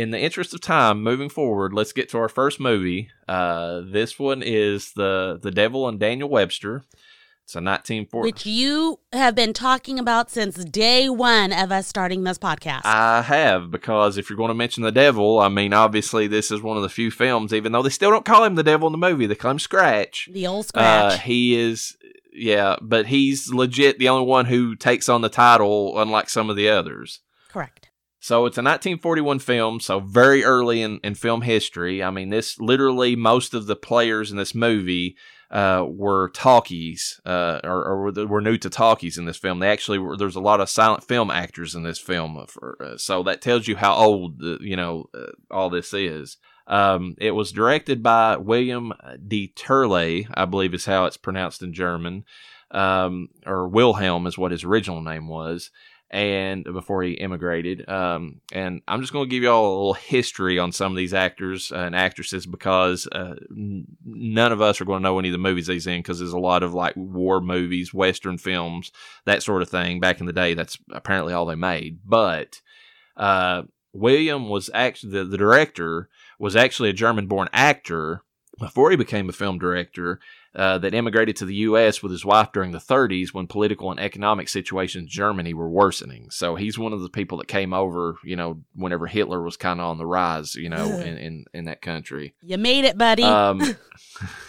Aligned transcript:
in 0.00 0.10
the 0.12 0.18
interest 0.18 0.54
of 0.54 0.62
time, 0.62 1.02
moving 1.02 1.28
forward, 1.28 1.74
let's 1.74 1.92
get 1.92 2.08
to 2.08 2.18
our 2.18 2.28
first 2.28 2.58
movie. 2.58 3.10
Uh, 3.28 3.82
this 3.84 4.18
one 4.18 4.42
is 4.42 4.92
the 4.94 5.38
the 5.40 5.50
Devil 5.50 5.86
and 5.86 6.00
Daniel 6.00 6.28
Webster. 6.28 6.84
It's 7.44 7.54
a 7.54 7.58
1940. 7.58 8.26
Which 8.28 8.46
you 8.46 9.00
have 9.12 9.34
been 9.34 9.52
talking 9.52 9.98
about 9.98 10.30
since 10.30 10.64
day 10.64 11.10
one 11.10 11.52
of 11.52 11.70
us 11.70 11.86
starting 11.86 12.22
this 12.22 12.38
podcast. 12.38 12.82
I 12.84 13.20
have 13.22 13.70
because 13.70 14.16
if 14.16 14.30
you're 14.30 14.36
going 14.38 14.48
to 14.48 14.54
mention 14.54 14.84
the 14.84 14.92
devil, 14.92 15.38
I 15.38 15.48
mean, 15.48 15.74
obviously 15.74 16.28
this 16.28 16.50
is 16.50 16.62
one 16.62 16.76
of 16.78 16.82
the 16.82 16.88
few 16.88 17.10
films. 17.10 17.52
Even 17.52 17.72
though 17.72 17.82
they 17.82 17.90
still 17.90 18.10
don't 18.10 18.24
call 18.24 18.44
him 18.44 18.54
the 18.54 18.62
devil 18.62 18.88
in 18.88 18.92
the 18.92 18.98
movie, 18.98 19.26
they 19.26 19.34
call 19.34 19.50
him 19.50 19.58
Scratch. 19.58 20.30
the 20.32 20.46
old 20.46 20.66
scratch. 20.66 21.12
Uh, 21.14 21.18
he 21.18 21.56
is, 21.56 21.96
yeah, 22.32 22.76
but 22.80 23.06
he's 23.06 23.52
legit 23.52 23.98
the 23.98 24.08
only 24.08 24.26
one 24.26 24.46
who 24.46 24.76
takes 24.76 25.10
on 25.10 25.20
the 25.20 25.28
title, 25.28 26.00
unlike 26.00 26.30
some 26.30 26.48
of 26.48 26.56
the 26.56 26.70
others. 26.70 27.20
Correct. 27.48 27.89
So 28.22 28.44
it's 28.44 28.58
a 28.58 28.60
1941 28.60 29.38
film, 29.38 29.80
so 29.80 29.98
very 29.98 30.44
early 30.44 30.82
in, 30.82 31.00
in 31.02 31.14
film 31.14 31.40
history. 31.40 32.02
I 32.02 32.10
mean, 32.10 32.28
this 32.28 32.60
literally 32.60 33.16
most 33.16 33.54
of 33.54 33.66
the 33.66 33.76
players 33.76 34.30
in 34.30 34.36
this 34.36 34.54
movie 34.54 35.16
uh, 35.50 35.86
were 35.88 36.28
talkies, 36.28 37.18
uh, 37.24 37.60
or, 37.64 37.82
or 37.82 38.26
were- 38.26 38.40
new 38.42 38.58
to 38.58 38.68
talkies 38.68 39.16
in 39.16 39.24
this 39.24 39.38
film. 39.38 39.58
They 39.58 39.70
actually 39.70 39.98
were, 39.98 40.18
there's 40.18 40.36
a 40.36 40.40
lot 40.40 40.60
of 40.60 40.68
silent 40.68 41.02
film 41.02 41.30
actors 41.30 41.74
in 41.74 41.82
this 41.82 41.98
film, 41.98 42.44
for, 42.46 42.76
uh, 42.80 42.98
so 42.98 43.22
that 43.22 43.40
tells 43.40 43.66
you 43.66 43.76
how 43.76 43.94
old 43.94 44.42
uh, 44.44 44.58
you 44.60 44.76
know 44.76 45.06
uh, 45.14 45.32
all 45.50 45.70
this 45.70 45.94
is. 45.94 46.36
Um, 46.66 47.16
it 47.18 47.32
was 47.32 47.50
directed 47.50 48.02
by 48.02 48.36
William 48.36 48.92
Dieterle, 49.26 50.26
I 50.32 50.44
believe 50.44 50.74
is 50.74 50.84
how 50.84 51.06
it's 51.06 51.16
pronounced 51.16 51.62
in 51.62 51.72
German, 51.72 52.24
um, 52.70 53.30
or 53.46 53.66
Wilhelm 53.66 54.26
is 54.26 54.38
what 54.38 54.52
his 54.52 54.62
original 54.62 55.00
name 55.00 55.26
was 55.26 55.70
and 56.10 56.64
before 56.64 57.02
he 57.02 57.12
immigrated. 57.12 57.88
Um, 57.88 58.40
and 58.52 58.82
I'm 58.88 59.00
just 59.00 59.12
going 59.12 59.28
to 59.28 59.30
give 59.30 59.44
you 59.44 59.50
all 59.50 59.66
a 59.66 59.76
little 59.76 59.94
history 59.94 60.58
on 60.58 60.72
some 60.72 60.90
of 60.90 60.96
these 60.96 61.14
actors 61.14 61.70
and 61.70 61.94
actresses 61.94 62.46
because 62.46 63.06
uh, 63.12 63.36
n- 63.50 63.86
none 64.04 64.50
of 64.50 64.60
us 64.60 64.80
are 64.80 64.84
going 64.84 65.00
to 65.00 65.02
know 65.04 65.18
any 65.18 65.28
of 65.28 65.32
the 65.32 65.38
movies 65.38 65.68
he's 65.68 65.86
in 65.86 66.00
because 66.00 66.18
there's 66.18 66.32
a 66.32 66.38
lot 66.38 66.64
of 66.64 66.74
like 66.74 66.94
war 66.96 67.40
movies, 67.40 67.94
Western 67.94 68.38
films, 68.38 68.90
that 69.24 69.42
sort 69.42 69.62
of 69.62 69.68
thing. 69.68 70.00
Back 70.00 70.20
in 70.20 70.26
the 70.26 70.32
day, 70.32 70.54
that's 70.54 70.78
apparently 70.90 71.32
all 71.32 71.46
they 71.46 71.54
made. 71.54 72.00
But 72.04 72.60
uh, 73.16 73.62
William 73.92 74.48
was 74.48 74.68
actually 74.74 75.12
the, 75.12 75.24
the 75.24 75.38
director 75.38 76.08
was 76.40 76.56
actually 76.56 76.88
a 76.88 76.94
German-born 76.94 77.48
actor 77.52 78.24
before 78.58 78.90
he 78.90 78.96
became 78.96 79.28
a 79.28 79.32
film 79.32 79.58
director 79.58 80.20
uh, 80.54 80.78
that 80.78 80.94
immigrated 80.94 81.36
to 81.36 81.44
the 81.44 81.54
U.S. 81.56 82.02
with 82.02 82.10
his 82.10 82.24
wife 82.24 82.50
during 82.52 82.72
the 82.72 82.78
30s 82.78 83.32
when 83.32 83.46
political 83.46 83.90
and 83.90 84.00
economic 84.00 84.48
situations 84.48 85.02
in 85.04 85.08
Germany 85.08 85.54
were 85.54 85.68
worsening. 85.68 86.28
So 86.30 86.56
he's 86.56 86.78
one 86.78 86.92
of 86.92 87.02
the 87.02 87.08
people 87.08 87.38
that 87.38 87.46
came 87.46 87.72
over, 87.72 88.16
you 88.24 88.34
know, 88.34 88.60
whenever 88.74 89.06
Hitler 89.06 89.42
was 89.42 89.56
kind 89.56 89.78
of 89.78 89.86
on 89.86 89.98
the 89.98 90.06
rise, 90.06 90.56
you 90.56 90.68
know, 90.68 90.86
in, 90.86 91.16
in, 91.18 91.44
in 91.54 91.64
that 91.66 91.82
country. 91.82 92.34
You 92.42 92.58
made 92.58 92.84
it, 92.84 92.98
buddy. 92.98 93.22
Um, 93.22 93.62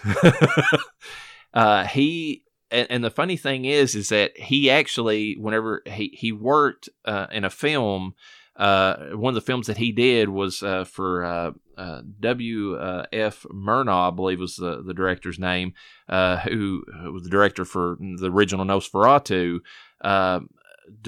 uh, 1.53 1.85
he 1.85 2.45
and, 2.71 2.87
and 2.89 3.03
the 3.03 3.11
funny 3.11 3.37
thing 3.37 3.65
is, 3.65 3.95
is 3.95 4.09
that 4.09 4.37
he 4.37 4.71
actually, 4.71 5.35
whenever 5.37 5.83
he 5.85 6.15
he 6.17 6.31
worked 6.31 6.89
uh, 7.05 7.27
in 7.31 7.43
a 7.43 7.49
film, 7.49 8.15
uh, 8.55 8.95
one 9.13 9.31
of 9.31 9.35
the 9.35 9.41
films 9.41 9.67
that 9.67 9.77
he 9.77 9.91
did 9.91 10.29
was 10.29 10.63
uh, 10.63 10.85
for 10.85 11.53
uh, 11.81 11.91
uh, 11.91 12.01
W. 12.19 12.75
Uh, 12.75 13.05
F. 13.11 13.45
Murnau, 13.51 14.11
I 14.11 14.15
believe 14.15 14.39
was 14.39 14.55
the, 14.55 14.81
the 14.83 14.93
director's 14.93 15.39
name, 15.39 15.73
uh, 16.07 16.37
who, 16.37 16.83
was 17.11 17.23
the 17.23 17.29
director 17.29 17.65
for 17.65 17.97
the 17.99 18.31
original 18.31 18.65
Nosferatu. 18.65 19.59
Uh, 20.01 20.41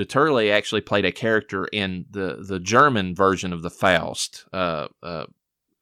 Turley 0.07 0.51
actually 0.51 0.81
played 0.81 1.05
a 1.05 1.11
character 1.11 1.65
in 1.65 2.05
the, 2.09 2.43
the 2.47 2.59
German 2.59 3.15
version 3.15 3.53
of 3.53 3.61
the 3.61 3.69
Faust 3.69 4.45
uh, 4.53 4.87
uh, 5.01 5.25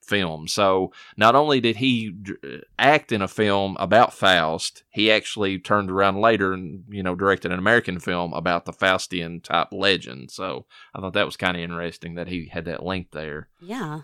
film. 0.04 0.48
So 0.48 0.92
not 1.18 1.36
only 1.36 1.62
did 1.62 1.78
he 1.78 2.10
d- 2.10 2.64
act 2.80 3.12
in 3.12 3.22
a 3.22 3.28
film 3.28 3.78
about 3.80 4.14
Faust, 4.14 4.84
he 4.90 5.12
actually 5.12 5.60
turned 5.60 5.92
around 5.92 6.20
later 6.20 6.54
and 6.54 6.84
you 6.90 7.04
know 7.04 7.16
directed 7.16 7.52
an 7.52 7.60
American 7.60 8.00
film 8.00 8.34
about 8.34 8.66
the 8.66 8.74
Faustian 8.74 9.44
type 9.44 9.70
legend. 9.72 10.32
So 10.32 10.66
I 10.96 11.00
thought 11.00 11.14
that 11.14 11.26
was 11.26 11.38
kind 11.38 11.56
of 11.56 11.64
interesting 11.64 12.16
that 12.16 12.28
he 12.28 12.48
had 12.48 12.66
that 12.66 12.84
link 12.84 13.12
there. 13.12 13.50
yeah. 13.62 14.02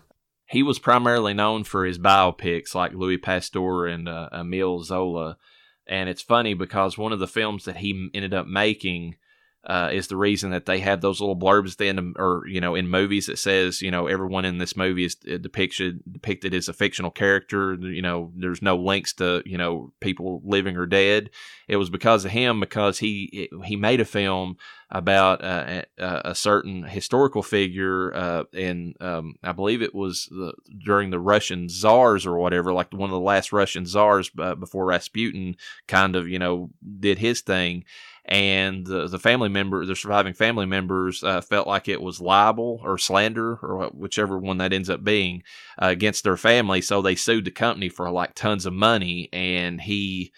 He 0.48 0.62
was 0.62 0.78
primarily 0.78 1.34
known 1.34 1.64
for 1.64 1.84
his 1.84 1.98
biopics 1.98 2.74
like 2.74 2.94
Louis 2.94 3.18
Pasteur 3.18 3.86
and 3.86 4.08
uh, 4.08 4.30
Emile 4.32 4.82
Zola. 4.82 5.36
And 5.86 6.08
it's 6.08 6.22
funny 6.22 6.54
because 6.54 6.96
one 6.96 7.12
of 7.12 7.18
the 7.18 7.28
films 7.28 7.64
that 7.64 7.78
he 7.78 8.10
ended 8.14 8.32
up 8.32 8.46
making 8.46 9.16
uh, 9.64 9.90
is 9.92 10.06
the 10.06 10.16
reason 10.16 10.50
that 10.50 10.66
they 10.66 10.78
have 10.80 11.00
those 11.00 11.20
little 11.20 11.36
blurbs 11.36 11.72
at 11.72 11.78
the 11.78 11.88
end, 11.88 12.16
or 12.16 12.44
you 12.46 12.60
know, 12.60 12.74
in 12.74 12.88
movies 12.88 13.26
that 13.26 13.38
says, 13.38 13.82
you 13.82 13.90
know, 13.90 14.06
everyone 14.06 14.44
in 14.44 14.58
this 14.58 14.76
movie 14.76 15.04
is 15.04 15.16
uh, 15.30 15.36
depicted 15.36 16.00
depicted 16.10 16.54
as 16.54 16.68
a 16.68 16.72
fictional 16.72 17.10
character. 17.10 17.74
You 17.74 18.02
know, 18.02 18.32
there's 18.36 18.62
no 18.62 18.76
links 18.76 19.12
to 19.14 19.42
you 19.44 19.58
know 19.58 19.92
people 20.00 20.40
living 20.44 20.76
or 20.76 20.86
dead. 20.86 21.30
It 21.66 21.76
was 21.76 21.90
because 21.90 22.24
of 22.24 22.30
him 22.30 22.60
because 22.60 22.98
he 22.98 23.50
he 23.64 23.76
made 23.76 24.00
a 24.00 24.04
film 24.04 24.56
about 24.90 25.44
uh, 25.44 25.82
a, 25.98 26.22
a 26.26 26.34
certain 26.34 26.84
historical 26.84 27.42
figure, 27.42 28.14
uh, 28.14 28.44
and 28.54 28.96
um, 29.02 29.34
I 29.42 29.52
believe 29.52 29.82
it 29.82 29.94
was 29.94 30.28
the, 30.30 30.54
during 30.82 31.10
the 31.10 31.20
Russian 31.20 31.68
czars 31.68 32.24
or 32.24 32.38
whatever, 32.38 32.72
like 32.72 32.92
one 32.92 33.10
of 33.10 33.14
the 33.14 33.20
last 33.20 33.52
Russian 33.52 33.84
czars 33.84 34.30
uh, 34.38 34.54
before 34.54 34.86
Rasputin 34.86 35.56
kind 35.88 36.16
of 36.16 36.28
you 36.28 36.38
know 36.38 36.70
did 37.00 37.18
his 37.18 37.40
thing 37.42 37.84
and 38.28 38.86
the, 38.86 39.08
the 39.08 39.18
family 39.18 39.48
member, 39.48 39.84
the 39.86 39.96
surviving 39.96 40.34
family 40.34 40.66
members, 40.66 41.24
uh, 41.24 41.40
felt 41.40 41.66
like 41.66 41.88
it 41.88 42.02
was 42.02 42.20
libel 42.20 42.78
or 42.84 42.98
slander 42.98 43.56
or 43.56 43.88
whichever 43.88 44.38
one 44.38 44.58
that 44.58 44.74
ends 44.74 44.90
up 44.90 45.02
being 45.02 45.42
uh, 45.80 45.86
against 45.86 46.24
their 46.24 46.36
family. 46.36 46.82
So 46.82 47.00
they 47.00 47.14
sued 47.14 47.46
the 47.46 47.50
company 47.50 47.88
for 47.88 48.10
like 48.10 48.34
tons 48.34 48.66
of 48.66 48.74
money, 48.74 49.30
and 49.32 49.80
he. 49.80 50.32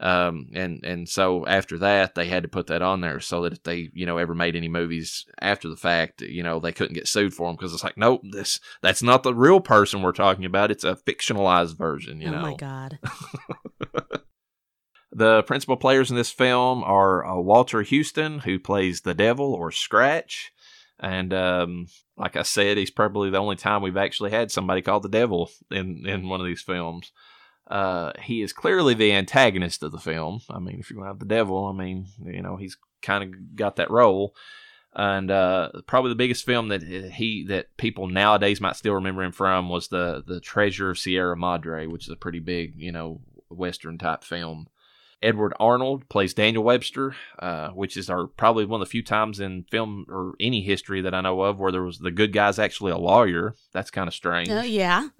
Um, 0.00 0.48
and 0.52 0.84
and 0.84 1.08
so 1.08 1.46
after 1.46 1.78
that, 1.78 2.16
they 2.16 2.26
had 2.26 2.42
to 2.42 2.48
put 2.48 2.66
that 2.66 2.82
on 2.82 3.02
there 3.02 3.20
so 3.20 3.42
that 3.42 3.52
if 3.52 3.62
they 3.62 3.88
you 3.92 4.04
know 4.04 4.18
ever 4.18 4.34
made 4.34 4.56
any 4.56 4.66
movies 4.66 5.24
after 5.40 5.68
the 5.68 5.76
fact, 5.76 6.22
you 6.22 6.42
know 6.42 6.58
they 6.58 6.72
couldn't 6.72 6.94
get 6.94 7.06
sued 7.06 7.32
for 7.32 7.46
them 7.46 7.54
because 7.54 7.72
it's 7.72 7.84
like 7.84 7.96
nope, 7.96 8.20
this 8.28 8.58
that's 8.80 9.04
not 9.04 9.22
the 9.22 9.32
real 9.32 9.60
person 9.60 10.02
we're 10.02 10.10
talking 10.10 10.44
about. 10.44 10.72
It's 10.72 10.82
a 10.82 10.96
fictionalized 10.96 11.78
version. 11.78 12.20
You 12.20 12.28
oh 12.28 12.30
know. 12.32 12.38
Oh 12.38 12.42
my 12.42 12.56
god. 12.56 12.98
The 15.12 15.42
principal 15.42 15.76
players 15.76 16.10
in 16.10 16.16
this 16.16 16.30
film 16.30 16.82
are 16.84 17.24
uh, 17.24 17.38
Walter 17.38 17.84
Huston, 17.84 18.40
who 18.40 18.58
plays 18.58 19.02
the 19.02 19.14
devil 19.14 19.52
or 19.52 19.70
Scratch. 19.70 20.52
And 20.98 21.34
um, 21.34 21.88
like 22.16 22.36
I 22.36 22.42
said, 22.42 22.78
he's 22.78 22.90
probably 22.90 23.28
the 23.28 23.38
only 23.38 23.56
time 23.56 23.82
we've 23.82 23.96
actually 23.96 24.30
had 24.30 24.50
somebody 24.50 24.80
called 24.80 25.02
the 25.02 25.08
devil 25.08 25.50
in, 25.70 26.06
in 26.06 26.28
one 26.28 26.40
of 26.40 26.46
these 26.46 26.62
films. 26.62 27.12
Uh, 27.66 28.12
he 28.22 28.42
is 28.42 28.52
clearly 28.52 28.94
the 28.94 29.12
antagonist 29.12 29.82
of 29.82 29.92
the 29.92 29.98
film. 29.98 30.40
I 30.48 30.58
mean, 30.58 30.78
if 30.78 30.90
you're 30.90 30.96
going 30.96 31.06
to 31.06 31.12
have 31.12 31.18
the 31.18 31.26
devil, 31.26 31.66
I 31.66 31.72
mean, 31.72 32.06
you 32.24 32.42
know, 32.42 32.56
he's 32.56 32.76
kind 33.02 33.24
of 33.24 33.56
got 33.56 33.76
that 33.76 33.90
role. 33.90 34.34
And 34.94 35.30
uh, 35.30 35.70
probably 35.86 36.10
the 36.10 36.16
biggest 36.16 36.44
film 36.44 36.68
that 36.68 36.82
he 36.82 37.46
that 37.48 37.76
people 37.78 38.08
nowadays 38.08 38.60
might 38.60 38.76
still 38.76 38.94
remember 38.94 39.22
him 39.22 39.32
from 39.32 39.70
was 39.70 39.88
the 39.88 40.22
the 40.26 40.38
Treasure 40.38 40.90
of 40.90 40.98
Sierra 40.98 41.34
Madre, 41.34 41.86
which 41.86 42.04
is 42.04 42.10
a 42.12 42.16
pretty 42.16 42.40
big, 42.40 42.74
you 42.76 42.92
know, 42.92 43.22
western 43.48 43.96
type 43.96 44.22
film. 44.22 44.68
Edward 45.22 45.54
Arnold 45.60 46.08
plays 46.08 46.34
Daniel 46.34 46.64
Webster, 46.64 47.14
uh, 47.38 47.68
which 47.70 47.96
is 47.96 48.10
our 48.10 48.26
probably 48.26 48.64
one 48.64 48.80
of 48.80 48.88
the 48.88 48.90
few 48.90 49.02
times 49.02 49.40
in 49.40 49.64
film 49.70 50.06
or 50.08 50.34
any 50.40 50.62
history 50.62 51.00
that 51.02 51.14
I 51.14 51.20
know 51.20 51.40
of 51.42 51.58
where 51.58 51.72
there 51.72 51.82
was 51.82 51.98
the 51.98 52.10
good 52.10 52.32
guy's 52.32 52.58
actually 52.58 52.92
a 52.92 52.98
lawyer. 52.98 53.54
That's 53.72 53.90
kind 53.90 54.08
of 54.08 54.14
strange. 54.14 54.50
Oh 54.50 54.62
yeah. 54.62 55.08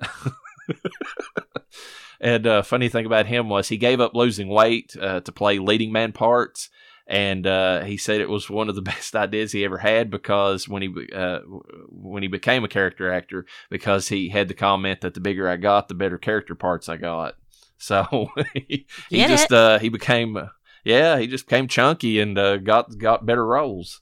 And 2.22 2.46
uh, 2.46 2.62
funny 2.62 2.88
thing 2.88 3.04
about 3.04 3.26
him 3.26 3.48
was 3.48 3.68
he 3.68 3.76
gave 3.76 4.00
up 4.00 4.14
losing 4.14 4.46
weight 4.46 4.94
uh, 4.98 5.20
to 5.22 5.32
play 5.32 5.58
leading 5.58 5.90
man 5.90 6.12
parts, 6.12 6.70
and 7.04 7.44
uh, 7.44 7.82
he 7.82 7.96
said 7.96 8.20
it 8.20 8.30
was 8.30 8.48
one 8.48 8.68
of 8.68 8.76
the 8.76 8.82
best 8.92 9.16
ideas 9.16 9.50
he 9.50 9.64
ever 9.64 9.78
had 9.78 10.08
because 10.08 10.68
when 10.68 10.82
he 10.82 11.12
uh, 11.12 11.40
when 11.90 12.22
he 12.22 12.28
became 12.28 12.62
a 12.62 12.68
character 12.68 13.12
actor, 13.12 13.44
because 13.70 14.08
he 14.08 14.28
had 14.28 14.46
the 14.46 14.54
comment 14.54 15.00
that 15.00 15.14
the 15.14 15.20
bigger 15.20 15.48
I 15.48 15.56
got, 15.56 15.88
the 15.88 15.94
better 15.94 16.16
character 16.16 16.54
parts 16.54 16.88
I 16.88 16.96
got. 16.96 17.34
So 17.82 18.30
he, 18.54 18.86
he 19.10 19.16
just 19.26 19.50
uh, 19.52 19.78
he 19.80 19.88
became 19.88 20.36
uh, 20.36 20.46
yeah 20.84 21.18
he 21.18 21.26
just 21.26 21.46
became 21.46 21.66
chunky 21.66 22.20
and 22.20 22.38
uh, 22.38 22.58
got 22.58 22.96
got 22.96 23.26
better 23.26 23.44
roles. 23.44 24.00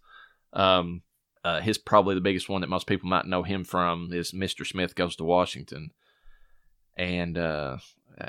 Um, 0.53 1.01
uh, 1.43 1.61
his 1.63 1.79
probably 1.79 2.15
the 2.15 2.21
biggest 2.21 2.49
one 2.51 2.61
that 2.61 2.69
most 2.69 2.87
people 2.87 3.09
might 3.09 3.25
know 3.27 3.43
him 3.43 3.65
from 3.65 4.11
is 4.13 4.33
Mr. 4.33 4.67
Smith 4.67 4.95
Goes 4.95 5.17
to 5.17 5.25
Washington, 5.25 5.93
and 6.97 7.39
uh, 7.39 7.79
uh, 8.21 8.27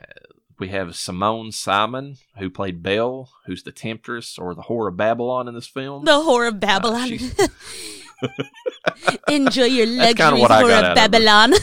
we 0.58 0.70
have 0.70 0.96
Simone 0.96 1.52
Simon 1.52 2.16
who 2.38 2.50
played 2.50 2.82
Belle, 2.82 3.30
who's 3.46 3.64
the 3.64 3.74
temptress 3.74 4.38
or 4.40 4.56
the 4.56 4.62
whore 4.64 4.88
of 4.88 4.96
Babylon 4.96 5.50
in 5.50 5.54
this 5.54 5.68
film. 5.68 6.06
The 6.06 6.12
whore 6.12 6.48
of 6.48 6.62
Babylon. 6.62 7.10
she's- 7.10 7.50
Enjoy 9.28 9.64
your 9.66 9.88
luxuries, 9.88 10.44
whore 10.44 10.64
of 10.66 10.70
out 10.72 10.86
of. 10.92 10.96
Babylon. 10.96 11.54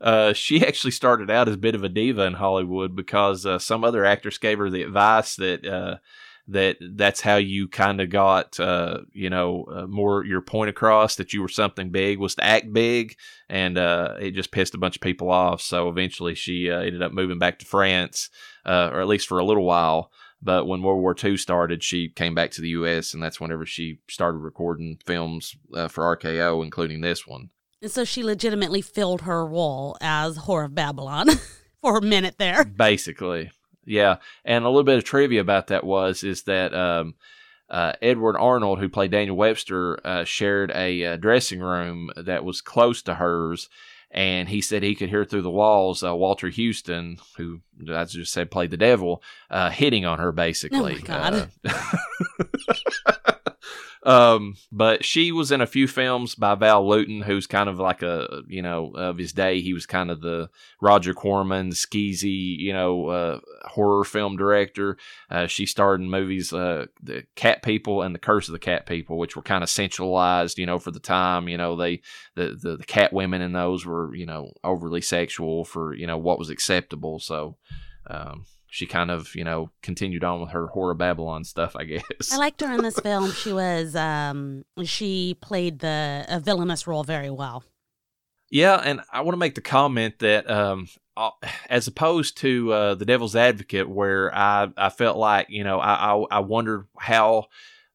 Uh, 0.00 0.32
she 0.32 0.66
actually 0.66 0.90
started 0.90 1.30
out 1.30 1.48
as 1.48 1.54
a 1.54 1.58
bit 1.58 1.74
of 1.74 1.84
a 1.84 1.88
diva 1.88 2.22
in 2.22 2.34
Hollywood 2.34 2.96
because 2.96 3.44
uh, 3.44 3.58
some 3.58 3.84
other 3.84 4.04
actress 4.04 4.38
gave 4.38 4.58
her 4.58 4.70
the 4.70 4.82
advice 4.82 5.36
that 5.36 5.66
uh, 5.66 5.96
that 6.48 6.78
that's 6.94 7.20
how 7.20 7.36
you 7.36 7.68
kind 7.68 8.00
of 8.00 8.08
got 8.10 8.58
uh, 8.58 8.98
you 9.12 9.30
know 9.30 9.64
uh, 9.70 9.86
more 9.86 10.24
your 10.24 10.40
point 10.40 10.70
across 10.70 11.16
that 11.16 11.32
you 11.32 11.42
were 11.42 11.48
something 11.48 11.90
big 11.90 12.18
was 12.18 12.34
to 12.34 12.44
act 12.44 12.72
big 12.72 13.14
and 13.48 13.76
it 13.76 14.32
just 14.32 14.50
pissed 14.50 14.74
a 14.74 14.78
bunch 14.78 14.96
of 14.96 15.02
people 15.02 15.30
off. 15.30 15.60
So 15.60 15.88
eventually 15.88 16.34
she 16.34 16.70
ended 16.70 17.02
up 17.02 17.12
moving 17.12 17.38
back 17.38 17.58
to 17.58 17.66
france 17.66 18.30
or 18.64 19.00
at 19.00 19.08
least 19.08 19.28
for 19.28 19.38
a 19.38 19.44
little 19.44 19.64
while. 19.64 20.10
But 20.42 20.66
when 20.66 20.82
world 20.82 21.02
war 21.02 21.14
ii 21.22 21.36
started 21.36 21.84
she 21.84 22.08
came 22.08 22.34
back 22.34 22.52
to 22.52 22.62
the 22.62 22.70
us 22.70 23.12
and 23.12 23.22
that's 23.22 23.40
whenever 23.40 23.66
she 23.66 24.00
started 24.08 24.38
recording 24.38 24.98
films 25.04 25.54
for 25.88 26.16
rko 26.16 26.64
including 26.64 27.02
this 27.02 27.26
one 27.26 27.50
And 27.82 27.90
so 27.90 28.04
she 28.04 28.22
legitimately 28.22 28.82
filled 28.82 29.22
her 29.22 29.44
role 29.46 29.96
as 30.00 30.38
Whore 30.38 30.66
of 30.66 30.74
Babylon 30.74 31.28
for 31.80 31.98
a 31.98 32.02
minute 32.02 32.36
there. 32.38 32.64
basically 32.64 33.50
yeah 33.86 34.16
and 34.44 34.64
a 34.64 34.68
little 34.68 34.84
bit 34.84 34.98
of 34.98 35.04
trivia 35.04 35.40
about 35.40 35.68
that 35.68 35.82
was 35.82 36.22
is 36.22 36.42
that 36.42 36.74
um, 36.74 37.14
uh, 37.70 37.94
edward 38.02 38.36
arnold 38.36 38.78
who 38.78 38.90
played 38.90 39.10
daniel 39.10 39.34
webster 39.34 39.98
uh, 40.06 40.22
shared 40.24 40.70
a 40.74 41.02
uh, 41.06 41.16
dressing 41.16 41.60
room 41.60 42.10
that 42.16 42.44
was 42.44 42.60
close 42.60 43.00
to 43.00 43.14
hers 43.14 43.70
and 44.10 44.50
he 44.50 44.60
said 44.60 44.82
he 44.82 44.94
could 44.94 45.08
hear 45.08 45.24
through 45.24 45.40
the 45.40 45.50
walls 45.50 46.04
uh, 46.04 46.14
walter 46.14 46.50
huston 46.50 47.16
who 47.38 47.60
i 47.90 48.04
just 48.04 48.34
said 48.34 48.50
played 48.50 48.70
the 48.70 48.76
devil 48.76 49.22
uh, 49.50 49.70
hitting 49.70 50.04
on 50.04 50.18
her 50.18 50.30
basically 50.30 50.96
Oh 50.96 51.00
my 51.00 51.00
God. 51.00 51.50
Um, 54.02 54.56
but 54.72 55.04
she 55.04 55.30
was 55.30 55.52
in 55.52 55.60
a 55.60 55.66
few 55.66 55.86
films 55.86 56.34
by 56.34 56.54
val 56.54 56.88
lewton 56.88 57.20
who's 57.20 57.46
kind 57.46 57.68
of 57.68 57.78
like 57.78 58.02
a 58.02 58.42
you 58.48 58.62
know 58.62 58.92
of 58.94 59.18
his 59.18 59.34
day 59.34 59.60
he 59.60 59.74
was 59.74 59.84
kind 59.84 60.10
of 60.10 60.22
the 60.22 60.48
Roger 60.80 61.12
Corman, 61.12 61.70
skeezy, 61.70 62.58
you 62.58 62.72
know, 62.72 63.08
uh, 63.08 63.40
horror 63.64 64.04
film 64.04 64.36
director. 64.36 64.96
Uh, 65.30 65.46
she 65.46 65.66
starred 65.66 66.00
in 66.00 66.10
movies, 66.10 66.52
uh, 66.52 66.86
The 67.02 67.24
Cat 67.36 67.62
People 67.62 68.02
and 68.02 68.14
The 68.14 68.18
Curse 68.18 68.48
of 68.48 68.52
the 68.52 68.58
Cat 68.58 68.86
People, 68.86 69.18
which 69.18 69.36
were 69.36 69.42
kind 69.42 69.62
of 69.62 69.68
centralized, 69.68 70.58
you 70.58 70.66
know, 70.66 70.78
for 70.78 70.90
the 70.90 71.00
time. 71.00 71.48
You 71.48 71.58
know, 71.58 71.76
they 71.76 72.00
the, 72.34 72.56
the 72.60 72.76
the 72.78 72.84
cat 72.84 73.12
women 73.12 73.42
in 73.42 73.52
those 73.52 73.84
were, 73.84 74.14
you 74.14 74.26
know, 74.26 74.52
overly 74.64 75.02
sexual 75.02 75.64
for 75.64 75.94
you 75.94 76.06
know 76.06 76.18
what 76.18 76.38
was 76.38 76.50
acceptable. 76.50 77.18
So. 77.18 77.56
Um, 78.06 78.46
she 78.70 78.86
kind 78.86 79.10
of, 79.10 79.34
you 79.34 79.44
know, 79.44 79.70
continued 79.82 80.24
on 80.24 80.40
with 80.40 80.50
her 80.50 80.68
horror 80.68 80.94
Babylon 80.94 81.44
stuff, 81.44 81.74
I 81.76 81.84
guess. 81.84 82.32
I 82.32 82.36
liked 82.36 82.60
her 82.60 82.72
in 82.72 82.82
this 82.82 82.98
film. 83.02 83.32
She 83.32 83.52
was 83.52 83.94
um 83.96 84.64
she 84.84 85.36
played 85.40 85.80
the 85.80 86.24
a 86.28 86.40
villainous 86.40 86.86
role 86.86 87.04
very 87.04 87.30
well. 87.30 87.64
Yeah, 88.50 88.76
and 88.76 89.00
I 89.12 89.20
want 89.20 89.34
to 89.34 89.38
make 89.38 89.54
the 89.54 89.60
comment 89.60 90.18
that 90.20 90.50
um, 90.50 90.88
as 91.68 91.86
opposed 91.86 92.36
to 92.38 92.72
uh, 92.72 92.94
the 92.96 93.04
Devil's 93.04 93.36
Advocate, 93.36 93.88
where 93.88 94.34
I, 94.34 94.68
I 94.76 94.88
felt 94.88 95.16
like 95.16 95.48
you 95.50 95.64
know 95.64 95.78
I 95.78 96.14
I, 96.14 96.24
I 96.30 96.38
wondered 96.40 96.86
how 96.98 97.46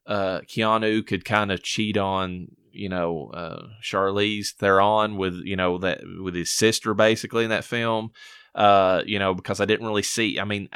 uh, 0.06 0.42
Keanu 0.42 1.06
could 1.06 1.25
kind 1.25 1.51
of 1.51 1.63
cheat 1.63 1.98
on 1.98 2.50
you 2.71 2.89
know 2.89 3.31
uh, 3.33 3.68
Charlize 3.83 4.54
Theron 4.54 5.18
with 5.18 5.36
you 5.44 5.56
know 5.56 5.78
that 5.80 6.01
with 6.21 6.36
his 6.36 6.54
sister 6.54 6.94
basically 6.94 7.44
in 7.44 7.50
that 7.50 7.63
film. 7.63 8.12
Uh, 8.56 9.04
you 9.06 9.19
know 9.19 9.36
because 9.36 9.60
I 9.60 9.66
didn't 9.66 9.88
really 9.88 10.04
see. 10.04 10.40
I 10.40 10.46
mean. 10.46 10.69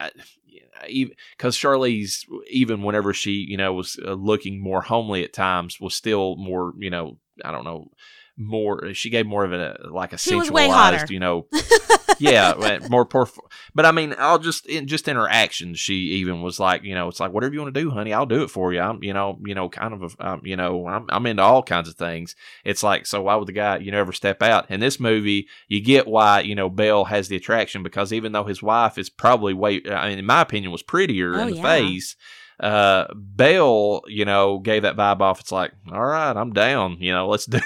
Because 1.37 1.57
Charlize, 1.57 2.23
even 2.49 2.83
whenever 2.83 3.13
she, 3.13 3.31
you 3.31 3.57
know, 3.57 3.73
was 3.73 3.99
uh, 4.01 4.13
looking 4.13 4.61
more 4.63 4.81
homely 4.81 5.25
at 5.25 5.33
times, 5.33 5.77
was 5.81 5.93
still 5.93 6.37
more, 6.37 6.73
you 6.77 6.89
know, 6.89 7.17
I 7.43 7.51
don't 7.51 7.65
know, 7.65 7.91
more. 8.39 8.93
She 8.93 9.09
gave 9.11 9.25
more 9.27 9.43
of 9.45 9.53
a 9.53 9.77
like 9.91 10.13
a 10.13 10.17
She 10.17 10.33
was 10.35 10.49
way 10.49 10.67
hotter. 10.69 10.97
sensualized, 10.99 11.11
you 11.11 11.19
know, 11.19 11.47
yeah, 12.19 12.79
more 12.89 13.05
poor. 13.05 13.27
But 13.75 13.85
I 13.85 13.91
mean, 13.91 14.15
I'll 14.17 14.39
just 14.39 14.65
in 14.65 14.87
just 14.87 15.07
in 15.07 15.15
her 15.15 15.27
actions, 15.27 15.79
she 15.79 15.93
even 15.93 16.41
was 16.41 16.59
like, 16.59 16.83
you 16.83 16.95
know, 16.95 17.07
it's 17.07 17.19
like 17.19 17.31
whatever 17.33 17.53
you 17.53 17.61
want 17.61 17.73
to 17.73 17.81
do, 17.81 17.91
honey, 17.91 18.13
I'll 18.13 18.25
do 18.25 18.43
it 18.43 18.49
for 18.49 18.73
you. 18.73 18.79
I'm, 18.79 19.03
you 19.03 19.13
know, 19.13 19.37
you 19.45 19.55
know, 19.55 19.69
kind 19.69 19.93
of, 19.93 20.15
a, 20.19 20.27
um, 20.29 20.41
you 20.43 20.55
know, 20.55 20.87
I'm, 20.87 21.05
I'm 21.09 21.25
into 21.25 21.43
all 21.43 21.63
kinds 21.63 21.89
of 21.89 21.95
things. 21.95 22.35
It's 22.63 22.83
like, 22.83 23.05
so 23.05 23.21
why 23.23 23.35
would 23.35 23.47
the 23.47 23.51
guy, 23.53 23.77
you 23.77 23.91
know, 23.91 23.99
ever 23.99 24.13
step 24.13 24.41
out? 24.41 24.69
In 24.71 24.79
this 24.79 24.99
movie, 24.99 25.47
you 25.67 25.81
get 25.81 26.07
why 26.07 26.41
you 26.41 26.55
know 26.55 26.69
Belle 26.69 27.05
has 27.05 27.27
the 27.27 27.35
attraction 27.35 27.83
because 27.83 28.11
even 28.13 28.31
though 28.31 28.45
his 28.45 28.63
wife 28.63 28.97
is 28.97 29.09
probably 29.09 29.53
way, 29.53 29.81
I 29.89 30.09
mean, 30.09 30.19
in 30.19 30.25
my 30.25 30.41
opinion, 30.41 30.71
was 30.71 30.83
prettier 30.83 31.35
Oh, 31.35 31.39
in 31.41 31.49
the 31.51 31.55
yeah. 31.57 31.61
face. 31.63 32.15
Uh, 32.59 33.05
Belle, 33.15 34.01
you 34.07 34.25
know, 34.25 34.59
gave 34.59 34.81
that 34.81 34.97
vibe 34.97 35.21
off. 35.21 35.39
It's 35.39 35.51
like, 35.51 35.71
all 35.91 36.05
right, 36.05 36.35
I'm 36.35 36.51
down. 36.51 36.97
You 36.99 37.13
know, 37.13 37.27
let's 37.27 37.45
do 37.47 37.59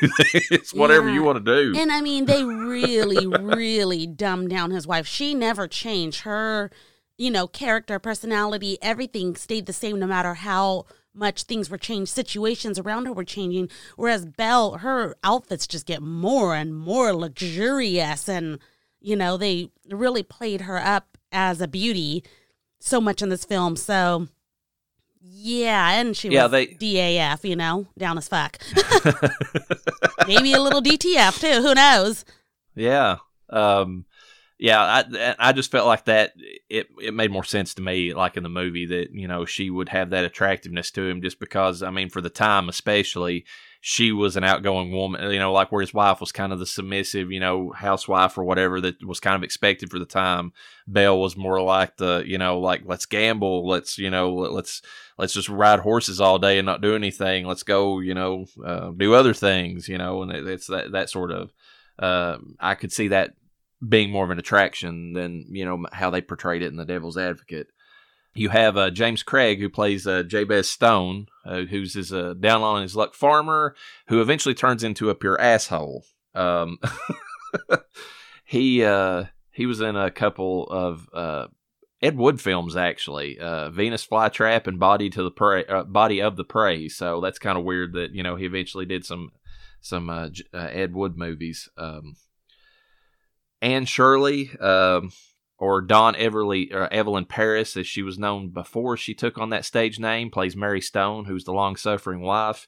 this. 0.49 0.71
Whatever 0.73 1.07
Yeah. 1.09 1.15
you 1.15 1.23
want 1.23 1.43
to 1.43 1.73
do. 1.73 1.79
And 1.79 1.91
I 1.91 2.01
mean, 2.01 2.25
they 2.25 2.43
really, 2.43 3.25
really 3.41 4.05
dumbed 4.05 4.49
down 4.51 4.71
his 4.71 4.85
wife. 4.85 5.07
She 5.07 5.33
never 5.33 5.67
changed 5.67 6.21
her, 6.21 6.69
you 7.17 7.31
know, 7.31 7.47
character, 7.47 7.97
personality, 7.97 8.77
everything 8.81 9.35
stayed 9.35 9.65
the 9.65 9.73
same 9.73 9.99
no 9.99 10.05
matter 10.07 10.35
how 10.35 10.85
much 11.15 11.43
things 11.43 11.69
were 11.69 11.77
changed. 11.77 12.11
Situations 12.11 12.77
around 12.77 13.05
her 13.07 13.13
were 13.13 13.23
changing. 13.23 13.69
Whereas 13.95 14.25
Belle, 14.25 14.77
her 14.79 15.15
outfits 15.23 15.65
just 15.67 15.85
get 15.87 16.01
more 16.03 16.55
and 16.55 16.75
more 16.75 17.13
luxurious. 17.13 18.27
And, 18.29 18.59
you 18.99 19.15
know, 19.15 19.37
they 19.37 19.69
really 19.89 20.23
played 20.23 20.61
her 20.61 20.77
up 20.77 21.17
as 21.31 21.61
a 21.61 21.67
beauty 21.67 22.23
so 22.79 22.99
much 23.01 23.21
in 23.23 23.29
this 23.29 23.45
film. 23.45 23.75
So, 23.75 24.27
yeah. 25.25 25.93
And 25.99 26.15
she 26.15 26.29
Yeah, 26.29 26.43
was 26.43 26.51
they- 26.51 26.67
DAF, 26.67 27.43
you 27.47 27.55
know, 27.55 27.87
down 27.97 28.17
as 28.17 28.27
fuck. 28.27 28.57
Maybe 30.27 30.53
a 30.53 30.61
little 30.61 30.81
DTF 30.81 31.39
too. 31.39 31.61
Who 31.61 31.73
knows? 31.73 32.25
Yeah. 32.75 33.17
Um, 33.49 34.05
yeah, 34.59 34.81
I 34.81 35.35
I 35.39 35.51
just 35.51 35.71
felt 35.71 35.87
like 35.87 36.05
that 36.05 36.33
it 36.69 36.87
it 37.01 37.13
made 37.13 37.31
more 37.31 37.43
sense 37.43 37.73
to 37.75 37.81
me, 37.81 38.13
like 38.13 38.37
in 38.37 38.43
the 38.43 38.49
movie, 38.49 38.85
that 38.85 39.11
you 39.11 39.27
know 39.27 39.45
she 39.45 39.69
would 39.69 39.89
have 39.89 40.11
that 40.11 40.23
attractiveness 40.23 40.89
to 40.91 41.01
him, 41.07 41.21
just 41.21 41.39
because 41.39 41.83
I 41.83 41.89
mean, 41.89 42.09
for 42.09 42.21
the 42.21 42.29
time 42.29 42.69
especially, 42.69 43.45
she 43.85 44.13
was 44.13 44.37
an 44.37 44.45
outgoing 44.45 44.93
woman, 44.93 45.29
you 45.29 45.39
know, 45.39 45.51
like 45.51 45.69
where 45.69 45.81
his 45.81 45.93
wife 45.93 46.21
was 46.21 46.31
kind 46.31 46.53
of 46.53 46.59
the 46.59 46.65
submissive, 46.65 47.33
you 47.33 47.39
know, 47.41 47.69
housewife 47.75 48.37
or 48.37 48.45
whatever 48.45 48.79
that 48.79 49.05
was 49.05 49.19
kind 49.19 49.35
of 49.35 49.43
expected 49.43 49.89
for 49.91 49.99
the 49.99 50.05
time. 50.05 50.53
Belle 50.87 51.19
was 51.19 51.35
more 51.35 51.61
like 51.61 51.97
the, 51.97 52.23
you 52.25 52.37
know, 52.37 52.61
like 52.61 52.83
let's 52.85 53.05
gamble, 53.05 53.67
let's 53.67 53.97
you 53.97 54.09
know, 54.09 54.33
let's 54.35 54.81
let's 55.17 55.33
just 55.33 55.49
ride 55.49 55.81
horses 55.81 56.21
all 56.21 56.39
day 56.39 56.57
and 56.59 56.65
not 56.65 56.79
do 56.81 56.95
anything. 56.95 57.45
Let's 57.45 57.63
go, 57.63 57.99
you 57.99 58.13
know, 58.13 58.45
uh, 58.65 58.91
do 58.91 59.13
other 59.15 59.33
things, 59.33 59.89
you 59.89 59.97
know, 59.97 60.23
and 60.23 60.31
it- 60.31 60.47
it's 60.47 60.67
that 60.67 60.93
that 60.93 61.09
sort 61.09 61.31
of. 61.31 61.51
Uh, 61.99 62.37
I 62.61 62.75
could 62.75 62.93
see 62.93 63.09
that 63.09 63.33
being 63.85 64.11
more 64.11 64.23
of 64.23 64.31
an 64.31 64.39
attraction 64.39 65.11
than 65.11 65.47
you 65.49 65.65
know 65.65 65.85
how 65.91 66.09
they 66.09 66.21
portrayed 66.21 66.61
it 66.61 66.67
in 66.71 66.77
The 66.77 66.85
Devil's 66.85 67.17
Advocate. 67.17 67.67
You 68.35 68.49
have 68.49 68.77
uh, 68.77 68.89
James 68.89 69.21
Craig 69.23 69.59
who 69.59 69.69
plays 69.69 70.07
uh, 70.07 70.23
Jabez 70.23 70.69
Stone, 70.69 71.27
uh, 71.45 71.61
who's 71.61 71.93
his 71.93 72.11
uh, 72.11 72.33
down 72.33 72.61
on 72.61 72.81
his 72.81 72.95
luck 72.95 73.13
farmer, 73.13 73.75
who 74.07 74.21
eventually 74.21 74.55
turns 74.55 74.83
into 74.83 75.09
a 75.09 75.15
pure 75.15 75.39
asshole. 75.39 76.05
Um, 76.33 76.79
he 78.45 78.83
uh, 78.83 79.25
he 79.51 79.65
was 79.65 79.81
in 79.81 79.95
a 79.95 80.09
couple 80.09 80.67
of 80.67 81.07
uh, 81.13 81.47
Ed 82.01 82.17
Wood 82.17 82.41
films 82.41 82.75
actually, 82.75 83.39
uh, 83.39 83.69
Venus 83.69 84.05
Flytrap 84.05 84.67
and 84.67 84.79
Body 84.79 85.09
to 85.11 85.23
the 85.23 85.31
Prey, 85.31 85.65
uh, 85.65 85.83
Body 85.83 86.21
of 86.21 86.35
the 86.35 86.43
Prey. 86.43 86.89
So 86.89 87.21
that's 87.21 87.39
kind 87.39 87.57
of 87.57 87.63
weird 87.63 87.93
that 87.93 88.11
you 88.11 88.23
know 88.23 88.35
he 88.35 88.45
eventually 88.45 88.85
did 88.85 89.05
some 89.05 89.31
some 89.79 90.09
uh, 90.09 90.29
Ed 90.53 90.93
Wood 90.93 91.17
movies. 91.17 91.69
Um, 91.77 92.15
Anne 93.61 93.85
Shirley, 93.85 94.51
um, 94.59 95.11
or 95.63 95.79
Dawn 95.79 96.13
Everly, 96.15 96.73
or 96.73 96.91
Evelyn 96.91 97.23
Paris, 97.23 97.77
as 97.77 97.87
she 97.87 98.03
was 98.03 98.19
known 98.19 98.49
before 98.49 98.97
she 98.97 99.13
took 99.13 99.37
on 99.37 99.49
that 99.51 99.63
stage 99.63 99.97
name, 99.97 100.29
plays 100.29 100.57
Mary 100.57 100.81
Stone, 100.81 101.23
who's 101.23 101.45
the 101.45 101.53
long 101.53 101.77
suffering 101.77 102.19
wife. 102.19 102.67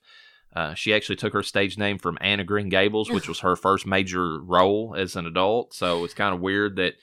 Uh, 0.56 0.74
she 0.76 0.94
actually 0.94 1.18
took 1.18 1.34
her 1.34 1.44
stage 1.44 1.78
name 1.78 1.98
from 1.98 2.18
Anne 2.22 2.40
of 2.40 2.48
Green 2.48 2.70
Gables, 2.70 3.10
which 3.10 3.28
was 3.28 3.40
her 3.42 3.58
first 3.58 3.86
major 3.86 4.42
role 4.42 4.96
as 4.98 5.18
an 5.18 5.26
adult. 5.26 5.74
So 5.74 6.06
it's 6.06 6.14
kind 6.14 6.34
of 6.34 6.40
weird 6.40 6.78
that, 6.78 6.94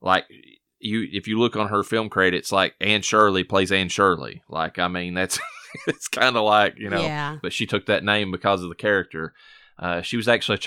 like, 0.00 0.24
you 0.78 1.08
if 1.10 1.26
you 1.26 1.36
look 1.36 1.56
on 1.56 1.66
her 1.66 1.82
film 1.82 2.08
credits, 2.10 2.52
like 2.52 2.76
Anne 2.80 3.02
Shirley 3.02 3.42
plays 3.42 3.72
Anne 3.72 3.88
Shirley. 3.88 4.44
Like, 4.48 4.78
I 4.78 4.86
mean, 4.86 5.14
that's 5.14 5.40
it's 5.88 6.06
kind 6.06 6.36
of 6.36 6.44
like 6.44 6.74
you 6.78 6.88
know, 6.88 7.02
yeah. 7.02 7.38
but 7.42 7.52
she 7.52 7.66
took 7.66 7.86
that 7.86 8.04
name 8.04 8.30
because 8.30 8.62
of 8.62 8.68
the 8.68 8.76
character. 8.76 9.34
Uh, 9.80 10.00
she 10.00 10.16
was 10.16 10.28
actually 10.28 10.60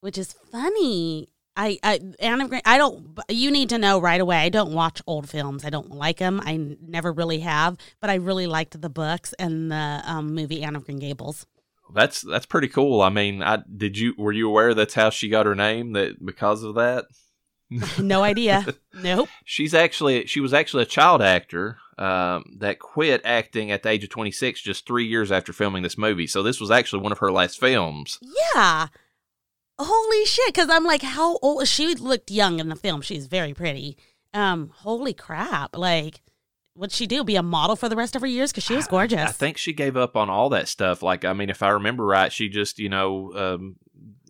Which 0.00 0.18
is 0.18 0.34
funny. 0.50 1.28
I, 1.58 1.76
I, 1.82 2.00
Anne 2.20 2.40
of 2.40 2.50
Green, 2.50 2.62
I 2.64 2.78
don't, 2.78 3.18
you 3.28 3.50
need 3.50 3.68
to 3.70 3.78
know 3.78 4.00
right 4.00 4.20
away. 4.20 4.36
I 4.36 4.48
don't 4.48 4.72
watch 4.72 5.02
old 5.08 5.28
films. 5.28 5.64
I 5.64 5.70
don't 5.70 5.90
like 5.90 6.18
them. 6.18 6.40
I 6.44 6.76
never 6.80 7.12
really 7.12 7.40
have, 7.40 7.76
but 8.00 8.10
I 8.10 8.14
really 8.14 8.46
liked 8.46 8.80
the 8.80 8.88
books 8.88 9.34
and 9.40 9.72
the 9.72 10.02
um, 10.06 10.34
movie 10.34 10.62
Anne 10.62 10.76
of 10.76 10.84
Green 10.84 11.00
Gables. 11.00 11.46
That's 11.92 12.20
that's 12.20 12.46
pretty 12.46 12.68
cool. 12.68 13.00
I 13.00 13.08
mean, 13.08 13.42
I 13.42 13.58
did 13.76 13.98
you 13.98 14.14
were 14.18 14.30
you 14.30 14.48
aware 14.48 14.74
that's 14.74 14.94
how 14.94 15.10
she 15.10 15.28
got 15.28 15.46
her 15.46 15.54
name 15.54 15.94
that 15.94 16.24
because 16.24 16.62
of 16.62 16.74
that? 16.76 17.06
no 17.98 18.22
idea. 18.22 18.64
Nope. 19.00 19.28
She's 19.44 19.74
actually 19.74 20.26
she 20.26 20.40
was 20.40 20.52
actually 20.52 20.82
a 20.82 20.86
child 20.86 21.22
actor 21.22 21.78
um, 21.98 22.56
that 22.58 22.80
quit 22.80 23.20
acting 23.24 23.70
at 23.70 23.84
the 23.84 23.90
age 23.90 24.02
of 24.02 24.10
26 24.10 24.60
just 24.60 24.86
3 24.86 25.06
years 25.06 25.30
after 25.30 25.52
filming 25.52 25.84
this 25.84 25.96
movie. 25.96 26.26
So 26.26 26.42
this 26.42 26.60
was 26.60 26.70
actually 26.70 27.02
one 27.02 27.12
of 27.12 27.18
her 27.18 27.30
last 27.30 27.60
films. 27.60 28.18
Yeah. 28.54 28.88
Holy 29.78 30.24
shit. 30.24 30.54
Cause 30.54 30.68
I'm 30.70 30.84
like, 30.84 31.02
how 31.02 31.38
old? 31.38 31.66
She 31.68 31.94
looked 31.94 32.30
young 32.30 32.58
in 32.58 32.68
the 32.68 32.76
film. 32.76 33.00
She's 33.00 33.26
very 33.26 33.54
pretty. 33.54 33.96
Um, 34.34 34.70
holy 34.74 35.14
crap. 35.14 35.76
Like, 35.76 36.20
what'd 36.74 36.92
she 36.92 37.06
do? 37.06 37.24
Be 37.24 37.36
a 37.36 37.42
model 37.42 37.76
for 37.76 37.88
the 37.88 37.96
rest 37.96 38.16
of 38.16 38.22
her 38.22 38.26
years 38.26 38.50
because 38.50 38.64
she 38.64 38.74
was 38.74 38.86
gorgeous. 38.86 39.20
I, 39.20 39.24
I 39.24 39.32
think 39.32 39.56
she 39.56 39.72
gave 39.72 39.96
up 39.96 40.16
on 40.16 40.30
all 40.30 40.48
that 40.50 40.68
stuff. 40.68 41.02
Like, 41.02 41.24
I 41.24 41.32
mean, 41.32 41.50
if 41.50 41.62
I 41.62 41.70
remember 41.70 42.04
right, 42.04 42.32
she 42.32 42.48
just, 42.48 42.78
you 42.78 42.88
know, 42.88 43.32
um, 43.34 43.76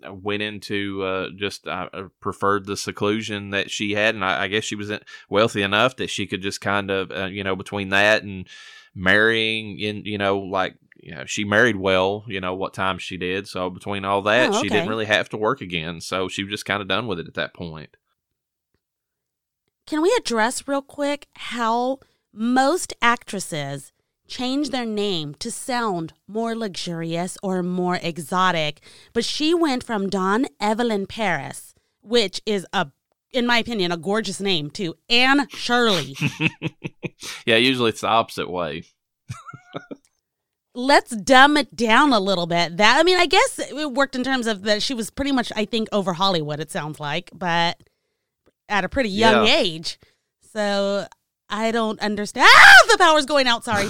went 0.07 0.43
into 0.43 1.03
uh, 1.03 1.29
just 1.37 1.67
uh, 1.67 1.89
preferred 2.21 2.67
the 2.67 2.77
seclusion 2.77 3.51
that 3.51 3.71
she 3.71 3.93
had, 3.95 4.15
and 4.15 4.25
I, 4.25 4.45
I, 4.45 4.49
guess 4.49 4.65
she 4.65 4.77
was 4.77 4.93
wealthy 5.29 5.63
enough 5.63 5.97
that 5.97 6.11
she 6.11 6.27
could 6.27 6.43
just 6.43 6.61
kind 6.61 6.91
of, 6.91 7.11
uh, 7.11 7.27
you 7.27 7.45
know, 7.45 7.57
between 7.57 7.89
that 7.91 8.23
and 8.23 8.47
marrying, 8.95 9.79
in 9.79 10.05
you 10.05 10.19
know, 10.19 10.39
like 10.39 10.77
you 10.99 11.15
know, 11.15 11.25
she 11.27 11.45
married 11.45 11.77
well, 11.77 12.25
you 12.27 12.41
know, 12.41 12.55
what 12.55 12.75
time 12.75 12.99
she 12.99 13.17
did. 13.17 13.47
So 13.49 13.71
between 13.71 14.05
all 14.05 14.23
that, 14.23 14.49
oh, 14.49 14.51
okay. 14.51 14.63
she 14.63 14.69
didn't 14.69 14.89
really 14.89 15.07
have 15.07 15.29
to 15.31 15.37
work 15.37 15.61
again. 15.61 16.01
So 16.01 16.29
she 16.29 16.43
was 16.43 16.51
just 16.51 16.65
kind 16.65 16.83
of 16.83 16.89
done 16.89 17.07
with 17.07 17.19
it 17.19 17.29
at 17.29 17.35
that 17.35 17.55
point. 17.55 17.97
Can 19.87 20.03
we 20.03 20.15
address 20.19 20.69
real 20.69 20.83
quick 20.83 21.27
how 21.35 22.01
most 22.33 22.93
actresses 23.01 23.93
change 24.27 24.69
their 24.69 24.85
name 24.85 25.35
to 25.37 25.51
sound 25.51 26.13
more 26.27 26.55
luxurious 26.55 27.39
or 27.43 27.63
more 27.63 27.99
exotic? 28.03 28.81
But 29.13 29.25
she 29.25 29.55
went 29.55 29.83
from 29.83 30.11
Dawn 30.11 30.47
Evelyn 30.61 31.07
Paris, 31.07 31.75
which 32.03 32.43
is 32.45 32.67
a 32.73 32.89
in 33.33 33.47
my 33.47 33.59
opinion, 33.59 33.93
a 33.93 33.97
gorgeous 33.97 34.41
name 34.41 34.71
to 34.71 34.97
Anne 35.09 35.49
Shirley. 35.49 36.17
yeah, 37.47 37.57
usually 37.57 37.91
it's 37.91 38.01
the 38.01 38.09
opposite 38.09 38.51
way. 38.51 38.85
Let's 40.79 41.11
dumb 41.11 41.57
it 41.57 41.75
down 41.75 42.13
a 42.13 42.21
little 42.21 42.47
bit. 42.47 42.77
That 42.77 43.01
I 43.01 43.03
mean, 43.03 43.19
I 43.19 43.27
guess 43.27 43.59
it 43.59 43.93
worked 43.93 44.15
in 44.15 44.23
terms 44.23 44.47
of 44.47 44.63
that 44.63 44.81
she 44.81 44.95
was 44.95 45.11
pretty 45.11 45.33
much, 45.33 45.51
I 45.57 45.65
think, 45.65 45.89
over 45.91 46.13
Hollywood. 46.13 46.61
It 46.61 46.71
sounds 46.71 47.01
like, 47.01 47.31
but 47.35 47.83
at 48.69 48.85
a 48.85 48.89
pretty 48.89 49.09
young 49.09 49.45
yeah. 49.45 49.57
age. 49.57 49.99
So 50.53 51.09
I 51.51 51.73
don't 51.73 51.99
understand. 51.99 52.47
Ah, 52.49 52.87
the 52.93 52.97
power's 52.97 53.27
going 53.27 53.49
out. 53.49 53.65
Sorry. 53.65 53.89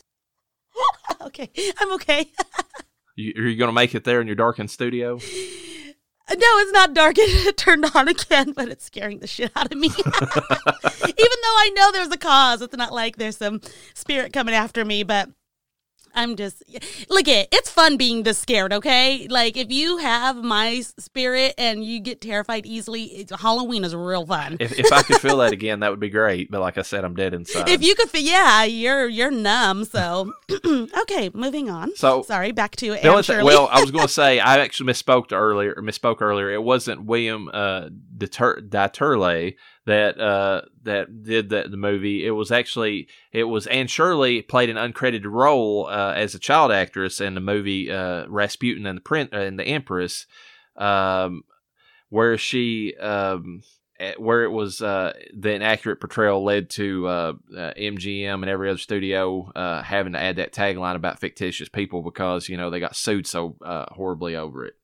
okay, 1.20 1.50
I'm 1.78 1.92
okay. 1.92 2.30
you, 3.16 3.34
are 3.36 3.48
you 3.48 3.58
going 3.58 3.68
to 3.68 3.74
make 3.74 3.94
it 3.94 4.04
there 4.04 4.22
in 4.22 4.26
your 4.26 4.36
darkened 4.36 4.70
studio? 4.70 5.18
No, 6.30 6.58
it's 6.60 6.72
not 6.72 6.94
dark. 6.94 7.16
It 7.18 7.58
turned 7.58 7.84
on 7.94 8.08
again, 8.08 8.52
but 8.52 8.68
it's 8.68 8.86
scaring 8.86 9.18
the 9.18 9.26
shit 9.26 9.52
out 9.54 9.70
of 9.70 9.76
me. 9.76 9.88
Even 9.88 10.08
though 10.14 11.58
I 11.58 11.70
know 11.74 11.92
there's 11.92 12.10
a 12.10 12.16
cause, 12.16 12.62
it's 12.62 12.76
not 12.78 12.94
like 12.94 13.16
there's 13.16 13.36
some 13.36 13.60
spirit 13.92 14.32
coming 14.32 14.54
after 14.54 14.86
me, 14.86 15.02
but 15.02 15.28
I'm 16.14 16.36
just 16.36 16.62
look 17.08 17.28
it. 17.28 17.48
It's 17.52 17.70
fun 17.70 17.96
being 17.96 18.22
this 18.22 18.38
scared. 18.38 18.72
Okay, 18.72 19.26
like 19.28 19.56
if 19.56 19.70
you 19.70 19.98
have 19.98 20.36
my 20.36 20.80
spirit 20.98 21.54
and 21.58 21.84
you 21.84 22.00
get 22.00 22.20
terrified 22.20 22.66
easily, 22.66 23.26
Halloween 23.38 23.84
is 23.84 23.94
real 23.94 24.26
fun. 24.26 24.56
If, 24.60 24.78
if 24.78 24.92
I 24.92 25.02
could 25.02 25.20
feel 25.20 25.38
that 25.38 25.52
again, 25.52 25.80
that 25.80 25.90
would 25.90 26.00
be 26.00 26.10
great. 26.10 26.50
But 26.50 26.60
like 26.60 26.78
I 26.78 26.82
said, 26.82 27.04
I'm 27.04 27.14
dead 27.14 27.34
inside. 27.34 27.68
If 27.68 27.82
you 27.82 27.94
could, 27.94 28.10
feel, 28.10 28.22
yeah, 28.22 28.64
you're 28.64 29.08
you're 29.08 29.30
numb. 29.30 29.84
So 29.84 30.32
okay, 31.02 31.30
moving 31.34 31.70
on. 31.70 31.94
So 31.96 32.22
sorry, 32.22 32.52
back 32.52 32.76
to 32.76 32.96
Shirley. 33.22 33.44
well, 33.44 33.68
I 33.70 33.80
was 33.80 33.90
going 33.90 34.06
to 34.06 34.12
say 34.12 34.40
I 34.40 34.58
actually 34.58 34.92
misspoke 34.92 35.32
earlier. 35.32 35.74
Misspoke 35.76 36.20
earlier. 36.20 36.50
It 36.50 36.62
wasn't 36.62 37.04
William 37.04 37.50
uh, 37.52 37.88
Deter- 38.16 38.60
that 39.86 40.20
uh, 40.20 40.62
that 40.84 41.22
did 41.22 41.48
the, 41.48 41.66
the 41.68 41.76
movie. 41.76 42.26
It 42.26 42.30
was 42.30 42.50
actually 42.50 43.08
it 43.32 43.44
was 43.44 43.66
Anne 43.66 43.88
Shirley 43.88 44.42
played 44.42 44.70
an 44.70 44.76
uncredited 44.76 45.30
role 45.30 45.88
uh, 45.90 46.12
as 46.14 46.34
a 46.34 46.38
child 46.38 46.72
actress 46.72 47.20
in 47.20 47.34
the 47.34 47.40
movie 47.40 47.90
uh, 47.90 48.26
Rasputin 48.28 48.86
and 48.86 48.98
the 48.98 49.02
Prince 49.02 49.30
and 49.32 49.58
the 49.58 49.64
Empress, 49.64 50.26
um, 50.76 51.42
where 52.10 52.38
she 52.38 52.94
um, 52.96 53.62
where 54.18 54.44
it 54.44 54.50
was 54.50 54.82
uh, 54.82 55.12
the 55.36 55.52
inaccurate 55.52 56.00
portrayal 56.00 56.44
led 56.44 56.70
to 56.70 57.06
uh, 57.06 57.32
uh, 57.56 57.72
MGM 57.76 58.34
and 58.34 58.48
every 58.48 58.68
other 58.68 58.78
studio 58.78 59.50
uh, 59.54 59.82
having 59.82 60.12
to 60.14 60.20
add 60.20 60.36
that 60.36 60.52
tagline 60.52 60.96
about 60.96 61.20
fictitious 61.20 61.68
people 61.68 62.02
because 62.02 62.48
you 62.48 62.56
know 62.56 62.70
they 62.70 62.80
got 62.80 62.96
sued 62.96 63.26
so 63.26 63.56
uh, 63.64 63.86
horribly 63.92 64.36
over 64.36 64.64
it. 64.64 64.74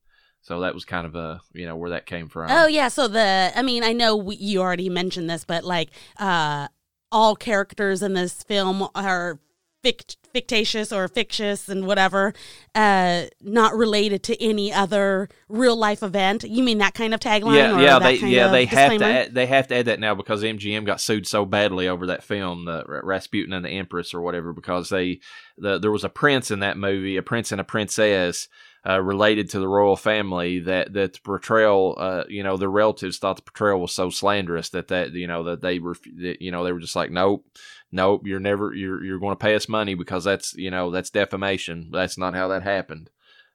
So 0.49 0.61
that 0.61 0.73
was 0.73 0.87
kind 0.87 1.07
of 1.07 1.15
a 1.15 1.43
you 1.53 1.67
know 1.67 1.77
where 1.77 1.91
that 1.91 2.07
came 2.07 2.31
from. 2.31 2.51
Oh 2.51 2.67
yeah, 2.67 2.89
so 2.89 3.07
the 3.07 3.53
I 3.55 3.61
mean 3.61 3.85
I 3.85 3.93
know 3.93 4.17
we, 4.17 4.37
you 4.37 4.63
already 4.63 4.89
mentioned 4.89 5.29
this, 5.29 5.45
but 5.45 5.63
like 5.63 5.91
uh, 6.17 6.69
all 7.13 7.37
characters 7.37 8.03
in 8.03 8.15
this 8.15 8.43
film 8.45 8.89
are 8.95 9.41
fict- 9.83 10.17
fictitious 10.33 10.91
or 10.91 11.07
fictitious 11.07 11.69
and 11.69 11.87
whatever, 11.87 12.33
uh, 12.75 13.25
not 13.43 13.77
related 13.77 14.23
to 14.23 14.43
any 14.43 14.73
other 14.73 15.29
real 15.51 15.77
life 15.77 16.03
event. 16.03 16.45
You 16.45 16.63
mean 16.63 16.79
that 16.79 16.95
kind 16.95 17.13
of 17.13 17.21
tagline? 17.21 17.57
Yeah, 17.57 17.79
yeah, 17.79 17.99
they 17.99 18.15
yeah 18.15 18.49
they 18.49 18.65
disclaimer? 18.65 18.91
have 18.91 18.99
to 19.01 19.05
add, 19.29 19.35
they 19.35 19.47
have 19.47 19.69
to 19.69 19.75
add 19.75 19.85
that 19.85 20.01
now 20.01 20.15
because 20.15 20.43
MGM 20.43 20.87
got 20.87 21.03
sued 21.03 21.27
so 21.27 21.45
badly 21.45 21.89
over 21.89 22.07
that 22.07 22.25
film, 22.25 22.65
the 22.65 22.85
Rasputin 22.87 23.53
and 23.53 23.67
the 23.67 23.71
Empress 23.71 24.15
or 24.15 24.23
whatever, 24.23 24.55
because 24.55 24.89
they 24.89 25.21
the, 25.59 25.79
there 25.79 25.93
was 25.93 26.05
a 26.05 26.09
prince 26.09 26.51
in 26.51 26.61
that 26.61 26.79
movie, 26.79 27.19
a 27.19 27.23
prince 27.23 27.53
and 27.53 27.61
a 27.61 27.65
princess 27.65 28.49
uh, 28.87 29.01
related 29.01 29.51
to 29.51 29.61
the 29.61 29.69
royal 29.69 29.97
family 29.97 30.61
that 30.61 30.93
that 30.93 31.15
the 31.15 31.21
portrayal, 31.21 31.97
uh, 31.99 32.25
you 32.29 32.43
know, 32.43 32.57
the 32.57 32.69
relatives 32.69 33.19
thought 33.19 33.37
the 33.37 33.43
portrayal 33.43 33.81
was 33.81 33.93
so 33.93 34.11
slanderous 34.11 34.71
that 34.71 34.89
that 34.89 35.13
you 35.13 35.27
know 35.27 35.45
that 35.45 35.61
they 35.61 35.79
were, 35.79 35.97
you 36.15 36.51
know, 36.51 36.65
they 36.65 36.73
were 36.73 36.81
just 36.81 36.97
like, 36.97 37.11
nope, 37.11 37.45
nope, 37.93 38.27
you're 38.27 38.41
never 38.41 38.75
you're 38.75 39.03
you're 39.05 39.19
going 39.19 39.33
to 39.33 39.37
pay 39.37 39.55
us 39.55 39.69
money 39.69 39.95
because 39.95 40.25
that's 40.25 40.55
you 40.55 40.71
know 40.71 40.91
that's 40.91 41.11
defamation. 41.11 41.91
That's 41.93 42.19
not 42.19 42.35
how 42.35 42.49
that 42.49 42.63
happened. 42.63 43.11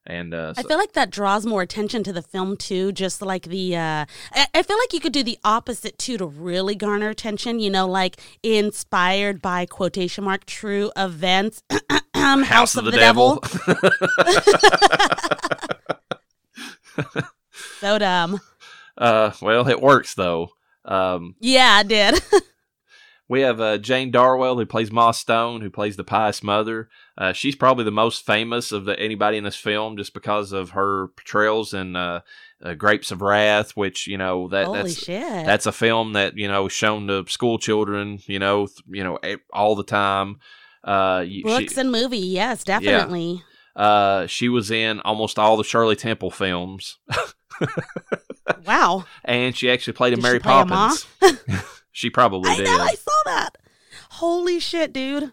And 0.05 0.33
uh, 0.33 0.53
so. 0.53 0.59
I 0.59 0.63
feel 0.63 0.77
like 0.77 0.93
that 0.93 1.09
draws 1.09 1.45
more 1.45 1.61
attention 1.61 2.03
to 2.03 2.13
the 2.13 2.21
film 2.21 2.57
too. 2.57 2.91
Just 2.91 3.21
like 3.21 3.43
the, 3.43 3.77
uh, 3.77 4.05
I 4.53 4.63
feel 4.63 4.77
like 4.77 4.91
you 4.91 4.99
could 4.99 5.13
do 5.13 5.23
the 5.23 5.39
opposite 5.45 5.97
too 5.97 6.17
to 6.17 6.25
really 6.25 6.75
garner 6.75 7.09
attention. 7.09 7.59
You 7.59 7.69
know, 7.69 7.87
like 7.87 8.19
inspired 8.41 9.41
by 9.41 9.65
quotation 9.65 10.25
mark 10.25 10.45
true 10.45 10.91
events. 10.97 11.63
House, 12.23 12.47
House, 12.47 12.75
of, 12.75 12.79
of 12.79 12.85
the, 12.85 12.91
the, 12.91 12.97
Devil. 12.97 13.39
devil. 13.41 13.89
so 17.79 17.97
dumb. 17.99 18.39
Uh, 18.97 19.31
well, 19.41 19.67
it 19.67 19.81
works 19.81 20.13
though. 20.15 20.49
Um, 20.85 21.35
yeah, 21.39 21.73
I 21.73 21.83
did. 21.83 22.21
we 23.29 23.41
have 23.41 23.59
uh, 23.59 23.77
Jane 23.77 24.11
Darwell 24.11 24.57
who 24.57 24.65
plays 24.65 24.91
Ma 24.91 25.11
Stone, 25.11 25.61
who 25.61 25.69
plays 25.69 25.95
the 25.95 26.03
pious 26.03 26.43
mother. 26.43 26.89
Uh, 27.17 27.33
she's 27.33 27.55
probably 27.55 27.83
the 27.83 27.91
most 27.91 28.25
famous 28.25 28.71
of 28.71 28.85
the, 28.85 28.99
anybody 28.99 29.37
in 29.37 29.43
this 29.43 29.55
film, 29.55 29.97
just 29.97 30.13
because 30.13 30.51
of 30.51 30.71
her 30.71 31.07
portrayals 31.09 31.73
in 31.73 31.95
uh, 31.95 32.21
uh 32.63 32.73
Grapes 32.73 33.11
of 33.11 33.21
Wrath, 33.21 33.71
which 33.71 34.07
you 34.07 34.17
know 34.17 34.47
that 34.49 34.65
Holy 34.65 34.83
that's 34.83 35.03
shit. 35.03 35.45
that's 35.45 35.65
a 35.65 35.71
film 35.71 36.13
that 36.13 36.37
you 36.37 36.47
know 36.47 36.67
shown 36.67 37.07
to 37.07 37.25
school 37.27 37.57
children, 37.57 38.19
you 38.25 38.39
know, 38.39 38.67
th- 38.67 38.79
you 38.87 39.03
know 39.03 39.19
all 39.51 39.75
the 39.75 39.83
time. 39.83 40.39
Uh, 40.83 41.25
Books 41.43 41.73
she, 41.73 41.79
and 41.79 41.91
movie, 41.91 42.17
yes, 42.17 42.63
definitely. 42.63 43.43
Yeah. 43.75 43.81
Uh, 43.81 44.27
she 44.27 44.49
was 44.49 44.69
in 44.69 44.99
almost 45.01 45.39
all 45.39 45.57
the 45.57 45.63
Shirley 45.63 45.95
Temple 45.95 46.29
films. 46.29 46.99
wow! 48.65 49.05
And 49.23 49.55
she 49.55 49.71
actually 49.71 49.93
played 49.93 50.13
a 50.13 50.21
Mary 50.21 50.39
Poppins. 50.39 51.05
A 51.21 51.63
she 51.91 52.09
probably 52.09 52.51
I 52.51 52.57
did. 52.57 52.65
Know, 52.65 52.77
I 52.79 52.95
saw 52.95 53.21
that. 53.25 53.57
Holy 54.11 54.59
shit, 54.59 54.93
dude! 54.93 55.31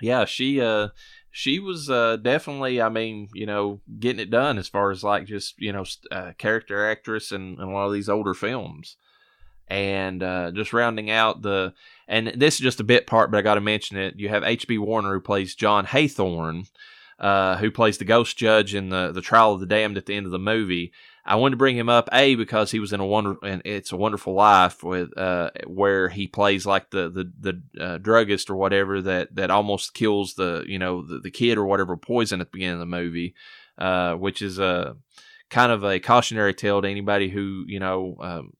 Yeah, 0.00 0.24
she 0.24 0.60
uh, 0.60 0.88
she 1.30 1.60
was 1.60 1.90
uh, 1.90 2.16
definitely, 2.16 2.80
I 2.80 2.88
mean, 2.88 3.28
you 3.34 3.46
know, 3.46 3.80
getting 4.00 4.20
it 4.20 4.30
done 4.30 4.58
as 4.58 4.68
far 4.68 4.90
as 4.90 5.04
like 5.04 5.26
just 5.26 5.54
you 5.58 5.72
know, 5.72 5.84
uh, 6.10 6.32
character 6.38 6.88
actress 6.88 7.30
in, 7.30 7.54
in 7.54 7.60
a 7.60 7.70
lot 7.70 7.86
of 7.86 7.92
these 7.92 8.08
older 8.08 8.34
films 8.34 8.96
and 9.68 10.22
uh, 10.22 10.50
just 10.52 10.72
rounding 10.72 11.10
out 11.10 11.42
the 11.42 11.72
and 12.08 12.28
this 12.28 12.54
is 12.54 12.60
just 12.60 12.80
a 12.80 12.84
bit 12.84 13.06
part, 13.06 13.30
but 13.30 13.38
I 13.38 13.42
got 13.42 13.54
to 13.54 13.60
mention 13.60 13.96
it. 13.96 14.14
You 14.16 14.28
have 14.28 14.44
H.B. 14.44 14.78
Warner 14.78 15.12
who 15.12 15.20
plays 15.20 15.56
John 15.56 15.86
Haythorne, 15.86 16.70
uh, 17.18 17.56
who 17.56 17.70
plays 17.70 17.98
the 17.98 18.04
ghost 18.04 18.36
judge 18.36 18.74
in 18.74 18.90
the 18.90 19.12
the 19.12 19.22
Trial 19.22 19.54
of 19.54 19.60
the 19.60 19.66
Damned 19.66 19.96
at 19.96 20.06
the 20.06 20.14
end 20.14 20.26
of 20.26 20.32
the 20.32 20.38
movie. 20.38 20.92
I 21.28 21.34
wanted 21.34 21.54
to 21.54 21.58
bring 21.58 21.76
him 21.76 21.88
up 21.88 22.08
a 22.12 22.36
because 22.36 22.70
he 22.70 22.78
was 22.78 22.92
in 22.92 23.00
a 23.00 23.06
wonder 23.06 23.36
and 23.42 23.60
it's 23.64 23.90
a 23.90 23.96
wonderful 23.96 24.32
life 24.32 24.84
with 24.84 25.16
uh, 25.18 25.50
where 25.66 26.08
he 26.08 26.28
plays 26.28 26.64
like 26.64 26.90
the 26.90 27.08
the 27.08 27.32
the 27.40 27.84
uh, 27.84 27.98
druggist 27.98 28.48
or 28.48 28.54
whatever 28.54 29.02
that 29.02 29.34
that 29.34 29.50
almost 29.50 29.92
kills 29.92 30.34
the 30.34 30.64
you 30.68 30.78
know 30.78 31.04
the, 31.04 31.18
the 31.18 31.30
kid 31.30 31.58
or 31.58 31.66
whatever 31.66 31.96
poison 31.96 32.40
at 32.40 32.46
the 32.46 32.52
beginning 32.52 32.74
of 32.74 32.80
the 32.80 32.86
movie, 32.86 33.34
uh, 33.76 34.14
which 34.14 34.40
is 34.40 34.60
a 34.60 34.96
kind 35.50 35.72
of 35.72 35.84
a 35.84 35.98
cautionary 35.98 36.54
tale 36.54 36.80
to 36.80 36.88
anybody 36.88 37.28
who 37.28 37.64
you 37.66 37.80
know 37.80 38.16
um, 38.20 38.52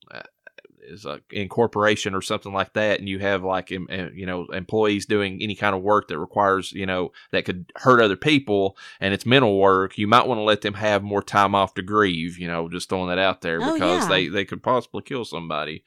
is 0.87 1.05
a 1.05 1.19
incorporation 1.31 2.15
or 2.15 2.21
something 2.21 2.53
like 2.53 2.73
that, 2.73 2.99
and 2.99 3.07
you 3.07 3.19
have 3.19 3.43
like 3.43 3.71
uh, 3.71 4.09
you 4.13 4.25
know 4.25 4.45
employees 4.47 5.05
doing 5.05 5.41
any 5.41 5.55
kind 5.55 5.75
of 5.75 5.81
work 5.81 6.07
that 6.07 6.19
requires 6.19 6.71
you 6.71 6.85
know 6.85 7.11
that 7.31 7.45
could 7.45 7.71
hurt 7.75 8.01
other 8.01 8.15
people, 8.15 8.77
and 8.99 9.13
it's 9.13 9.25
mental 9.25 9.59
work, 9.59 9.97
you 9.97 10.07
might 10.07 10.27
want 10.27 10.39
to 10.39 10.43
let 10.43 10.61
them 10.61 10.75
have 10.75 11.03
more 11.03 11.21
time 11.21 11.53
off 11.53 11.73
to 11.75 11.81
grieve. 11.81 12.37
You 12.37 12.47
know, 12.47 12.69
just 12.69 12.89
throwing 12.89 13.09
that 13.09 13.19
out 13.19 13.41
there 13.41 13.59
oh, 13.61 13.73
because 13.73 14.03
yeah. 14.03 14.09
they 14.09 14.27
they 14.27 14.45
could 14.45 14.63
possibly 14.63 15.01
kill 15.01 15.25
somebody. 15.25 15.83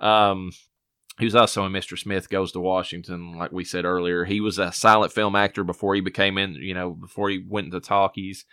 Um, 0.00 0.52
he 1.18 1.26
was 1.26 1.34
also 1.34 1.64
in 1.66 1.72
Mr. 1.72 1.98
Smith 1.98 2.30
Goes 2.30 2.52
to 2.52 2.60
Washington, 2.60 3.36
like 3.36 3.52
we 3.52 3.64
said 3.64 3.84
earlier. 3.84 4.24
He 4.24 4.40
was 4.40 4.58
a 4.58 4.72
silent 4.72 5.12
film 5.12 5.36
actor 5.36 5.62
before 5.62 5.94
he 5.94 6.00
became 6.00 6.38
in, 6.38 6.54
you 6.54 6.74
know, 6.74 6.90
before 6.90 7.28
he 7.28 7.44
went 7.46 7.66
into 7.66 7.80
talkies. 7.80 8.46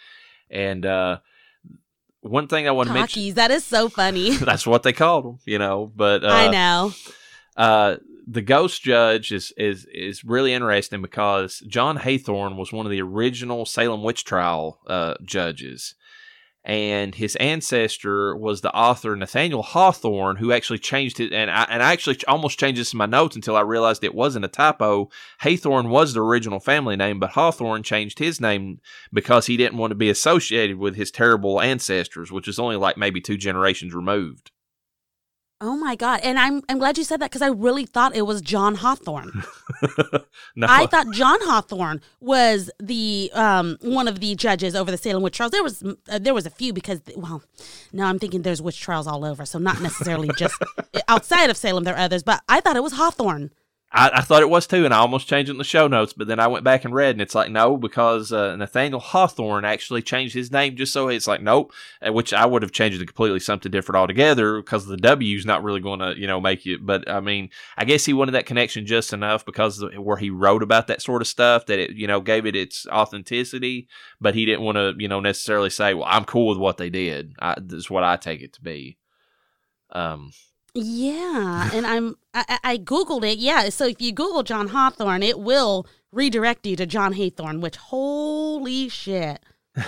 And 0.49 0.85
uh, 0.85 1.19
one 2.21 2.47
thing 2.47 2.67
I 2.67 2.71
want 2.71 2.87
to 2.87 2.93
mention. 2.93 3.33
That 3.35 3.51
is 3.51 3.63
so 3.63 3.89
funny. 3.89 4.35
that's 4.37 4.67
what 4.67 4.83
they 4.83 4.93
called 4.93 5.25
them, 5.25 5.39
you 5.45 5.59
know. 5.59 5.91
But 5.95 6.23
uh, 6.23 6.29
I 6.29 6.47
know. 6.49 6.93
Uh, 7.55 7.97
the 8.27 8.41
Ghost 8.41 8.83
Judge 8.83 9.31
is 9.31 9.51
is 9.57 9.87
is 9.93 10.23
really 10.23 10.53
interesting 10.53 11.01
because 11.01 11.59
John 11.67 11.97
Haythorne 11.97 12.57
was 12.57 12.71
one 12.71 12.85
of 12.85 12.91
the 12.91 13.01
original 13.01 13.65
Salem 13.65 14.03
witch 14.03 14.23
trial 14.23 14.79
uh, 14.87 15.15
judges 15.23 15.95
and 16.63 17.15
his 17.15 17.35
ancestor 17.37 18.35
was 18.35 18.61
the 18.61 18.73
author 18.75 19.15
Nathaniel 19.15 19.63
Hawthorne, 19.63 20.35
who 20.35 20.51
actually 20.51 20.79
changed 20.79 21.19
it. 21.19 21.31
And 21.31 21.49
I, 21.49 21.63
and 21.69 21.81
I 21.81 21.93
actually 21.93 22.17
almost 22.27 22.59
changed 22.59 22.79
this 22.79 22.93
in 22.93 22.97
my 22.97 23.05
notes 23.05 23.35
until 23.35 23.55
I 23.55 23.61
realized 23.61 24.03
it 24.03 24.13
wasn't 24.13 24.45
a 24.45 24.49
typo. 24.49 25.09
Haythorne 25.41 25.89
was 25.89 26.13
the 26.13 26.21
original 26.21 26.59
family 26.59 26.95
name, 26.95 27.19
but 27.19 27.31
Hawthorne 27.31 27.83
changed 27.83 28.19
his 28.19 28.41
name 28.41 28.81
because 29.13 29.45
he 29.45 29.57
didn't 29.57 29.77
want 29.77 29.91
to 29.91 29.95
be 29.95 30.09
associated 30.09 30.77
with 30.77 30.95
his 30.95 31.11
terrible 31.11 31.61
ancestors, 31.61 32.31
which 32.31 32.47
is 32.47 32.59
only 32.59 32.75
like 32.75 32.97
maybe 32.97 33.21
two 33.21 33.37
generations 33.37 33.93
removed. 33.93 34.51
Oh 35.61 35.75
my 35.75 35.95
god! 35.95 36.21
And 36.23 36.39
I'm 36.39 36.61
I'm 36.69 36.79
glad 36.79 36.97
you 36.97 37.03
said 37.03 37.19
that 37.19 37.31
because 37.31 37.41
I 37.41 37.47
really 37.47 37.85
thought 37.85 38.15
it 38.15 38.21
was 38.21 38.41
John 38.41 38.75
Hawthorne. 38.75 39.43
no. 40.55 40.67
I 40.69 40.85
thought 40.85 41.11
John 41.11 41.37
Hawthorne 41.41 41.99
was 42.21 42.71
the 42.79 43.29
um 43.33 43.77
one 43.81 44.07
of 44.07 44.21
the 44.21 44.35
judges 44.35 44.73
over 44.73 44.89
the 44.89 44.97
Salem 44.97 45.21
witch 45.21 45.35
trials. 45.35 45.51
There 45.51 45.63
was 45.63 45.83
uh, 45.83 46.19
there 46.19 46.33
was 46.33 46.45
a 46.45 46.49
few 46.49 46.71
because 46.71 47.01
well, 47.15 47.43
now 47.91 48.07
I'm 48.07 48.19
thinking 48.19 48.43
there's 48.43 48.61
witch 48.61 48.79
trials 48.79 49.05
all 49.05 49.25
over, 49.25 49.45
so 49.45 49.59
not 49.59 49.81
necessarily 49.81 50.29
just 50.37 50.55
outside 51.09 51.49
of 51.49 51.57
Salem. 51.57 51.83
There 51.83 51.95
are 51.95 51.99
others, 51.99 52.23
but 52.23 52.41
I 52.47 52.61
thought 52.61 52.77
it 52.77 52.83
was 52.83 52.93
Hawthorne. 52.93 53.51
I, 53.91 54.11
I, 54.15 54.21
thought 54.21 54.43
it 54.43 54.49
was 54.49 54.67
too, 54.67 54.85
and 54.85 54.93
I 54.93 54.99
almost 54.99 55.27
changed 55.27 55.49
it 55.49 55.53
in 55.53 55.57
the 55.57 55.63
show 55.63 55.87
notes, 55.87 56.13
but 56.13 56.27
then 56.27 56.39
I 56.39 56.45
went 56.45 56.63
back 56.63 56.85
and 56.85 56.93
read, 56.93 57.15
and 57.15 57.21
it's 57.21 57.33
like 57.33 57.49
no, 57.49 57.75
because 57.75 58.31
uh, 58.31 58.55
Nathaniel 58.55 58.99
Hawthorne 58.99 59.65
actually 59.65 60.03
changed 60.03 60.35
his 60.35 60.51
name 60.51 60.75
just 60.75 60.93
so 60.93 61.07
it's 61.07 61.27
like 61.27 61.41
nope, 61.41 61.73
uh, 62.05 62.13
which 62.13 62.31
I 62.31 62.45
would 62.45 62.61
have 62.61 62.71
changed 62.71 63.01
it 63.01 63.05
completely 63.05 63.39
something 63.39 63.71
different 63.71 63.97
altogether 63.97 64.61
because 64.61 64.85
the 64.85 64.97
W's 64.97 65.45
not 65.45 65.63
really 65.63 65.79
going 65.79 65.99
to 65.99 66.13
you 66.19 66.27
know 66.27 66.39
make 66.39 66.67
it. 66.67 66.85
But 66.85 67.09
I 67.09 67.19
mean, 67.19 67.49
I 67.77 67.85
guess 67.85 68.05
he 68.05 68.13
wanted 68.13 68.33
that 68.33 68.45
connection 68.45 68.85
just 68.85 69.11
enough 69.11 69.43
because 69.43 69.83
where 69.97 70.17
he 70.17 70.29
wrote 70.29 70.61
about 70.61 70.87
that 70.87 71.01
sort 71.01 71.23
of 71.23 71.27
stuff 71.27 71.65
that 71.65 71.79
it 71.79 71.91
you 71.91 72.05
know 72.05 72.21
gave 72.21 72.45
it 72.45 72.55
its 72.55 72.85
authenticity, 72.87 73.87
but 74.21 74.35
he 74.35 74.45
didn't 74.45 74.63
want 74.63 74.75
to 74.75 74.93
you 74.99 75.07
know 75.07 75.19
necessarily 75.19 75.71
say, 75.71 75.95
well, 75.95 76.07
I'm 76.07 76.25
cool 76.25 76.47
with 76.49 76.59
what 76.59 76.77
they 76.77 76.91
did. 76.91 77.33
I, 77.39 77.55
this 77.59 77.79
is 77.79 77.89
what 77.89 78.03
I 78.03 78.17
take 78.17 78.41
it 78.41 78.53
to 78.53 78.61
be. 78.61 78.99
Um, 79.91 80.31
yeah, 80.73 81.69
and 81.73 81.85
I'm 81.85 82.15
I, 82.33 82.59
I, 82.63 82.77
googled 82.77 83.29
it. 83.29 83.39
Yeah, 83.39 83.69
so 83.69 83.87
if 83.87 84.01
you 84.01 84.11
Google 84.11 84.43
John 84.43 84.69
Hawthorne, 84.69 85.23
it 85.23 85.39
will 85.39 85.87
redirect 86.11 86.65
you 86.65 86.75
to 86.75 86.85
John 86.85 87.13
Haythorne. 87.13 87.61
Which 87.61 87.77
holy 87.77 88.89
shit! 88.89 89.43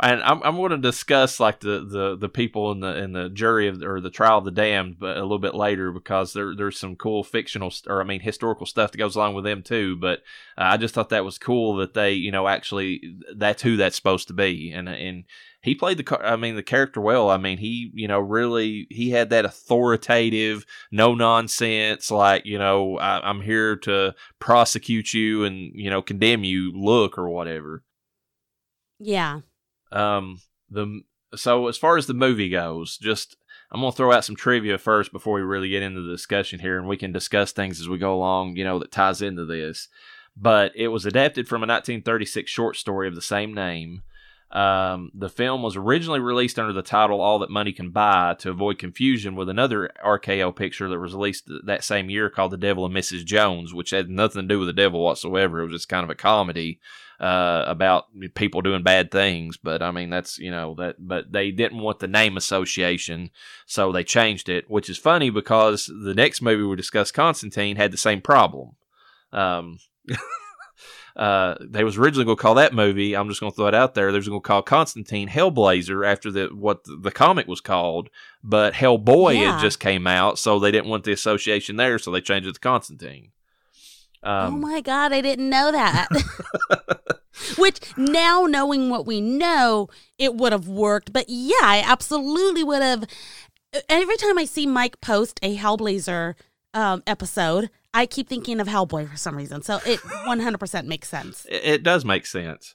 and 0.00 0.22
I'm 0.22 0.42
I'm 0.42 0.56
going 0.56 0.70
to 0.70 0.78
discuss 0.78 1.38
like 1.38 1.60
the, 1.60 1.84
the 1.84 2.16
the 2.16 2.28
people 2.28 2.72
in 2.72 2.80
the 2.80 2.96
in 2.96 3.12
the 3.12 3.28
jury 3.28 3.68
of 3.68 3.82
or 3.82 4.00
the 4.00 4.10
trial 4.10 4.38
of 4.38 4.44
the 4.44 4.50
damned, 4.50 4.98
but 4.98 5.16
a 5.16 5.22
little 5.22 5.38
bit 5.38 5.54
later 5.54 5.92
because 5.92 6.32
there 6.32 6.54
there's 6.56 6.78
some 6.78 6.96
cool 6.96 7.22
fictional 7.22 7.72
or 7.86 8.00
I 8.00 8.04
mean 8.04 8.20
historical 8.20 8.66
stuff 8.66 8.92
that 8.92 8.98
goes 8.98 9.16
along 9.16 9.34
with 9.34 9.44
them 9.44 9.62
too. 9.62 9.96
But 9.96 10.20
uh, 10.56 10.64
I 10.64 10.76
just 10.76 10.94
thought 10.94 11.10
that 11.10 11.24
was 11.24 11.38
cool 11.38 11.76
that 11.76 11.94
they 11.94 12.12
you 12.12 12.32
know 12.32 12.48
actually 12.48 13.02
that's 13.36 13.62
who 13.62 13.76
that's 13.76 13.96
supposed 13.96 14.28
to 14.28 14.34
be, 14.34 14.72
and 14.72 14.88
and 14.88 15.24
he 15.62 15.74
played 15.74 15.98
the 15.98 16.18
I 16.20 16.36
mean 16.36 16.56
the 16.56 16.62
character 16.62 17.00
well. 17.00 17.28
I 17.28 17.36
mean 17.36 17.58
he 17.58 17.90
you 17.94 18.08
know 18.08 18.18
really 18.18 18.86
he 18.90 19.10
had 19.10 19.30
that 19.30 19.44
authoritative, 19.44 20.64
no 20.90 21.14
nonsense 21.14 22.10
like 22.10 22.46
you 22.46 22.58
know 22.58 22.98
I, 22.98 23.28
am 23.28 23.42
here 23.42 23.76
to 23.76 24.14
prosecute 24.38 25.12
you 25.12 25.44
and 25.44 25.70
you 25.74 25.90
know 25.90 26.00
condemn 26.00 26.44
you 26.44 26.72
look 26.72 27.18
or 27.18 27.28
whatever. 27.28 27.84
Yeah. 28.98 29.40
Um. 29.92 30.40
The 30.70 31.02
so 31.34 31.68
as 31.68 31.76
far 31.76 31.96
as 31.96 32.06
the 32.06 32.14
movie 32.14 32.48
goes, 32.48 32.98
just 32.98 33.36
I'm 33.70 33.80
gonna 33.80 33.92
throw 33.92 34.12
out 34.12 34.24
some 34.24 34.36
trivia 34.36 34.78
first 34.78 35.12
before 35.12 35.34
we 35.34 35.42
really 35.42 35.70
get 35.70 35.82
into 35.82 36.02
the 36.02 36.12
discussion 36.12 36.60
here, 36.60 36.78
and 36.78 36.86
we 36.86 36.96
can 36.96 37.12
discuss 37.12 37.52
things 37.52 37.80
as 37.80 37.88
we 37.88 37.98
go 37.98 38.14
along. 38.14 38.56
You 38.56 38.64
know 38.64 38.78
that 38.78 38.92
ties 38.92 39.22
into 39.22 39.44
this. 39.44 39.88
But 40.36 40.72
it 40.74 40.88
was 40.88 41.04
adapted 41.04 41.46
from 41.46 41.58
a 41.58 41.68
1936 41.68 42.50
short 42.50 42.76
story 42.76 43.06
of 43.06 43.14
the 43.14 43.22
same 43.22 43.52
name. 43.52 44.02
Um, 44.50 45.10
the 45.14 45.30
film 45.30 45.62
was 45.62 45.76
originally 45.76 46.20
released 46.20 46.58
under 46.58 46.74
the 46.74 46.82
title 46.82 47.22
All 47.22 47.38
That 47.38 47.50
Money 47.50 47.72
Can 47.72 47.90
Buy 47.90 48.34
to 48.40 48.50
avoid 48.50 48.78
confusion 48.78 49.34
with 49.34 49.48
another 49.48 49.90
RKO 50.04 50.54
picture 50.54 50.88
that 50.88 50.98
was 50.98 51.14
released 51.14 51.50
that 51.64 51.84
same 51.84 52.10
year 52.10 52.28
called 52.28 52.50
The 52.50 52.58
Devil 52.58 52.84
and 52.84 52.94
Mrs. 52.94 53.24
Jones, 53.24 53.72
which 53.72 53.90
had 53.90 54.10
nothing 54.10 54.42
to 54.42 54.48
do 54.48 54.58
with 54.58 54.68
the 54.68 54.74
devil 54.74 55.02
whatsoever. 55.02 55.60
It 55.60 55.64
was 55.64 55.72
just 55.72 55.88
kind 55.88 56.04
of 56.04 56.10
a 56.10 56.14
comedy 56.14 56.80
uh, 57.22 57.64
about 57.66 58.06
people 58.34 58.60
doing 58.60 58.82
bad 58.82 59.10
things. 59.10 59.56
But 59.56 59.80
I 59.80 59.92
mean, 59.92 60.10
that's, 60.10 60.38
you 60.38 60.50
know, 60.50 60.74
that, 60.74 60.96
but 60.98 61.32
they 61.32 61.52
didn't 61.52 61.78
want 61.78 62.00
the 62.00 62.08
name 62.08 62.36
association, 62.36 63.30
so 63.64 63.92
they 63.92 64.04
changed 64.04 64.48
it, 64.48 64.68
which 64.68 64.90
is 64.90 64.98
funny 64.98 65.30
because 65.30 65.86
the 65.86 66.14
next 66.14 66.42
movie 66.42 66.64
we 66.64 66.76
discussed, 66.76 67.14
Constantine, 67.14 67.76
had 67.76 67.92
the 67.92 67.96
same 67.96 68.20
problem. 68.20 68.72
Um, 69.32 69.78
Uh, 71.14 71.56
they 71.60 71.84
was 71.84 71.98
originally 71.98 72.24
going 72.24 72.36
to 72.36 72.42
call 72.42 72.54
that 72.54 72.72
movie. 72.72 73.14
I'm 73.14 73.28
just 73.28 73.40
going 73.40 73.52
to 73.52 73.56
throw 73.56 73.66
it 73.66 73.74
out 73.74 73.94
there. 73.94 74.10
They 74.10 74.18
was 74.18 74.28
going 74.28 74.40
to 74.40 74.46
call 74.46 74.62
Constantine 74.62 75.28
Hellblazer 75.28 76.06
after 76.06 76.30
the 76.30 76.46
what 76.46 76.84
the, 76.84 77.10
comic 77.10 77.46
was 77.46 77.60
called, 77.60 78.08
but 78.42 78.72
Hellboy 78.72 79.34
yeah. 79.34 79.52
had 79.52 79.60
just 79.60 79.78
came 79.78 80.06
out, 80.06 80.38
so 80.38 80.58
they 80.58 80.70
didn't 80.70 80.88
want 80.88 81.04
the 81.04 81.12
association 81.12 81.76
there, 81.76 81.98
so 81.98 82.10
they 82.10 82.22
changed 82.22 82.48
it 82.48 82.54
to 82.54 82.60
Constantine. 82.60 83.32
Um, 84.22 84.54
oh 84.54 84.56
my 84.56 84.80
god, 84.80 85.12
I 85.12 85.20
didn't 85.20 85.50
know 85.50 85.72
that. 85.72 86.08
Which 87.58 87.80
now 87.96 88.44
knowing 88.44 88.88
what 88.88 89.06
we 89.06 89.20
know, 89.20 89.88
it 90.18 90.34
would 90.34 90.52
have 90.52 90.68
worked. 90.68 91.12
But 91.12 91.26
yeah, 91.28 91.56
I 91.62 91.82
absolutely 91.86 92.62
would 92.62 92.82
have. 92.82 93.04
Every 93.88 94.16
time 94.16 94.38
I 94.38 94.44
see 94.44 94.66
Mike 94.66 95.00
post 95.00 95.40
a 95.42 95.56
Hellblazer 95.56 96.34
um, 96.74 97.02
episode, 97.06 97.70
I 97.94 98.06
keep 98.06 98.28
thinking 98.28 98.60
of 98.60 98.68
Hellboy 98.68 99.10
for 99.10 99.16
some 99.16 99.36
reason. 99.36 99.62
So 99.62 99.80
it 99.86 99.98
100% 100.26 100.86
makes 100.86 101.08
sense. 101.08 101.46
It, 101.46 101.64
it 101.64 101.82
does 101.82 102.04
make 102.04 102.26
sense. 102.26 102.74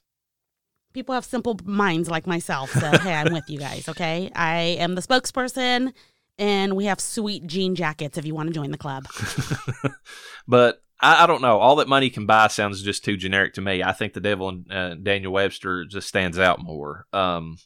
People 0.93 1.13
have 1.15 1.25
simple 1.25 1.59
minds 1.63 2.09
like 2.09 2.25
myself. 2.25 2.71
So, 2.71 2.89
hey, 2.97 3.13
I'm 3.13 3.31
with 3.31 3.49
you 3.49 3.59
guys, 3.59 3.87
okay? 3.87 4.31
I 4.35 4.77
am 4.79 4.95
the 4.95 5.01
spokesperson, 5.01 5.93
and 6.39 6.75
we 6.75 6.85
have 6.85 6.99
sweet 6.99 7.45
jean 7.45 7.75
jackets 7.75 8.17
if 8.17 8.25
you 8.25 8.33
want 8.33 8.47
to 8.47 8.53
join 8.53 8.71
the 8.71 8.77
club. 8.77 9.05
but 10.47 10.81
I, 10.99 11.23
I, 11.23 11.27
don't 11.27 11.41
know. 11.41 11.59
All 11.59 11.75
that 11.77 11.87
money 11.87 12.09
can 12.09 12.25
buy 12.25 12.47
sounds 12.47 12.81
just 12.81 13.05
too 13.05 13.17
generic 13.17 13.53
to 13.55 13.61
me. 13.61 13.83
I 13.83 13.91
think 13.91 14.13
the 14.13 14.19
devil 14.19 14.49
and 14.49 14.71
uh, 14.71 14.95
Daniel 14.95 15.33
Webster 15.33 15.85
just 15.85 16.07
stands 16.07 16.39
out 16.39 16.61
more. 16.61 17.05
Um, 17.13 17.57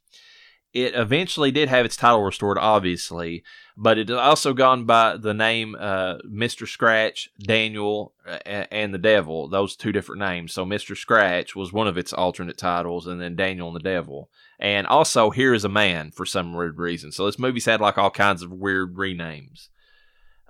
it 0.74 0.96
eventually 0.96 1.52
did 1.52 1.67
have 1.67 1.86
its 1.86 1.98
title 1.98 2.24
restored, 2.24 2.58
obviously, 2.58 3.44
but 3.76 3.98
it 3.98 4.10
also 4.10 4.54
gone 4.54 4.86
by 4.86 5.17
the 5.17 5.34
name 5.34 5.76
uh, 5.78 6.20
Mr. 6.20 6.65
Scratch, 6.65 7.30
Daniel, 7.39 8.13
uh, 8.26 8.38
and 8.46 8.94
the 8.94 8.98
Devil. 8.98 9.50
Those 9.50 9.76
two 9.76 9.91
different 9.91 10.22
names. 10.22 10.54
So 10.54 10.65
Mr. 10.65 10.96
Scratch 10.96 11.56
was 11.56 11.74
one 11.74 11.88
of 11.88 11.98
its 11.98 12.13
alternate 12.13 12.58
titles, 12.58 13.06
and 13.06 13.20
then 13.20 13.36
Daniel 13.36 13.67
and 13.67 13.76
the 13.76 13.82
Devil. 13.82 14.30
And 14.60 14.88
also 14.88 15.30
Here 15.30 15.54
is 15.54 15.65
a 15.65 15.70
Man 15.70 16.12
for 16.12 16.26
some 16.26 16.54
weird 16.54 16.78
reason. 16.78 17.12
So 17.12 17.26
this 17.26 17.39
movie's 17.39 17.65
had 17.65 17.82
like 17.82 17.98
all 17.98 18.12
kinds 18.12 18.41
of 18.41 18.52
weird 18.52 18.96
renames. 18.96 19.67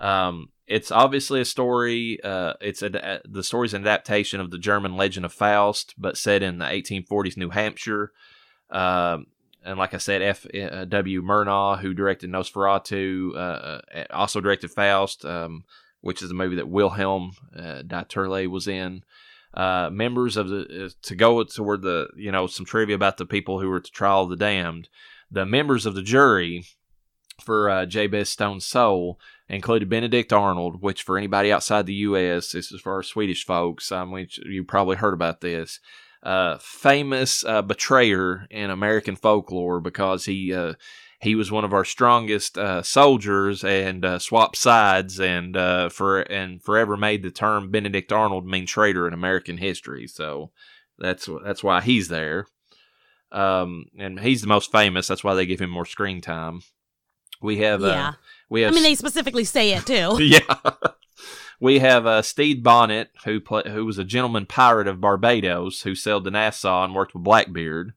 Um, 0.02 0.50
it's 0.68 0.92
obviously 0.92 1.40
a 1.42 1.46
story. 1.46 2.20
Uh, 2.24 2.54
it's 2.60 2.82
a, 2.82 3.06
uh, 3.06 3.20
the 3.24 3.44
story's 3.44 3.74
an 3.74 3.82
adaptation 3.82 4.40
of 4.40 4.52
the 4.52 4.58
German 4.58 4.98
Legend 4.98 5.26
of 5.26 5.34
Faust, 5.34 5.94
but 5.98 6.18
set 6.18 6.42
in 6.42 6.58
the 6.58 6.66
1840s 6.66 7.38
New 7.38 7.50
Hampshire. 7.50 8.12
Um, 8.70 9.28
and 9.64 9.78
like 9.78 9.94
I 9.94 9.98
said, 9.98 10.22
F. 10.22 10.46
Uh. 10.46 10.86
Murnau, 10.86 11.80
who 11.80 11.94
directed 11.94 12.30
Nosferatu, 12.30 13.36
uh, 13.36 13.38
uh, 13.38 14.04
also 14.12 14.42
directed 14.42 14.72
Faust, 14.72 15.24
um, 15.24 15.66
which 16.02 16.24
is 16.24 16.32
a 16.32 16.36
movie 16.36 16.56
that 16.56 16.70
Wilhelm 16.70 17.34
uh, 17.56 17.84
Dieterle 17.84 18.48
was 18.48 18.68
in. 18.68 19.04
Uh, 19.54 19.90
members 19.92 20.38
of 20.38 20.48
the 20.48 20.94
to 21.02 21.14
go 21.14 21.44
toward 21.44 21.82
the 21.82 22.08
you 22.16 22.32
know 22.32 22.48
some 22.48 22.66
trivia 22.66 22.96
about 22.96 23.18
the 23.18 23.26
people 23.26 23.60
who 23.60 23.68
were 23.68 23.82
the 23.82 23.90
trial 23.90 24.24
of 24.24 24.30
the 24.30 24.38
damned. 24.38 24.88
The 25.30 25.46
members 25.46 25.86
of 25.86 25.94
the 25.94 26.02
jury 26.02 26.64
for 27.42 27.70
uh, 27.70 27.86
Jabez 27.86 28.30
Stone's 28.30 28.66
Soul 28.66 29.20
included 29.52 29.90
Benedict 29.90 30.32
Arnold, 30.32 30.82
which 30.82 31.04
for 31.04 31.18
anybody 31.18 31.52
outside 31.52 31.86
the 31.86 31.94
U.S., 31.94 32.54
this 32.54 32.72
is 32.72 32.82
for 32.82 32.94
our 32.94 33.04
Swedish 33.04 33.46
folks, 33.46 33.92
um, 33.92 34.10
which 34.12 34.40
you 34.46 34.64
probably 34.64 34.96
heard 34.96 35.14
about 35.14 35.42
this 35.42 35.80
uh, 36.24 36.58
famous 36.60 37.44
uh, 37.44 37.62
betrayer 37.62 38.48
in 38.50 38.70
American 38.70 39.16
folklore 39.16 39.82
because 39.82 40.26
he 40.26 40.54
uh, 40.54 40.74
he 41.20 41.36
was 41.36 41.52
one 41.52 41.66
of 41.66 41.74
our 41.74 41.84
strongest 41.84 42.58
uh, 42.58 42.82
soldiers 42.82 43.64
and 43.64 44.06
uh, 44.06 44.20
swapped 44.20 44.56
sides 44.56 45.20
and 45.20 45.58
uh, 45.58 45.90
for 45.90 46.22
and 46.22 46.64
forever 46.64 46.96
made 46.96 47.22
the 47.22 47.32
term 47.32 47.72
Benedict 47.72 48.12
Arnold 48.12 48.48
mean 48.48 48.66
traitor 48.66 49.08
in 49.08 49.14
American 49.14 49.58
history. 49.58 50.08
So 50.08 50.52
that's 50.98 51.28
that's 51.44 51.64
why 51.64 51.82
he's 51.82 52.08
there. 52.08 52.48
Um, 53.34 53.86
and 53.98 54.20
he's 54.20 54.42
the 54.42 54.48
most 54.48 54.72
famous. 54.72 55.08
That's 55.08 55.24
why 55.24 55.34
they 55.34 55.46
give 55.46 55.62
him 55.62 55.70
more 55.70 55.86
screen 55.86 56.22
time. 56.22 56.62
We 57.42 57.58
have 57.58 57.82
yeah. 57.82 58.14
We 58.52 58.62
have. 58.62 58.74
I 58.74 58.76
mean, 58.76 58.84
they 58.84 58.96
specifically 58.96 59.46
say 59.46 59.72
it 59.72 59.88
too. 59.88 60.18
yeah. 60.24 60.74
We 61.60 61.80
have 61.80 62.06
uh, 62.06 62.22
Stede 62.22 62.64
Bonnet, 62.64 63.12
who 63.24 63.40
play, 63.40 63.64
who 63.66 63.86
was 63.86 63.98
a 63.98 64.04
gentleman 64.04 64.46
pirate 64.46 64.88
of 64.88 65.00
Barbados, 65.00 65.82
who 65.82 65.96
sailed 65.96 66.26
to 66.26 66.32
Nassau 66.32 66.84
and 66.84 66.94
worked 66.94 67.14
with 67.14 67.24
Blackbeard, 67.24 67.94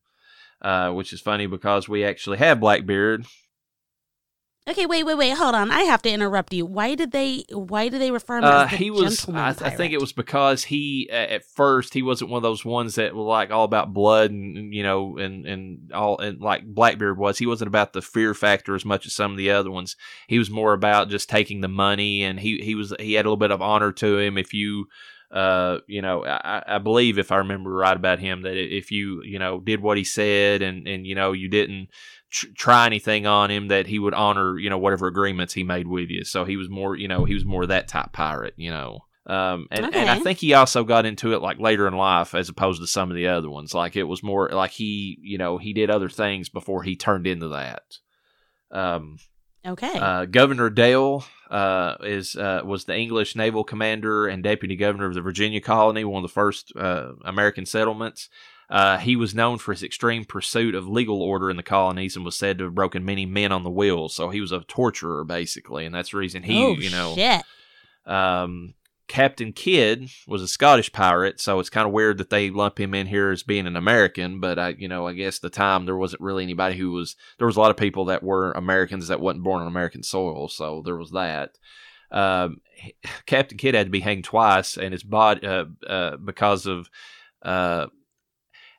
uh, 0.62 0.93
which 0.93 1.12
is 1.12 1.21
funny 1.21 1.47
because 1.47 1.88
we 1.88 2.05
actually 2.05 2.38
have 2.38 2.61
Blackbeard. 2.61 3.27
Okay, 4.66 4.87
wait, 4.87 5.05
wait, 5.05 5.18
wait. 5.18 5.37
Hold 5.37 5.55
on. 5.55 5.70
I 5.70 5.83
have 5.83 6.00
to 6.03 6.11
interrupt 6.11 6.55
you. 6.55 6.64
Why 6.64 6.94
did 6.94 7.12
they? 7.12 7.44
Why 7.53 7.90
did 7.90 8.00
they 8.00 8.11
refer 8.11 8.38
him 8.38 8.44
Uh, 8.44 8.64
as 8.64 8.70
the 8.70 8.77
he 8.79 8.90
was. 8.90 9.18
gentleman 9.18 9.42
I, 9.42 9.66
I 9.66 9.70
think 9.70 9.92
it 9.92 10.00
was 10.00 10.14
because 10.14 10.64
he 10.64 11.07
uh, 11.12 11.16
at 11.16 11.44
first 11.44 11.92
he 11.92 12.00
wasn't 12.03 12.31
one 12.31 12.38
of 12.38 12.42
those 12.42 12.64
ones 12.64 12.94
that 12.94 13.14
were 13.14 13.24
like 13.24 13.50
all 13.50 13.64
about 13.64 13.92
blood 13.92 14.31
and 14.31 14.57
and, 14.57 14.74
you 14.74 14.83
know 14.83 15.18
and 15.18 15.44
and 15.44 15.92
all 15.92 16.18
and 16.18 16.40
like 16.40 16.64
Blackbeard 16.64 17.18
was. 17.18 17.37
He 17.37 17.46
wasn't 17.46 17.68
about 17.68 17.92
the 17.92 18.00
fear 18.00 18.33
factor 18.33 18.74
as 18.74 18.87
much 18.87 19.05
as 19.05 19.12
some 19.12 19.33
of 19.33 19.37
the 19.37 19.50
other 19.50 19.70
ones. 19.70 19.96
He 20.29 20.38
was 20.38 20.48
more 20.48 20.72
about 20.72 21.11
just 21.11 21.29
taking 21.29 21.61
the 21.61 21.68
money 21.68 22.24
and 22.24 22.40
he 22.40 22.59
he 22.62 22.74
was 22.74 22.94
he 22.98 23.12
had 23.14 23.27
a 23.27 23.29
little 23.29 23.37
bit 23.37 23.50
of 23.50 23.61
honor 23.61 23.92
to 23.92 24.18
him. 24.18 24.38
If 24.38 24.55
you 24.55 24.87
uh, 25.31 25.81
you 25.88 26.00
know, 26.00 26.24
I, 26.24 26.62
I 26.66 26.79
believe 26.79 27.18
if 27.18 27.33
I 27.33 27.38
remember 27.38 27.70
right 27.70 27.96
about 27.96 28.20
him 28.20 28.42
that 28.42 28.57
if 28.57 28.92
you, 28.92 29.20
you 29.24 29.40
know, 29.40 29.59
did 29.59 29.81
what 29.83 29.96
he 29.96 30.05
said 30.05 30.62
and, 30.62 30.87
and, 30.87 31.05
you 31.05 31.16
know, 31.16 31.33
you 31.33 31.48
didn't 31.48 31.88
tr- 32.35 32.47
try 32.57 32.87
anything 32.87 33.27
on 33.27 33.51
him 33.51 33.68
that 33.68 33.87
he 33.87 33.99
would 33.99 34.12
honor, 34.12 34.59
you 34.59 34.68
know, 34.68 34.79
whatever 34.79 35.07
agreements 35.07 35.55
he 35.55 35.62
made 35.62 35.87
with 35.87 36.11
you. 36.11 36.25
So 36.25 36.44
he 36.44 36.57
was 36.57 36.68
more, 36.68 36.97
you 36.97 37.09
know, 37.09 37.25
he 37.25 37.35
was 37.35 37.44
more 37.44 37.64
that 37.66 37.88
type 37.88 38.12
pirate, 38.12 38.55
you 38.57 38.70
know. 38.70 39.05
Um, 39.27 39.68
and, 39.70 39.94
and 39.94 40.11
I 40.11 40.18
think 40.18 40.38
he 40.38 40.53
also 40.53 40.85
got 40.85 41.07
into 41.07 41.33
it 41.33 41.40
like 41.40 41.59
later 41.59 41.87
in 41.87 41.94
life 41.94 42.35
as 42.35 42.51
opposed 42.51 42.83
to 42.83 42.87
some 42.87 43.11
of 43.11 43.16
the 43.16 43.29
other 43.29 43.49
ones. 43.49 43.73
Like 43.73 43.97
it 43.97 44.03
was 44.03 44.23
more 44.23 44.51
like 44.51 44.73
he, 44.73 45.18
you 45.23 45.38
know, 45.38 45.57
he 45.57 45.73
did 45.73 45.88
other 45.88 46.11
things 46.11 46.51
before 46.51 46.83
he 46.83 46.97
turned 46.97 47.27
into 47.27 47.49
that. 47.49 47.83
Um, 48.70 49.18
Okay. 49.66 49.99
uh, 49.99 50.27
Governor 50.27 50.68
Dale 50.68 51.25
uh, 51.51 51.94
is 52.03 52.37
uh, 52.37 52.61
was 52.66 52.85
the 52.85 52.94
English 52.94 53.35
naval 53.35 53.64
commander 53.64 54.27
and 54.27 54.42
deputy 54.42 54.77
governor 54.77 55.07
of 55.07 55.14
the 55.14 55.23
Virginia 55.23 55.62
colony, 55.62 56.05
one 56.05 56.23
of 56.23 56.29
the 56.29 56.35
first 56.35 56.77
uh, 56.77 57.12
American 57.25 57.64
settlements. 57.64 58.29
Uh, 58.70 58.98
he 58.98 59.14
was 59.16 59.35
known 59.35 59.59
for 59.59 59.72
his 59.72 59.83
extreme 59.83 60.24
pursuit 60.24 60.74
of 60.74 60.88
legal 60.88 61.22
order 61.22 61.50
in 61.50 61.57
the 61.57 61.62
colonies 61.62 62.16
and 62.16 62.24
was 62.24 62.37
said 62.37 62.59
to 62.59 62.64
have 62.64 62.74
broken 62.74 63.05
many 63.05 63.27
men 63.27 63.53
on 63.53 63.62
the 63.62 63.70
wheels. 63.70 64.14
So 64.14 64.31
he 64.31 64.40
was 64.40 64.53
a 64.53 64.61
torturer, 64.61 65.24
basically, 65.24 65.85
and 65.85 65.94
that's 65.94 66.11
the 66.11 66.16
reason 66.16 66.42
he, 66.42 66.64
oh 66.64 66.72
you 66.72 66.90
know, 66.90 67.14
shit. 67.14 67.42
um, 68.07 68.74
Captain 69.07 69.53
Kidd 69.53 70.09
was 70.27 70.40
a 70.40 70.48
Scottish 70.48 70.90
pirate, 70.90 71.38
so 71.38 71.61
it's 71.61 71.68
kind 71.68 71.87
of 71.87 71.92
weird 71.92 72.18
that 72.18 72.31
they 72.31 72.50
lump 72.50 72.81
him 72.81 72.94
in 72.94 73.07
here 73.07 73.31
as 73.31 73.42
being 73.42 73.66
an 73.66 73.77
American. 73.77 74.40
But 74.40 74.59
I, 74.59 74.68
you 74.70 74.88
know, 74.88 75.07
I 75.07 75.12
guess 75.12 75.38
the 75.38 75.50
time 75.50 75.85
there 75.85 75.96
wasn't 75.96 76.22
really 76.22 76.42
anybody 76.42 76.77
who 76.77 76.90
was. 76.92 77.16
There 77.38 77.46
was 77.46 77.57
a 77.57 77.61
lot 77.61 77.70
of 77.70 77.77
people 77.77 78.07
that 78.07 78.22
were 78.22 78.53
Americans 78.53 79.09
that 79.09 79.20
wasn't 79.20 79.44
born 79.44 79.61
on 79.61 79.68
American 79.68 80.03
soil, 80.03 80.48
so 80.48 80.83
there 80.85 80.96
was 80.96 81.11
that. 81.11 81.50
Um, 82.11 82.62
Captain 83.27 83.59
Kidd 83.59 83.74
had 83.74 83.87
to 83.87 83.90
be 83.90 84.00
hanged 84.00 84.24
twice, 84.24 84.79
and 84.79 84.92
his 84.92 85.03
body 85.03 85.46
uh, 85.46 85.66
uh, 85.87 86.16
because 86.16 86.66
of. 86.66 86.88
Uh, 87.42 87.88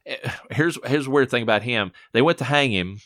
here's 0.52 0.78
here's 0.86 1.06
the 1.06 1.12
weird 1.12 1.30
thing 1.30 1.44
about 1.44 1.64
him. 1.64 1.92
They 2.14 2.22
went 2.22 2.38
to 2.40 2.44
hang 2.44 2.72
him, 2.72 3.00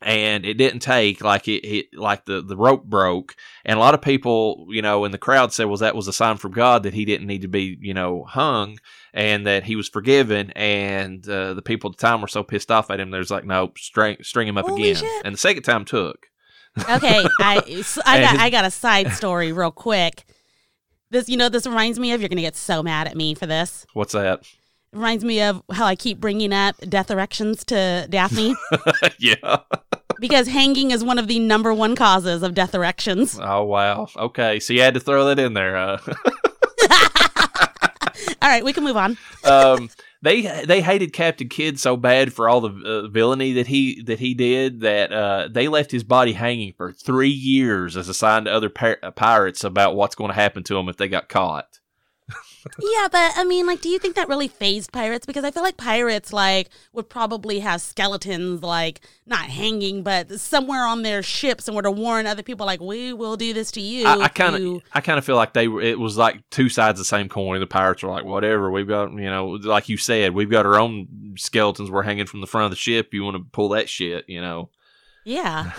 and 0.00 0.44
it 0.44 0.54
didn't 0.54 0.80
take 0.80 1.22
like 1.22 1.48
it, 1.48 1.66
it 1.66 1.86
like 1.94 2.24
the 2.24 2.40
the 2.42 2.56
rope 2.56 2.84
broke 2.84 3.36
and 3.64 3.76
a 3.76 3.80
lot 3.80 3.94
of 3.94 4.02
people 4.02 4.66
you 4.68 4.82
know 4.82 5.04
in 5.04 5.12
the 5.12 5.18
crowd 5.18 5.52
said 5.52 5.66
well 5.66 5.76
that 5.76 5.94
was 5.94 6.08
a 6.08 6.12
sign 6.12 6.36
from 6.36 6.50
god 6.50 6.82
that 6.82 6.94
he 6.94 7.04
didn't 7.04 7.26
need 7.26 7.42
to 7.42 7.48
be 7.48 7.78
you 7.80 7.94
know 7.94 8.24
hung 8.24 8.78
and 9.14 9.46
that 9.46 9.62
he 9.62 9.76
was 9.76 9.88
forgiven 9.88 10.50
and 10.56 11.28
uh, 11.28 11.54
the 11.54 11.62
people 11.62 11.88
at 11.88 11.96
the 11.96 12.00
time 12.04 12.20
were 12.20 12.26
so 12.26 12.42
pissed 12.42 12.70
off 12.70 12.90
at 12.90 12.98
him 12.98 13.10
there's 13.10 13.30
like 13.30 13.44
no 13.44 13.70
string 13.76 14.16
string 14.22 14.48
him 14.48 14.58
up 14.58 14.66
Holy 14.66 14.90
again 14.90 15.02
shit. 15.02 15.24
and 15.24 15.34
the 15.34 15.38
second 15.38 15.62
time 15.62 15.84
took 15.84 16.26
Okay, 16.88 17.26
I 17.40 17.82
so 17.82 18.00
I 18.04 18.20
got 18.20 18.38
I 18.38 18.50
got 18.50 18.64
a 18.64 18.70
side 18.70 19.12
story 19.12 19.52
real 19.52 19.70
quick. 19.70 20.24
This 21.10 21.28
you 21.28 21.36
know 21.36 21.48
this 21.48 21.66
reminds 21.66 21.98
me 21.98 22.12
of 22.12 22.20
you're 22.20 22.28
gonna 22.28 22.40
get 22.40 22.56
so 22.56 22.82
mad 22.82 23.06
at 23.06 23.16
me 23.16 23.34
for 23.34 23.46
this. 23.46 23.86
what's 23.92 24.12
that 24.12 24.46
reminds 24.92 25.24
me 25.24 25.40
of 25.42 25.62
how 25.72 25.84
I 25.86 25.96
keep 25.96 26.20
bringing 26.20 26.52
up 26.52 26.76
death 26.88 27.10
erections 27.10 27.64
to 27.66 28.06
Daphne 28.10 28.54
yeah 29.18 29.58
because 30.20 30.46
hanging 30.48 30.90
is 30.90 31.02
one 31.02 31.18
of 31.18 31.26
the 31.28 31.38
number 31.38 31.72
one 31.74 31.96
causes 31.96 32.42
of 32.42 32.54
death 32.54 32.74
erections. 32.74 33.38
oh 33.42 33.64
wow 33.64 34.06
okay 34.16 34.60
so 34.60 34.72
you 34.72 34.80
had 34.82 34.94
to 34.94 35.00
throw 35.00 35.24
that 35.26 35.38
in 35.38 35.54
there 35.54 35.76
uh 35.76 35.98
All 38.42 38.48
right, 38.48 38.64
we 38.64 38.72
can 38.72 38.84
move 38.84 38.96
on. 38.96 39.16
um, 39.44 39.88
they 40.20 40.42
they 40.64 40.80
hated 40.82 41.12
Captain 41.12 41.48
Kidd 41.48 41.78
so 41.80 41.96
bad 41.96 42.32
for 42.32 42.48
all 42.48 42.60
the 42.60 42.70
uh, 42.84 43.08
villainy 43.08 43.52
that 43.54 43.66
he 43.68 44.02
that 44.02 44.18
he 44.18 44.34
did 44.34 44.80
that 44.80 45.12
uh, 45.12 45.48
they 45.50 45.68
left 45.68 45.90
his 45.90 46.04
body 46.04 46.32
hanging 46.32 46.72
for 46.76 46.92
three 46.92 47.28
years 47.30 47.96
as 47.96 48.08
a 48.08 48.14
sign 48.14 48.44
to 48.44 48.52
other 48.52 48.68
pir- 48.68 48.98
uh, 49.02 49.10
pirates 49.12 49.64
about 49.64 49.94
what's 49.96 50.14
going 50.14 50.28
to 50.30 50.34
happen 50.34 50.62
to 50.64 50.76
him 50.76 50.88
if 50.88 50.96
they 50.96 51.08
got 51.08 51.28
caught. 51.28 51.80
Yeah, 52.78 53.08
but 53.10 53.32
I 53.36 53.44
mean, 53.44 53.66
like, 53.66 53.80
do 53.80 53.88
you 53.88 53.98
think 53.98 54.16
that 54.16 54.28
really 54.28 54.48
phased 54.48 54.92
pirates? 54.92 55.26
Because 55.26 55.44
I 55.44 55.50
feel 55.50 55.62
like 55.62 55.76
pirates, 55.76 56.32
like, 56.32 56.68
would 56.92 57.08
probably 57.08 57.60
have 57.60 57.80
skeletons, 57.80 58.62
like, 58.62 59.00
not 59.26 59.46
hanging, 59.46 60.02
but 60.02 60.30
somewhere 60.40 60.86
on 60.86 61.02
their 61.02 61.22
ships 61.22 61.68
and 61.68 61.76
were 61.76 61.82
to 61.82 61.90
warn 61.90 62.26
other 62.26 62.42
people, 62.42 62.66
like, 62.66 62.80
we 62.80 63.12
will 63.12 63.36
do 63.36 63.52
this 63.52 63.70
to 63.72 63.80
you. 63.80 64.06
I 64.06 64.28
kind 64.28 64.56
of 64.56 64.82
I 64.92 65.00
kind 65.00 65.18
of 65.18 65.24
feel 65.24 65.36
like 65.36 65.52
they 65.52 65.68
were. 65.68 65.80
It 65.80 65.98
was 65.98 66.16
like 66.16 66.48
two 66.50 66.68
sides 66.68 66.98
of 66.98 67.04
the 67.04 67.08
same 67.08 67.28
coin. 67.28 67.60
The 67.60 67.66
pirates 67.66 68.02
were 68.02 68.10
like, 68.10 68.24
whatever. 68.24 68.70
We've 68.70 68.88
got 68.88 69.12
you 69.12 69.30
know, 69.30 69.48
like 69.62 69.88
you 69.88 69.96
said, 69.96 70.34
we've 70.34 70.50
got 70.50 70.66
our 70.66 70.78
own 70.78 71.34
skeletons. 71.36 71.90
We're 71.90 72.02
hanging 72.02 72.26
from 72.26 72.40
the 72.40 72.46
front 72.46 72.66
of 72.66 72.70
the 72.70 72.76
ship. 72.76 73.12
You 73.12 73.24
want 73.24 73.36
to 73.36 73.44
pull 73.52 73.70
that 73.70 73.88
shit, 73.88 74.24
you 74.28 74.40
know? 74.40 74.70
Yeah. 75.24 75.72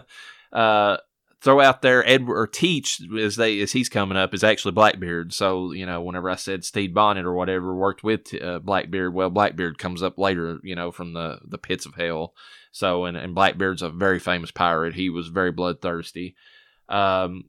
uh, 0.52 0.96
throw 1.40 1.60
out 1.60 1.82
there 1.82 2.06
Edward 2.08 2.38
or 2.38 2.46
Teach 2.46 3.00
as 3.18 3.36
they 3.36 3.60
as 3.60 3.72
he's 3.72 3.88
coming 3.88 4.18
up 4.18 4.34
is 4.34 4.44
actually 4.44 4.72
Blackbeard. 4.72 5.32
So 5.32 5.72
you 5.72 5.86
know, 5.86 6.02
whenever 6.02 6.30
I 6.30 6.36
said 6.36 6.64
Steve 6.64 6.94
Bonnet 6.94 7.24
or 7.24 7.34
whatever 7.34 7.74
worked 7.74 8.04
with 8.04 8.32
uh, 8.40 8.58
Blackbeard, 8.58 9.14
well, 9.14 9.30
Blackbeard 9.30 9.78
comes 9.78 10.02
up 10.02 10.18
later, 10.18 10.58
you 10.62 10.74
know, 10.74 10.90
from 10.90 11.12
the 11.12 11.38
the 11.44 11.58
pits 11.58 11.86
of 11.86 11.94
hell. 11.94 12.34
So 12.72 13.04
and 13.04 13.16
and 13.16 13.34
Blackbeard's 13.34 13.82
a 13.82 13.90
very 13.90 14.18
famous 14.18 14.50
pirate. 14.50 14.94
He 14.94 15.10
was 15.10 15.28
very 15.28 15.50
bloodthirsty. 15.52 16.36
Um, 16.88 17.44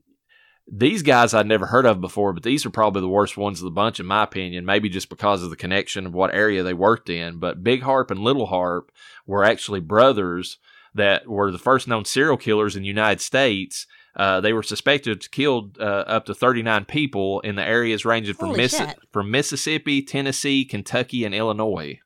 these 0.72 1.02
guys 1.02 1.34
I'd 1.34 1.48
never 1.48 1.66
heard 1.66 1.86
of 1.86 2.00
before, 2.00 2.32
but 2.32 2.44
these 2.44 2.66
are 2.66 2.70
probably 2.70 3.02
the 3.02 3.10
worst 3.10 3.36
ones 3.36 3.60
of 3.60 3.66
the 3.66 3.72
bunch, 3.72 4.00
in 4.00 4.06
my 4.06 4.24
opinion. 4.24 4.66
Maybe 4.66 4.88
just 4.88 5.10
because 5.10 5.44
of 5.44 5.50
the 5.50 5.56
connection 5.58 6.06
of 6.06 6.14
what 6.14 6.34
area 6.34 6.64
they 6.64 6.74
worked 6.74 7.10
in. 7.10 7.40
But 7.40 7.64
Big 7.64 7.82
Harpe 7.82 8.12
and 8.12 8.22
Little 8.22 8.48
Harpe 8.48 8.90
were 9.26 9.44
actually 9.44 9.82
brothers 9.82 10.60
that 10.94 11.28
were 11.28 11.52
the 11.52 11.58
first 11.58 11.88
known 11.88 12.06
serial 12.06 12.38
killers 12.38 12.76
in 12.76 12.82
the 12.82 12.88
United 12.88 13.22
States. 13.22 13.88
Uh, 14.16 14.42
they 14.42 14.52
were 14.52 14.64
suspected 14.64 15.22
to 15.22 15.30
killed 15.30 15.78
uh, 15.80 15.84
up 15.84 16.26
to 16.26 16.34
39 16.34 16.86
people 16.86 17.40
in 17.42 17.56
the 17.56 17.64
areas 17.64 18.04
ranging 18.04 18.34
from, 18.34 18.48
Holy 18.48 18.58
Miss- 18.58 18.82
from 19.12 19.32
Mississippi, 19.32 20.02
Tennessee, 20.02 20.66
Kentucky, 20.66 21.24
and 21.24 21.34
Illinois. 21.34 22.00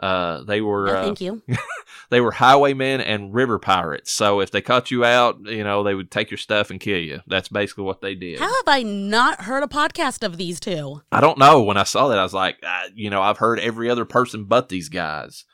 Uh, 0.00 0.42
they 0.42 0.60
were 0.60 0.86
No, 0.86 0.92
uh, 0.94 1.04
thank 1.04 1.20
you. 1.20 1.42
they 2.10 2.20
were 2.20 2.32
highwaymen 2.32 3.00
and 3.00 3.32
river 3.32 3.60
pirates. 3.60 4.12
So 4.12 4.40
if 4.40 4.50
they 4.50 4.60
caught 4.60 4.90
you 4.90 5.04
out, 5.04 5.38
you 5.44 5.62
know 5.62 5.84
they 5.84 5.94
would 5.94 6.10
take 6.10 6.28
your 6.28 6.38
stuff 6.38 6.70
and 6.70 6.80
kill 6.80 6.98
you. 6.98 7.20
That's 7.28 7.48
basically 7.48 7.84
what 7.84 8.00
they 8.00 8.16
did. 8.16 8.40
How 8.40 8.52
have 8.52 8.66
I 8.66 8.82
not 8.82 9.42
heard 9.42 9.62
a 9.62 9.68
podcast 9.68 10.26
of 10.26 10.38
these 10.38 10.58
two? 10.58 11.02
I 11.12 11.20
don't 11.20 11.38
know. 11.38 11.62
When 11.62 11.76
I 11.76 11.84
saw 11.84 12.08
that, 12.08 12.18
I 12.18 12.24
was 12.24 12.34
like, 12.34 12.58
uh, 12.64 12.88
you 12.96 13.10
know, 13.10 13.22
I've 13.22 13.38
heard 13.38 13.60
every 13.60 13.88
other 13.88 14.04
person 14.04 14.44
but 14.44 14.68
these 14.68 14.88
guys. 14.88 15.44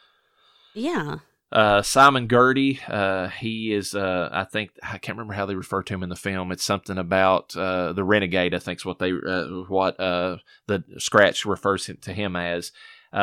Yeah. 0.72 1.18
Uh, 1.51 1.81
Simon 1.81 2.27
Girty, 2.27 2.79
uh, 2.89 3.29
he 3.29 3.73
is, 3.73 3.95
uh, 3.95 4.29
I 4.31 4.45
think, 4.45 4.71
I 4.83 4.99
can't 4.99 5.17
remember 5.17 5.33
how 5.33 5.47
they 5.47 5.55
refer 5.55 5.83
to 5.83 5.95
him 5.95 6.03
in 6.03 6.11
the 6.11 6.17
film. 6.17 6.53
It's 6.53 6.65
something 6.65 6.99
about 6.99 7.57
uh, 7.57 7.95
the 7.95 8.05
renegade, 8.05 8.53
I 8.53 8.59
think 8.59 8.81
is 8.81 8.85
what 8.85 8.99
they, 8.99 9.13
uh, 9.13 9.65
what 9.67 9.97
the 9.97 10.85
Scratch 10.99 11.47
refers 11.47 11.91
to 12.01 12.13
him 12.13 12.37
as. 12.37 12.71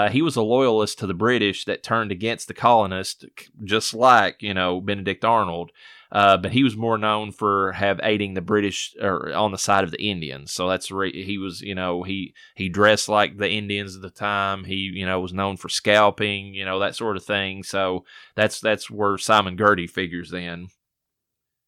He 0.10 0.24
was 0.24 0.36
a 0.36 0.42
loyalist 0.42 0.98
to 1.00 1.08
the 1.08 1.14
British 1.14 1.66
that 1.66 1.84
turned 1.84 2.12
against 2.12 2.48
the 2.48 2.56
colonists, 2.56 3.24
just 3.64 3.94
like, 3.94 4.42
you 4.42 4.56
know, 4.56 4.82
Benedict 4.82 5.24
Arnold. 5.24 5.72
Uh, 6.12 6.38
but 6.38 6.52
he 6.52 6.64
was 6.64 6.78
more 6.78 6.98
known 6.98 7.32
for 7.32 7.72
have 7.74 8.00
aiding 8.04 8.34
the 8.34 8.42
British 8.42 8.96
or 9.02 9.34
on 9.34 9.52
the 9.52 9.58
side 9.58 9.84
of 9.84 9.92
the 9.92 10.02
Indians. 10.02 10.52
So 10.52 10.70
that's 10.70 10.92
re- 10.92 11.24
he 11.24 11.38
was, 11.38 11.62
you 11.62 11.76
know, 11.76 12.04
he 12.04 12.34
he 12.56 12.70
dressed 12.70 13.10
like 13.10 13.38
the 13.38 13.50
Indians 13.50 13.96
at 13.96 14.02
the 14.02 14.12
time. 14.12 14.64
He, 14.66 14.92
you 14.94 15.06
know, 15.06 15.20
was 15.20 15.34
known 15.34 15.58
for 15.58 15.70
scalping, 15.70 16.54
you 16.54 16.66
know, 16.66 16.80
that 16.80 16.96
sort 16.96 17.18
of 17.18 17.24
thing. 17.24 17.64
So 17.64 18.06
that's 18.36 18.60
that's 18.60 18.90
where 18.90 19.18
Simon 19.18 19.56
Girty 19.56 19.88
figures 19.88 20.32
in. 20.32 20.68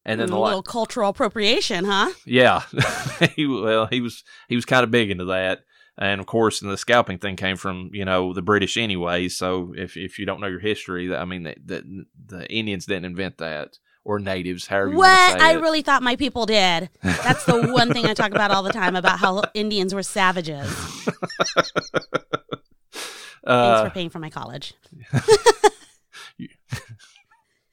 And 0.04 0.20
then 0.20 0.28
the 0.28 0.36
a 0.36 0.38
la- 0.38 0.46
little 0.46 0.62
cultural 0.62 1.10
appropriation, 1.10 1.84
huh? 1.84 2.12
yeah, 2.24 2.62
he 3.36 3.46
well 3.46 3.86
he 3.86 4.00
was 4.00 4.24
he 4.48 4.56
was 4.56 4.64
kind 4.64 4.84
of 4.84 4.90
big 4.90 5.10
into 5.10 5.26
that. 5.26 5.60
And 6.00 6.20
of 6.20 6.26
course, 6.26 6.60
the 6.60 6.78
scalping 6.78 7.18
thing 7.18 7.34
came 7.34 7.56
from 7.56 7.90
you 7.92 8.04
know 8.04 8.32
the 8.32 8.40
British 8.40 8.76
anyway. 8.76 9.28
So 9.28 9.74
if 9.76 9.96
if 9.96 10.18
you 10.18 10.26
don't 10.26 10.40
know 10.40 10.46
your 10.46 10.60
history, 10.60 11.14
I 11.14 11.24
mean 11.24 11.42
the 11.42 11.56
the, 11.62 12.04
the 12.24 12.50
Indians 12.50 12.86
didn't 12.86 13.06
invent 13.06 13.38
that 13.38 13.76
or 14.08 14.18
natives, 14.18 14.66
however 14.66 14.90
you 14.90 14.96
want 14.96 15.06
What? 15.08 15.32
to 15.34 15.38
say 15.40 15.46
I 15.46 15.52
it. 15.52 15.60
really 15.60 15.82
thought 15.82 16.02
my 16.02 16.16
people 16.16 16.46
did. 16.46 16.88
That's 17.02 17.44
the 17.44 17.68
one 17.72 17.92
thing 17.92 18.06
I 18.06 18.14
talk 18.14 18.30
about 18.32 18.50
all 18.50 18.62
the 18.62 18.72
time 18.72 18.96
about 18.96 19.18
how 19.18 19.42
Indians 19.54 19.94
were 19.94 20.02
savages. 20.02 20.66
Thanks 23.44 23.80
uh, 23.80 23.84
for 23.84 23.90
paying 23.90 24.08
for 24.10 24.18
my 24.18 24.30
college. 24.30 24.74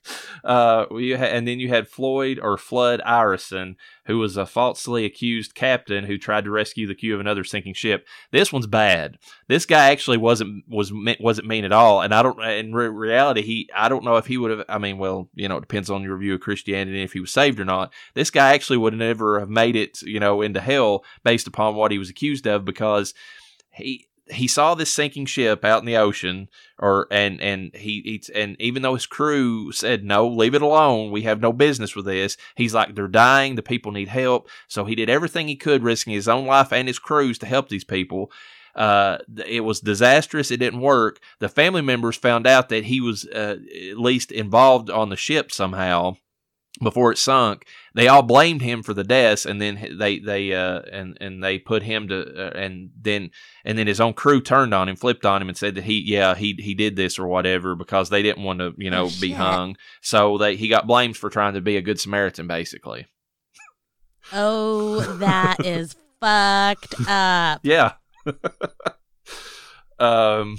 Uh, 0.44 0.86
ha- 0.92 1.26
and 1.26 1.48
then 1.48 1.60
you 1.60 1.70
had 1.70 1.88
Floyd 1.88 2.40
or 2.40 2.56
Flood 2.56 3.02
Ireson, 3.04 3.78
who 4.06 4.20
was 4.20 4.38
a 4.38 4.46
falsely 4.46 5.04
accused 5.04 5.56
captain 5.56 6.04
who 6.04 6.20
tried 6.20 6.44
to 6.44 6.52
rescue 6.52 6.86
the 6.86 6.94
crew 6.94 7.16
of 7.16 7.20
another 7.20 7.44
sinking 7.44 7.74
ship. 7.74 8.06
This 8.32 8.54
one's 8.54 8.68
bad. 8.68 9.18
This 9.48 9.66
guy 9.66 9.90
actually 9.90 10.18
wasn't 10.18 10.64
was 10.68 10.94
wasn't 11.20 11.48
mean 11.48 11.66
at 11.66 11.72
all, 11.72 12.02
and 12.02 12.14
I 12.14 12.22
don't. 12.22 12.40
In 12.44 12.76
re- 12.76 12.90
reality, 12.90 13.42
he 13.42 13.70
I 13.76 13.90
don't 13.90 14.04
know 14.04 14.18
if 14.18 14.28
he 14.28 14.38
would 14.38 14.52
have. 14.52 14.66
I 14.70 14.78
mean, 14.78 15.00
well, 15.00 15.32
you 15.34 15.48
know, 15.48 15.58
it 15.58 15.62
depends 15.62 15.90
on 15.90 16.04
your 16.04 16.18
view 16.18 16.36
of 16.36 16.42
Christianity 16.42 16.98
and 16.98 17.06
if 17.06 17.14
he 17.14 17.20
was 17.20 17.32
saved 17.32 17.60
or 17.60 17.66
not. 17.66 17.92
This 18.14 18.30
guy 18.30 18.54
actually 18.54 18.78
would 18.78 18.94
never 18.94 19.40
have 19.40 19.50
made 19.50 19.76
it, 19.76 20.04
you 20.04 20.20
know, 20.20 20.44
into 20.44 20.62
hell 20.62 21.04
based 21.24 21.48
upon 21.48 21.74
what 21.74 21.92
he 21.92 21.98
was 21.98 22.12
accused 22.12 22.46
of 22.46 22.66
because 22.66 23.16
he 23.72 24.08
he 24.30 24.48
saw 24.48 24.74
this 24.74 24.92
sinking 24.92 25.26
ship 25.28 25.64
out 25.64 25.82
in 25.82 25.86
the 25.86 25.98
ocean 25.98 26.50
or 26.80 27.08
and 27.12 27.40
and 27.42 27.76
he, 27.76 28.22
and 28.34 28.56
even 28.60 28.82
though 28.82 28.96
his 28.96 29.06
crew 29.06 29.72
said 29.72 30.04
no 30.04 30.28
leave 30.28 30.56
it 30.56 30.62
alone. 30.62 31.12
We 31.12 31.24
have 31.24 31.42
no 31.42 31.54
business 31.54 31.96
with 31.96 32.06
this 32.06 32.38
he's 32.56 32.74
like 32.74 32.96
they're 32.96 33.08
dying. 33.08 33.56
The 33.56 33.62
people 33.62 33.92
need 33.92 34.08
help. 34.08 34.50
So 34.68 34.86
he 34.86 34.96
did 34.96 35.10
everything 35.10 35.48
he 35.48 35.56
could 35.56 35.84
risking 35.84 36.14
his 36.14 36.28
own 36.28 36.46
life 36.46 36.74
and 36.74 36.88
his 36.88 37.00
crews 37.00 37.38
to 37.40 37.46
help 37.46 37.70
these 37.70 37.84
people. 37.84 38.32
Uh, 38.76 39.20
it 39.46 39.62
was 39.62 39.80
disastrous. 39.80 40.52
It 40.52 40.58
didn't 40.58 40.82
work. 40.82 41.20
The 41.40 41.48
family 41.48 41.82
members 41.82 42.18
found 42.18 42.46
out 42.46 42.70
that 42.70 42.86
he 42.86 43.00
was 43.00 43.26
uh, 43.26 43.58
at 43.92 43.98
least 43.98 44.32
involved 44.32 44.90
on 44.90 45.10
the 45.10 45.16
ship 45.16 45.52
somehow, 45.52 46.18
before 46.82 47.12
it 47.12 47.18
sunk. 47.18 47.66
They 47.94 48.08
all 48.08 48.22
blamed 48.22 48.62
him 48.62 48.84
for 48.84 48.94
the 48.94 49.04
deaths, 49.04 49.46
and 49.46 49.62
then 49.62 49.98
they 49.98 50.20
they 50.20 50.54
uh, 50.54 50.82
and 50.92 51.18
and 51.22 51.44
they 51.44 51.58
put 51.58 51.84
him 51.84 52.10
to 52.10 52.48
uh, 52.48 52.58
and 52.58 52.90
then 53.00 53.32
and 53.64 53.78
then 53.78 53.88
his 53.88 54.02
own 54.02 54.14
crew 54.14 54.42
turned 54.42 54.74
on 54.74 54.90
him, 54.90 54.96
flipped 54.96 55.26
on 55.26 55.42
him, 55.42 55.48
and 55.48 55.58
said 55.58 55.76
that 55.76 55.86
he 55.86 56.02
yeah 56.06 56.36
he 56.36 56.56
he 56.60 56.74
did 56.74 56.96
this 56.96 57.18
or 57.18 57.28
whatever 57.28 57.76
because 57.76 58.10
they 58.10 58.22
didn't 58.22 58.44
want 58.44 58.60
to 58.60 58.74
you 58.78 58.92
know 58.92 59.06
Oh, 59.06 59.12
be 59.22 59.32
hung. 59.32 59.78
So 60.02 60.38
they 60.38 60.56
he 60.56 60.68
got 60.68 60.88
blamed 60.88 61.18
for 61.18 61.30
trying 61.30 61.54
to 61.54 61.62
be 61.62 61.78
a 61.78 61.82
good 61.82 62.00
Samaritan, 62.00 62.48
basically. 62.48 63.08
Oh, 64.34 65.00
that 65.20 65.66
is 65.66 65.96
fucked 66.20 66.96
up. 67.08 67.62
Yeah. 67.64 67.94
um, 70.00 70.58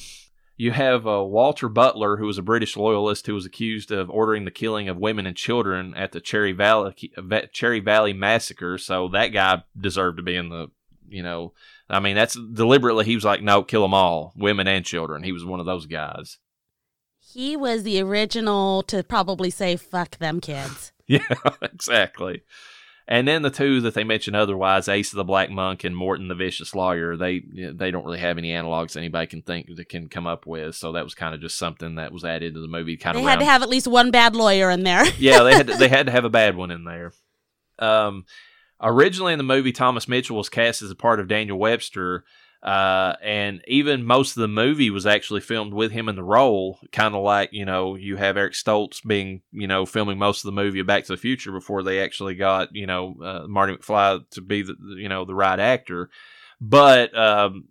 you 0.56 0.72
have 0.72 1.06
uh, 1.06 1.22
Walter 1.22 1.68
Butler, 1.68 2.16
who 2.16 2.26
was 2.26 2.38
a 2.38 2.42
British 2.42 2.76
loyalist 2.76 3.26
who 3.26 3.34
was 3.34 3.44
accused 3.44 3.90
of 3.90 4.08
ordering 4.10 4.44
the 4.44 4.50
killing 4.50 4.88
of 4.88 4.96
women 4.96 5.26
and 5.26 5.36
children 5.36 5.94
at 5.94 6.12
the 6.12 6.20
Cherry 6.20 6.52
Valley 6.52 6.94
Cherry 7.52 7.80
Valley 7.80 8.12
massacre. 8.12 8.78
So 8.78 9.08
that 9.08 9.28
guy 9.28 9.62
deserved 9.78 10.16
to 10.16 10.22
be 10.22 10.36
in 10.36 10.48
the, 10.48 10.68
you 11.08 11.22
know, 11.22 11.52
I 11.88 12.00
mean, 12.00 12.16
that's 12.16 12.34
deliberately. 12.34 13.04
He 13.04 13.14
was 13.14 13.24
like, 13.24 13.42
no, 13.42 13.62
kill 13.62 13.82
them 13.82 13.94
all, 13.94 14.32
women 14.34 14.66
and 14.66 14.84
children. 14.84 15.22
He 15.22 15.32
was 15.32 15.44
one 15.44 15.60
of 15.60 15.66
those 15.66 15.86
guys. 15.86 16.38
He 17.18 17.56
was 17.56 17.82
the 17.82 18.00
original 18.00 18.82
to 18.84 19.02
probably 19.02 19.50
say 19.50 19.76
"fuck 19.76 20.18
them 20.18 20.40
kids." 20.40 20.92
Yeah, 21.08 21.20
exactly. 21.62 22.42
And 23.08 23.28
then 23.28 23.42
the 23.42 23.50
two 23.50 23.80
that 23.82 23.94
they 23.94 24.02
mention 24.02 24.34
otherwise, 24.34 24.88
Ace 24.88 25.12
of 25.12 25.16
the 25.16 25.24
Black 25.24 25.48
Monk 25.48 25.84
and 25.84 25.96
Morton 25.96 26.26
the 26.26 26.34
Vicious 26.34 26.74
Lawyer, 26.74 27.16
they 27.16 27.40
they 27.72 27.92
don't 27.92 28.04
really 28.04 28.18
have 28.18 28.36
any 28.36 28.50
analogs 28.50 28.96
anybody 28.96 29.28
can 29.28 29.42
think 29.42 29.68
that 29.76 29.88
can 29.88 30.08
come 30.08 30.26
up 30.26 30.44
with. 30.44 30.74
So 30.74 30.92
that 30.92 31.04
was 31.04 31.14
kind 31.14 31.32
of 31.32 31.40
just 31.40 31.56
something 31.56 31.94
that 31.96 32.12
was 32.12 32.24
added 32.24 32.54
to 32.54 32.60
the 32.60 32.66
movie. 32.66 32.96
Kind 32.96 33.14
They 33.14 33.20
of 33.20 33.24
they 33.24 33.30
had 33.30 33.38
to 33.38 33.44
have 33.44 33.62
at 33.62 33.68
least 33.68 33.86
one 33.86 34.10
bad 34.10 34.34
lawyer 34.34 34.70
in 34.70 34.82
there. 34.82 35.04
yeah, 35.18 35.44
they 35.44 35.54
had 35.54 35.68
to, 35.68 35.76
they 35.76 35.88
had 35.88 36.06
to 36.06 36.12
have 36.12 36.24
a 36.24 36.30
bad 36.30 36.56
one 36.56 36.70
in 36.70 36.84
there. 36.84 37.12
Um, 37.78 38.24
originally 38.80 39.34
in 39.34 39.38
the 39.38 39.44
movie, 39.44 39.70
Thomas 39.70 40.08
Mitchell 40.08 40.38
was 40.38 40.48
cast 40.48 40.80
as 40.80 40.90
a 40.90 40.94
part 40.94 41.20
of 41.20 41.28
Daniel 41.28 41.58
Webster, 41.58 42.24
uh, 42.66 43.14
and 43.22 43.62
even 43.68 44.04
most 44.04 44.36
of 44.36 44.40
the 44.40 44.48
movie 44.48 44.90
was 44.90 45.06
actually 45.06 45.40
filmed 45.40 45.72
with 45.72 45.92
him 45.92 46.08
in 46.08 46.16
the 46.16 46.24
role. 46.24 46.80
Kind 46.90 47.14
of 47.14 47.22
like 47.22 47.50
you 47.52 47.64
know 47.64 47.94
you 47.94 48.16
have 48.16 48.36
Eric 48.36 48.54
Stoltz 48.54 49.06
being 49.06 49.42
you 49.52 49.68
know 49.68 49.86
filming 49.86 50.18
most 50.18 50.44
of 50.44 50.48
the 50.48 50.60
movie 50.60 50.82
Back 50.82 51.04
to 51.04 51.12
the 51.12 51.16
Future 51.16 51.52
before 51.52 51.84
they 51.84 52.02
actually 52.02 52.34
got 52.34 52.74
you 52.74 52.86
know 52.86 53.14
uh, 53.22 53.46
Marty 53.46 53.76
McFly 53.76 54.28
to 54.30 54.40
be 54.40 54.62
the 54.62 54.74
you 54.98 55.08
know 55.08 55.24
the 55.24 55.34
right 55.34 55.60
actor, 55.60 56.10
but. 56.60 57.16
Um, 57.16 57.68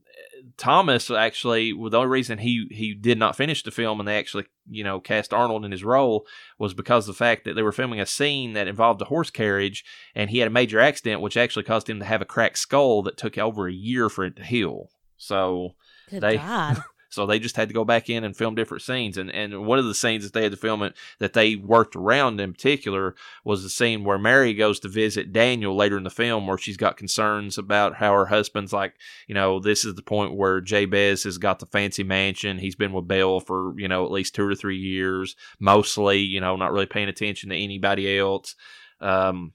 Thomas 0.58 1.10
actually, 1.12 1.74
well, 1.74 1.90
the 1.90 1.98
only 1.98 2.10
reason 2.10 2.38
he 2.40 2.68
he 2.72 2.94
did 2.94 3.18
not 3.18 3.36
finish 3.36 3.64
the 3.64 3.72
film 3.72 4.00
and 4.00 4.08
they 4.08 4.18
actually 4.18 4.46
you 4.70 4.84
know 4.84 5.00
cast 5.00 5.34
Arnold 5.34 5.66
in 5.66 5.72
his 5.72 5.84
role 5.84 6.26
was 6.58 6.74
because 6.74 7.08
of 7.08 7.16
the 7.16 7.18
fact 7.18 7.46
that 7.46 7.54
they 7.54 7.62
were 7.62 7.72
filming 7.72 8.00
a 8.00 8.06
scene 8.06 8.54
that 8.54 8.68
involved 8.68 9.02
a 9.02 9.06
horse 9.06 9.30
carriage 9.30 9.84
and 10.14 10.30
he 10.30 10.40
had 10.40 10.48
a 10.48 10.52
major 10.52 10.80
accident 10.80 11.22
which 11.22 11.38
actually 11.38 11.64
caused 11.64 11.90
him 11.90 12.00
to 12.00 12.06
have 12.06 12.22
a 12.22 12.26
cracked 12.26 12.58
skull 12.58 13.02
that 13.04 13.18
took 13.18 13.38
over 13.38 13.68
a 13.68 13.74
year 13.74 14.10
for 14.10 14.26
it 14.26 14.36
to 14.38 14.44
heal. 14.44 14.90
So 15.18 15.76
Good 16.10 16.22
They- 16.22 16.38
God. 16.38 16.84
so 17.16 17.26
they 17.26 17.40
just 17.40 17.56
had 17.56 17.70
to 17.70 17.74
go 17.74 17.86
back 17.86 18.10
in 18.10 18.26
and 18.26 18.36
film 18.36 18.56
different 18.56 18.84
scenes. 18.84 19.18
And 19.18 19.32
and 19.32 19.66
one 19.66 19.80
of 19.80 19.86
the 19.86 19.96
scenes 19.96 20.24
that 20.24 20.34
they 20.34 20.44
had 20.44 20.52
to 20.52 20.58
film 20.58 20.84
it 20.84 20.94
that 21.20 21.32
they 21.32 21.56
worked 21.56 21.96
around 21.96 22.40
in 22.42 22.52
particular 22.52 23.16
was 23.46 23.64
the 23.64 23.70
scene 23.70 24.04
where 24.04 24.18
Mary 24.20 24.54
goes 24.54 24.80
to 24.82 24.90
visit 24.90 25.32
Daniel 25.32 25.76
later 25.76 25.98
in 25.98 26.04
the 26.04 26.10
film 26.10 26.46
where 26.46 26.58
she's 26.58 26.78
got 26.78 26.98
concerns 26.98 27.58
about 27.58 27.96
how 27.96 28.12
her 28.12 28.26
husband's 28.26 28.74
like, 28.74 28.96
you 29.28 29.34
know, 29.34 29.60
this 29.60 29.86
is 29.86 29.96
the 29.96 30.02
point 30.02 30.36
where 30.36 30.60
Jabez 30.60 31.24
has 31.24 31.38
got 31.38 31.60
the 31.60 31.66
fancy 31.66 32.04
mansion. 32.04 32.58
He's 32.58 32.76
been 32.76 32.92
with 32.92 33.08
Belle 33.08 33.40
for, 33.40 33.74
you 33.80 33.88
know, 33.88 34.06
at 34.06 34.12
least 34.12 34.36
two 34.36 34.46
or 34.46 34.56
three 34.56 34.78
years, 34.78 35.38
mostly, 35.58 36.20
you 36.20 36.42
know, 36.42 36.58
not 36.58 36.74
really 36.74 36.86
paying 36.86 37.08
attention 37.08 37.50
to 37.50 37.56
anybody 37.56 38.20
else. 38.20 38.56
Um 39.00 39.54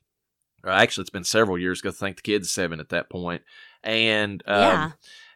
actually 0.66 1.02
it's 1.02 1.10
been 1.10 1.24
several 1.24 1.58
years 1.58 1.80
I 1.84 1.90
think 1.90 2.16
the 2.16 2.22
kid's 2.22 2.50
seven 2.50 2.80
at 2.80 2.90
that 2.90 3.10
point. 3.10 3.42
And 3.82 4.42
um, 4.46 4.60
yeah. 4.60 4.90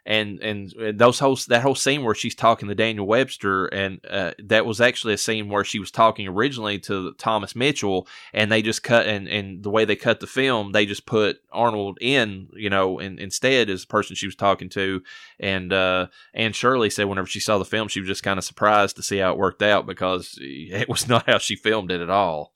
And 0.07 0.41
and 0.41 0.99
those 0.99 1.19
whole 1.19 1.39
that 1.49 1.63
whole 1.63 1.75
scene 1.75 2.05
where 2.05 2.15
she's 2.15 2.35
talking 2.35 2.69
to 2.69 2.75
Daniel 2.75 3.07
Webster, 3.07 3.67
and 3.67 4.01
uh, 4.09 4.33
that 4.39 4.67
was 4.67 4.81
actually 4.81 5.15
a 5.15 5.19
scene 5.19 5.49
where 5.49 5.65
she 5.65 5.79
was 5.79 5.91
talking 5.91 6.29
originally 6.29 6.79
to 6.81 7.13
Thomas 7.15 7.57
Mitchell, 7.57 8.07
and 8.33 8.53
they 8.53 8.61
just 8.61 8.83
cut 8.83 9.07
and 9.07 9.27
and 9.29 9.63
the 9.63 9.71
way 9.71 9.85
they 9.85 9.97
cut 9.97 10.21
the 10.21 10.27
film, 10.27 10.73
they 10.73 10.85
just 10.85 11.07
put 11.07 11.41
Arnold 11.53 11.99
in, 12.01 12.49
you 12.55 12.69
know, 12.69 12.99
in, 12.99 13.19
instead 13.19 13.71
as 13.71 13.83
the 13.83 13.87
person 13.87 14.15
she 14.15 14.27
was 14.27 14.37
talking 14.37 14.69
to, 14.71 15.03
and 15.41 15.73
uh, 15.73 16.09
Anne 16.35 16.53
Shirley 16.53 16.91
said 16.91 17.05
whenever 17.05 17.27
she 17.27 17.41
saw 17.41 17.59
the 17.59 17.65
film, 17.65 17.89
she 17.89 18.01
was 18.01 18.09
just 18.09 18.23
kind 18.23 18.39
of 18.39 18.45
surprised 18.45 18.97
to 18.97 19.03
see 19.03 19.19
how 19.19 19.33
it 19.33 19.39
worked 19.39 19.63
out 19.63 19.87
because 19.87 20.39
it 20.41 20.89
was 20.89 21.09
not 21.09 21.27
how 21.27 21.39
she 21.39 21.57
filmed 21.57 21.91
it 21.91 22.01
at 22.01 22.11
all 22.11 22.55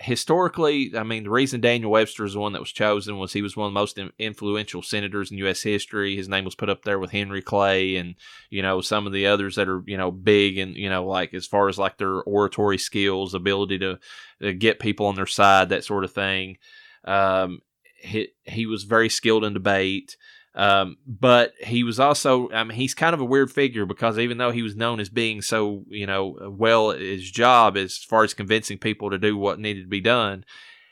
historically, 0.00 0.92
I 0.96 1.02
mean, 1.02 1.24
the 1.24 1.30
reason 1.30 1.60
Daniel 1.60 1.90
Webster 1.90 2.24
is 2.24 2.34
the 2.34 2.40
one 2.40 2.52
that 2.52 2.60
was 2.60 2.70
chosen 2.70 3.18
was 3.18 3.32
he 3.32 3.42
was 3.42 3.56
one 3.56 3.66
of 3.66 3.72
the 3.72 3.80
most 3.80 3.98
influential 4.18 4.80
senators 4.80 5.30
in 5.30 5.38
U.S. 5.38 5.62
history. 5.62 6.14
His 6.14 6.28
name 6.28 6.44
was 6.44 6.54
put 6.54 6.68
up 6.68 6.82
there 6.82 7.00
with 7.00 7.10
Henry 7.10 7.42
Clay 7.42 7.96
and, 7.96 8.14
you 8.48 8.62
know, 8.62 8.80
some 8.80 9.06
of 9.06 9.12
the 9.12 9.26
others 9.26 9.56
that 9.56 9.68
are, 9.68 9.82
you 9.86 9.96
know, 9.96 10.12
big 10.12 10.56
and, 10.56 10.76
you 10.76 10.88
know, 10.88 11.04
like 11.04 11.34
as 11.34 11.46
far 11.46 11.68
as 11.68 11.78
like 11.78 11.98
their 11.98 12.22
oratory 12.22 12.78
skills, 12.78 13.34
ability 13.34 13.78
to, 13.80 13.98
to 14.40 14.52
get 14.52 14.78
people 14.78 15.06
on 15.06 15.16
their 15.16 15.26
side, 15.26 15.70
that 15.70 15.84
sort 15.84 16.04
of 16.04 16.12
thing. 16.12 16.58
Um, 17.04 17.60
he, 18.00 18.28
he 18.44 18.66
was 18.66 18.84
very 18.84 19.08
skilled 19.08 19.44
in 19.44 19.52
debate. 19.52 20.16
Um, 20.58 20.96
but 21.06 21.52
he 21.60 21.84
was 21.84 22.00
also, 22.00 22.50
I 22.50 22.64
mean, 22.64 22.76
he's 22.76 22.92
kind 22.92 23.14
of 23.14 23.20
a 23.20 23.24
weird 23.24 23.52
figure 23.52 23.86
because 23.86 24.18
even 24.18 24.38
though 24.38 24.50
he 24.50 24.62
was 24.62 24.74
known 24.74 24.98
as 24.98 25.08
being 25.08 25.40
so, 25.40 25.84
you 25.88 26.04
know, 26.04 26.36
well 26.50 26.90
at 26.90 27.00
his 27.00 27.30
job 27.30 27.76
as 27.76 27.96
far 27.96 28.24
as 28.24 28.34
convincing 28.34 28.76
people 28.76 29.08
to 29.10 29.18
do 29.18 29.36
what 29.36 29.60
needed 29.60 29.82
to 29.82 29.88
be 29.88 30.00
done, 30.00 30.44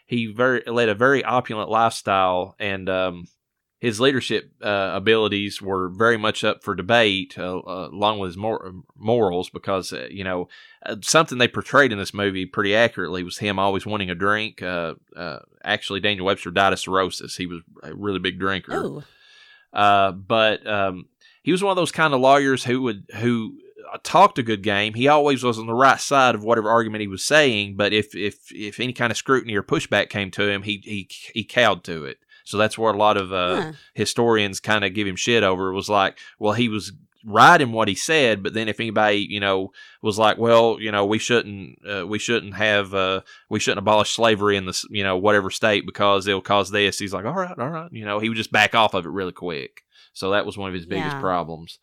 he 0.06 0.26
very 0.26 0.62
led 0.68 0.88
a 0.88 0.94
very 0.94 1.24
opulent 1.24 1.68
lifestyle, 1.68 2.54
and 2.60 2.88
um, 2.88 3.24
his 3.80 3.98
leadership 3.98 4.52
uh, 4.62 4.92
abilities 4.94 5.60
were 5.60 5.88
very 5.88 6.16
much 6.16 6.44
up 6.44 6.62
for 6.62 6.76
debate, 6.76 7.34
uh, 7.36 7.58
uh, 7.58 7.88
along 7.92 8.20
with 8.20 8.28
his 8.28 8.36
mor- 8.36 8.72
morals. 8.96 9.50
Because 9.50 9.92
uh, 9.92 10.06
you 10.08 10.22
know, 10.22 10.48
uh, 10.84 10.94
something 11.02 11.38
they 11.38 11.48
portrayed 11.48 11.90
in 11.90 11.98
this 11.98 12.14
movie 12.14 12.46
pretty 12.46 12.72
accurately 12.72 13.24
was 13.24 13.38
him 13.38 13.58
always 13.58 13.84
wanting 13.84 14.10
a 14.10 14.14
drink. 14.14 14.62
Uh, 14.62 14.94
actually, 15.64 15.98
Daniel 15.98 16.26
Webster 16.26 16.52
died 16.52 16.72
of 16.72 16.78
cirrhosis. 16.78 17.34
He 17.34 17.46
was 17.46 17.62
a 17.82 17.92
really 17.92 18.20
big 18.20 18.38
drinker. 18.38 18.74
Oh, 18.74 19.02
Uh, 19.72 20.12
but 20.12 20.66
um, 20.66 21.06
he 21.42 21.52
was 21.52 21.62
one 21.62 21.70
of 21.70 21.76
those 21.76 21.92
kind 21.92 22.14
of 22.14 22.20
lawyers 22.20 22.64
who 22.64 22.82
would 22.82 23.04
who 23.16 23.58
uh, 23.92 23.98
talked 24.02 24.38
a 24.38 24.42
good 24.42 24.62
game. 24.62 24.94
He 24.94 25.08
always 25.08 25.44
was 25.44 25.58
on 25.58 25.66
the 25.66 25.74
right 25.74 26.00
side 26.00 26.34
of 26.34 26.44
whatever 26.44 26.70
argument 26.70 27.02
he 27.02 27.08
was 27.08 27.24
saying. 27.24 27.76
But 27.76 27.92
if 27.92 28.14
if 28.14 28.36
if 28.50 28.80
any 28.80 28.92
kind 28.92 29.10
of 29.10 29.16
scrutiny 29.16 29.54
or 29.54 29.62
pushback 29.62 30.08
came 30.08 30.30
to 30.32 30.48
him, 30.48 30.62
he 30.62 30.80
he 30.84 31.08
he 31.34 31.44
cowed 31.44 31.84
to 31.84 32.04
it. 32.04 32.18
So 32.44 32.58
that's 32.58 32.78
where 32.78 32.92
a 32.92 32.96
lot 32.96 33.16
of 33.16 33.32
uh, 33.32 33.56
huh. 33.56 33.72
historians 33.94 34.60
kind 34.60 34.84
of 34.84 34.94
give 34.94 35.06
him 35.06 35.16
shit 35.16 35.42
over. 35.42 35.68
It 35.68 35.74
was 35.74 35.88
like, 35.88 36.18
well, 36.38 36.52
he 36.52 36.68
was 36.68 36.92
right 37.28 37.60
in 37.60 37.72
what 37.72 37.88
he 37.88 37.94
said, 37.96 38.42
but 38.42 38.54
then 38.54 38.68
if 38.68 38.78
anybody 38.78 39.26
you 39.28 39.40
know 39.40 39.72
was 40.00 40.18
like, 40.18 40.38
well, 40.38 40.76
you 40.80 40.92
know, 40.92 41.04
we 41.04 41.18
shouldn't 41.18 41.78
uh, 41.86 42.06
we 42.06 42.18
shouldn't 42.18 42.54
have 42.54 42.94
uh, 42.94 43.20
we 43.50 43.58
shouldn't 43.60 43.80
abolish 43.80 44.14
slavery 44.14 44.56
in 44.56 44.64
this 44.66 44.84
you 44.90 45.02
know 45.04 45.16
whatever 45.18 45.50
state 45.50 45.84
because 45.84 46.26
it'll 46.26 46.40
cause 46.40 46.70
this. 46.70 46.98
He's 46.98 47.12
like, 47.12 47.24
all 47.24 47.34
right, 47.34 47.58
all 47.58 47.68
right, 47.68 47.92
you 47.92 48.04
know, 48.04 48.18
he 48.20 48.28
would 48.28 48.38
just 48.38 48.52
back 48.52 48.74
off 48.74 48.94
of 48.94 49.04
it 49.04 49.10
really 49.10 49.32
quick. 49.32 49.82
So 50.12 50.30
that 50.30 50.46
was 50.46 50.56
one 50.56 50.68
of 50.68 50.74
his 50.74 50.86
biggest 50.86 51.16
Yeah. 51.16 51.20
problems. 51.20 51.78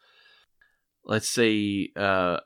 Let's 1.06 1.30
see. 1.30 1.92
Uh, 1.96 2.40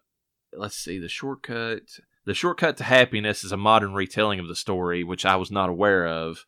let's 0.53 0.75
see 0.75 0.97
the 0.99 1.07
shortcut. 1.07 1.83
The 2.25 2.33
shortcut 2.33 2.75
to 2.77 2.83
happiness 2.83 3.43
is 3.43 3.51
a 3.51 3.57
modern 3.57 3.93
retelling 3.93 4.39
of 4.39 4.47
the 4.47 4.55
story, 4.55 5.03
which 5.03 5.25
I 5.25 5.36
was 5.38 5.51
not 5.51 5.69
aware 5.69 6.05
of. 6.07 6.43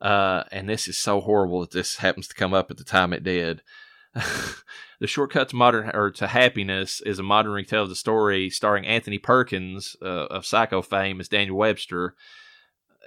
Uh, 0.00 0.44
and 0.52 0.68
this 0.68 0.86
is 0.86 0.98
so 1.00 1.20
horrible 1.20 1.60
that 1.62 1.70
this 1.70 1.96
happens 1.96 2.28
to 2.28 2.34
come 2.34 2.52
up 2.52 2.70
at 2.70 2.76
the 2.76 2.84
time 2.84 3.12
it 3.12 3.24
did. 3.24 3.62
the 5.00 5.06
shortcut 5.06 5.48
to 5.50 5.56
modern 5.56 5.90
or 5.94 6.10
to 6.12 6.26
happiness 6.26 7.00
is 7.00 7.18
a 7.18 7.22
modern 7.22 7.52
retell 7.52 7.84
of 7.84 7.88
the 7.88 7.96
story 7.96 8.50
starring 8.50 8.86
Anthony 8.86 9.18
Perkins 9.18 9.96
uh, 10.02 10.26
of 10.26 10.46
Psycho 10.46 10.82
fame 10.82 11.20
as 11.20 11.28
Daniel 11.28 11.56
Webster, 11.56 12.14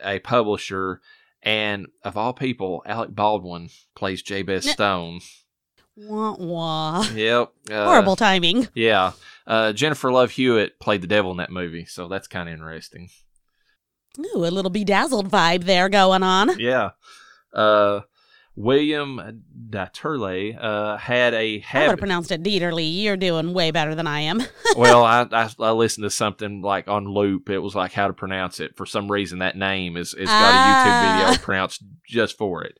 a 0.03 0.19
publisher, 0.19 1.01
and 1.41 1.87
of 2.03 2.17
all 2.17 2.33
people, 2.33 2.83
Alec 2.85 3.15
Baldwin 3.15 3.69
plays 3.95 4.21
Jabez 4.21 4.67
N- 4.67 4.73
Stone. 4.73 5.19
Wah 5.95 6.35
wah. 6.37 7.03
Yep, 7.13 7.51
uh, 7.71 7.85
Horrible 7.85 8.15
timing. 8.15 8.67
Yeah, 8.73 9.13
uh, 9.47 9.73
Jennifer 9.73 10.11
Love 10.11 10.31
Hewitt 10.31 10.79
played 10.79 11.01
the 11.01 11.07
devil 11.07 11.31
in 11.31 11.37
that 11.37 11.51
movie, 11.51 11.85
so 11.85 12.07
that's 12.07 12.27
kind 12.27 12.49
of 12.49 12.53
interesting. 12.53 13.09
Ooh, 14.19 14.45
a 14.45 14.49
little 14.49 14.71
bedazzled 14.71 15.29
vibe 15.29 15.63
there 15.65 15.89
going 15.89 16.23
on. 16.23 16.59
Yeah. 16.59 16.91
Uh, 17.53 18.01
William 18.57 19.43
Dieterle 19.69 20.57
uh, 20.59 20.97
had 20.97 21.33
a 21.35 21.37
I 21.37 21.43
would 21.53 21.61
have 21.63 21.81
habit. 21.83 21.99
pronounced 21.99 22.31
it 22.31 22.41
Dieterly. 22.43 23.01
You're 23.03 23.15
doing 23.15 23.53
way 23.53 23.69
better 23.69 23.93
than 23.93 24.07
I 24.07 24.21
am. 24.21 24.41
well, 24.75 25.03
I, 25.05 25.27
I 25.31 25.49
I 25.59 25.71
listened 25.71 26.03
to 26.05 26.09
something 26.09 26.63
like 26.63 26.87
on 26.87 27.05
loop. 27.05 27.49
It 27.51 27.59
was 27.59 27.75
like 27.75 27.93
how 27.93 28.07
to 28.07 28.13
pronounce 28.13 28.59
it. 28.59 28.75
For 28.75 28.85
some 28.87 29.11
reason, 29.11 29.39
that 29.39 29.55
name 29.55 29.95
is 29.95 30.13
is 30.15 30.27
got 30.27 30.53
a 30.53 30.57
Ah. 30.57 31.21
YouTube 31.21 31.29
video 31.35 31.43
pronounced 31.43 31.83
just 32.07 32.35
for 32.35 32.63
it. 32.63 32.79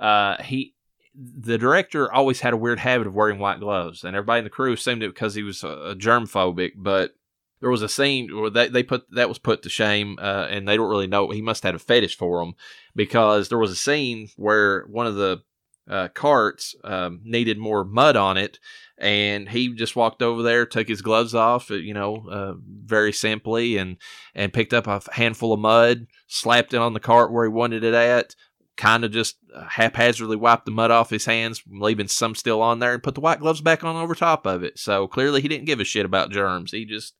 Uh, 0.00 0.42
he, 0.42 0.74
the 1.14 1.58
director, 1.58 2.10
always 2.10 2.40
had 2.40 2.54
a 2.54 2.56
weird 2.56 2.78
habit 2.78 3.06
of 3.06 3.14
wearing 3.14 3.38
white 3.38 3.60
gloves, 3.60 4.04
and 4.04 4.16
everybody 4.16 4.38
in 4.38 4.44
the 4.44 4.50
crew 4.50 4.72
assumed 4.72 5.02
it 5.02 5.12
because 5.12 5.34
he 5.34 5.42
was 5.42 5.62
uh, 5.62 5.94
germ 5.98 6.26
phobic. 6.26 6.70
But 6.76 7.12
there 7.60 7.70
was 7.70 7.82
a 7.82 7.88
scene 7.88 8.28
where 8.36 8.50
they, 8.50 8.68
they 8.68 8.82
put 8.82 9.10
that 9.12 9.28
was 9.28 9.38
put 9.38 9.62
to 9.62 9.68
shame, 9.68 10.16
uh, 10.20 10.46
and 10.48 10.66
they 10.66 10.76
don't 10.76 10.90
really 10.90 11.06
know. 11.06 11.30
He 11.30 11.42
must 11.42 11.62
have 11.62 11.74
had 11.74 11.80
a 11.80 11.84
fetish 11.84 12.16
for 12.16 12.40
them 12.40 12.54
because 12.94 13.48
there 13.48 13.58
was 13.58 13.70
a 13.70 13.76
scene 13.76 14.28
where 14.36 14.84
one 14.86 15.06
of 15.06 15.16
the 15.16 15.42
uh, 15.88 16.08
carts 16.08 16.74
um, 16.84 17.20
needed 17.24 17.58
more 17.58 17.84
mud 17.84 18.16
on 18.16 18.36
it, 18.36 18.58
and 18.98 19.48
he 19.48 19.72
just 19.74 19.96
walked 19.96 20.22
over 20.22 20.42
there, 20.42 20.66
took 20.66 20.88
his 20.88 21.02
gloves 21.02 21.34
off, 21.34 21.70
uh, 21.70 21.74
you 21.74 21.94
know, 21.94 22.28
uh, 22.30 22.54
very 22.84 23.12
simply, 23.12 23.76
and 23.76 23.96
and 24.34 24.52
picked 24.52 24.74
up 24.74 24.86
a 24.86 25.00
handful 25.12 25.52
of 25.52 25.60
mud, 25.60 26.06
slapped 26.26 26.74
it 26.74 26.80
on 26.80 26.92
the 26.92 27.00
cart 27.00 27.32
where 27.32 27.44
he 27.44 27.50
wanted 27.50 27.84
it 27.84 27.94
at. 27.94 28.34
Kind 28.76 29.04
of 29.04 29.10
just 29.10 29.38
uh, 29.52 29.64
haphazardly 29.64 30.36
wiped 30.36 30.64
the 30.64 30.70
mud 30.70 30.92
off 30.92 31.10
his 31.10 31.24
hands, 31.24 31.62
leaving 31.68 32.06
some 32.06 32.36
still 32.36 32.62
on 32.62 32.78
there, 32.78 32.94
and 32.94 33.02
put 33.02 33.16
the 33.16 33.20
white 33.20 33.40
gloves 33.40 33.60
back 33.60 33.82
on 33.82 33.96
over 33.96 34.14
top 34.14 34.46
of 34.46 34.62
it. 34.62 34.78
So 34.78 35.08
clearly, 35.08 35.40
he 35.40 35.48
didn't 35.48 35.66
give 35.66 35.80
a 35.80 35.84
shit 35.84 36.06
about 36.06 36.30
germs. 36.30 36.70
He 36.70 36.84
just 36.84 37.14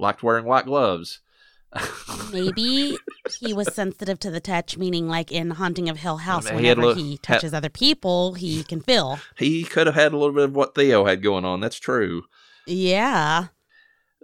liked 0.00 0.22
wearing 0.22 0.44
white 0.44 0.64
gloves. 0.66 1.20
Maybe 2.32 2.96
he 3.40 3.52
was 3.52 3.72
sensitive 3.74 4.18
to 4.20 4.30
the 4.30 4.40
touch, 4.40 4.76
meaning 4.76 5.08
like 5.08 5.30
in 5.30 5.50
Haunting 5.52 5.88
of 5.88 5.98
Hill 5.98 6.18
House, 6.18 6.46
I 6.46 6.50
mean, 6.50 6.58
he 6.60 6.62
whenever 6.70 6.86
little- 6.88 7.02
he 7.04 7.18
touches 7.18 7.54
other 7.54 7.68
people, 7.68 8.34
he 8.34 8.64
can 8.64 8.80
feel. 8.80 9.20
he 9.36 9.62
could 9.64 9.86
have 9.86 9.94
had 9.94 10.12
a 10.12 10.16
little 10.16 10.34
bit 10.34 10.44
of 10.44 10.56
what 10.56 10.74
Theo 10.74 11.04
had 11.04 11.22
going 11.22 11.44
on. 11.44 11.60
That's 11.60 11.78
true. 11.78 12.24
Yeah. 12.66 13.46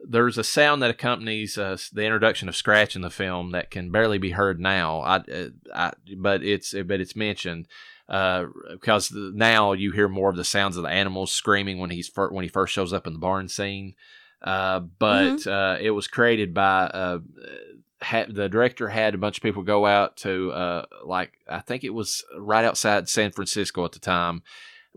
there's 0.09 0.39
a 0.39 0.45
sound 0.45 0.83
that 0.83 0.91
accompanies 0.91 1.57
uh, 1.57 1.77
the 1.93 2.05
introduction 2.05 2.49
of 2.49 2.57
scratch 2.57 2.95
in 2.97 3.03
the 3.03 3.11
film 3.11 3.53
that 3.53 3.71
can 3.71 3.91
barely 3.91 4.19
be 4.19 4.31
heard 4.31 4.61
now. 4.61 5.01
I, 5.01 5.17
uh, 5.17 5.49
I 5.75 5.93
but 6.17 6.43
it's 6.43 6.73
but 6.85 7.01
it's 7.01 7.17
mentioned 7.17 7.67
uh, 8.09 8.47
because 8.71 9.09
the, 9.09 9.33
now 9.35 9.73
you 9.73 9.93
hear 9.93 10.09
more 10.09 10.31
of 10.31 10.37
the 10.37 10.45
sounds 10.45 10.77
of 10.77 10.83
the 10.83 10.91
animals 10.91 11.33
screaming 11.33 11.79
when 11.79 11.91
he's 11.91 12.09
fir- 12.09 12.31
when 12.31 12.43
he 12.43 12.49
first 12.49 12.73
shows 12.75 12.93
up 12.93 13.07
in 13.07 13.15
the 13.15 13.19
barn 13.19 13.49
scene. 13.49 13.95
Uh, 14.43 14.81
but 14.81 15.47
uh, 15.47 15.77
it 15.81 15.91
was 15.91 16.09
created 16.09 16.53
by 16.55 16.85
uh, 16.85 17.19
ha- 18.03 18.27
the 18.29 18.49
director 18.49 18.89
had 18.89 19.15
a 19.15 19.19
bunch 19.19 19.39
of 19.39 19.43
people 19.43 19.63
go 19.63 19.87
out 19.87 20.17
to 20.19 20.53
uh, 20.53 20.85
like 21.05 21.39
I 21.49 21.61
think 21.61 21.85
it 21.85 21.95
was 21.95 22.25
right 22.39 22.65
outside 22.65 23.09
San 23.09 23.33
Francisco 23.33 23.85
at 23.85 23.93
the 23.93 23.99
time 23.99 24.43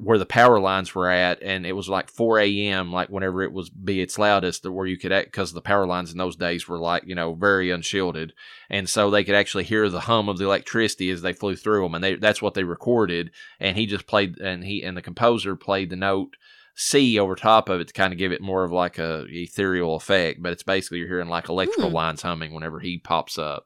where 0.02 0.17
the 0.17 0.25
power 0.25 0.62
lines 0.62 0.95
were 0.95 1.10
at, 1.10 1.41
and 1.43 1.65
it 1.65 1.73
was 1.73 1.89
like 1.89 2.10
4 2.10 2.39
a.m. 2.39 2.91
like 2.93 3.10
whenever 3.10 3.43
it 3.43 3.52
was 3.52 3.69
be 3.69 3.99
its 3.99 4.17
loudest, 4.17 4.65
where 4.65 4.88
you 4.88 4.97
could 4.97 5.12
act 5.12 5.28
because 5.28 5.52
the 5.52 5.62
power 5.62 5.86
lines 5.86 6.12
in 6.12 6.17
those 6.17 6.38
days 6.38 6.67
were 6.67 6.80
like 6.80 7.04
you 7.06 7.15
know 7.15 7.34
very 7.34 7.69
unshielded, 7.69 8.34
and 8.69 8.89
so 8.89 9.10
they 9.10 9.23
could 9.23 9.36
actually 9.36 9.65
hear 9.65 9.89
the 9.89 10.02
hum 10.02 10.30
of 10.30 10.38
the 10.38 10.45
electricity 10.45 11.10
as 11.10 11.21
they 11.21 11.34
flew 11.34 11.56
through 11.56 11.84
them, 11.84 11.95
and 11.95 12.04
they 12.04 12.15
that's 12.15 12.41
what 12.41 12.54
they 12.54 12.63
recorded, 12.63 13.32
and 13.60 13.78
he 13.78 13.86
just 13.86 14.08
played 14.08 14.38
and 14.39 14.63
he 14.63 14.84
and 14.84 14.95
the 14.95 15.02
composer 15.02 15.56
played 15.56 15.89
the 15.89 15.97
note. 15.97 16.38
C 16.82 17.20
over 17.20 17.36
top 17.36 17.68
of 17.68 17.82
it 17.82 17.88
to 17.89 17.94
kind 17.94 18.13
of 18.13 18.18
give 18.18 18.32
it 18.32 18.42
more 18.42 18.63
of 18.63 18.72
like 18.72 18.98
a 19.00 19.26
ethereal 19.28 19.96
effect, 19.98 20.42
but 20.42 20.54
it's 20.54 20.63
basically 20.63 21.00
you're 21.00 21.10
hearing 21.10 21.28
like 21.28 21.50
electrical 21.50 21.89
Hmm. 21.89 21.96
lines 21.96 22.22
humming 22.22 22.54
whenever 22.54 22.80
he 22.80 22.98
pops 22.98 23.38
up. 23.38 23.65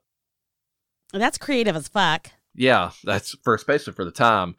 That's 1.11 1.37
creative 1.37 1.75
as 1.75 1.87
fuck. 1.87 2.31
Yeah, 2.55 2.89
that's 3.03 3.35
for 3.43 3.53
especially 3.53 3.93
for 3.93 4.03
the 4.03 4.11
time. 4.11 4.55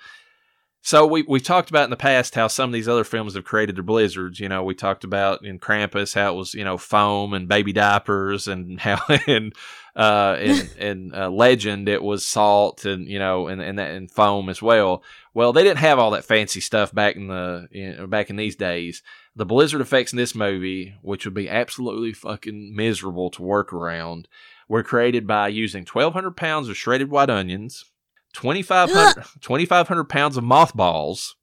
So 0.86 1.06
we 1.06 1.22
we've 1.22 1.42
talked 1.42 1.70
about 1.70 1.84
in 1.84 1.90
the 1.90 1.96
past 1.96 2.34
how 2.34 2.46
some 2.46 2.68
of 2.68 2.74
these 2.74 2.88
other 2.88 3.04
films 3.04 3.34
have 3.34 3.44
created 3.44 3.74
their 3.74 3.82
blizzards. 3.82 4.38
You 4.38 4.50
know, 4.50 4.62
we 4.62 4.74
talked 4.74 5.02
about 5.02 5.42
in 5.42 5.58
Krampus 5.58 6.14
how 6.14 6.34
it 6.34 6.36
was 6.36 6.52
you 6.52 6.62
know 6.62 6.76
foam 6.76 7.32
and 7.32 7.48
baby 7.48 7.72
diapers, 7.72 8.48
and 8.48 8.78
how 8.78 9.00
in 9.26 9.52
uh, 9.96 10.36
in, 10.38 10.68
in 10.78 11.14
uh, 11.14 11.30
Legend 11.30 11.88
it 11.88 12.02
was 12.02 12.26
salt 12.26 12.84
and 12.84 13.08
you 13.08 13.18
know 13.18 13.48
and 13.48 13.62
and, 13.62 13.78
that, 13.78 13.92
and 13.92 14.10
foam 14.10 14.50
as 14.50 14.60
well. 14.60 15.02
Well, 15.32 15.54
they 15.54 15.62
didn't 15.62 15.78
have 15.78 15.98
all 15.98 16.10
that 16.10 16.26
fancy 16.26 16.60
stuff 16.60 16.94
back 16.94 17.16
in 17.16 17.28
the 17.28 17.66
you 17.70 17.96
know, 17.96 18.06
back 18.06 18.28
in 18.28 18.36
these 18.36 18.54
days. 18.54 19.02
The 19.34 19.46
blizzard 19.46 19.80
effects 19.80 20.12
in 20.12 20.18
this 20.18 20.34
movie, 20.34 20.96
which 21.00 21.24
would 21.24 21.34
be 21.34 21.48
absolutely 21.48 22.12
fucking 22.12 22.76
miserable 22.76 23.30
to 23.30 23.42
work 23.42 23.72
around, 23.72 24.28
were 24.68 24.82
created 24.82 25.26
by 25.26 25.48
using 25.48 25.86
1,200 25.90 26.36
pounds 26.36 26.68
of 26.68 26.76
shredded 26.76 27.10
white 27.10 27.30
onions, 27.30 27.86
2,500 28.34 29.24
2,500 29.40 30.04
pounds 30.04 30.36
of 30.36 30.44
mothballs, 30.44 31.36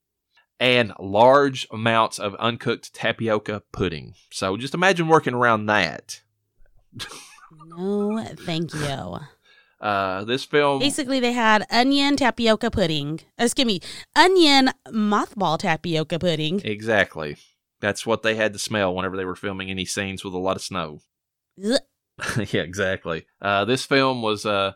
and 0.60 0.94
large 1.00 1.68
amounts 1.72 2.20
of 2.20 2.36
uncooked 2.36 2.94
tapioca 2.94 3.64
pudding. 3.72 4.14
So 4.32 4.56
just 4.58 4.74
imagine 4.74 5.08
working 5.08 5.34
around 5.34 5.66
that. 5.66 6.22
No, 7.68 8.24
thank 8.46 8.74
you. 8.74 9.18
Uh, 9.82 10.24
this 10.26 10.46
film, 10.46 10.78
Basically, 10.78 11.20
they 11.20 11.32
had 11.32 11.66
onion 11.72 12.16
tapioca 12.16 12.70
pudding. 12.70 13.20
Excuse 13.40 13.66
me, 13.66 13.80
onion 14.16 14.70
mothball 14.88 15.58
tapioca 15.58 16.20
pudding. 16.20 16.62
exactly. 16.64 17.36
That's 17.80 18.06
what 18.06 18.22
they 18.22 18.36
had 18.36 18.54
to 18.54 18.60
smell 18.60 18.94
whenever 18.94 19.18
they 19.18 19.26
were 19.26 19.36
filming 19.36 19.72
any 19.72 19.86
scenes 19.86 20.24
with 20.24 20.36
a 20.36 20.38
lot 20.38 20.56
of 20.56 20.62
snow. 20.62 21.00
Yeah, 22.52 22.62
exactly. 22.62 23.26
Uh, 23.42 23.66
this 23.66 23.84
film 23.84 24.22
was 24.22 24.46
uh, 24.46 24.74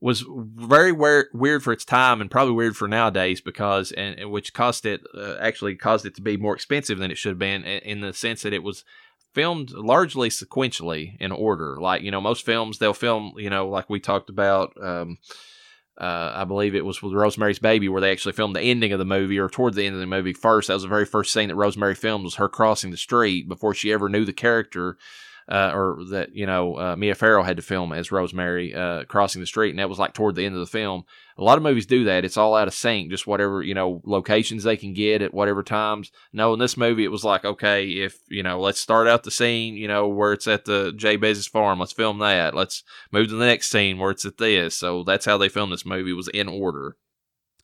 was 0.00 0.24
very 0.28 0.92
weir- 0.92 1.28
weird 1.32 1.62
for 1.62 1.72
its 1.72 1.84
time 1.84 2.20
and 2.20 2.30
probably 2.30 2.54
weird 2.54 2.76
for 2.76 2.86
nowadays 2.86 3.40
because 3.40 3.92
and, 3.92 4.30
which 4.30 4.52
caused 4.52 4.84
it 4.84 5.00
uh, 5.16 5.36
actually 5.40 5.74
caused 5.74 6.04
it 6.04 6.14
to 6.14 6.22
be 6.22 6.36
more 6.36 6.54
expensive 6.54 6.98
than 6.98 7.10
it 7.10 7.16
should 7.16 7.30
have 7.30 7.38
been 7.38 7.64
in, 7.64 7.80
in 7.80 8.00
the 8.00 8.12
sense 8.12 8.42
that 8.42 8.52
it 8.52 8.62
was 8.62 8.84
filmed 9.34 9.70
largely 9.72 10.28
sequentially 10.28 11.16
in 11.18 11.32
order. 11.32 11.78
Like 11.80 12.02
you 12.02 12.10
know, 12.10 12.20
most 12.20 12.44
films 12.44 12.78
they'll 12.78 12.94
film 12.94 13.34
you 13.38 13.50
know 13.50 13.68
like 13.68 13.88
we 13.88 14.00
talked 14.00 14.30
about. 14.30 14.72
Um, 14.82 15.18
uh, 15.98 16.32
I 16.34 16.44
believe 16.44 16.74
it 16.74 16.84
was 16.84 17.00
with 17.00 17.14
Rosemary's 17.14 17.58
Baby 17.58 17.88
where 17.88 18.02
they 18.02 18.12
actually 18.12 18.34
filmed 18.34 18.54
the 18.54 18.60
ending 18.60 18.92
of 18.92 18.98
the 18.98 19.06
movie 19.06 19.38
or 19.38 19.48
toward 19.48 19.72
the 19.72 19.86
end 19.86 19.94
of 19.94 20.00
the 20.00 20.06
movie 20.06 20.34
first. 20.34 20.68
That 20.68 20.74
was 20.74 20.82
the 20.82 20.90
very 20.90 21.06
first 21.06 21.32
scene 21.32 21.48
that 21.48 21.54
Rosemary 21.54 21.94
filmed 21.94 22.24
was 22.24 22.34
her 22.34 22.50
crossing 22.50 22.90
the 22.90 22.98
street 22.98 23.48
before 23.48 23.72
she 23.72 23.90
ever 23.92 24.10
knew 24.10 24.26
the 24.26 24.34
character 24.34 24.98
uh, 25.48 25.70
or 25.72 25.98
that 26.10 26.34
you 26.34 26.46
know 26.46 26.76
uh, 26.76 26.96
Mia 26.96 27.14
Farrow 27.14 27.42
had 27.42 27.56
to 27.56 27.62
film 27.62 27.92
as 27.92 28.10
Rosemary 28.10 28.74
uh, 28.74 29.04
crossing 29.04 29.40
the 29.40 29.46
street, 29.46 29.70
and 29.70 29.78
that 29.78 29.88
was 29.88 29.98
like 29.98 30.12
toward 30.12 30.34
the 30.34 30.44
end 30.44 30.54
of 30.54 30.60
the 30.60 30.66
film. 30.66 31.04
A 31.38 31.44
lot 31.44 31.56
of 31.56 31.62
movies 31.62 31.86
do 31.86 32.04
that; 32.04 32.24
it's 32.24 32.36
all 32.36 32.54
out 32.54 32.68
of 32.68 32.74
sync, 32.74 33.10
just 33.10 33.26
whatever 33.26 33.62
you 33.62 33.74
know 33.74 34.00
locations 34.04 34.64
they 34.64 34.76
can 34.76 34.92
get 34.92 35.22
at 35.22 35.34
whatever 35.34 35.62
times. 35.62 36.10
No, 36.32 36.52
in 36.52 36.58
this 36.58 36.76
movie, 36.76 37.04
it 37.04 37.12
was 37.12 37.24
like 37.24 37.44
okay, 37.44 37.86
if 37.88 38.18
you 38.28 38.42
know, 38.42 38.60
let's 38.60 38.80
start 38.80 39.06
out 39.06 39.22
the 39.22 39.30
scene, 39.30 39.74
you 39.74 39.86
know, 39.86 40.08
where 40.08 40.32
it's 40.32 40.48
at 40.48 40.64
the 40.64 40.92
Jabez's 40.96 41.46
farm, 41.46 41.78
let's 41.78 41.92
film 41.92 42.18
that. 42.18 42.54
Let's 42.54 42.82
move 43.12 43.28
to 43.28 43.36
the 43.36 43.46
next 43.46 43.70
scene 43.70 43.98
where 43.98 44.10
it's 44.10 44.24
at 44.24 44.38
this. 44.38 44.74
So 44.74 45.04
that's 45.04 45.26
how 45.26 45.38
they 45.38 45.48
filmed 45.48 45.72
this 45.72 45.86
movie 45.86 46.12
was 46.12 46.28
in 46.28 46.48
order. 46.48 46.96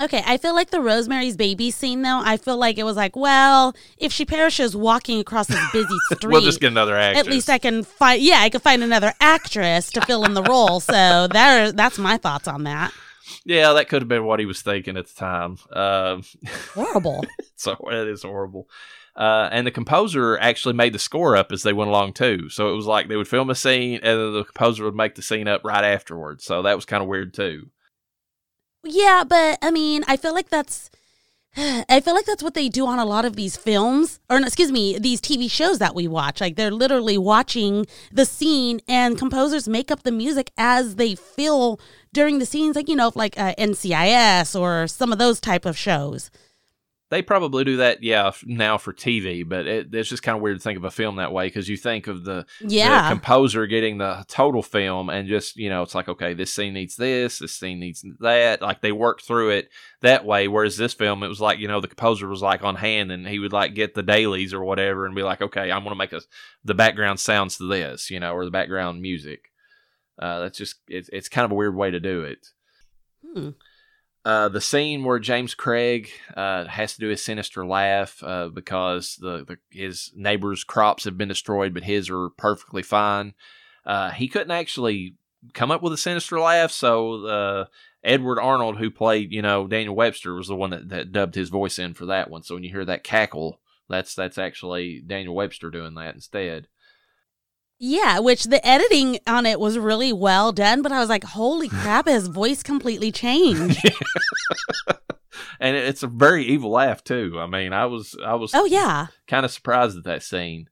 Okay, 0.03 0.23
I 0.27 0.37
feel 0.37 0.55
like 0.55 0.71
the 0.71 0.81
Rosemary's 0.81 1.37
Baby 1.37 1.71
scene, 1.71 2.03
though, 2.03 2.21
I 2.25 2.37
feel 2.37 2.57
like 2.57 2.77
it 2.77 2.83
was 2.83 2.97
like, 2.97 3.15
well, 3.15 3.75
if 3.99 4.13
she 4.13 4.25
perishes 4.25 4.75
walking 4.75 5.21
across 5.21 5.47
this 5.47 5.65
busy 5.73 5.95
street, 6.11 6.25
We'll 6.33 6.41
just 6.41 6.61
get 6.61 6.73
another 6.73 6.97
actress. 6.97 7.27
at 7.27 7.31
least 7.33 7.49
I 7.49 7.59
can 7.59 7.85
find, 7.85 8.21
yeah, 8.21 8.41
I 8.41 8.51
could 8.51 8.63
find 8.63 8.83
another 8.83 9.13
actress 9.21 9.91
to 9.93 10.01
fill 10.01 10.25
in 10.25 10.35
the 10.35 10.43
role. 10.43 10.81
So 10.81 11.29
there, 11.29 11.71
that's 11.71 11.99
my 11.99 12.17
thoughts 12.17 12.49
on 12.49 12.65
that. 12.65 12.93
yeah, 13.45 13.73
that 13.75 13.89
could 13.89 14.03
have 14.03 14.09
been 14.09 14.25
what 14.25 14.41
he 14.41 14.47
was 14.47 14.61
thinking 14.61 14.97
at 14.97 15.07
the 15.07 15.15
time. 15.15 15.59
Um, 15.73 16.25
Horrible. 16.75 17.25
so 17.57 17.77
it 17.91 18.09
is 18.09 18.23
horrible. 18.25 18.69
Uh, 19.15 19.49
and 19.53 19.67
the 19.67 19.71
composer 19.71 20.39
actually 20.39 20.75
made 20.75 20.95
the 20.95 20.99
score 20.99 21.37
up 21.37 21.53
as 21.53 21.63
they 21.63 21.73
went 21.73 21.91
along 21.91 22.15
too. 22.15 22.49
So 22.49 22.73
it 22.73 22.77
was 22.77 22.87
like 22.87 23.09
they 23.09 23.17
would 23.17 23.29
film 23.29 23.51
a 23.51 23.55
scene 23.55 24.01
and 24.03 24.19
then 24.19 24.33
the 24.33 24.45
composer 24.45 24.85
would 24.85 24.95
make 24.97 25.15
the 25.15 25.23
scene 25.23 25.47
up 25.47 25.63
right 25.65 25.85
afterwards. 25.85 26.45
So 26.45 26.63
that 26.63 26.75
was 26.75 26.87
kind 26.87 27.03
of 27.03 27.09
weird 27.09 27.35
too. 27.35 27.69
Yeah, 28.85 29.25
but 29.27 29.59
I 29.63 29.71
mean, 29.71 30.03
I 30.09 30.17
feel 30.17 30.35
like 30.35 30.49
that's 30.49 30.91
I 31.57 32.01
feel 32.01 32.15
like 32.15 32.25
that's 32.25 32.43
what 32.43 32.55
they 32.55 32.69
do 32.69 32.87
on 32.87 32.99
a 32.99 33.05
lot 33.05 33.25
of 33.25 33.37
these 33.37 33.57
films 33.57 34.21
or 34.31 34.39
excuse 34.39 34.73
me, 34.73 34.99
these 34.99 35.21
TV 35.21 35.51
shows 35.51 35.79
that 35.79 35.95
we 35.95 36.09
watch. 36.09 36.41
Like 36.41 36.57
they're 36.57 36.71
literally 36.71 37.19
watching 37.19 37.87
the 38.11 38.25
scene 38.25 38.81
and 38.89 39.19
composers 39.19 39.69
make 39.69 39.91
up 39.91 40.03
the 40.03 40.13
music 40.13 40.51
as 40.57 40.97
they 40.97 41.15
feel 41.15 41.79
during 42.13 42.39
the 42.39 42.47
scenes 42.47 42.77
like 42.77 42.89
you 42.89 42.97
know, 42.97 43.13
like 43.15 43.39
uh, 43.39 43.55
NCIS 43.59 44.59
or 44.59 44.87
some 44.87 45.13
of 45.13 45.19
those 45.19 45.41
type 45.41 45.65
of 45.65 45.77
shows. 45.77 46.31
They 47.13 47.21
probably 47.21 47.63
do 47.63 47.77
that, 47.77 48.03
yeah, 48.03 48.29
f- 48.29 48.43
now 48.47 48.79
for 48.79 48.93
TV, 48.93 49.47
but 49.47 49.67
it, 49.67 49.95
it's 49.95 50.09
just 50.09 50.23
kind 50.23 50.35
of 50.35 50.41
weird 50.43 50.57
to 50.57 50.63
think 50.63 50.79
of 50.79 50.85
a 50.85 50.91
film 50.91 51.17
that 51.17 51.31
way 51.31 51.47
because 51.47 51.69
you 51.69 51.77
think 51.77 52.07
of 52.07 52.25
the, 52.25 52.47
Yeah. 52.61 53.03
the 53.03 53.09
composer 53.11 53.67
getting 53.67 53.99
the 53.99 54.25
total 54.29 54.63
film 54.63 55.11
and 55.11 55.29
just, 55.29 55.57
you 55.57 55.69
know, 55.69 55.83
it's 55.83 55.95
like, 55.95 56.09
okay, 56.09 56.33
this 56.33 56.55
scene 56.55 56.73
needs 56.73 56.97
this, 56.97 57.39
this 57.39 57.55
scene 57.55 57.79
needs 57.79 58.03
that. 58.21 58.63
Like 58.63 58.81
they 58.81 58.93
work 58.93 59.21
through 59.21 59.51
it 59.51 59.69
that 60.01 60.25
way. 60.25 60.49
Whereas 60.49 60.79
this 60.79 60.95
film, 60.95 61.23
it 61.23 61.29
was 61.29 61.41
like, 61.41 61.59
you 61.59 61.69
know, 61.69 61.81
the 61.83 61.89
composer 61.89 62.27
was 62.27 62.41
like 62.41 62.65
on 62.65 62.77
hand 62.77 63.13
and 63.13 63.29
he 63.29 63.39
would 63.39 63.53
like 63.53 63.75
get 63.75 63.93
the 63.95 64.03
dailies 64.03 64.55
or 64.55 64.65
whatever 64.65 65.05
and 65.05 65.15
be 65.15 65.23
like, 65.23 65.43
okay, 65.43 65.71
I'm 65.71 65.83
going 65.85 65.93
to 65.95 65.99
make 65.99 66.15
a, 66.15 66.23
the 66.65 66.73
background 66.75 67.21
sounds 67.21 67.59
to 67.59 67.69
this, 67.69 68.11
you 68.11 68.19
know, 68.21 68.33
or 68.33 68.47
the 68.47 68.51
background 68.51 69.03
music. 69.03 69.51
Uh, 70.19 70.41
that's 70.41 70.57
just, 70.57 70.77
it's, 70.89 71.11
it's 71.13 71.29
kind 71.29 71.45
of 71.45 71.53
a 71.53 71.55
weird 71.57 71.77
way 71.77 71.91
to 71.91 72.01
do 72.01 72.23
it. 72.23 72.47
Hmm. 73.35 73.51
Uh, 74.25 74.49
the 74.49 74.61
scene 74.61 75.03
where 75.03 75.19
James 75.19 75.55
Craig 75.55 76.09
uh, 76.37 76.67
has 76.67 76.95
to 76.95 77.01
do 77.01 77.09
his 77.09 77.25
sinister 77.25 77.67
laugh 77.67 78.23
uh, 78.23 78.49
because 78.49 79.17
the, 79.17 79.45
the 79.45 79.59
his 79.77 80.13
neighbor's 80.15 80.63
crops 80.63 81.05
have 81.05 81.19
been 81.19 81.29
destroyed, 81.29 81.75
but 81.75 81.83
his 81.83 82.09
are 82.09 82.29
perfectly 82.31 82.83
fine. 82.83 83.35
Uh, 83.85 84.11
he 84.11 84.29
couldn't 84.29 84.53
actually 84.53 85.17
come 85.55 85.73
up 85.73 85.83
with 85.83 85.93
a 85.93 85.97
sinister 85.97 86.39
laugh, 86.39 86.71
so 86.71 87.27
uh, 87.27 87.65
Edward 88.05 88.39
Arnold, 88.39 88.79
who 88.79 88.93
played 88.93 89.33
you 89.33 89.43
know 89.43 89.67
Daniel 89.67 89.97
Webster, 89.97 90.35
was 90.35 90.47
the 90.47 90.55
one 90.55 90.71
that, 90.71 90.89
that 90.91 91.11
dubbed 91.11 91.35
his 91.35 91.49
voice 91.49 91.81
in 91.81 91.93
for 91.93 92.07
that 92.07 92.31
one. 92.31 92.45
So 92.45 92.55
when 92.55 92.63
you 92.63 92.71
hear 92.71 92.85
that 92.85 93.03
cackle, 93.03 93.59
that's 93.89 94.15
that's 94.15 94.39
actually 94.39 95.01
Daniel 95.05 95.35
Webster 95.35 95.69
doing 95.69 95.95
that 95.95 96.15
instead. 96.15 96.69
Yeah, 97.85 98.21
which 98.21 98.45
the 98.45 98.65
editing 98.65 99.19
on 99.27 99.45
it 99.45 99.59
was 99.59 99.77
really 99.77 100.13
well 100.13 100.53
done, 100.53 100.83
but 100.83 100.93
I 100.93 101.01
was 101.01 101.09
like, 101.09 101.25
holy 101.25 101.69
crap, 101.83 102.07
his 102.07 102.29
voice 102.29 102.63
completely 102.63 103.11
changed. 103.11 103.81
and 105.61 105.75
it's 105.75 106.05
a 106.05 106.07
very 106.07 106.45
evil 106.45 106.71
laugh 106.71 107.03
too. 107.03 107.35
I 107.41 107.47
mean, 107.47 107.73
I 107.73 107.87
was 107.87 108.15
I 108.25 108.37
was 108.37 108.53
oh, 108.55 108.67
yeah. 108.67 109.09
kind 109.27 109.45
of 109.45 109.51
surprised 109.51 109.99
at 109.99 110.05
that 110.05 110.23
scene. 110.23 110.69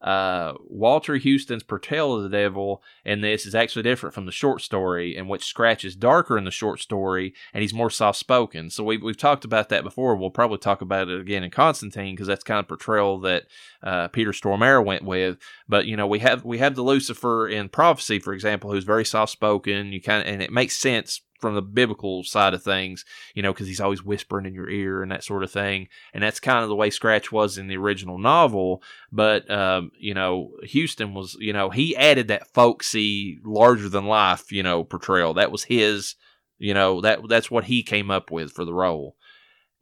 Uh, 0.00 0.54
Walter 0.66 1.18
Huston's 1.18 1.62
portrayal 1.62 2.16
of 2.16 2.22
the 2.22 2.28
devil 2.28 2.82
in 3.04 3.20
this 3.20 3.44
is 3.44 3.54
actually 3.54 3.82
different 3.82 4.14
from 4.14 4.26
the 4.26 4.32
short 4.32 4.62
story, 4.62 5.14
in 5.14 5.28
which 5.28 5.44
Scratch 5.44 5.84
is 5.84 5.94
darker 5.94 6.38
in 6.38 6.44
the 6.44 6.50
short 6.50 6.80
story 6.80 7.34
and 7.52 7.62
he's 7.62 7.74
more 7.74 7.90
soft 7.90 8.18
spoken. 8.18 8.70
So 8.70 8.82
we've, 8.82 9.02
we've 9.02 9.16
talked 9.16 9.44
about 9.44 9.68
that 9.68 9.84
before. 9.84 10.16
We'll 10.16 10.30
probably 10.30 10.58
talk 10.58 10.80
about 10.80 11.08
it 11.08 11.20
again 11.20 11.44
in 11.44 11.50
Constantine 11.50 12.14
because 12.14 12.26
that's 12.26 12.44
kind 12.44 12.60
of 12.60 12.68
portrayal 12.68 13.20
that 13.20 13.44
uh, 13.82 14.08
Peter 14.08 14.32
Stormare 14.32 14.84
went 14.84 15.04
with. 15.04 15.38
But 15.68 15.86
you 15.86 15.96
know, 15.96 16.06
we 16.06 16.20
have 16.20 16.44
we 16.44 16.58
have 16.58 16.74
the 16.74 16.82
Lucifer 16.82 17.46
in 17.46 17.68
Prophecy, 17.68 18.18
for 18.18 18.32
example, 18.32 18.72
who's 18.72 18.84
very 18.84 19.04
soft 19.04 19.32
spoken. 19.32 19.92
You 19.92 20.00
kind 20.00 20.22
of 20.22 20.32
and 20.32 20.42
it 20.42 20.52
makes 20.52 20.76
sense 20.76 21.20
from 21.40 21.54
the 21.54 21.62
biblical 21.62 22.22
side 22.22 22.54
of 22.54 22.62
things, 22.62 23.04
you 23.34 23.42
know, 23.42 23.52
because 23.52 23.66
he's 23.66 23.80
always 23.80 24.04
whispering 24.04 24.46
in 24.46 24.54
your 24.54 24.68
ear 24.68 25.02
and 25.02 25.10
that 25.10 25.24
sort 25.24 25.42
of 25.42 25.50
thing. 25.50 25.88
And 26.12 26.22
that's 26.22 26.40
kind 26.40 26.62
of 26.62 26.68
the 26.68 26.76
way 26.76 26.90
Scratch 26.90 27.32
was 27.32 27.58
in 27.58 27.68
the 27.68 27.76
original 27.76 28.18
novel. 28.18 28.82
But, 29.10 29.50
um, 29.50 29.90
you 29.98 30.14
know, 30.14 30.52
Huston 30.70 31.14
was, 31.14 31.36
you 31.40 31.52
know, 31.52 31.70
he 31.70 31.96
added 31.96 32.28
that 32.28 32.48
folksy, 32.52 33.38
larger 33.44 33.88
than 33.88 34.06
life, 34.06 34.52
you 34.52 34.62
know, 34.62 34.84
portrayal. 34.84 35.34
That 35.34 35.52
was 35.52 35.64
his, 35.64 36.14
you 36.58 36.74
know, 36.74 37.00
that 37.00 37.28
that's 37.28 37.50
what 37.50 37.64
he 37.64 37.82
came 37.82 38.10
up 38.10 38.30
with 38.30 38.52
for 38.52 38.64
the 38.64 38.74
role. 38.74 39.16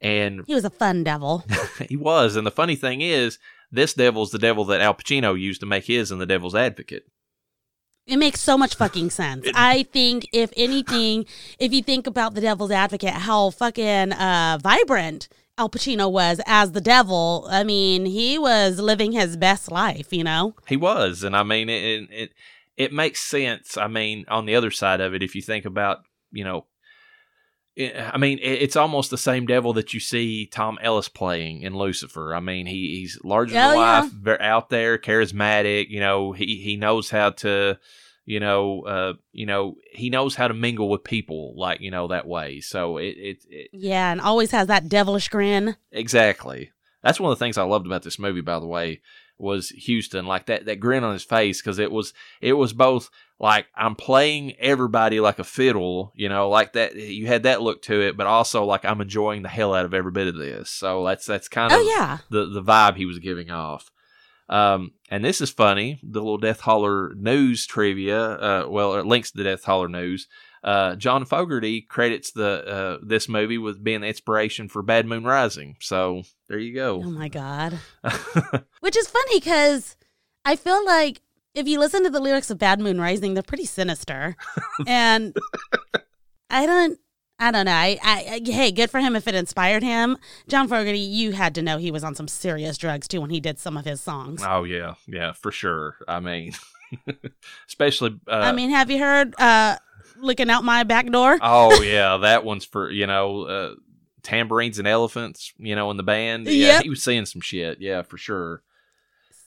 And 0.01 0.43
He 0.47 0.55
was 0.55 0.65
a 0.65 0.69
fun 0.69 1.03
devil. 1.03 1.43
he 1.89 1.97
was. 1.97 2.35
And 2.35 2.47
the 2.47 2.51
funny 2.51 2.75
thing 2.75 3.01
is, 3.01 3.37
this 3.71 3.93
devil's 3.93 4.31
the 4.31 4.39
devil 4.39 4.65
that 4.65 4.81
Al 4.81 4.95
Pacino 4.95 5.39
used 5.39 5.59
to 5.59 5.67
make 5.67 5.85
his 5.85 6.11
in 6.11 6.19
The 6.19 6.25
Devil's 6.25 6.55
Advocate. 6.55 7.03
It 8.09 8.17
makes 8.17 8.41
so 8.41 8.57
much 8.57 8.75
fucking 8.75 9.11
sense. 9.11 9.47
I 9.53 9.83
think, 9.83 10.27
if 10.33 10.51
anything, 10.57 11.25
if 11.59 11.71
you 11.71 11.83
think 11.83 12.07
about 12.07 12.33
the 12.33 12.41
devil's 12.41 12.71
advocate, 12.71 13.13
how 13.13 13.51
fucking 13.51 14.13
uh, 14.13 14.57
vibrant 14.61 15.29
Al 15.59 15.69
Pacino 15.69 16.11
was 16.11 16.41
as 16.47 16.71
the 16.71 16.81
devil, 16.81 17.47
I 17.51 17.63
mean, 17.63 18.05
he 18.05 18.39
was 18.39 18.79
living 18.79 19.11
his 19.11 19.37
best 19.37 19.71
life, 19.71 20.11
you 20.11 20.23
know? 20.23 20.55
He 20.67 20.75
was, 20.75 21.23
and 21.23 21.35
I 21.35 21.43
mean 21.43 21.69
it, 21.69 22.07
it. 22.09 22.31
It 22.77 22.93
makes 22.93 23.19
sense. 23.19 23.75
I 23.75 23.87
mean, 23.87 24.23
on 24.29 24.45
the 24.45 24.55
other 24.55 24.71
side 24.71 25.01
of 25.01 25.13
it, 25.13 25.21
if 25.21 25.35
you 25.35 25.41
think 25.41 25.65
about, 25.65 25.97
you 26.31 26.45
know, 26.45 26.65
I 27.79 28.17
mean, 28.17 28.39
it's 28.41 28.75
almost 28.75 29.09
the 29.09 29.17
same 29.17 29.45
devil 29.45 29.71
that 29.73 29.93
you 29.93 29.99
see 29.99 30.45
Tom 30.45 30.77
Ellis 30.81 31.07
playing 31.07 31.61
in 31.61 31.77
Lucifer. 31.77 32.35
I 32.35 32.39
mean, 32.41 32.65
he, 32.65 32.99
he's 32.99 33.17
larger 33.23 33.53
than 33.53 33.69
Oh, 33.69 33.73
yeah. 33.73 34.01
life, 34.01 34.11
very 34.11 34.39
out 34.41 34.69
there, 34.69 34.97
charismatic. 34.97 35.89
You 35.89 36.01
know, 36.01 36.31
he 36.33 36.57
he 36.57 36.75
knows 36.75 37.09
how 37.09 37.29
to. 37.31 37.77
You 38.25 38.39
know, 38.39 38.81
uh, 38.83 39.13
you 39.31 39.47
know, 39.47 39.77
he 39.91 40.11
knows 40.11 40.35
how 40.35 40.47
to 40.47 40.53
mingle 40.53 40.87
with 40.87 41.03
people, 41.03 41.55
like 41.57 41.81
you 41.81 41.89
know 41.89 42.09
that 42.09 42.27
way. 42.27 42.59
So 42.59 42.97
it, 42.97 43.15
it, 43.17 43.37
it 43.49 43.69
Yeah, 43.73 44.11
and 44.11 44.21
always 44.21 44.51
has 44.51 44.67
that 44.67 44.87
devilish 44.87 45.29
grin. 45.29 45.77
Exactly. 45.91 46.69
That's 47.01 47.19
one 47.19 47.31
of 47.31 47.39
the 47.39 47.43
things 47.43 47.57
I 47.57 47.63
loved 47.63 47.87
about 47.87 48.03
this 48.03 48.19
movie, 48.19 48.41
by 48.41 48.59
the 48.59 48.67
way, 48.67 49.01
was 49.39 49.71
Huston, 49.87 50.25
like 50.25 50.47
that 50.47 50.65
that 50.65 50.79
grin 50.79 51.03
on 51.03 51.13
his 51.13 51.23
face, 51.23 51.61
because 51.61 51.79
it 51.79 51.91
was 51.91 52.13
it 52.41 52.53
was 52.53 52.73
both 52.73 53.09
like 53.39 53.67
I'm 53.75 53.95
playing 53.95 54.53
everybody 54.59 55.19
like 55.19 55.39
a 55.39 55.43
fiddle, 55.43 56.11
you 56.15 56.27
know, 56.29 56.49
like 56.49 56.73
that. 56.73 56.95
You 56.95 57.27
had 57.27 57.43
that 57.43 57.61
look 57.61 57.81
to 57.83 58.01
it, 58.01 58.17
but 58.17 58.27
also 58.27 58.65
like 58.65 58.83
I'm 58.85 59.01
enjoying 59.01 59.41
the 59.43 59.49
hell 59.49 59.73
out 59.73 59.85
of 59.85 59.93
every 59.93 60.11
bit 60.11 60.27
of 60.27 60.35
this. 60.37 60.69
So 60.69 61.05
that's 61.05 61.25
that's 61.25 61.47
kind 61.47 61.71
of 61.71 61.79
Oh, 61.79 61.81
yeah. 61.97 62.17
the 62.29 62.45
the 62.45 62.61
vibe 62.63 62.95
he 62.97 63.05
was 63.05 63.19
giving 63.19 63.49
off. 63.49 63.89
Um, 64.49 64.93
and 65.11 65.23
this 65.23 65.41
is 65.41 65.51
funny. 65.51 65.99
The 66.03 66.19
little 66.19 66.37
Death 66.39 66.61
Holler 66.61 67.13
news 67.15 67.65
trivia. 67.67 68.19
Uh, 68.31 68.65
well, 68.67 68.95
it 68.95 69.05
links 69.05 69.31
to 69.31 69.37
the 69.37 69.43
Death 69.43 69.63
Holler 69.63 69.87
news. 69.87 70.27
Uh, 70.63 70.95
John 70.95 71.25
Fogerty 71.25 71.81
credits 71.81 72.31
the 72.31 72.65
uh, 72.67 72.97
this 73.01 73.29
movie 73.29 73.57
with 73.57 73.83
being 73.83 74.01
the 74.01 74.07
inspiration 74.07 74.67
for 74.69 74.81
Bad 74.81 75.05
Moon 75.05 75.23
Rising. 75.23 75.77
So 75.79 76.23
there 76.47 76.59
you 76.59 76.73
go. 76.73 77.01
Oh, 77.03 77.09
my 77.09 77.29
God. 77.29 77.79
Which 78.81 78.97
is 78.97 79.07
funny 79.07 79.39
because 79.39 79.95
I 80.45 80.55
feel 80.55 80.85
like 80.85 81.21
if 81.55 81.67
you 81.67 81.79
listen 81.79 82.03
to 82.03 82.09
the 82.09 82.19
lyrics 82.19 82.49
of 82.49 82.57
Bad 82.57 82.79
Moon 82.79 82.99
Rising, 82.99 83.33
they're 83.33 83.43
pretty 83.43 83.65
sinister. 83.65 84.35
and 84.87 85.35
I 86.49 86.65
don't. 86.65 86.99
I 87.41 87.51
don't 87.51 87.67
know. 87.67 87.71
I, 87.71 87.97
I, 88.03 88.41
I- 88.45 88.51
hey, 88.51 88.69
good 88.69 88.89
for 88.91 88.99
him 88.99 89.15
if 89.15 89.25
it 89.25 89.33
inspired 89.33 89.81
him. 89.81 90.17
John 90.49 90.67
Fogerty, 90.67 90.99
you 90.99 91.31
had 91.31 91.55
to 91.55 91.61
know 91.61 91.77
he 91.77 91.89
was 91.89 92.03
on 92.03 92.13
some 92.13 92.27
serious 92.27 92.77
drugs 92.77 93.07
too 93.07 93.21
when 93.21 93.29
he 93.29 93.39
did 93.39 93.57
some 93.59 93.77
of 93.77 93.85
his 93.85 94.01
songs. 94.01 94.43
oh 94.45 94.65
yeah, 94.65 94.95
yeah, 95.07 95.31
for 95.31 95.49
sure. 95.49 95.95
I 96.05 96.19
mean, 96.19 96.51
especially. 97.67 98.19
Uh, 98.27 98.31
I 98.31 98.51
mean, 98.51 98.71
have 98.71 98.91
you 98.91 98.99
heard 98.99 99.35
uh, 99.39 99.77
"Looking 100.21 100.49
Out 100.49 100.63
My 100.63 100.83
Back 100.83 101.09
Door"? 101.11 101.39
oh 101.41 101.81
yeah, 101.81 102.17
that 102.17 102.43
one's 102.43 102.65
for 102.65 102.89
you 102.91 103.07
know. 103.07 103.43
Uh, 103.43 103.75
tambourines 104.21 104.77
and 104.79 104.87
elephants, 104.87 105.53
you 105.57 105.75
know, 105.77 105.89
in 105.91 105.97
the 105.97 106.03
band. 106.03 106.45
Yeah, 106.45 106.67
Yep. 106.73 106.83
he 106.83 106.89
was 106.89 107.01
seeing 107.01 107.25
some 107.25 107.39
shit. 107.41 107.79
Yeah, 107.79 108.01
for 108.01 108.17
sure. 108.17 108.61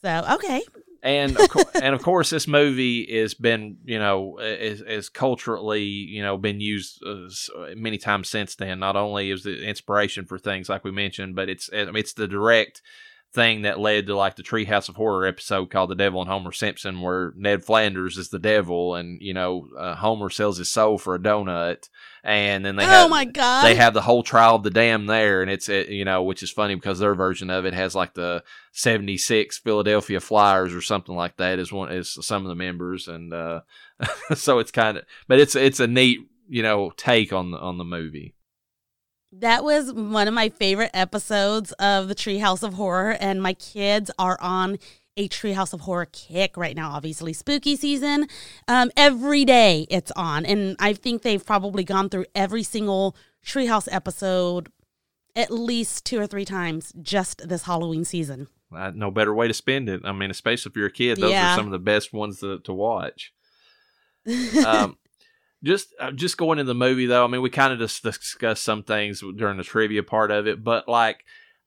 So 0.00 0.24
okay, 0.32 0.62
and 1.02 1.38
of 1.38 1.48
course, 1.50 1.66
and 1.74 1.94
of 1.94 2.02
course, 2.02 2.30
this 2.30 2.48
movie 2.48 3.06
has 3.20 3.34
been, 3.34 3.76
you 3.84 3.98
know, 3.98 4.38
is, 4.38 4.80
is 4.80 5.08
culturally, 5.10 5.82
you 5.84 6.22
know, 6.22 6.38
been 6.38 6.60
used 6.60 7.04
uh, 7.06 7.28
many 7.76 7.98
times 7.98 8.30
since 8.30 8.54
then. 8.56 8.78
Not 8.80 8.96
only 8.96 9.30
is 9.30 9.44
it 9.44 9.62
inspiration 9.62 10.24
for 10.24 10.38
things 10.38 10.68
like 10.70 10.84
we 10.84 10.90
mentioned, 10.90 11.36
but 11.36 11.48
it's 11.50 11.68
it's 11.72 12.14
the 12.14 12.26
direct 12.26 12.80
thing 13.32 13.62
that 13.62 13.80
led 13.80 14.06
to 14.06 14.16
like 14.16 14.36
the 14.36 14.42
Treehouse 14.42 14.88
of 14.88 14.96
Horror 14.96 15.26
episode 15.26 15.70
called 15.70 15.90
"The 15.90 15.94
Devil 15.94 16.20
and 16.20 16.30
Homer 16.30 16.52
Simpson," 16.52 17.00
where 17.00 17.32
Ned 17.36 17.64
Flanders 17.64 18.18
is 18.18 18.28
the 18.28 18.38
devil, 18.38 18.94
and 18.94 19.20
you 19.20 19.32
know, 19.32 19.68
uh, 19.76 19.94
Homer 19.94 20.28
sells 20.28 20.58
his 20.58 20.70
soul 20.70 20.98
for 20.98 21.14
a 21.14 21.18
donut, 21.18 21.88
and 22.22 22.64
then 22.64 22.76
they 22.76 22.84
oh 22.84 22.88
have 22.88 23.10
my 23.10 23.24
god, 23.24 23.64
they 23.64 23.74
have 23.74 23.94
the 23.94 24.02
whole 24.02 24.22
trial 24.22 24.56
of 24.56 24.62
the 24.62 24.70
dam 24.70 25.06
there, 25.06 25.40
and 25.42 25.50
it's 25.50 25.68
uh, 25.68 25.84
you 25.88 26.04
know, 26.04 26.22
which 26.22 26.42
is 26.42 26.50
funny 26.50 26.74
because 26.74 26.98
their 26.98 27.14
version 27.14 27.48
of 27.48 27.64
it 27.64 27.74
has 27.74 27.94
like 27.94 28.14
the 28.14 28.44
'76 28.72 29.58
Philadelphia 29.58 30.20
Flyers 30.20 30.74
or 30.74 30.82
something 30.82 31.14
like 31.14 31.36
that 31.38 31.58
is 31.58 31.72
one 31.72 31.90
is 31.90 32.18
some 32.24 32.42
of 32.42 32.48
the 32.48 32.54
members, 32.54 33.08
and 33.08 33.32
uh, 33.32 33.60
so 34.34 34.58
it's 34.58 34.70
kind 34.70 34.98
of, 34.98 35.04
but 35.26 35.40
it's 35.40 35.56
it's 35.56 35.80
a 35.80 35.86
neat 35.86 36.20
you 36.48 36.62
know 36.62 36.92
take 36.96 37.32
on 37.32 37.50
the 37.50 37.58
on 37.58 37.78
the 37.78 37.84
movie. 37.84 38.34
That 39.32 39.64
was 39.64 39.92
one 39.92 40.28
of 40.28 40.34
my 40.34 40.50
favorite 40.50 40.90
episodes 40.92 41.72
of 41.72 42.08
the 42.08 42.14
Treehouse 42.14 42.62
of 42.62 42.74
Horror, 42.74 43.16
and 43.18 43.42
my 43.42 43.54
kids 43.54 44.10
are 44.18 44.38
on 44.40 44.78
a 45.16 45.28
Treehouse 45.28 45.72
of 45.72 45.80
Horror 45.82 46.06
kick 46.12 46.56
right 46.56 46.76
now. 46.76 46.90
Obviously, 46.92 47.32
spooky 47.32 47.74
season. 47.76 48.26
Um, 48.68 48.90
every 48.96 49.44
day 49.46 49.86
it's 49.90 50.10
on, 50.12 50.44
and 50.44 50.76
I 50.78 50.92
think 50.92 51.22
they've 51.22 51.44
probably 51.44 51.82
gone 51.84 52.10
through 52.10 52.26
every 52.34 52.62
single 52.62 53.16
Treehouse 53.44 53.88
episode 53.90 54.70
at 55.34 55.50
least 55.50 56.04
two 56.04 56.20
or 56.20 56.26
three 56.26 56.44
times 56.44 56.92
just 57.00 57.48
this 57.48 57.62
Halloween 57.62 58.04
season. 58.04 58.48
Uh, 58.74 58.92
no 58.94 59.10
better 59.10 59.34
way 59.34 59.48
to 59.48 59.54
spend 59.54 59.88
it. 59.88 60.02
I 60.04 60.12
mean, 60.12 60.30
especially 60.30 60.70
if 60.70 60.76
you're 60.76 60.86
a 60.86 60.92
kid, 60.92 61.18
those 61.18 61.30
Yeah. 61.30 61.52
are 61.52 61.56
some 61.56 61.66
of 61.66 61.72
the 61.72 61.78
best 61.78 62.12
ones 62.12 62.40
to, 62.40 62.58
to 62.60 62.72
watch. 62.74 63.32
um, 64.66 64.96
just 65.62 65.94
uh, 65.98 66.10
just 66.10 66.36
going 66.36 66.58
into 66.58 66.68
the 66.70 66.74
movie 66.74 67.06
though, 67.06 67.24
I 67.24 67.28
mean, 67.28 67.42
we 67.42 67.50
kind 67.50 67.72
of 67.72 67.78
just 67.78 68.02
discussed 68.02 68.64
some 68.64 68.82
things 68.82 69.22
during 69.36 69.56
the 69.56 69.64
trivia 69.64 70.02
part 70.02 70.30
of 70.30 70.46
it, 70.46 70.62
but 70.62 70.88
like. 70.88 71.24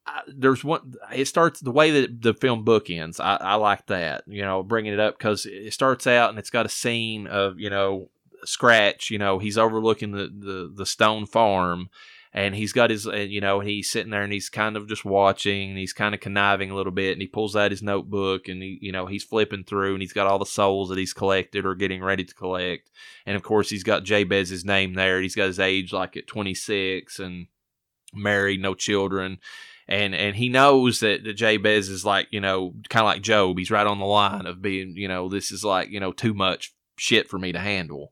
Uh, 0.08 0.22
there's 0.28 0.64
one. 0.64 0.94
It 1.12 1.26
starts 1.26 1.62
the 1.62 1.72
way 1.72 1.90
that 1.90 2.22
the 2.22 2.36
film 2.36 2.64
bookends. 2.64 3.20
I, 3.20 3.38
I 3.38 3.56
like 3.56 3.88
that. 3.88 4.24
You 4.28 4.44
know, 4.44 4.62
bringing 4.62 4.94
it 4.94 5.00
up 5.00 5.18
because 5.18 5.48
it 5.48 5.74
starts 5.74 6.06
out 6.06 6.30
and 6.30 6.38
it's 6.38 6.52
got 6.52 6.68
a 6.68 6.70
scene 6.70 7.26
of 7.26 7.60
you 7.60 7.72
know 7.72 8.12
Scratch. 8.44 9.10
You 9.10 9.18
know, 9.18 9.40
he's 9.40 9.58
overlooking 9.58 10.12
the 10.12 10.28
the, 10.28 10.72
the 10.74 10.86
stone 10.86 11.26
farm, 11.26 11.90
and 12.36 12.54
he's 12.54 12.74
got 12.74 12.90
his, 12.90 13.08
uh, 13.08 13.16
you 13.16 13.40
know, 13.40 13.62
he's 13.62 13.90
sitting 13.90 14.12
there 14.12 14.22
and 14.22 14.34
he's 14.34 14.50
kind 14.50 14.76
of 14.76 14.90
just 14.90 15.06
watching, 15.06 15.70
and 15.70 15.80
he's 15.80 15.94
kind 15.94 16.14
of 16.14 16.20
conniving 16.20 16.70
a 16.70 16.76
little 16.76 16.92
bit, 16.92 17.14
and 17.14 17.22
he 17.22 17.28
pulls 17.28 17.56
out 17.56 17.72
his 17.72 17.82
notebook 17.82 18.50
and 18.50 18.62
he, 18.62 18.78
you 18.82 18.92
know, 18.92 19.06
he's 19.06 19.24
flipping 19.24 19.64
through, 19.64 19.94
and 19.94 20.02
he's 20.02 20.14
got 20.14 20.28
all 20.28 20.38
the 20.38 20.46
souls 20.46 20.90
that 20.90 20.98
he's 20.98 21.14
collected 21.14 21.66
or 21.66 21.74
getting 21.76 22.04
ready 22.04 22.26
to 22.26 22.36
collect, 22.36 22.92
and 23.26 23.38
of 23.38 23.42
course 23.42 23.70
he's 23.70 23.86
got 23.86 24.04
Jabez's 24.04 24.66
name 24.66 24.94
there. 24.96 25.22
He's 25.22 25.36
got 25.36 25.48
his 25.48 25.60
age 25.62 25.94
like 25.94 26.18
at 26.18 26.28
26 26.28 27.20
and 27.20 27.48
married, 28.14 28.62
no 28.62 28.76
children. 28.76 29.40
And 29.88 30.14
and 30.14 30.36
he 30.36 30.50
knows 30.50 31.00
that, 31.00 31.24
the 31.24 31.32
Jabez 31.32 31.90
is 31.90 32.04
like, 32.04 32.28
you 32.32 32.42
know, 32.42 32.74
kind 32.90 33.04
of 33.04 33.08
like 33.08 33.22
Job. 33.22 33.58
He's 33.58 33.72
right 33.72 33.88
on 33.88 34.00
the 34.00 34.06
line 34.06 34.46
of 34.46 34.62
being, 34.62 34.98
you 34.98 35.08
know, 35.08 35.30
this 35.30 35.52
is 35.52 35.64
like, 35.64 35.90
you 35.90 36.00
know, 36.02 36.12
too 36.12 36.34
much 36.34 36.74
shit 36.98 37.30
for 37.30 37.38
me 37.40 37.52
to 37.52 37.60
handle. 37.60 38.12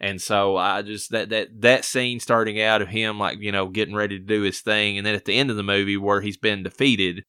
And 0.00 0.20
so 0.20 0.56
I 0.56 0.82
just 0.82 1.10
that 1.10 1.28
that 1.28 1.60
that 1.60 1.84
scene 1.84 2.20
starting 2.20 2.60
out 2.60 2.80
of 2.80 2.88
him 2.88 3.18
like 3.18 3.38
you 3.40 3.52
know 3.52 3.68
getting 3.68 3.94
ready 3.94 4.18
to 4.18 4.24
do 4.24 4.42
his 4.42 4.60
thing, 4.60 4.96
and 4.96 5.06
then 5.06 5.14
at 5.14 5.26
the 5.26 5.36
end 5.36 5.50
of 5.50 5.56
the 5.56 5.62
movie 5.62 5.96
where 5.96 6.22
he's 6.22 6.38
been 6.38 6.62
defeated, 6.62 7.24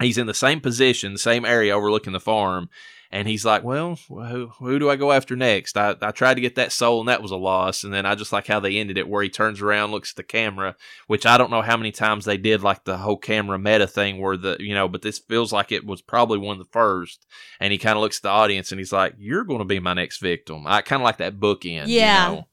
he's 0.00 0.18
in 0.18 0.26
the 0.28 0.34
same 0.34 0.60
position, 0.60 1.16
same 1.18 1.44
area 1.44 1.76
overlooking 1.76 2.12
the 2.12 2.20
farm, 2.20 2.68
and 3.10 3.28
he's 3.28 3.44
like, 3.44 3.62
"Well, 3.62 3.98
who, 4.08 4.48
who 4.58 4.78
do 4.78 4.90
I 4.90 4.96
go 4.96 5.12
after 5.12 5.36
next?" 5.36 5.76
I, 5.76 5.94
I 6.00 6.10
tried 6.10 6.34
to 6.34 6.40
get 6.40 6.54
that 6.56 6.72
soul, 6.72 7.00
and 7.00 7.08
that 7.08 7.22
was 7.22 7.30
a 7.30 7.36
loss. 7.36 7.84
And 7.84 7.92
then 7.92 8.06
I 8.06 8.14
just 8.14 8.32
like 8.32 8.46
how 8.46 8.60
they 8.60 8.76
ended 8.76 8.98
it, 8.98 9.08
where 9.08 9.22
he 9.22 9.28
turns 9.28 9.60
around, 9.60 9.90
looks 9.90 10.12
at 10.12 10.16
the 10.16 10.22
camera, 10.22 10.76
which 11.06 11.26
I 11.26 11.38
don't 11.38 11.50
know 11.50 11.62
how 11.62 11.76
many 11.76 11.92
times 11.92 12.24
they 12.24 12.36
did 12.36 12.62
like 12.62 12.84
the 12.84 12.98
whole 12.98 13.16
camera 13.16 13.58
meta 13.58 13.86
thing, 13.86 14.20
where 14.20 14.36
the 14.36 14.56
you 14.60 14.74
know, 14.74 14.88
but 14.88 15.02
this 15.02 15.18
feels 15.18 15.52
like 15.52 15.72
it 15.72 15.86
was 15.86 16.02
probably 16.02 16.38
one 16.38 16.58
of 16.58 16.64
the 16.64 16.72
first. 16.72 17.26
And 17.60 17.72
he 17.72 17.78
kind 17.78 17.96
of 17.96 18.02
looks 18.02 18.18
at 18.18 18.22
the 18.22 18.30
audience, 18.30 18.72
and 18.72 18.78
he's 18.78 18.92
like, 18.92 19.14
"You're 19.18 19.44
going 19.44 19.60
to 19.60 19.64
be 19.64 19.80
my 19.80 19.94
next 19.94 20.18
victim." 20.18 20.66
I 20.66 20.82
kind 20.82 21.00
of 21.00 21.04
like 21.04 21.18
that 21.18 21.38
bookend. 21.38 21.84
Yeah. 21.86 22.28
You 22.30 22.36
know? 22.36 22.46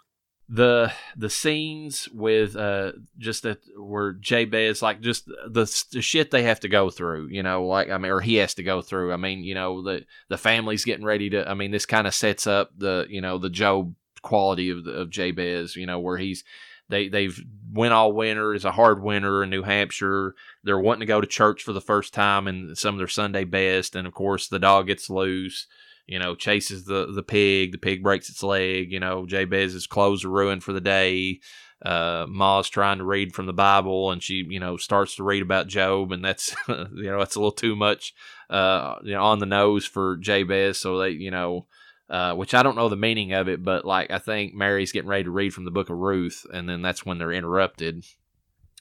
The 0.54 0.92
the 1.16 1.30
scenes 1.30 2.10
with 2.10 2.58
uh 2.58 2.92
just 3.18 3.44
that 3.44 3.60
where 3.78 4.12
Jabez 4.12 4.82
like 4.82 5.00
just 5.00 5.26
the 5.26 5.86
the 5.94 6.02
shit 6.02 6.30
they 6.30 6.44
have 6.44 6.60
to 6.60 6.68
go 6.68 6.90
through, 6.90 7.28
you 7.28 7.42
know, 7.42 7.66
like 7.66 7.90
I 7.90 7.98
mean, 7.98 8.12
or 8.12 8.20
he 8.20 8.36
has 8.36 8.54
to 8.56 8.64
go 8.64 8.82
through. 8.82 9.14
I 9.14 9.18
mean, 9.18 9.46
you 9.46 9.56
know, 9.56 9.82
the 9.82 10.06
the 10.28 10.38
family's 10.38 10.84
getting 10.84 11.06
ready 11.06 11.30
to. 11.30 11.50
I 11.50 11.54
mean, 11.54 11.72
this 11.72 11.86
kind 11.86 12.06
of 12.06 12.14
sets 12.14 12.48
up 12.48 12.72
the 12.78 13.06
you 13.10 13.22
know 13.22 13.38
the 13.38 13.50
Job 13.50 13.96
quality 14.24 14.70
of 14.70 14.84
the, 14.84 14.92
of 14.92 15.10
Jabez, 15.10 15.78
you 15.78 15.86
know, 15.86 16.00
where 16.00 16.18
he's 16.18 16.44
they 16.90 17.08
they've 17.08 17.42
went 17.72 17.94
all 17.94 18.12
winter. 18.12 18.54
It's 18.54 18.66
a 18.66 18.74
hard 18.74 19.02
winter 19.02 19.44
in 19.44 19.50
New 19.50 19.64
Hampshire. 19.64 20.36
They're 20.66 20.78
wanting 20.78 21.00
to 21.00 21.06
go 21.06 21.22
to 21.22 21.28
church 21.28 21.64
for 21.64 21.72
the 21.72 21.80
first 21.80 22.14
time 22.14 22.50
in 22.50 22.76
some 22.76 22.96
of 22.96 22.98
their 22.98 23.08
Sunday 23.08 23.46
best, 23.46 23.96
and 23.96 24.06
of 24.06 24.14
course 24.14 24.50
the 24.50 24.60
dog 24.60 24.88
gets 24.88 25.10
loose 25.10 25.68
you 26.08 26.20
know, 26.20 26.36
chases 26.36 26.86
the 26.86 27.12
the 27.12 27.24
pig. 27.24 27.72
The 27.72 27.78
pig 27.78 28.04
breaks 28.04 28.30
its 28.30 28.44
leg. 28.44 28.92
You 28.92 29.00
know, 29.00 29.26
Jabez's 29.26 29.88
clothes 29.88 30.26
are 30.26 30.30
ruined 30.30 30.64
for 30.64 30.74
the 30.74 30.82
day. 30.82 31.40
Uh, 31.84 32.28
Ma's 32.30 32.70
trying 32.70 33.00
to 33.00 33.04
read 33.04 33.34
from 33.34 33.48
the 33.48 33.54
Bible, 33.54 34.12
and 34.12 34.22
she, 34.22 34.46
you 34.48 34.60
know, 34.60 34.78
starts 34.78 35.16
to 35.16 35.24
read 35.24 35.42
about 35.42 35.68
Job, 35.68 36.12
and 36.12 36.24
that's, 36.24 36.56
you 36.68 36.86
know, 37.10 37.18
that's 37.18 37.36
a 37.36 37.40
little 37.40 37.52
too 37.52 37.76
much, 37.76 38.14
uh, 38.52 38.96
you 39.04 39.14
know, 39.14 39.24
on 39.24 39.40
the 39.40 39.48
nose 39.48 39.86
for 39.86 40.18
Jabez. 40.18 40.78
So 40.78 41.00
they, 41.00 41.10
you 41.10 41.32
know, 41.32 41.66
uh, 42.08 42.36
which 42.36 42.54
I 42.54 42.62
don't 42.62 42.76
know 42.76 42.90
the 42.90 42.96
meaning 42.96 43.34
of 43.34 43.48
it, 43.48 43.64
but 43.64 43.84
like 43.86 44.12
I 44.12 44.20
think 44.20 44.54
Mary's 44.54 44.92
getting 44.92 45.10
ready 45.10 45.24
to 45.24 45.32
read 45.32 45.54
from 45.54 45.66
the 45.66 45.72
Book 45.72 45.90
of 45.90 45.98
Ruth, 45.98 46.46
and 46.54 46.70
then 46.70 46.82
that's 46.84 47.06
when 47.06 47.18
they're 47.18 47.32
interrupted 47.32 48.06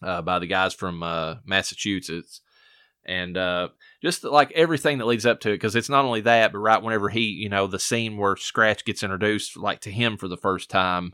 uh, 0.02 0.20
by 0.20 0.38
the 0.38 0.46
guys 0.46 0.74
from 0.74 1.02
uh, 1.02 1.36
Massachusetts, 1.46 2.40
and 3.06 3.36
uh, 3.36 3.68
just 4.02 4.24
like 4.24 4.50
everything 4.52 4.98
that 4.98 5.06
leads 5.06 5.26
up 5.26 5.40
to 5.40 5.50
it 5.50 5.54
because 5.54 5.76
it's 5.76 5.88
not 5.88 6.04
only 6.04 6.20
that 6.22 6.52
but 6.52 6.58
right 6.58 6.82
whenever 6.82 7.08
he 7.08 7.20
you 7.20 7.48
know 7.48 7.66
the 7.66 7.78
scene 7.78 8.16
where 8.16 8.36
scratch 8.36 8.84
gets 8.84 9.02
introduced 9.02 9.56
like 9.56 9.80
to 9.80 9.90
him 9.90 10.16
for 10.16 10.28
the 10.28 10.36
first 10.36 10.70
time 10.70 11.12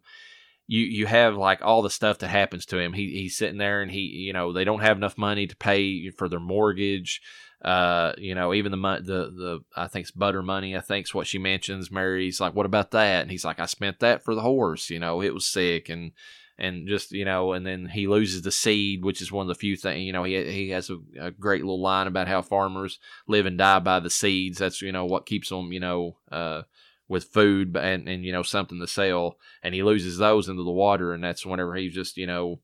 you 0.67 0.81
you 0.81 1.07
have 1.07 1.37
like 1.37 1.63
all 1.63 1.83
the 1.83 1.91
stuff 1.91 2.19
that 2.19 2.29
happens 2.29 2.67
to 2.67 2.79
him. 2.79 2.93
He 2.93 3.11
he's 3.11 3.37
sitting 3.37 3.59
there 3.59 3.83
and 3.83 3.91
he 3.91 4.01
you 4.01 4.33
know 4.33 4.53
they 4.53 4.65
don't 4.65 4.81
have 4.81 4.97
enough 4.97 5.17
money 5.17 5.47
to 5.47 5.57
pay 5.57 6.11
for 6.11 6.29
their 6.29 6.41
mortgage 6.41 7.21
uh 7.65 8.13
you 8.19 8.35
know 8.35 8.53
even 8.53 8.71
the 8.71 8.77
the 8.77 9.31
the 9.31 9.61
i 9.75 9.87
think 9.87 10.03
it's 10.03 10.11
butter 10.11 10.43
money 10.43 10.77
i 10.77 10.81
think's 10.81 11.15
what 11.15 11.27
she 11.27 11.39
mentions 11.39 11.91
mary's 11.91 12.39
like 12.39 12.55
what 12.55 12.67
about 12.67 12.91
that? 12.91 13.23
And 13.23 13.31
he's 13.31 13.47
like 13.47 13.59
i 13.59 13.65
spent 13.65 14.01
that 14.01 14.23
for 14.23 14.35
the 14.35 14.43
horse 14.43 14.91
you 14.91 14.99
know 14.99 15.23
it 15.23 15.33
was 15.33 15.47
sick. 15.47 15.89
And 15.89 16.13
and 16.59 16.89
just 16.89 17.13
you 17.13 17.25
know, 17.25 17.53
and 17.53 17.67
then 17.67 17.87
he 17.87 18.07
loses 18.07 18.43
the 18.43 18.51
seed, 18.51 19.05
which 19.05 19.21
is 19.21 19.31
one 19.31 19.45
of 19.45 19.49
the 19.49 19.55
few 19.55 19.77
things. 19.77 20.03
You 20.03 20.13
know, 20.13 20.25
he 20.25 20.43
he 20.51 20.71
has 20.71 20.91
a, 20.91 20.99
a, 21.21 21.31
great 21.31 21.63
little 21.63 21.81
line 21.81 22.07
about 22.07 22.29
how 22.29 22.43
farmers 22.43 22.99
live 23.27 23.47
and 23.47 23.59
die 23.59 23.79
by 23.81 24.01
the 24.01 24.11
seeds. 24.11 24.59
That's 24.59 24.81
you 24.81 24.93
know 24.93 25.05
what 25.05 25.27
keeps 25.27 25.51
them 25.51 25.73
you 25.73 25.81
know 25.81 26.17
uh, 26.33 26.63
with 27.09 27.25
food 27.25 27.77
and 27.77 28.09
and 28.09 28.25
you 28.25 28.33
know 28.33 28.43
something 28.43 28.81
to 28.81 28.87
sell. 28.87 29.37
And 29.63 29.75
he 29.75 29.83
loses 29.83 30.19
those 30.19 30.49
into 30.49 30.63
the 30.63 30.71
water, 30.71 31.13
and 31.13 31.23
that's 31.23 31.45
whenever 31.45 31.75
he 31.75 31.89
just 31.89 32.17
you 32.17 32.27
know 32.27 32.61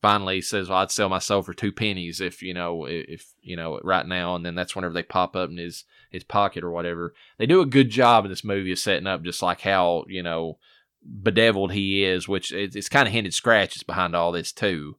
finally 0.00 0.40
says, 0.40 0.68
"Well, 0.68 0.78
I'd 0.78 0.90
sell 0.90 1.08
my 1.08 1.20
soul 1.20 1.42
for 1.42 1.54
two 1.54 1.72
pennies 1.72 2.20
if 2.20 2.42
you 2.42 2.52
know 2.52 2.86
if 2.86 3.32
you 3.40 3.56
know 3.56 3.78
right 3.84 4.06
now." 4.06 4.34
And 4.34 4.44
then 4.44 4.56
that's 4.56 4.74
whenever 4.74 4.94
they 4.94 5.04
pop 5.04 5.36
up 5.36 5.48
in 5.48 5.58
his 5.58 5.84
his 6.10 6.24
pocket 6.24 6.64
or 6.64 6.72
whatever. 6.72 7.14
They 7.38 7.46
do 7.46 7.60
a 7.60 7.66
good 7.66 7.88
job 7.88 8.24
in 8.24 8.30
this 8.30 8.44
movie 8.44 8.72
of 8.72 8.78
setting 8.80 9.06
up 9.06 9.22
just 9.22 9.42
like 9.42 9.60
how 9.60 10.04
you 10.08 10.24
know 10.24 10.58
bedeviled 11.04 11.72
he 11.72 12.04
is, 12.04 12.28
which 12.28 12.52
it's 12.52 12.88
kind 12.88 13.06
of 13.06 13.12
hinted 13.12 13.34
scratches 13.34 13.82
behind 13.82 14.14
all 14.14 14.32
this 14.32 14.52
too. 14.52 14.96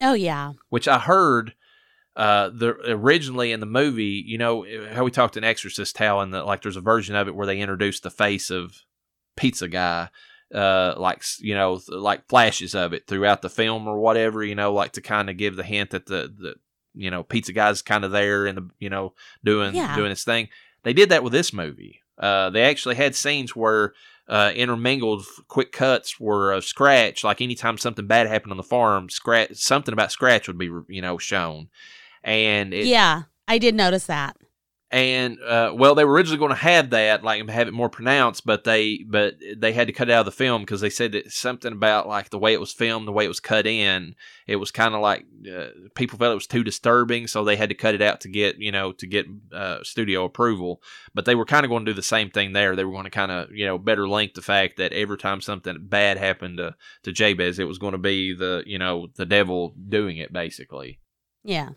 Oh 0.00 0.14
yeah. 0.14 0.52
Which 0.68 0.88
I 0.88 0.98
heard 0.98 1.54
uh 2.16 2.50
the 2.50 2.76
originally 2.86 3.52
in 3.52 3.60
the 3.60 3.66
movie, 3.66 4.22
you 4.24 4.38
know 4.38 4.64
how 4.92 5.04
we 5.04 5.10
talked 5.10 5.36
in 5.36 5.44
Exorcist 5.44 5.98
how 5.98 6.20
in 6.20 6.30
the 6.30 6.42
like 6.44 6.62
there's 6.62 6.76
a 6.76 6.82
version 6.82 7.16
of 7.16 7.28
it 7.28 7.34
where 7.34 7.46
they 7.46 7.60
introduced 7.60 8.02
the 8.02 8.10
face 8.10 8.50
of 8.50 8.82
Pazuzu 9.36 10.08
uh 10.54 10.94
like 10.96 11.24
you 11.40 11.54
know 11.54 11.80
like 11.88 12.28
flashes 12.28 12.74
of 12.74 12.92
it 12.92 13.06
throughout 13.06 13.42
the 13.42 13.50
film 13.50 13.88
or 13.88 13.98
whatever, 13.98 14.44
you 14.44 14.54
know, 14.54 14.72
like 14.72 14.92
to 14.92 15.00
kind 15.00 15.28
of 15.28 15.36
give 15.36 15.56
the 15.56 15.64
hint 15.64 15.90
that 15.90 16.06
the 16.06 16.32
the 16.36 16.54
you 16.94 17.10
know 17.10 17.24
Pazuzu's 17.24 17.82
kind 17.82 18.04
of 18.04 18.12
there 18.12 18.46
and 18.46 18.58
the 18.58 18.70
you 18.78 18.90
know 18.90 19.14
doing 19.44 19.74
yeah. 19.74 19.96
doing 19.96 20.10
his 20.10 20.24
thing. 20.24 20.48
They 20.84 20.92
did 20.92 21.08
that 21.08 21.24
with 21.24 21.32
this 21.32 21.52
movie. 21.52 22.00
Uh 22.18 22.50
they 22.50 22.62
actually 22.62 22.94
had 22.94 23.16
scenes 23.16 23.56
where 23.56 23.94
uh, 24.28 24.52
intermingled 24.54 25.24
quick 25.48 25.72
cuts 25.72 26.18
were 26.18 26.52
of 26.52 26.64
Scratch. 26.64 27.24
Like 27.24 27.40
anytime 27.40 27.78
something 27.78 28.06
bad 28.06 28.26
happened 28.26 28.52
on 28.52 28.56
the 28.56 28.62
farm, 28.62 29.10
Scratch 29.10 29.54
something 29.54 29.92
about 29.92 30.12
Scratch 30.12 30.46
would 30.46 30.58
be 30.58 30.70
you 30.88 31.02
know 31.02 31.18
shown. 31.18 31.68
And 32.22 32.72
it, 32.72 32.86
yeah, 32.86 33.22
I 33.46 33.58
did 33.58 33.74
notice 33.74 34.06
that 34.06 34.36
and 34.90 35.38
uh, 35.42 35.72
well, 35.74 35.94
they 35.94 36.04
were 36.04 36.12
originally 36.12 36.38
going 36.38 36.50
to 36.50 36.56
have 36.56 36.90
that, 36.90 37.24
like 37.24 37.48
have 37.48 37.68
it 37.68 37.74
more 37.74 37.88
pronounced, 37.88 38.46
but 38.46 38.64
they 38.64 39.04
but 39.08 39.34
they 39.56 39.72
had 39.72 39.88
to 39.88 39.92
cut 39.92 40.10
out 40.10 40.20
of 40.20 40.26
the 40.26 40.32
film 40.32 40.62
because 40.62 40.80
they 40.80 40.90
said 40.90 41.12
that 41.12 41.32
something 41.32 41.72
about 41.72 42.06
like 42.06 42.30
the 42.30 42.38
way 42.38 42.52
it 42.52 42.60
was 42.60 42.72
filmed, 42.72 43.08
the 43.08 43.12
way 43.12 43.24
it 43.24 43.28
was 43.28 43.40
cut 43.40 43.66
in, 43.66 44.14
it 44.46 44.56
was 44.56 44.70
kind 44.70 44.94
of 44.94 45.00
like 45.00 45.24
uh, 45.52 45.68
people 45.94 46.18
felt 46.18 46.32
it 46.32 46.36
was 46.36 46.46
too 46.46 46.62
disturbing, 46.62 47.26
so 47.26 47.42
they 47.42 47.56
had 47.56 47.70
to 47.70 47.74
cut 47.74 47.94
it 47.94 48.02
out 48.02 48.20
to 48.20 48.28
get 48.28 48.58
you 48.58 48.70
know 48.70 48.92
to 48.92 49.06
get 49.06 49.26
uh, 49.52 49.78
studio 49.82 50.24
approval. 50.24 50.80
But 51.14 51.24
they 51.24 51.34
were 51.34 51.46
kind 51.46 51.64
of 51.64 51.70
going 51.70 51.84
to 51.84 51.90
do 51.90 51.96
the 51.96 52.02
same 52.02 52.30
thing 52.30 52.52
there. 52.52 52.76
They 52.76 52.84
were 52.84 52.92
going 52.92 53.04
to 53.04 53.10
kind 53.10 53.32
of 53.32 53.50
you 53.52 53.66
know 53.66 53.78
better 53.78 54.06
link 54.06 54.34
the 54.34 54.42
fact 54.42 54.76
that 54.76 54.92
every 54.92 55.18
time 55.18 55.40
something 55.40 55.76
bad 55.80 56.18
happened 56.18 56.58
to 56.58 56.76
to 57.04 57.12
Jabez, 57.12 57.58
it 57.58 57.68
was 57.68 57.78
going 57.78 57.92
to 57.92 57.98
be 57.98 58.34
the 58.34 58.62
you 58.66 58.78
know 58.78 59.08
the 59.16 59.26
devil 59.26 59.74
doing 59.88 60.18
it 60.18 60.32
basically. 60.32 61.00
Yeah 61.42 61.70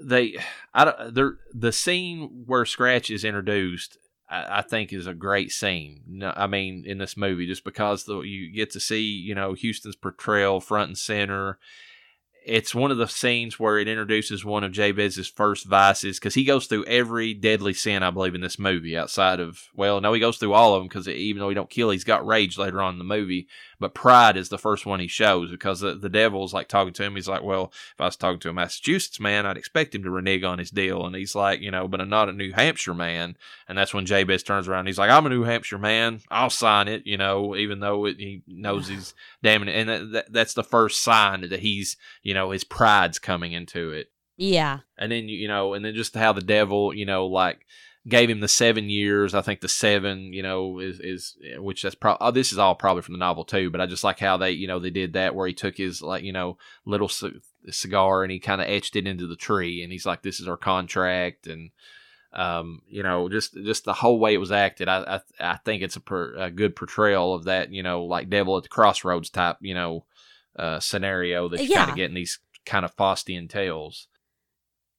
they 0.00 0.38
I 0.74 0.84
don't 0.84 1.14
the 1.14 1.38
the 1.52 1.72
scene 1.72 2.44
where 2.46 2.64
Scratch 2.64 3.10
is 3.10 3.24
introduced 3.24 3.98
I, 4.28 4.58
I 4.58 4.62
think 4.62 4.92
is 4.92 5.06
a 5.06 5.14
great 5.14 5.52
scene. 5.52 6.22
I 6.22 6.46
mean 6.46 6.84
in 6.86 6.98
this 6.98 7.16
movie 7.16 7.46
just 7.46 7.64
because 7.64 8.04
the, 8.04 8.20
you 8.20 8.52
get 8.52 8.70
to 8.72 8.80
see 8.80 9.02
you 9.02 9.34
know 9.34 9.54
Huston's 9.54 9.96
portrayal 9.96 10.60
front 10.60 10.88
and 10.88 10.98
center 10.98 11.58
it's 12.46 12.74
one 12.74 12.92
of 12.92 12.96
the 12.96 13.08
scenes 13.08 13.58
where 13.58 13.76
it 13.76 13.88
introduces 13.88 14.44
one 14.44 14.62
of 14.62 14.70
Jabez's 14.70 15.26
first 15.26 15.66
vices 15.66 16.18
because 16.18 16.34
he 16.34 16.44
goes 16.44 16.66
through 16.66 16.84
every 16.84 17.34
deadly 17.34 17.74
sin 17.74 18.04
I 18.04 18.10
believe 18.10 18.36
in 18.36 18.40
this 18.40 18.58
movie. 18.58 18.96
Outside 18.96 19.40
of 19.40 19.64
well, 19.74 20.00
no, 20.00 20.12
he 20.12 20.20
goes 20.20 20.38
through 20.38 20.52
all 20.52 20.74
of 20.74 20.80
them 20.80 20.88
because 20.88 21.08
even 21.08 21.40
though 21.40 21.48
he 21.48 21.56
don't 21.56 21.68
kill, 21.68 21.90
he's 21.90 22.04
got 22.04 22.24
rage 22.24 22.56
later 22.56 22.80
on 22.80 22.94
in 22.94 22.98
the 22.98 23.04
movie. 23.04 23.48
But 23.78 23.94
pride 23.94 24.36
is 24.36 24.48
the 24.48 24.58
first 24.58 24.86
one 24.86 25.00
he 25.00 25.06
shows 25.06 25.50
because 25.50 25.80
the, 25.80 25.94
the 25.94 26.08
devil's 26.08 26.54
like 26.54 26.68
talking 26.68 26.92
to 26.94 27.02
him. 27.02 27.14
He's 27.14 27.28
like, 27.28 27.42
well, 27.42 27.72
if 27.92 28.00
I 28.00 28.06
was 28.06 28.16
talking 28.16 28.40
to 28.40 28.48
a 28.48 28.52
Massachusetts 28.52 29.20
man, 29.20 29.44
I'd 29.44 29.56
expect 29.56 29.94
him 29.94 30.02
to 30.04 30.10
renege 30.10 30.44
on 30.44 30.58
his 30.58 30.70
deal. 30.70 31.04
And 31.04 31.14
he's 31.14 31.34
like, 31.34 31.60
you 31.60 31.70
know, 31.70 31.86
but 31.86 32.00
I'm 32.00 32.08
not 32.08 32.28
a 32.28 32.32
New 32.32 32.52
Hampshire 32.52 32.94
man. 32.94 33.36
And 33.68 33.76
that's 33.76 33.92
when 33.92 34.06
Jabez 34.06 34.42
turns 34.42 34.68
around. 34.68 34.86
he's 34.86 34.98
like, 34.98 35.10
I'm 35.10 35.26
a 35.26 35.30
New 35.30 35.44
Hampshire 35.44 35.78
man. 35.78 36.20
I'll 36.30 36.50
sign 36.50 36.88
it. 36.88 37.06
You 37.06 37.18
know, 37.18 37.54
even 37.54 37.80
though 37.80 38.06
it, 38.06 38.16
he 38.18 38.42
knows 38.46 38.88
he's 38.88 39.14
damning 39.42 39.68
it. 39.68 39.76
And 39.76 39.88
that, 39.88 40.12
that, 40.12 40.32
that's 40.32 40.54
the 40.54 40.64
first 40.64 41.02
sign 41.02 41.42
that 41.42 41.60
he's, 41.60 41.96
you 42.22 42.34
know, 42.34 42.50
his 42.50 42.64
pride's 42.64 43.18
coming 43.18 43.52
into 43.52 43.90
it. 43.90 44.10
Yeah. 44.38 44.80
And 44.98 45.10
then, 45.10 45.28
you 45.28 45.48
know, 45.48 45.74
and 45.74 45.84
then 45.84 45.94
just 45.94 46.14
how 46.14 46.32
the 46.32 46.42
devil, 46.42 46.94
you 46.94 47.06
know, 47.06 47.26
like, 47.26 47.66
gave 48.08 48.30
him 48.30 48.40
the 48.40 48.48
seven 48.48 48.88
years. 48.88 49.34
I 49.34 49.40
think 49.42 49.60
the 49.60 49.68
seven, 49.68 50.32
you 50.32 50.42
know, 50.42 50.78
is 50.78 51.00
is 51.00 51.36
which 51.58 51.82
that's 51.82 51.94
probably 51.94 52.26
oh, 52.26 52.30
this 52.30 52.52
is 52.52 52.58
all 52.58 52.74
probably 52.74 53.02
from 53.02 53.14
the 53.14 53.18
novel 53.18 53.44
too. 53.44 53.70
But 53.70 53.80
I 53.80 53.86
just 53.86 54.04
like 54.04 54.18
how 54.18 54.36
they, 54.36 54.52
you 54.52 54.66
know, 54.68 54.78
they 54.78 54.90
did 54.90 55.12
that 55.14 55.34
where 55.34 55.46
he 55.46 55.54
took 55.54 55.76
his 55.76 56.02
like 56.02 56.22
you 56.22 56.32
know 56.32 56.58
little 56.84 57.08
c- 57.08 57.40
cigar 57.70 58.22
and 58.22 58.30
he 58.32 58.38
kind 58.38 58.60
of 58.60 58.68
etched 58.68 58.96
it 58.96 59.06
into 59.06 59.26
the 59.26 59.36
tree, 59.36 59.82
and 59.82 59.90
he's 59.92 60.06
like, 60.06 60.22
"This 60.22 60.40
is 60.40 60.48
our 60.48 60.56
contract," 60.56 61.46
and 61.46 61.70
um, 62.32 62.82
you 62.88 63.02
know, 63.02 63.28
just 63.28 63.54
just 63.54 63.84
the 63.84 63.94
whole 63.94 64.18
way 64.18 64.34
it 64.34 64.38
was 64.38 64.52
acted. 64.52 64.88
I 64.88 65.20
I, 65.40 65.52
I 65.52 65.56
think 65.64 65.82
it's 65.82 65.96
a, 65.96 66.00
per, 66.00 66.34
a 66.36 66.50
good 66.50 66.76
portrayal 66.76 67.34
of 67.34 67.44
that, 67.44 67.72
you 67.72 67.82
know, 67.82 68.04
like 68.04 68.28
devil 68.30 68.56
at 68.56 68.62
the 68.64 68.68
crossroads 68.68 69.30
type, 69.30 69.56
you 69.60 69.74
know. 69.74 70.04
uh, 70.58 70.80
scenario 70.80 71.48
that 71.50 71.60
you 71.62 71.68
Yeah. 71.68 71.78
kind 71.80 71.90
of 71.90 71.96
get 71.96 72.08
in 72.08 72.14
these 72.14 72.38
kind 72.64 72.84
of 72.84 72.96
Faustian 72.96 73.46
tales. 73.48 74.08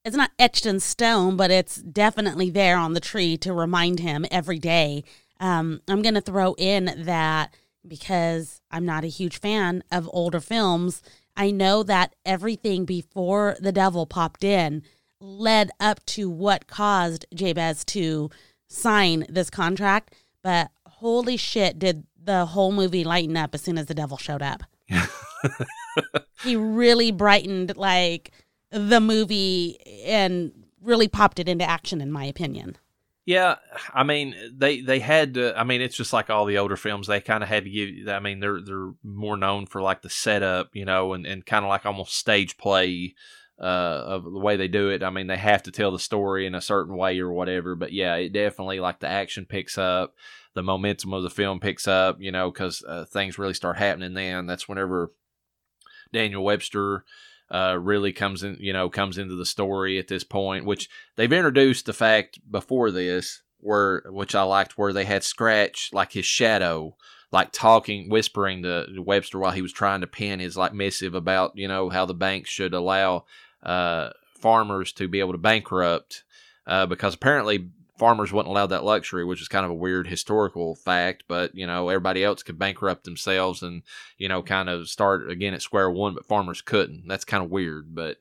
It's 0.07 0.15
not 0.15 0.31
etched 0.39 0.65
in 0.65 0.79
stone, 0.79 1.35
but 1.35 1.51
it's 1.51 1.75
definitely 1.75 2.49
there 2.49 2.77
on 2.77 2.93
the 2.93 3.01
tree 3.01 3.35
to 3.37 3.51
remind 3.51 3.99
him 3.99 4.25
every 4.31 4.57
day. 4.57 5.03
Um, 5.39 5.81
I'm 5.87 6.01
going 6.01 6.15
to 6.15 6.21
throw 6.21 6.55
in 6.57 7.03
that 7.05 7.53
because 7.85 8.61
I'm 8.71 8.85
not 8.85 9.03
a 9.03 9.07
huge 9.07 9.39
fan 9.39 9.83
of 9.91 10.09
older 10.13 10.39
films, 10.39 11.01
I 11.35 11.51
know 11.51 11.83
that 11.83 12.15
everything 12.25 12.85
before 12.85 13.57
the 13.59 13.71
devil 13.71 14.05
popped 14.05 14.43
in 14.43 14.83
led 15.19 15.69
up 15.79 16.05
to 16.05 16.29
what 16.29 16.67
caused 16.67 17.25
Jabez 17.33 17.83
to 17.85 18.29
sign 18.67 19.25
this 19.27 19.49
contract. 19.49 20.15
But 20.41 20.71
holy 20.85 21.37
shit, 21.37 21.79
did 21.79 22.05
the 22.21 22.45
whole 22.45 22.71
movie 22.71 23.03
lighten 23.03 23.35
up 23.35 23.53
as 23.53 23.61
soon 23.61 23.77
as 23.77 23.87
the 23.87 23.93
devil 23.93 24.17
showed 24.17 24.41
up? 24.41 24.63
he 26.43 26.55
really 26.55 27.11
brightened 27.11 27.75
like 27.75 28.31
the 28.71 28.99
movie 28.99 29.77
and 30.05 30.51
really 30.81 31.07
popped 31.07 31.39
it 31.39 31.49
into 31.49 31.67
action 31.67 32.01
in 32.01 32.11
my 32.11 32.25
opinion. 32.25 32.77
Yeah, 33.27 33.55
I 33.93 34.03
mean 34.03 34.35
they 34.55 34.79
they 34.79 34.99
had 34.99 35.33
to. 35.33 35.57
I 35.59 35.65
mean 35.65 35.81
it's 35.81 35.97
just 35.97 36.13
like 36.13 36.29
all 36.29 36.45
the 36.45 36.59
older 36.59 36.77
films. 36.77 37.07
They 37.07 37.19
kind 37.19 37.43
of 37.43 37.49
had 37.49 37.65
to 37.65 37.69
give. 37.69 38.07
I 38.07 38.19
mean 38.19 38.39
they're 38.39 38.61
they're 38.61 38.93
more 39.03 39.35
known 39.35 39.65
for 39.65 39.81
like 39.81 40.01
the 40.01 40.09
setup, 40.09 40.69
you 40.73 40.85
know, 40.85 41.11
and 41.11 41.25
and 41.25 41.45
kind 41.45 41.65
of 41.65 41.69
like 41.69 41.85
almost 41.85 42.15
stage 42.15 42.57
play 42.57 43.15
uh, 43.59 43.63
of 43.63 44.23
the 44.23 44.39
way 44.39 44.55
they 44.55 44.69
do 44.69 44.89
it. 44.89 45.03
I 45.03 45.09
mean 45.09 45.27
they 45.27 45.35
have 45.35 45.63
to 45.63 45.71
tell 45.71 45.91
the 45.91 45.99
story 45.99 46.45
in 46.45 46.55
a 46.55 46.61
certain 46.61 46.95
way 46.95 47.19
or 47.19 47.33
whatever. 47.33 47.75
But 47.75 47.91
yeah, 47.91 48.15
it 48.15 48.31
definitely 48.31 48.79
like 48.79 48.99
the 49.01 49.09
action 49.09 49.45
picks 49.45 49.77
up, 49.77 50.15
the 50.53 50.63
momentum 50.63 51.13
of 51.13 51.23
the 51.23 51.29
film 51.29 51.59
picks 51.59 51.85
up, 51.85 52.21
you 52.21 52.31
know, 52.31 52.49
because 52.49 52.81
uh, 52.87 53.03
things 53.03 53.37
really 53.37 53.53
start 53.53 53.77
happening. 53.77 54.13
Then 54.13 54.45
that's 54.45 54.69
whenever 54.69 55.11
Daniel 56.13 56.45
Webster 56.45 57.03
uh, 57.49 57.77
really 57.79 58.11
comes 58.11 58.43
in, 58.43 58.57
you 58.59 58.73
know, 58.73 58.89
comes 58.89 59.17
into 59.17 59.35
the 59.35 59.45
story 59.45 59.97
at 59.97 60.07
this 60.07 60.23
point, 60.23 60.65
which 60.65 60.89
they've 61.15 61.31
introduced 61.31 61.85
the 61.85 61.93
fact 61.93 62.39
before 62.49 62.91
this, 62.91 63.41
where 63.59 64.03
which 64.07 64.35
I 64.35 64.43
liked, 64.43 64.77
where 64.77 64.93
they 64.93 65.05
had 65.05 65.23
Scratch 65.23 65.89
like 65.93 66.11
his 66.11 66.25
shadow, 66.25 66.95
like 67.31 67.51
talking, 67.51 68.09
whispering 68.09 68.63
to 68.63 68.85
Webster 68.97 69.39
while 69.39 69.51
he 69.51 69.61
was 69.61 69.73
trying 69.73 70.01
to 70.01 70.07
pen 70.07 70.39
his 70.39 70.57
like 70.57 70.73
missive 70.73 71.15
about, 71.15 71.53
you 71.55 71.67
know, 71.67 71.89
how 71.89 72.05
the 72.05 72.13
banks 72.13 72.49
should 72.49 72.73
allow 72.73 73.25
uh, 73.63 74.09
farmers 74.39 74.91
to 74.93 75.07
be 75.07 75.19
able 75.19 75.31
to 75.31 75.37
bankrupt, 75.37 76.23
uh, 76.65 76.85
because 76.85 77.15
apparently 77.15 77.69
farmers 77.97 78.31
wasn't 78.31 78.49
allowed 78.49 78.67
that 78.67 78.83
luxury, 78.83 79.25
which 79.25 79.41
is 79.41 79.47
kind 79.47 79.65
of 79.65 79.71
a 79.71 79.75
weird 79.75 80.07
historical 80.07 80.75
fact. 80.75 81.23
But 81.27 81.55
you 81.55 81.67
know, 81.67 81.89
everybody 81.89 82.23
else 82.23 82.43
could 82.43 82.59
bankrupt 82.59 83.03
themselves 83.03 83.61
and 83.63 83.83
you 84.17 84.29
know, 84.29 84.41
kind 84.43 84.69
of 84.69 84.89
start 84.89 85.29
again 85.29 85.53
at 85.53 85.61
square 85.61 85.89
one, 85.89 86.13
but 86.13 86.25
farmers 86.25 86.61
couldn't. 86.61 87.07
That's 87.07 87.25
kind 87.25 87.43
of 87.43 87.51
weird, 87.51 87.93
but. 87.93 88.17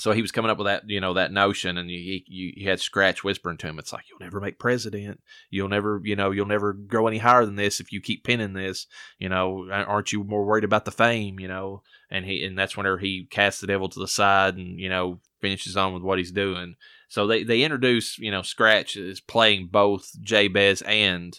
So 0.00 0.12
he 0.12 0.22
was 0.22 0.30
coming 0.30 0.48
up 0.48 0.58
with 0.58 0.68
that, 0.68 0.88
you 0.88 1.00
know, 1.00 1.14
that 1.14 1.32
notion, 1.32 1.76
and 1.76 1.90
you, 1.90 2.20
you 2.28 2.68
had 2.68 2.78
Scratch 2.78 3.24
whispering 3.24 3.56
to 3.56 3.66
him, 3.66 3.80
"It's 3.80 3.92
like 3.92 4.04
you'll 4.08 4.20
never 4.20 4.40
make 4.40 4.60
president. 4.60 5.20
You'll 5.50 5.68
never, 5.68 6.00
you 6.04 6.14
know, 6.14 6.30
you'll 6.30 6.46
never 6.46 6.72
go 6.72 7.08
any 7.08 7.18
higher 7.18 7.44
than 7.44 7.56
this 7.56 7.80
if 7.80 7.90
you 7.90 8.00
keep 8.00 8.22
pinning 8.22 8.52
this. 8.52 8.86
You 9.18 9.28
know, 9.28 9.68
aren't 9.72 10.12
you 10.12 10.22
more 10.22 10.44
worried 10.44 10.62
about 10.62 10.84
the 10.84 10.92
fame? 10.92 11.40
You 11.40 11.48
know?" 11.48 11.82
And 12.12 12.24
he, 12.24 12.44
and 12.44 12.56
that's 12.56 12.76
whenever 12.76 12.98
he 12.98 13.26
casts 13.28 13.60
the 13.60 13.66
devil 13.66 13.88
to 13.88 13.98
the 13.98 14.06
side, 14.06 14.56
and 14.56 14.78
you 14.78 14.88
know, 14.88 15.18
finishes 15.40 15.76
on 15.76 15.94
with 15.94 16.04
what 16.04 16.18
he's 16.18 16.30
doing. 16.30 16.76
So 17.08 17.26
they 17.26 17.42
they 17.42 17.62
introduce, 17.62 18.18
you 18.18 18.30
know, 18.30 18.42
Scratch 18.42 18.96
is 18.96 19.20
playing 19.20 19.68
both 19.72 20.10
Jabez 20.22 20.82
and 20.82 21.38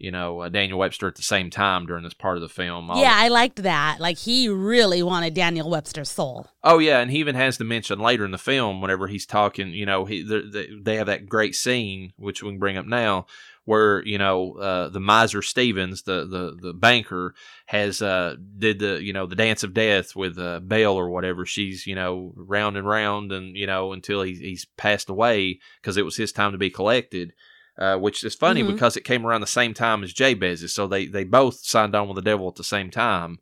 you 0.00 0.10
know 0.12 0.42
uh, 0.42 0.48
Daniel 0.48 0.78
Webster 0.78 1.08
at 1.08 1.16
the 1.16 1.22
same 1.22 1.50
time 1.50 1.86
during 1.86 2.04
this 2.04 2.14
part 2.14 2.36
of 2.36 2.42
the 2.42 2.48
film. 2.48 2.90
All- 2.90 3.00
Yeah, 3.00 3.14
I 3.14 3.28
liked 3.28 3.62
that. 3.64 3.98
Like 4.00 4.18
he 4.18 4.48
really 4.48 5.02
wanted 5.02 5.34
Daniel 5.34 5.68
Webster's 5.68 6.10
soul. 6.10 6.46
Oh 6.62 6.78
yeah, 6.78 7.00
and 7.00 7.10
he 7.10 7.18
even 7.18 7.34
has 7.34 7.56
to 7.58 7.64
mention 7.64 7.98
later 7.98 8.24
in 8.24 8.30
the 8.30 8.38
film 8.38 8.80
whenever 8.80 9.06
he's 9.08 9.26
talking. 9.26 9.70
You 9.70 9.86
know, 9.86 10.04
he 10.04 10.22
they, 10.22 10.68
they 10.80 10.96
have 10.96 11.06
that 11.06 11.26
great 11.26 11.54
scene 11.56 12.12
which 12.16 12.42
we 12.42 12.50
can 12.50 12.58
bring 12.58 12.76
up 12.76 12.86
now, 12.86 13.26
where 13.68 14.02
you 14.06 14.16
know 14.16 14.54
uh, 14.54 14.88
the 14.88 14.98
miser 15.00 15.42
Stevens, 15.42 16.02
the 16.02 16.24
the 16.26 16.56
the 16.60 16.72
banker, 16.72 17.34
has 17.66 18.00
uh, 18.00 18.34
did 18.58 18.78
the 18.78 19.02
you 19.02 19.12
know 19.12 19.26
the 19.26 19.36
dance 19.36 19.62
of 19.62 19.74
death 19.74 20.16
with 20.16 20.38
uh, 20.38 20.60
Belle 20.60 20.94
or 20.96 21.10
whatever. 21.10 21.44
She's 21.44 21.86
you 21.86 21.94
know 21.94 22.32
round 22.34 22.76
and 22.78 22.86
round 22.86 23.30
and 23.30 23.54
you 23.54 23.66
know 23.66 23.92
until 23.92 24.22
he's 24.22 24.38
he's 24.38 24.64
passed 24.78 25.10
away 25.10 25.60
because 25.80 25.98
it 25.98 26.04
was 26.04 26.16
his 26.16 26.32
time 26.32 26.52
to 26.52 26.58
be 26.58 26.70
collected. 26.70 27.34
Uh, 27.78 27.96
which 27.96 28.24
is 28.24 28.34
funny 28.34 28.60
Mhm. 28.64 28.72
because 28.72 28.96
it 28.96 29.04
came 29.04 29.24
around 29.24 29.40
the 29.40 29.46
same 29.46 29.72
time 29.72 30.02
as 30.02 30.12
Jabez's, 30.12 30.74
so 30.74 30.88
they 30.88 31.06
they 31.06 31.22
both 31.22 31.60
signed 31.62 31.94
on 31.94 32.08
with 32.08 32.16
the 32.16 32.22
devil 32.30 32.48
at 32.48 32.56
the 32.56 32.64
same 32.64 32.90
time. 32.90 33.38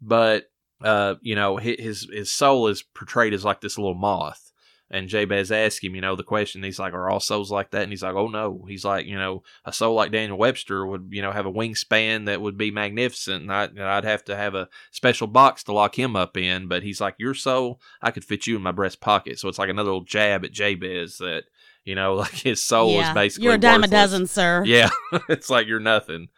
But 0.00 0.46
uh, 0.82 1.14
you 1.20 1.34
know, 1.36 1.56
his 1.58 2.08
his 2.12 2.32
soul 2.32 2.66
is 2.66 2.82
portrayed 2.82 3.32
as 3.34 3.44
like 3.44 3.60
this 3.60 3.78
little 3.78 3.94
moth. 3.94 4.45
And 4.90 5.08
Jabez 5.08 5.50
asks 5.50 5.82
him, 5.82 5.96
you 5.96 6.00
know, 6.00 6.14
the 6.14 6.22
question. 6.22 6.62
He's 6.62 6.78
like, 6.78 6.94
"Are 6.94 7.10
all 7.10 7.18
souls 7.18 7.50
like 7.50 7.72
that?" 7.72 7.82
And 7.82 7.90
he's 7.90 8.04
like, 8.04 8.14
"Oh 8.14 8.28
no." 8.28 8.64
He's 8.68 8.84
like, 8.84 9.06
you 9.06 9.18
know, 9.18 9.42
a 9.64 9.72
soul 9.72 9.94
like 9.94 10.12
Daniel 10.12 10.38
Webster 10.38 10.86
would, 10.86 11.08
you 11.10 11.22
know, 11.22 11.32
have 11.32 11.46
a 11.46 11.52
wingspan 11.52 12.26
that 12.26 12.40
would 12.40 12.56
be 12.56 12.70
magnificent, 12.70 13.42
and 13.42 13.52
I'd, 13.52 13.78
I'd 13.78 14.04
have 14.04 14.24
to 14.26 14.36
have 14.36 14.54
a 14.54 14.68
special 14.92 15.26
box 15.26 15.64
to 15.64 15.72
lock 15.72 15.98
him 15.98 16.14
up 16.14 16.36
in. 16.36 16.68
But 16.68 16.84
he's 16.84 17.00
like, 17.00 17.16
your 17.18 17.34
soul, 17.34 17.80
I 18.00 18.12
could 18.12 18.24
fit 18.24 18.46
you 18.46 18.56
in 18.56 18.62
my 18.62 18.72
breast 18.72 19.00
pocket. 19.00 19.40
So 19.40 19.48
it's 19.48 19.58
like 19.58 19.70
another 19.70 19.90
little 19.90 20.04
jab 20.04 20.44
at 20.44 20.52
Jabez 20.52 21.18
that, 21.18 21.44
you 21.84 21.96
know, 21.96 22.14
like 22.22 22.34
his 22.34 22.62
soul 22.62 22.92
yeah, 22.92 23.08
is 23.08 23.14
basically 23.14 23.46
you're 23.46 23.54
a 23.54 23.58
dime 23.58 23.82
a 23.82 23.88
dozen, 23.88 24.26
sir. 24.28 24.62
Yeah, 24.64 24.90
it's 25.28 25.50
like 25.50 25.66
you're 25.66 25.80
nothing. 25.80 26.28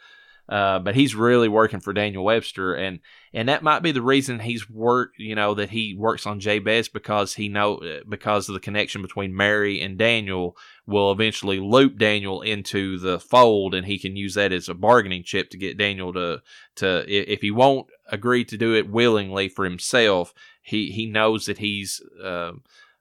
Uh, 0.48 0.78
but 0.78 0.94
he's 0.94 1.14
really 1.14 1.48
working 1.48 1.80
for 1.80 1.92
Daniel 1.92 2.24
Webster, 2.24 2.74
and 2.74 3.00
and 3.34 3.50
that 3.50 3.62
might 3.62 3.82
be 3.82 3.92
the 3.92 4.00
reason 4.00 4.38
he's 4.38 4.68
worked. 4.70 5.18
You 5.18 5.34
know 5.34 5.52
that 5.54 5.68
he 5.70 5.94
works 5.94 6.26
on 6.26 6.40
Jabez 6.40 6.88
because 6.88 7.34
he 7.34 7.50
know 7.50 7.76
uh, 7.76 8.00
because 8.08 8.48
of 8.48 8.54
the 8.54 8.60
connection 8.60 9.02
between 9.02 9.36
Mary 9.36 9.78
and 9.80 9.98
Daniel 9.98 10.56
will 10.86 11.12
eventually 11.12 11.60
loop 11.60 11.98
Daniel 11.98 12.40
into 12.40 12.98
the 12.98 13.20
fold, 13.20 13.74
and 13.74 13.86
he 13.86 13.98
can 13.98 14.16
use 14.16 14.34
that 14.34 14.52
as 14.52 14.70
a 14.70 14.74
bargaining 14.74 15.22
chip 15.22 15.50
to 15.50 15.58
get 15.58 15.76
Daniel 15.76 16.14
to 16.14 16.40
to 16.76 17.04
if 17.06 17.42
he 17.42 17.50
won't 17.50 17.88
agree 18.10 18.44
to 18.46 18.56
do 18.56 18.74
it 18.74 18.88
willingly 18.88 19.50
for 19.50 19.66
himself, 19.66 20.32
he 20.62 20.90
he 20.90 21.04
knows 21.04 21.44
that 21.44 21.58
he's. 21.58 22.00
Uh, 22.22 22.52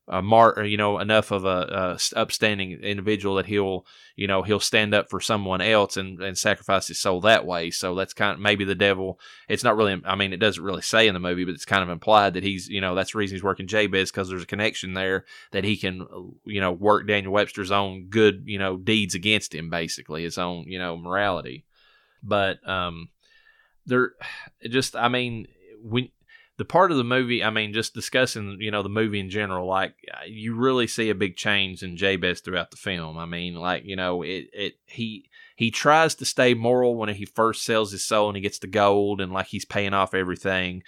a 0.07 0.21
mar- 0.21 0.63
you 0.63 0.77
know, 0.77 0.99
enough 0.99 1.31
of 1.31 1.43
a, 1.43 1.97
a 2.15 2.17
upstanding 2.17 2.71
individual 2.81 3.35
that 3.35 3.45
he'll, 3.45 3.85
you 4.15 4.25
know, 4.25 4.41
he'll 4.41 4.59
stand 4.59 4.93
up 4.93 5.09
for 5.09 5.19
someone 5.19 5.59
else 5.59 5.97
and, 5.97 6.21
and 6.21 6.37
sacrifice 6.37 6.87
his 6.87 6.99
soul 6.99 7.19
that 7.21 7.45
way. 7.45 7.71
So 7.71 7.93
that's 7.93 8.13
kind 8.13 8.33
of 8.33 8.39
maybe 8.39 8.63
the 8.63 8.75
devil. 8.75 9.19
It's 9.49 9.65
not 9.65 9.75
really, 9.75 10.01
I 10.05 10.15
mean, 10.15 10.31
it 10.31 10.39
doesn't 10.39 10.63
really 10.63 10.81
say 10.81 11.07
in 11.07 11.13
the 11.13 11.19
movie, 11.19 11.43
but 11.43 11.53
it's 11.53 11.65
kind 11.65 11.83
of 11.83 11.89
implied 11.89 12.35
that 12.35 12.43
he's, 12.43 12.69
you 12.69 12.79
know, 12.79 12.95
that's 12.95 13.11
the 13.11 13.17
reason 13.17 13.35
he's 13.35 13.43
working 13.43 13.67
Jabez 13.67 14.09
because 14.09 14.29
there's 14.29 14.43
a 14.43 14.47
connection 14.47 14.93
there 14.93 15.25
that 15.51 15.65
he 15.65 15.75
can, 15.75 16.07
you 16.45 16.61
know, 16.61 16.71
work 16.71 17.05
Daniel 17.05 17.33
Webster's 17.33 17.71
own 17.71 18.05
good, 18.05 18.43
you 18.45 18.59
know, 18.59 18.77
deeds 18.77 19.13
against 19.13 19.53
him, 19.53 19.69
basically 19.69 20.23
his 20.23 20.37
own, 20.37 20.63
you 20.67 20.79
know, 20.79 20.95
morality. 20.95 21.65
But 22.23 22.67
um, 22.67 23.09
there, 23.85 24.13
just, 24.69 24.95
I 24.95 25.09
mean, 25.09 25.47
when 25.81 26.09
the 26.57 26.65
part 26.65 26.91
of 26.91 26.97
the 26.97 27.03
movie, 27.03 27.43
I 27.43 27.51
mean, 27.51 27.71
just 27.71 27.93
discussing, 27.93 28.57
you 28.59 28.71
know, 28.71 28.81
the 28.81 28.89
movie 28.89 29.19
in 29.19 29.29
general, 29.29 29.67
like 29.67 29.93
uh, 30.11 30.25
you 30.25 30.55
really 30.55 30.87
see 30.87 31.09
a 31.09 31.15
big 31.15 31.35
change 31.35 31.83
in 31.83 31.97
Jabez 31.97 32.41
throughout 32.41 32.71
the 32.71 32.77
film. 32.77 33.17
I 33.17 33.25
mean, 33.25 33.55
like, 33.55 33.85
you 33.85 33.95
know, 33.95 34.23
it, 34.23 34.49
it, 34.53 34.73
he, 34.85 35.29
he 35.55 35.69
tries 35.69 36.15
to 36.15 36.25
stay 36.25 36.55
moral 36.55 36.95
when 36.95 37.09
he 37.09 37.25
first 37.25 37.63
sells 37.63 37.91
his 37.91 38.03
soul 38.03 38.29
and 38.29 38.35
he 38.35 38.41
gets 38.41 38.59
the 38.59 38.67
gold 38.67 39.21
and 39.21 39.31
like 39.31 39.47
he's 39.47 39.65
paying 39.65 39.93
off 39.93 40.15
everything. 40.15 40.83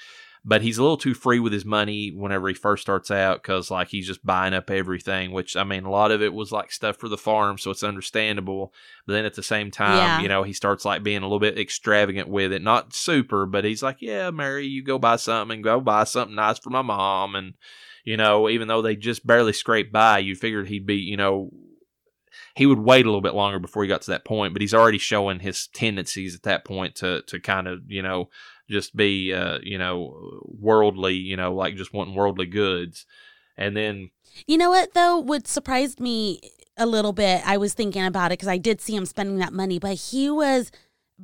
But 0.49 0.63
he's 0.63 0.79
a 0.79 0.81
little 0.81 0.97
too 0.97 1.13
free 1.13 1.39
with 1.39 1.53
his 1.53 1.63
money 1.63 2.09
whenever 2.09 2.47
he 2.47 2.55
first 2.55 2.81
starts 2.81 3.11
out 3.11 3.43
because, 3.43 3.69
like, 3.69 3.89
he's 3.89 4.07
just 4.07 4.25
buying 4.25 4.55
up 4.55 4.71
everything, 4.71 5.31
which, 5.31 5.55
I 5.55 5.63
mean, 5.63 5.83
a 5.83 5.91
lot 5.91 6.09
of 6.09 6.23
it 6.23 6.33
was 6.33 6.51
like 6.51 6.71
stuff 6.71 6.97
for 6.97 7.07
the 7.07 7.19
farm, 7.19 7.59
so 7.59 7.69
it's 7.69 7.83
understandable. 7.83 8.73
But 9.05 9.13
then 9.13 9.25
at 9.25 9.35
the 9.35 9.43
same 9.43 9.69
time, 9.69 9.97
Yeah. 9.97 10.21
you 10.21 10.27
know, 10.27 10.41
he 10.41 10.53
starts 10.53 10.85
like 10.85 11.03
being 11.03 11.19
a 11.19 11.25
little 11.25 11.39
bit 11.39 11.59
extravagant 11.59 12.29
with 12.29 12.51
it. 12.51 12.63
Not 12.63 12.95
super, 12.95 13.45
but 13.45 13.63
he's 13.63 13.83
like, 13.83 13.97
yeah, 13.99 14.31
Mary, 14.31 14.65
you 14.65 14.83
go 14.83 14.97
buy 14.97 15.17
something 15.17 15.57
and 15.57 15.63
go 15.63 15.79
buy 15.79 16.03
something 16.05 16.35
nice 16.35 16.57
for 16.57 16.71
my 16.71 16.81
mom. 16.81 17.35
And, 17.35 17.53
you 18.03 18.17
know, 18.17 18.49
even 18.49 18.67
though 18.67 18.81
they 18.81 18.95
just 18.95 19.27
barely 19.27 19.53
scraped 19.53 19.93
by, 19.93 20.17
you 20.17 20.35
figured 20.35 20.67
he'd 20.67 20.87
be, 20.87 20.95
you 20.95 21.15
know, 21.17 21.51
he 22.55 22.65
would 22.65 22.79
wait 22.79 23.05
a 23.05 23.09
little 23.09 23.21
bit 23.21 23.35
longer 23.35 23.59
before 23.59 23.83
he 23.83 23.89
got 23.89 24.01
to 24.01 24.11
that 24.11 24.25
point, 24.25 24.53
but 24.53 24.61
he's 24.61 24.73
already 24.73 24.97
showing 24.97 25.39
his 25.41 25.67
tendencies 25.67 26.33
at 26.33 26.43
that 26.43 26.65
point 26.65 26.95
to 26.95 27.21
to 27.27 27.39
kind 27.39 27.67
of 27.67 27.81
you 27.87 28.01
know 28.01 28.29
just 28.69 28.95
be 28.95 29.33
uh, 29.33 29.59
you 29.63 29.77
know 29.77 30.41
worldly, 30.45 31.15
you 31.15 31.37
know 31.37 31.53
like 31.53 31.75
just 31.75 31.93
wanting 31.93 32.15
worldly 32.15 32.45
goods, 32.45 33.05
and 33.57 33.75
then 33.75 34.11
You 34.47 34.57
know 34.57 34.69
what 34.69 34.93
though? 34.93 35.17
What 35.17 35.47
surprised 35.47 35.99
me 35.99 36.39
a 36.77 36.85
little 36.85 37.13
bit, 37.13 37.41
I 37.45 37.57
was 37.57 37.73
thinking 37.73 38.05
about 38.05 38.31
it 38.31 38.39
because 38.39 38.47
I 38.47 38.57
did 38.57 38.79
see 38.79 38.95
him 38.95 39.05
spending 39.05 39.37
that 39.39 39.53
money, 39.53 39.79
but 39.79 39.95
he 39.95 40.29
was 40.29 40.71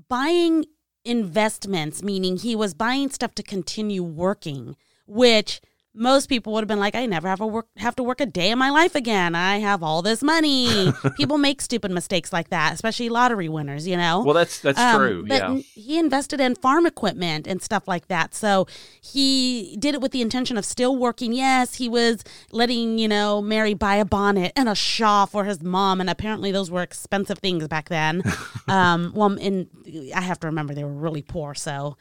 buying 0.09 0.65
investments, 1.05 2.03
meaning 2.03 2.37
he 2.37 2.55
was 2.55 2.73
buying 2.73 3.09
stuff 3.09 3.33
to 3.35 3.43
continue 3.43 4.03
working, 4.03 4.75
which 5.07 5.61
most 5.97 6.27
people 6.27 6.51
would 6.53 6.61
have 6.61 6.67
been 6.67 6.79
like, 6.79 6.93
I 6.93 7.05
never 7.05 7.27
have 7.29 7.39
a 7.39 7.47
work 7.47 7.67
have 7.77 7.95
to 7.95 8.03
work 8.03 8.19
a 8.19 8.25
day 8.25 8.51
in 8.51 8.59
my 8.59 8.69
life 8.69 8.95
again. 8.95 9.33
I 9.33 9.59
have 9.59 9.81
all 9.81 10.01
this 10.01 10.21
money. 10.21 10.91
people 11.17 11.37
make 11.37 11.61
stupid 11.61 11.89
mistakes 11.91 12.33
like 12.33 12.49
that, 12.49 12.73
especially 12.73 13.07
lottery 13.09 13.47
winners, 13.47 13.87
you 13.87 13.95
know? 13.95 14.21
Well, 14.21 14.33
that's 14.33 14.59
that's 14.59 14.77
Um, 14.77 14.99
true. 14.99 15.25
But 15.27 15.35
Yeah. 15.37 15.61
he 15.73 15.97
invested 15.97 16.41
in 16.41 16.55
farm 16.55 16.85
equipment 16.85 17.47
and 17.47 17.61
stuff 17.61 17.87
like 17.87 18.07
that. 18.09 18.35
So 18.35 18.67
he 19.01 19.77
did 19.79 19.95
it 19.95 20.01
with 20.01 20.11
the 20.11 20.21
intention 20.21 20.57
of 20.57 20.65
still 20.65 20.95
working. 20.97 21.31
Yes, 21.31 21.75
he 21.75 21.87
was 21.87 22.23
letting, 22.51 22.97
you 22.97 23.07
know, 23.07 23.41
Mary 23.41 23.73
buy 23.73 23.95
a 23.95 24.05
bonnet 24.05 24.51
and 24.55 24.67
a 24.67 24.75
shawl 24.75 25.25
for 25.27 25.45
his 25.45 25.63
mom. 25.63 26.01
And 26.01 26.09
apparently 26.09 26.51
those 26.51 26.69
were 26.69 26.81
expensive 26.83 27.39
things 27.39 27.67
back 27.69 27.87
then. 27.89 28.21
um, 28.67 29.13
well, 29.15 29.31
and 29.39 29.67
I 30.13 30.21
have 30.21 30.39
to 30.41 30.47
remember 30.47 30.73
they 30.73 30.83
were 30.83 30.91
really 30.91 31.21
poor. 31.21 31.55
So 31.55 31.95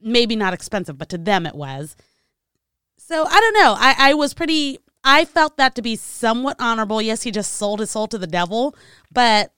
maybe 0.00 0.36
not 0.36 0.52
expensive, 0.54 0.98
but 0.98 1.08
to 1.08 1.18
them 1.18 1.46
it 1.46 1.54
was. 1.54 1.96
So 3.12 3.26
I 3.26 3.40
don't 3.40 3.52
know. 3.52 3.74
I, 3.76 3.94
I 3.98 4.14
was 4.14 4.32
pretty, 4.32 4.78
I 5.04 5.26
felt 5.26 5.58
that 5.58 5.74
to 5.74 5.82
be 5.82 5.96
somewhat 5.96 6.56
honorable. 6.58 7.02
Yes, 7.02 7.24
he 7.24 7.30
just 7.30 7.52
sold 7.52 7.80
his 7.80 7.90
soul 7.90 8.06
to 8.06 8.16
the 8.16 8.26
devil, 8.26 8.74
but 9.12 9.52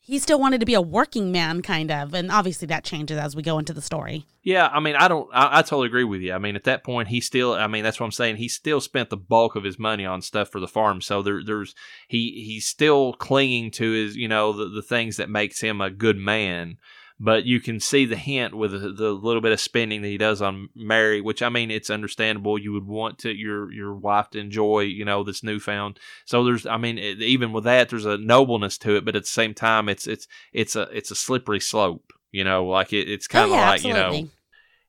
he 0.00 0.18
still 0.18 0.40
wanted 0.40 0.60
to 0.60 0.66
be 0.66 0.72
a 0.72 0.80
working 0.80 1.30
man, 1.30 1.60
kind 1.60 1.90
of. 1.90 2.14
And 2.14 2.32
obviously 2.32 2.64
that 2.68 2.82
changes 2.82 3.18
as 3.18 3.36
we 3.36 3.42
go 3.42 3.58
into 3.58 3.74
the 3.74 3.82
story. 3.82 4.24
Yeah, 4.42 4.68
I 4.68 4.80
mean, 4.80 4.96
I 4.96 5.06
don't. 5.06 5.28
I, 5.34 5.58
I 5.58 5.62
totally 5.62 5.88
agree 5.88 6.04
with 6.04 6.22
you. 6.22 6.32
I 6.32 6.38
mean, 6.38 6.56
at 6.56 6.64
that 6.64 6.82
point, 6.82 7.08
he 7.08 7.20
still. 7.20 7.52
I 7.52 7.66
mean, 7.66 7.84
that's 7.84 8.00
what 8.00 8.06
I'm 8.06 8.12
saying. 8.12 8.36
He 8.36 8.48
still 8.48 8.80
spent 8.80 9.10
the 9.10 9.18
bulk 9.18 9.54
of 9.54 9.64
his 9.64 9.78
money 9.78 10.06
on 10.06 10.22
stuff 10.22 10.48
for 10.48 10.58
the 10.58 10.66
farm. 10.66 11.02
So 11.02 11.20
there, 11.20 11.42
there's 11.44 11.74
he 12.08 12.42
he's 12.46 12.64
still 12.64 13.12
clinging 13.12 13.70
to 13.72 13.90
his, 13.90 14.16
you 14.16 14.28
know, 14.28 14.54
the, 14.54 14.70
the 14.70 14.82
things 14.82 15.18
that 15.18 15.28
makes 15.28 15.60
him 15.60 15.82
a 15.82 15.90
good 15.90 16.16
man. 16.16 16.78
But 17.18 17.46
you 17.46 17.60
can 17.60 17.80
see 17.80 18.04
the 18.04 18.16
hint 18.16 18.54
with 18.54 18.72
the, 18.72 18.92
the 18.92 19.10
little 19.10 19.40
bit 19.40 19.52
of 19.52 19.60
spending 19.60 20.02
that 20.02 20.08
he 20.08 20.18
does 20.18 20.42
on 20.42 20.68
Mary, 20.74 21.22
which 21.22 21.42
I 21.42 21.48
mean, 21.48 21.70
it's 21.70 21.88
understandable. 21.88 22.58
You 22.58 22.74
would 22.74 22.86
want 22.86 23.18
to 23.20 23.34
your 23.34 23.72
your 23.72 23.94
wife 23.94 24.28
to 24.30 24.38
enjoy, 24.38 24.80
you 24.80 25.04
know, 25.04 25.24
this 25.24 25.42
newfound. 25.42 25.98
So 26.26 26.44
there's, 26.44 26.66
I 26.66 26.76
mean, 26.76 26.98
it, 26.98 27.22
even 27.22 27.52
with 27.52 27.64
that, 27.64 27.88
there's 27.88 28.04
a 28.04 28.18
nobleness 28.18 28.76
to 28.78 28.96
it, 28.96 29.06
but 29.06 29.16
at 29.16 29.22
the 29.22 29.28
same 29.28 29.54
time, 29.54 29.88
it's 29.88 30.06
it's 30.06 30.28
it's 30.52 30.76
a 30.76 30.82
it's 30.92 31.10
a 31.10 31.16
slippery 31.16 31.60
slope. 31.60 32.12
You 32.32 32.44
know, 32.44 32.66
like 32.66 32.92
it, 32.92 33.08
it's 33.08 33.26
kind 33.26 33.46
of 33.46 33.52
oh, 33.52 33.54
yeah, 33.54 33.70
like 33.70 33.84
you 33.84 33.94
know 33.94 34.28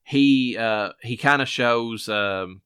he 0.08 0.56
uh 0.58 0.90
he 1.02 1.18
kind 1.18 1.42
of 1.42 1.48
shows 1.48 2.08
um 2.08 2.62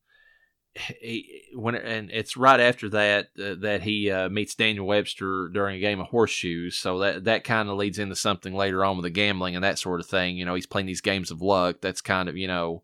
he 0.74 1.42
when 1.54 1.74
and 1.74 2.10
it's 2.10 2.36
right 2.36 2.60
after 2.60 2.88
that 2.90 3.28
uh, 3.38 3.54
that 3.60 3.82
he 3.82 4.10
uh, 4.10 4.28
meets 4.28 4.54
Daniel 4.54 4.86
Webster 4.86 5.48
during 5.48 5.76
a 5.76 5.80
game 5.80 6.00
of 6.00 6.08
horseshoes. 6.08 6.76
So 6.76 6.98
that 7.00 7.24
that 7.24 7.44
kind 7.44 7.68
of 7.68 7.76
leads 7.76 7.98
into 7.98 8.16
something 8.16 8.54
later 8.54 8.84
on 8.84 8.96
with 8.96 9.04
the 9.04 9.10
gambling 9.10 9.54
and 9.54 9.64
that 9.64 9.78
sort 9.78 10.00
of 10.00 10.06
thing. 10.06 10.36
You 10.36 10.44
know 10.44 10.54
he's 10.54 10.66
playing 10.66 10.86
these 10.86 11.00
games 11.00 11.30
of 11.30 11.42
luck. 11.42 11.76
That's 11.80 12.00
kind 12.00 12.28
of 12.28 12.36
you 12.36 12.48
know 12.48 12.82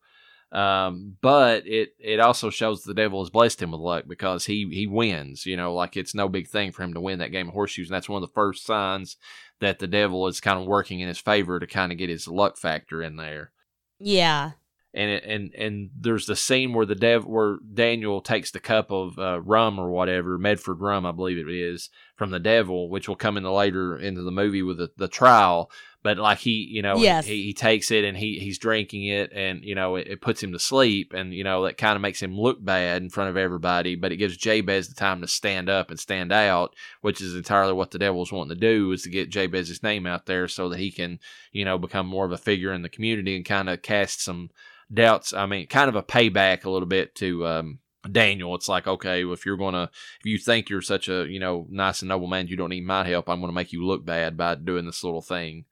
um 0.51 1.15
but 1.21 1.67
it 1.67 1.91
it 1.99 2.21
also 2.21 2.49
shows 2.49 2.83
the 2.83 2.95
devil 2.95 3.23
has 3.23 3.29
blessed 3.29 3.61
him 3.61 3.71
with 3.73 3.83
luck 3.83 4.05
because 4.09 4.47
he 4.47 4.67
he 4.73 4.87
wins 4.87 5.45
you 5.45 5.55
know 5.59 5.75
like 5.75 5.95
it's 5.95 6.15
no 6.15 6.27
big 6.27 6.49
thing 6.49 6.73
for 6.73 6.83
him 6.83 6.95
to 6.95 7.03
win 7.03 7.19
that 7.19 7.33
game 7.33 7.49
of 7.49 7.55
horseshoes. 7.55 7.89
And 7.89 7.95
that's 7.95 8.09
one 8.09 8.23
of 8.23 8.27
the 8.27 8.33
first 8.33 8.65
signs 8.65 9.19
that 9.61 9.79
the 9.79 9.87
devil 9.87 10.27
is 10.27 10.41
kind 10.41 10.59
of 10.59 10.67
working 10.67 11.01
in 11.01 11.09
his 11.09 11.19
favor 11.19 11.59
to 11.59 11.67
kind 11.67 11.93
of 11.93 11.99
get 11.99 12.09
his 12.09 12.29
luck 12.29 12.57
factor 12.57 13.03
in 13.03 13.17
there. 13.17 13.53
Yeah. 13.99 14.53
And 14.99 15.11
it, 15.11 15.25
and 15.25 15.55
and 15.55 15.91
there's 15.97 16.27
the 16.27 16.35
scene 16.35 16.75
where 16.75 16.85
the 16.85 16.97
dev 16.97 17.25
where 17.25 17.59
Daniel 17.73 18.21
takes 18.21 18.51
the 18.51 18.59
cup 18.59 18.91
of 18.91 19.17
uh, 19.17 19.41
rum 19.41 19.79
or 19.79 19.91
whatever 19.91 20.37
Medford 20.39 20.81
rum 20.81 21.07
I 21.07 21.13
believe 21.13 21.39
it 21.39 21.49
is 21.49 21.89
from 22.17 22.31
the 22.31 22.41
devil, 22.41 22.91
which 22.91 23.09
will 23.09 23.17
come 23.17 23.37
in 23.37 23.45
the 23.45 23.53
later 23.53 23.97
into 23.97 24.23
the 24.23 24.33
movie 24.33 24.63
with 24.63 24.79
the, 24.79 24.91
the 24.97 25.07
trial. 25.07 25.71
But 26.09 26.17
like 26.17 26.39
he, 26.39 26.67
you 26.71 26.81
know, 26.81 26.97
Yes. 26.97 27.27
he, 27.27 27.43
he 27.43 27.53
takes 27.53 27.91
it 27.91 28.03
and 28.03 28.17
he 28.17 28.39
he's 28.39 28.59
drinking 28.59 29.05
it, 29.05 29.31
and 29.35 29.63
you 29.63 29.75
know 29.75 29.97
it, 29.97 30.07
it 30.07 30.23
puts 30.23 30.43
him 30.43 30.53
to 30.53 30.59
sleep, 30.59 31.13
and 31.13 31.35
you 31.35 31.45
know 31.45 31.65
that 31.65 31.77
kind 31.77 31.97
of 31.97 32.01
makes 32.01 32.23
him 32.23 32.35
look 32.35 32.65
bad 32.65 33.03
in 33.03 33.11
front 33.11 33.29
of 33.29 33.37
everybody. 33.37 33.95
But 33.95 34.11
it 34.11 34.17
gives 34.17 34.39
Jabez 34.39 34.89
the 34.89 34.95
time 34.95 35.21
to 35.21 35.29
stand 35.29 35.69
up 35.69 35.91
and 35.91 36.01
stand 36.01 36.33
out, 36.33 36.75
which 37.03 37.21
is 37.21 37.35
entirely 37.37 37.75
what 37.75 37.91
the 37.91 37.99
devil's 37.99 38.33
wanting 38.33 38.55
to 38.57 38.61
do 38.61 38.91
is 38.93 39.03
to 39.03 39.11
get 39.11 39.29
Jabez's 39.29 39.83
name 39.83 40.07
out 40.07 40.25
there 40.25 40.49
so 40.49 40.71
that 40.71 40.79
he 40.79 40.91
can, 40.91 41.19
you 41.53 41.67
know, 41.67 41.77
become 41.77 42.07
more 42.07 42.25
of 42.25 42.33
a 42.33 42.39
figure 42.39 42.73
in 42.73 42.81
the 42.81 42.89
community 42.89 43.37
and 43.37 43.45
kind 43.45 43.69
of 43.69 43.83
cast 43.83 44.23
some 44.25 44.49
doubts. 44.91 45.35
I 45.35 45.45
mean, 45.45 45.67
kind 45.67 45.91
of 45.91 45.95
a 45.95 46.03
payback 46.03 46.65
a 46.65 46.71
little 46.71 46.89
bit 46.89 47.15
to 47.17 47.47
um, 47.47 47.81
Daniel. 48.11 48.55
It's 48.55 48.69
like, 48.71 48.87
okay, 48.87 49.27
if 49.27 49.45
you're 49.45 49.59
gonna, 49.59 49.91
if 50.21 50.25
you 50.25 50.39
think 50.39 50.71
you're 50.71 50.81
such 50.81 51.11
a, 51.11 51.27
you 51.29 51.39
know, 51.39 51.67
nice 51.69 52.01
and 52.01 52.09
noble 52.09 52.29
man, 52.29 52.47
you 52.47 52.57
don't 52.57 52.71
need 52.71 52.87
my 52.87 53.07
help. 53.07 53.29
I'm 53.29 53.41
gonna 53.43 53.53
make 53.53 53.75
you 53.75 53.85
look 53.85 54.07
bad 54.07 54.39
by 54.39 54.55
doing 54.55 54.87
this 54.87 55.05
little 55.05 55.21
thing. 55.21 55.67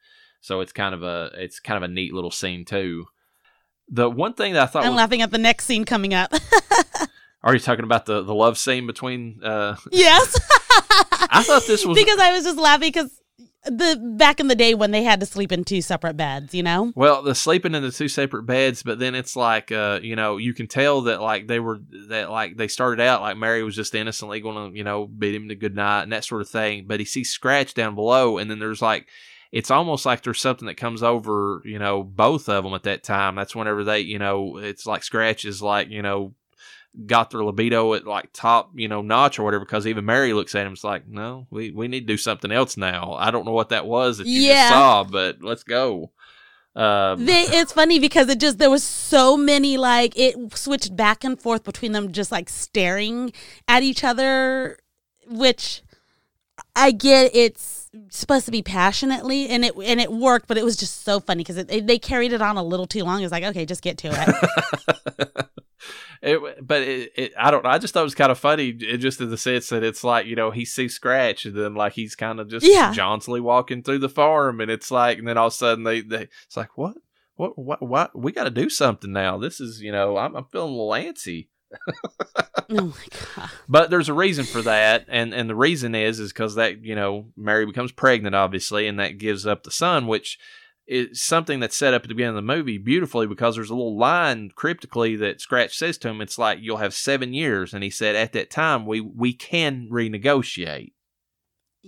So 0.47 0.61
it's 0.61 0.73
kind 0.73 0.95
of 0.95 1.03
a, 1.03 1.31
it's 1.35 1.59
kind 1.59 1.77
of 1.77 1.91
a 1.91 1.93
neat 1.93 2.13
little 2.13 2.31
scene 2.31 2.65
too. 2.65 3.07
The 3.89 4.09
one 4.09 4.33
thing 4.33 4.53
that 4.53 4.63
I 4.63 4.67
thought 4.67 4.85
I'm 4.85 4.93
was, 4.93 4.99
laughing 4.99 5.21
at 5.21 5.33
the 5.33 5.39
next 5.39 5.65
scene 5.65 5.85
coming 5.85 6.15
up. 6.15 6.33
are 7.43 7.53
you 7.53 7.59
talking 7.59 7.85
about 7.85 8.07
the 8.07 8.23
the 8.23 8.33
love 8.35 8.57
scene 8.57 8.87
between? 8.87 9.43
uh 9.43 9.75
yes. 9.91 10.39
I 11.31 11.43
thought 11.43 11.65
this 11.67 11.85
was 11.85 11.99
because 11.99 12.21
I 12.21 12.31
was 12.33 12.45
just 12.45 12.59
laughing 12.59 12.91
because 12.93 13.21
the 13.65 14.01
back 14.17 14.39
in 14.39 14.47
the 14.47 14.55
day 14.55 14.75
when 14.75 14.93
they 14.93 15.03
had 15.03 15.19
to 15.19 15.27
sleep 15.27 15.51
in 15.51 15.65
two 15.65 15.83
separate 15.83 16.17
beds, 16.17 16.55
you 16.55 16.63
know? 16.63 16.93
Well, 16.95 17.23
the 17.23 17.35
sleeping 17.35 17.75
in 17.75 17.83
the 17.83 17.91
two 17.91 18.07
separate 18.07 18.45
beds, 18.45 18.85
but 18.85 19.01
then 19.01 19.17
it's 19.17 19.35
like, 19.35 19.73
uh, 19.73 19.99
you 20.01 20.15
know, 20.15 20.37
you 20.37 20.55
can 20.55 20.69
tell 20.69 21.03
that 21.03 21.21
like 21.21 21.49
they 21.49 21.59
were 21.59 21.81
that 22.09 22.31
like 22.31 22.57
they 22.57 22.69
started 22.69 23.03
out 23.03 23.21
like 23.21 23.37
Mary 23.37 23.65
was 23.65 23.75
just 23.75 23.97
innocently 23.97 24.41
going 24.41 24.71
to, 24.71 24.79
you 24.79 24.85
know, 24.85 25.07
bid 25.07 25.35
him 25.35 25.49
to 25.49 25.57
good 25.57 25.75
night 25.75 26.05
and 26.05 26.13
that 26.13 26.25
sort 26.25 26.43
of 26.43 26.49
thing. 26.49 26.85
But 26.87 27.01
he 27.01 27.05
sees 27.05 27.31
Scratch 27.31 27.75
down 27.75 27.97
below, 27.97 28.39
and 28.39 28.49
then 28.49 28.61
there's 28.61 28.81
like, 28.83 29.09
it's 29.57 29.71
almost 29.71 30.05
like 30.05 30.23
there's 30.23 30.39
something 30.43 30.67
that 30.67 30.77
comes 30.77 31.03
over, 31.03 31.63
you 31.65 31.79
know, 31.79 32.03
both 32.03 32.47
of 32.47 32.63
them 32.63 32.75
at 32.75 32.83
that 32.83 33.03
time. 33.03 33.37
That's 33.37 33.57
whenever 33.57 33.85
they, 33.85 34.01
you 34.01 34.19
know, 34.19 34.59
it's 34.59 34.85
like 34.85 35.03
scratches, 35.03 35.63
like, 35.63 35.89
you 35.89 36.03
know, 36.03 36.35
got 37.07 37.31
their 37.31 37.43
libido 37.43 37.95
at 37.95 38.07
like 38.07 38.29
top, 38.35 38.73
you 38.75 38.87
know, 38.87 39.01
notch 39.01 39.39
or 39.39 39.45
whatever. 39.45 39.65
Because 39.65 39.87
even 39.87 40.05
Mary 40.05 40.35
looks 40.35 40.55
at 40.55 40.67
him, 40.67 40.75
it's 40.75 40.85
like, 40.85 41.09
no, 41.09 41.47
we 41.51 41.71
we 41.71 41.89
need 41.89 42.01
to 42.01 42.07
do 42.07 42.19
something 42.19 42.53
else 42.53 42.77
now. 42.77 43.15
I 43.19 43.31
don't 43.31 43.47
know 43.47 43.53
what 43.53 43.71
that 43.71 43.87
was 43.87 44.19
that 44.19 44.27
you 44.27 44.43
Yeah. 44.43 44.57
just 44.57 44.69
saw, 44.69 45.05
but 45.05 45.39
let's 45.41 45.65
go. 45.65 46.11
Um, 46.75 47.25
They, 47.25 47.45
it's 47.45 47.73
funny 47.73 47.99
because 47.99 48.29
it 48.29 48.39
just 48.39 48.59
there 48.59 48.69
was 48.69 48.85
so 48.85 49.39
many 49.39 49.79
like 49.79 50.13
it 50.19 50.37
switched 50.55 50.95
back 50.95 51.25
and 51.25 51.41
forth 51.41 51.65
between 51.65 51.93
them 51.93 52.13
just 52.13 52.31
like 52.31 52.51
staring 52.51 53.33
at 53.67 53.83
each 53.83 54.05
other, 54.05 54.77
which 55.27 55.81
I 56.75 56.91
get 56.91 57.35
it's 57.35 57.76
supposed 58.11 58.47
to 58.47 58.51
be 58.53 58.63
passionately 58.63 59.49
and 59.49 59.65
it 59.65 59.75
and 59.77 60.01
it 60.01 60.13
worked, 60.13 60.47
but 60.49 60.57
it 60.59 60.65
was 60.65 60.77
just 60.77 61.05
so 61.05 61.21
funny 61.21 61.43
because 61.43 61.57
it, 61.57 61.87
they 61.87 61.99
carried 61.99 62.33
it 62.33 62.43
on 62.43 62.57
a 62.57 62.63
little 62.63 62.87
too 62.87 63.05
long. 63.05 63.23
It's 63.23 63.33
like 63.33 63.45
okay, 63.45 63.65
just 63.67 63.83
get 63.83 63.99
to 63.99 64.09
it. 64.13 65.47
it, 66.23 66.67
but 66.67 66.83
it, 66.83 67.13
it, 67.17 67.33
I 67.39 67.51
don't 67.51 67.65
know. 67.65 67.71
I 67.71 67.79
just 67.79 67.95
thought 67.95 68.01
it 68.01 68.05
was 68.05 68.15
kind 68.15 68.33
of 68.33 68.39
funny, 68.39 68.69
it, 68.69 68.99
just 68.99 69.21
in 69.21 69.31
the 69.31 69.37
sense 69.39 69.69
that 69.69 69.85
it's 69.85 70.03
like 70.05 70.27
you 70.27 70.37
know 70.37 70.51
he 70.51 70.65
sees 70.65 70.95
Scratch, 70.95 71.45
and 71.45 71.55
then 71.57 71.75
like 71.75 71.93
he's 71.93 72.15
kind 72.15 72.41
of 72.41 72.49
just 72.49 72.67
Yeah. 72.67 72.93
jauntily 72.93 73.41
walking 73.41 73.83
through 73.83 73.99
the 74.01 74.09
farm, 74.09 74.61
and 74.61 74.71
it's 74.71 74.91
like, 74.91 75.19
and 75.19 75.29
then 75.29 75.37
all 75.39 75.49
of 75.49 75.53
a 75.53 75.57
sudden 75.57 75.85
they, 75.85 76.01
they 76.01 76.29
it's 76.47 76.57
like 76.57 76.77
what, 76.77 76.95
what, 77.37 77.59
what, 77.59 77.83
what? 77.83 78.19
We 78.19 78.33
got 78.33 78.45
to 78.45 78.51
do 78.51 78.69
something 78.71 79.13
now. 79.13 79.39
This 79.39 79.61
is 79.61 79.81
you 79.81 79.93
know 79.93 80.17
I'm, 80.17 80.35
I'm 80.37 80.45
feeling 80.47 80.73
a 80.73 80.77
little 80.77 81.13
antsy. 81.13 81.49
oh 82.71 82.87
my 82.87 83.19
god! 83.37 83.51
But 83.69 83.91
there's 83.91 84.09
a 84.09 84.15
reason 84.15 84.45
for 84.45 84.63
that, 84.63 85.07
and 85.09 85.35
and 85.35 85.49
the 85.49 85.55
reason 85.55 85.95
is 85.95 86.21
is 86.21 86.33
because 86.33 86.55
that 86.57 86.85
you 86.85 86.95
know 86.95 87.27
Mary 87.37 87.67
becomes 87.67 87.93
pregnant, 87.93 88.35
obviously, 88.35 88.87
and 88.87 88.99
that 88.99 89.19
gives 89.19 89.47
up 89.47 89.63
the 89.63 89.71
son, 89.71 90.07
which 90.07 90.39
is 90.87 91.21
something 91.21 91.59
that's 91.59 91.77
set 91.77 91.95
up 91.95 92.03
at 92.03 92.09
the 92.09 92.15
beginning 92.15 92.37
of 92.37 92.37
the 92.37 92.55
movie 92.55 92.79
beautifully 92.79 93.27
because 93.27 93.57
there's 93.57 93.71
a 93.71 93.75
little 93.75 93.99
line 93.99 94.51
cryptically 94.55 95.17
that 95.17 95.41
Scratch 95.41 95.77
says 95.77 95.99
to 95.99 96.09
him. 96.09 96.21
It's 96.21 96.39
like 96.39 96.59
you'll 96.61 96.77
have 96.77 96.95
seven 96.95 97.35
years, 97.35 97.75
and 97.75 97.83
he 97.83 97.91
said 97.91 98.15
at 98.15 98.33
that 98.33 98.51
time 98.51 98.87
we 98.87 99.01
we 99.01 99.33
can 99.33 99.89
renegotiate. 99.91 100.93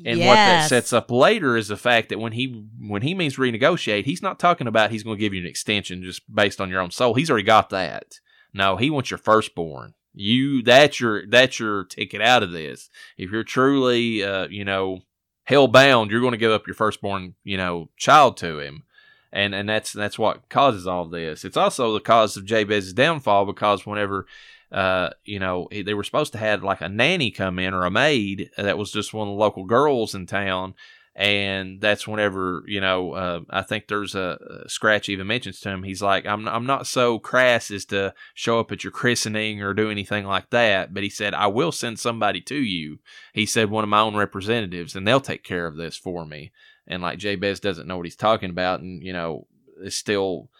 And 0.04 0.20
what 0.20 0.34
that 0.34 0.68
sets 0.68 0.92
up 0.92 1.10
later 1.10 1.56
is 1.56 1.68
the 1.68 1.76
fact 1.76 2.08
that 2.10 2.20
when 2.20 2.32
he 2.32 2.66
when 2.80 3.02
he 3.02 3.14
means 3.14 3.36
renegotiate, 3.36 4.04
he's 4.04 4.22
not 4.22 4.38
talking 4.38 4.66
about 4.66 4.90
he's 4.90 5.02
going 5.02 5.16
to 5.16 5.20
give 5.20 5.34
you 5.34 5.40
an 5.40 5.46
extension 5.48 6.02
just 6.02 6.22
based 6.32 6.60
on 6.60 6.70
your 6.70 6.80
own 6.80 6.90
soul. 6.90 7.14
He's 7.14 7.30
already 7.30 7.44
got 7.44 7.70
that. 7.70 8.20
No, 8.54 8.76
he 8.76 8.90
wants 8.90 9.10
your 9.10 9.18
firstborn. 9.18 9.94
You 10.18 10.62
that's 10.62 11.00
your 11.00 11.26
that's 11.26 11.58
your 11.58 11.84
ticket 11.84 12.20
out 12.20 12.42
of 12.42 12.50
this. 12.50 12.90
If 13.16 13.30
you're 13.30 13.44
truly 13.44 14.22
uh, 14.22 14.48
you 14.48 14.64
know 14.64 15.00
hell 15.44 15.68
bound, 15.68 16.10
you're 16.10 16.20
going 16.20 16.32
to 16.32 16.38
give 16.38 16.52
up 16.52 16.66
your 16.66 16.74
firstborn 16.74 17.34
you 17.44 17.56
know 17.56 17.90
child 17.96 18.36
to 18.38 18.58
him. 18.58 18.84
And 19.32 19.54
and 19.54 19.68
that's 19.68 19.92
that's 19.92 20.18
what 20.18 20.48
causes 20.48 20.86
all 20.86 21.06
this. 21.06 21.44
It's 21.44 21.56
also 21.56 21.92
the 21.92 22.00
cause 22.00 22.36
of 22.36 22.46
Jabez's 22.46 22.92
downfall 22.92 23.46
because 23.46 23.86
whenever 23.86 24.26
uh, 24.70 25.10
you 25.24 25.38
know, 25.38 25.68
they 25.70 25.94
were 25.94 26.04
supposed 26.04 26.32
to 26.32 26.38
have 26.38 26.62
like 26.62 26.80
a 26.80 26.88
nanny 26.88 27.30
come 27.30 27.58
in 27.58 27.72
or 27.72 27.84
a 27.84 27.90
maid 27.90 28.50
that 28.56 28.76
was 28.76 28.92
just 28.92 29.14
one 29.14 29.28
of 29.28 29.32
the 29.32 29.40
local 29.40 29.64
girls 29.64 30.14
in 30.14 30.26
town. 30.26 30.74
And 31.18 31.80
that's 31.80 32.06
whenever, 32.06 32.62
you 32.68 32.80
know, 32.80 33.12
uh, 33.12 33.40
I 33.50 33.62
think 33.62 33.88
there's 33.88 34.14
a, 34.14 34.38
Scratch 34.68 35.08
even 35.08 35.26
mentions 35.26 35.58
to 35.60 35.70
him, 35.70 35.82
he's 35.82 36.00
like, 36.00 36.24
I'm, 36.26 36.46
I'm 36.46 36.64
not 36.64 36.86
so 36.86 37.18
crass 37.18 37.72
as 37.72 37.84
to 37.86 38.14
show 38.34 38.60
up 38.60 38.70
at 38.70 38.84
your 38.84 38.92
christening 38.92 39.60
or 39.60 39.74
do 39.74 39.90
anything 39.90 40.24
like 40.26 40.50
that. 40.50 40.94
But 40.94 41.02
he 41.02 41.10
said, 41.10 41.34
I 41.34 41.48
will 41.48 41.72
send 41.72 41.98
somebody 41.98 42.40
to 42.42 42.54
you. 42.54 43.00
He 43.32 43.46
said, 43.46 43.68
one 43.68 43.82
of 43.82 43.90
my 43.90 43.98
own 43.98 44.14
representatives, 44.14 44.94
and 44.94 45.08
they'll 45.08 45.20
take 45.20 45.42
care 45.42 45.66
of 45.66 45.76
this 45.76 45.96
for 45.96 46.24
me. 46.24 46.52
And 46.86 47.02
like 47.02 47.18
Jabez 47.18 47.58
doesn't 47.58 47.88
know 47.88 47.96
what 47.96 48.06
he's 48.06 48.14
talking 48.14 48.50
about 48.50 48.78
and, 48.78 49.02
you 49.02 49.12
know, 49.12 49.48
is 49.82 49.96
still 49.96 50.50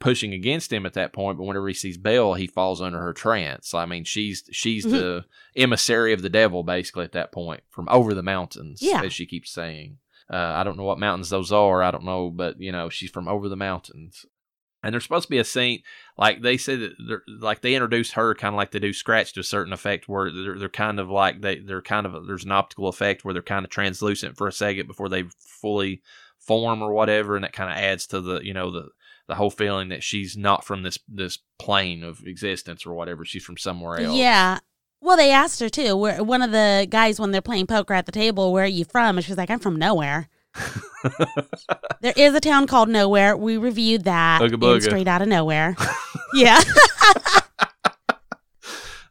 pushing 0.00 0.32
against 0.32 0.72
him 0.72 0.84
at 0.86 0.94
that 0.94 1.12
point. 1.12 1.38
But 1.38 1.44
whenever 1.44 1.68
he 1.68 1.74
sees 1.74 1.96
Belle, 1.98 2.34
he 2.34 2.46
falls 2.48 2.80
under 2.80 2.98
her 2.98 3.12
trance. 3.12 3.72
I 3.74 3.86
mean, 3.86 4.04
she's 4.04 4.42
she's 4.50 4.84
Mhm. 4.84 4.90
the 4.90 5.24
emissary 5.54 6.12
of 6.12 6.22
the 6.22 6.28
devil 6.30 6.62
basically 6.64 7.04
at 7.04 7.12
that 7.12 7.30
point 7.32 7.62
from 7.70 7.86
over 7.88 8.14
the 8.14 8.22
mountains, 8.22 8.80
Yeah. 8.82 9.02
as 9.04 9.12
she 9.12 9.26
keeps 9.26 9.52
saying. 9.52 9.98
Uh, 10.32 10.36
I 10.56 10.62
don't 10.64 10.76
know 10.76 10.84
what 10.84 10.98
mountains 10.98 11.28
those 11.30 11.52
are. 11.52 11.82
I 11.82 11.90
don't 11.90 12.04
know, 12.04 12.30
but 12.30 12.60
you 12.60 12.72
know, 12.72 12.88
she's 12.88 13.10
from 13.10 13.28
over 13.28 13.48
the 13.48 13.56
mountains. 13.56 14.24
And 14.82 14.94
there's 14.94 15.02
supposed 15.02 15.24
to 15.26 15.30
be 15.30 15.36
a 15.38 15.44
scene 15.44 15.82
like 16.16 16.40
they 16.40 16.56
said 16.56 16.80
that 16.80 16.92
they're, 17.06 17.22
like 17.38 17.60
they 17.60 17.74
introduce 17.74 18.12
her 18.12 18.34
kind 18.34 18.54
of 18.54 18.56
like 18.56 18.70
they 18.70 18.78
do 18.78 18.94
Scratch 18.94 19.34
to 19.34 19.40
a 19.40 19.44
certain 19.44 19.74
effect 19.74 20.08
where 20.08 20.30
they're, 20.30 20.58
they're 20.58 20.68
kind 20.70 20.98
of 20.98 21.10
like 21.10 21.42
they 21.42 21.58
they're 21.58 21.82
kind 21.82 22.06
of 22.06 22.26
there's 22.26 22.44
an 22.44 22.52
optical 22.52 22.88
effect 22.88 23.22
where 23.22 23.34
they're 23.34 23.42
kind 23.42 23.66
of 23.66 23.70
translucent 23.70 24.38
for 24.38 24.48
a 24.48 24.52
second 24.52 24.86
before 24.86 25.10
they 25.10 25.24
fully 25.38 26.00
form 26.38 26.80
or 26.80 26.94
whatever, 26.94 27.34
and 27.36 27.44
that 27.44 27.52
kind 27.52 27.70
of 27.70 27.76
adds 27.76 28.06
to 28.06 28.22
the 28.22 28.40
you 28.42 28.54
know 28.54 28.70
the 28.70 28.88
the 29.30 29.36
whole 29.36 29.50
feeling 29.50 29.90
that 29.90 30.02
she's 30.02 30.36
not 30.36 30.64
from 30.64 30.82
this 30.82 30.98
this 31.08 31.38
plane 31.56 32.02
of 32.02 32.26
existence 32.26 32.84
or 32.84 32.94
whatever. 32.94 33.24
She's 33.24 33.44
from 33.44 33.56
somewhere 33.56 34.00
else. 34.00 34.16
Yeah. 34.16 34.58
Well, 35.00 35.16
they 35.16 35.30
asked 35.30 35.60
her 35.60 35.68
too. 35.68 35.96
Where 35.96 36.22
one 36.24 36.42
of 36.42 36.50
the 36.50 36.88
guys 36.90 37.20
when 37.20 37.30
they're 37.30 37.40
playing 37.40 37.68
poker 37.68 37.94
at 37.94 38.06
the 38.06 38.12
table, 38.12 38.52
"Where 38.52 38.64
are 38.64 38.66
you 38.66 38.84
from?" 38.84 39.16
And 39.16 39.24
she's 39.24 39.36
like, 39.36 39.48
"I'm 39.48 39.60
from 39.60 39.76
nowhere." 39.76 40.28
there 42.00 42.12
is 42.16 42.34
a 42.34 42.40
town 42.40 42.66
called 42.66 42.88
Nowhere. 42.88 43.36
We 43.36 43.56
reviewed 43.56 44.02
that 44.02 44.42
Ooga 44.42 44.54
booga. 44.54 44.82
straight 44.82 45.06
out 45.06 45.22
of 45.22 45.28
nowhere. 45.28 45.76
yeah. 46.34 46.60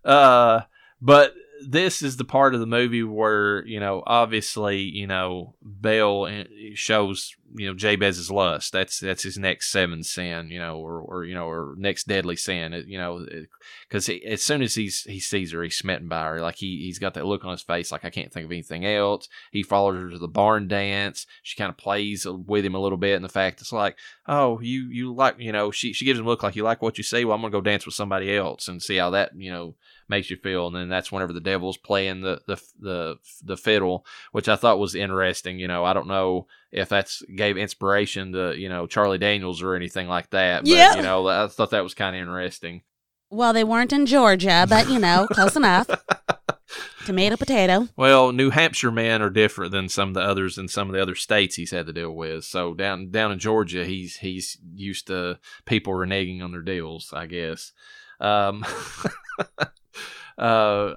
Uh, 0.05 0.61
but 1.01 1.35
this 1.71 2.01
is 2.01 2.17
the 2.17 2.25
part 2.25 2.55
of 2.55 2.59
the 2.59 2.65
movie 2.65 3.03
where 3.03 3.63
you 3.67 3.79
know, 3.79 4.01
obviously, 4.07 4.79
you 4.79 5.05
know, 5.05 5.53
Belle 5.61 6.23
uh, 6.23 6.29
eh, 6.29 6.71
shows 6.73 7.35
you 7.55 7.67
know 7.67 7.75
Jabez's 7.75 8.31
lust. 8.31 8.71
That's 8.73 8.99
that's 8.99 9.21
his 9.21 9.37
next 9.37 9.71
seven 9.71 10.03
sin, 10.03 10.49
you 10.49 10.57
know, 10.57 10.77
or 10.77 10.99
or 10.99 11.25
you 11.25 11.35
know, 11.35 11.47
or 11.47 11.75
next 11.77 12.07
deadly 12.07 12.35
sin. 12.35 12.73
Eh, 12.73 12.81
you 12.87 12.97
know, 12.97 13.23
eh, 13.31 13.43
because 13.87 14.09
as 14.09 14.41
soon 14.41 14.63
as 14.63 14.73
he's 14.73 15.03
he 15.03 15.19
sees 15.19 15.51
her, 15.51 15.61
he's 15.61 15.77
smitten 15.77 16.07
by 16.07 16.25
her. 16.25 16.41
Like 16.41 16.55
he 16.55 16.85
he's 16.85 16.97
got 16.97 17.13
that 17.13 17.27
look 17.27 17.45
on 17.45 17.51
his 17.51 17.61
face, 17.61 17.91
like 17.91 18.03
I 18.03 18.09
can't 18.09 18.33
think 18.33 18.45
of 18.45 18.51
anything 18.51 18.83
else. 18.85 19.29
He 19.51 19.61
follows 19.61 20.01
her 20.01 20.09
to 20.09 20.17
the 20.17 20.27
barn 20.27 20.67
dance. 20.67 21.27
She 21.43 21.55
kind 21.55 21.69
of 21.69 21.77
plays 21.77 22.25
uh, 22.25 22.33
with 22.33 22.65
him 22.65 22.75
a 22.75 22.81
little 22.81 22.97
bit, 22.97 23.15
and 23.15 23.23
the 23.23 23.29
fact 23.29 23.61
it's 23.61 23.71
like, 23.71 23.95
oh, 24.27 24.59
you 24.59 24.89
you 24.89 25.13
like, 25.13 25.35
you 25.37 25.51
know, 25.51 25.69
she 25.69 25.93
she 25.93 26.05
gives 26.05 26.19
him 26.19 26.25
a 26.25 26.29
look 26.29 26.41
like 26.41 26.55
you 26.55 26.63
like 26.63 26.81
what 26.81 26.97
you 26.97 27.03
see. 27.03 27.25
Well, 27.25 27.35
I'm 27.35 27.41
gonna 27.41 27.51
go 27.51 27.61
dance 27.61 27.85
with 27.85 27.95
somebody 27.95 28.35
else 28.35 28.67
and 28.67 28.81
see 28.81 28.97
how 28.97 29.11
that 29.11 29.31
you 29.35 29.51
know 29.51 29.75
makes 30.09 30.29
you 30.29 30.37
feel. 30.37 30.67
And 30.67 30.75
then 30.75 30.89
that's 30.89 31.11
whenever 31.11 31.33
the 31.33 31.39
devil's 31.39 31.77
playing 31.77 32.21
the 32.21 32.41
the 32.47 32.61
the 32.79 33.15
the 33.43 33.57
fiddle, 33.57 34.05
which 34.31 34.49
I 34.49 34.55
thought 34.55 34.79
was 34.79 34.95
interesting. 34.95 35.59
You 35.59 35.67
know, 35.67 35.85
I 35.85 35.93
don't 35.93 36.07
know 36.07 36.47
if 36.71 36.89
that's 36.89 37.21
gave 37.35 37.57
inspiration 37.57 38.31
to 38.33 38.57
you 38.57 38.69
know 38.69 38.87
Charlie 38.87 39.17
Daniels 39.17 39.61
or 39.61 39.75
anything 39.75 40.07
like 40.07 40.29
that. 40.31 40.61
But, 40.63 40.69
Yeah. 40.69 40.95
You 40.95 41.01
know, 41.01 41.27
I 41.27 41.47
thought 41.47 41.71
that 41.71 41.83
was 41.83 41.93
kind 41.93 42.15
of 42.15 42.21
interesting. 42.21 42.83
Well, 43.31 43.53
they 43.53 43.63
weren't 43.63 43.93
in 43.93 44.05
Georgia, 44.07 44.65
but 44.67 44.89
you 44.89 44.99
know, 44.99 45.27
close 45.31 45.55
enough. 45.55 45.87
Tomato, 47.05 47.37
potato. 47.37 47.87
Well, 47.95 48.31
New 48.31 48.51
Hampshire 48.51 48.91
men 48.91 49.21
are 49.21 49.29
different 49.29 49.71
than 49.71 49.89
some 49.89 50.09
of 50.09 50.13
the 50.15 50.21
others 50.21 50.57
in 50.57 50.67
some 50.67 50.89
of 50.89 50.93
the 50.93 51.01
other 51.01 51.15
states 51.15 51.55
he's 51.55 51.71
had 51.71 51.87
to 51.87 51.93
deal 51.93 52.11
with. 52.11 52.43
So 52.43 52.73
down 52.73 53.09
down 53.09 53.31
in 53.31 53.39
Georgia, 53.39 53.85
he's 53.85 54.17
he's 54.17 54.57
used 54.75 55.07
to 55.07 55.39
people 55.65 55.93
reneging 55.93 56.43
on 56.43 56.51
their 56.51 56.61
deals, 56.61 57.11
I 57.13 57.25
guess. 57.25 57.71
Um, 58.19 58.65
uh, 60.37 60.93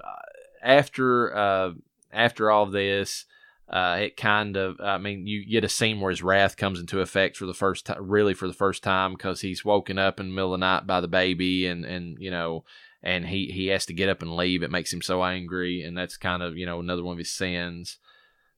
after 0.61 1.35
uh, 1.35 1.71
after 2.11 2.51
all 2.51 2.65
this, 2.65 3.25
uh, 3.69 3.97
it 4.01 4.17
kind 4.17 4.55
of 4.57 4.79
I 4.81 4.97
mean 4.97 5.27
you 5.27 5.45
get 5.45 5.63
a 5.63 5.69
scene 5.69 5.99
where 5.99 6.11
his 6.11 6.23
wrath 6.23 6.57
comes 6.57 6.79
into 6.79 7.01
effect 7.01 7.37
for 7.37 7.45
the 7.45 7.53
first 7.53 7.85
time, 7.85 7.97
really 7.99 8.33
for 8.33 8.47
the 8.47 8.53
first 8.53 8.83
time, 8.83 9.13
because 9.13 9.41
he's 9.41 9.65
woken 9.65 9.97
up 9.97 10.19
in 10.19 10.27
the 10.27 10.33
middle 10.33 10.53
of 10.53 10.59
the 10.59 10.65
night 10.65 10.87
by 10.87 11.01
the 11.01 11.07
baby, 11.07 11.65
and 11.67 11.85
and 11.85 12.17
you 12.19 12.31
know 12.31 12.63
and 13.03 13.27
he 13.27 13.47
he 13.47 13.67
has 13.67 13.85
to 13.85 13.93
get 13.93 14.09
up 14.09 14.21
and 14.21 14.35
leave. 14.35 14.63
It 14.63 14.71
makes 14.71 14.91
him 14.91 15.01
so 15.01 15.23
angry, 15.23 15.83
and 15.83 15.95
that's 15.97 16.17
kind 16.17 16.41
of 16.41 16.57
you 16.57 16.65
know 16.65 16.79
another 16.79 17.03
one 17.03 17.13
of 17.13 17.19
his 17.19 17.31
sins. 17.31 17.97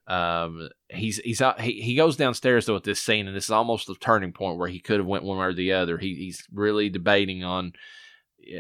Um, 0.08 0.70
he's 0.88 1.18
he's 1.18 1.42
he 1.60 1.82
he 1.82 1.96
goes 1.96 2.16
downstairs 2.16 2.68
though 2.68 2.76
at 2.76 2.84
this 2.84 3.02
scene, 3.02 3.28
and 3.28 3.36
this 3.36 3.46
is 3.46 3.52
almost 3.52 3.88
the 3.88 3.96
turning 3.96 4.32
point 4.32 4.58
where 4.58 4.70
he 4.70 4.80
could 4.80 5.00
have 5.00 5.08
went 5.08 5.24
one 5.24 5.40
way 5.40 5.46
or 5.48 5.54
the 5.54 5.74
other. 5.74 5.98
He 5.98 6.14
he's 6.16 6.48
really 6.54 6.90
debating 6.90 7.44
on. 7.44 7.74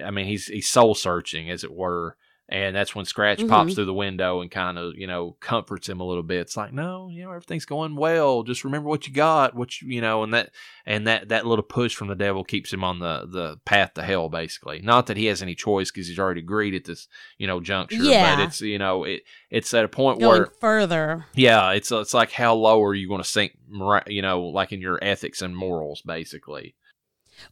I 0.06 0.12
mean, 0.12 0.26
he's 0.26 0.48
he's 0.48 0.70
soul 0.70 0.96
searching, 0.96 1.50
as 1.50 1.64
it 1.64 1.74
were. 1.74 2.18
And 2.48 2.76
that's 2.76 2.94
when 2.94 3.06
Scratch 3.06 3.40
pops 3.48 3.72
Mhm. 3.72 3.74
through 3.76 3.86
the 3.86 3.94
window 3.96 4.40
and 4.42 4.52
kind 4.52 4.78
of, 4.78 4.94
you 4.96 5.08
know, 5.08 5.36
comforts 5.40 5.90
him 5.90 6.00
a 6.00 6.04
little 6.06 6.22
bit. 6.22 6.42
It's 6.42 6.56
like, 6.56 6.72
no, 6.72 7.10
you 7.12 7.24
know, 7.24 7.32
everything's 7.32 7.66
going 7.66 7.96
well. 7.96 8.44
Just 8.44 8.64
remember 8.64 8.88
what 8.88 9.08
you 9.08 9.14
got, 9.16 9.56
what 9.56 9.82
you, 9.82 9.88
you 9.88 10.00
know, 10.00 10.22
and 10.22 10.32
that, 10.36 10.52
and 10.86 11.08
that, 11.08 11.30
that 11.30 11.48
little 11.48 11.64
push 11.64 11.96
from 11.96 12.08
the 12.08 12.14
devil 12.14 12.44
keeps 12.44 12.72
him 12.72 12.84
on 12.84 13.00
the, 13.00 13.26
the 13.28 13.58
path 13.66 13.96
to 13.96 14.04
hell, 14.04 14.30
basically. 14.30 14.80
Not 14.84 15.08
that 15.08 15.18
he 15.18 15.26
has 15.26 15.42
any 15.42 15.56
choice 15.56 15.90
because 15.90 16.08
he's 16.08 16.20
already 16.20 16.42
agreed 16.42 16.76
at 16.76 16.84
this, 16.84 17.08
you 17.40 17.48
know, 17.48 17.60
juncture. 17.62 18.04
Yeah. 18.04 18.36
But 18.36 18.44
it's, 18.44 18.62
you 18.62 18.78
know, 18.78 19.06
it, 19.06 19.24
it's 19.50 19.74
at 19.74 19.84
a 19.84 19.88
point 19.88 20.20
Going 20.20 20.42
where, 20.42 20.52
further. 20.62 21.26
yeah, 21.34 21.72
it's, 21.72 21.92
it's 21.92 22.14
like 22.14 22.32
how 22.32 22.54
low 22.54 22.80
are 22.84 22.94
you 22.94 23.08
going 23.08 23.24
to 23.24 23.28
sink, 23.28 23.58
you 24.06 24.22
know, 24.22 24.42
like 24.44 24.72
in 24.72 24.82
your 24.82 25.00
ethics 25.02 25.42
and 25.42 25.58
morals, 25.58 26.04
basically. 26.06 26.76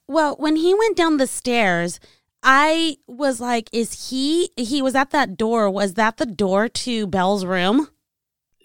Well, 0.07 0.35
when 0.37 0.57
he 0.57 0.75
went 0.75 0.95
down 0.95 1.17
the 1.17 1.25
stairs, 1.25 1.99
I 2.43 2.97
was 3.07 3.39
like, 3.39 3.69
is 3.71 4.09
he 4.09 4.49
he 4.57 4.81
was 4.81 4.95
at 4.95 5.11
that 5.11 5.37
door. 5.37 5.69
Was 5.69 5.93
that 5.95 6.17
the 6.17 6.25
door 6.25 6.67
to 6.69 7.07
Belle's 7.07 7.45
room? 7.45 7.87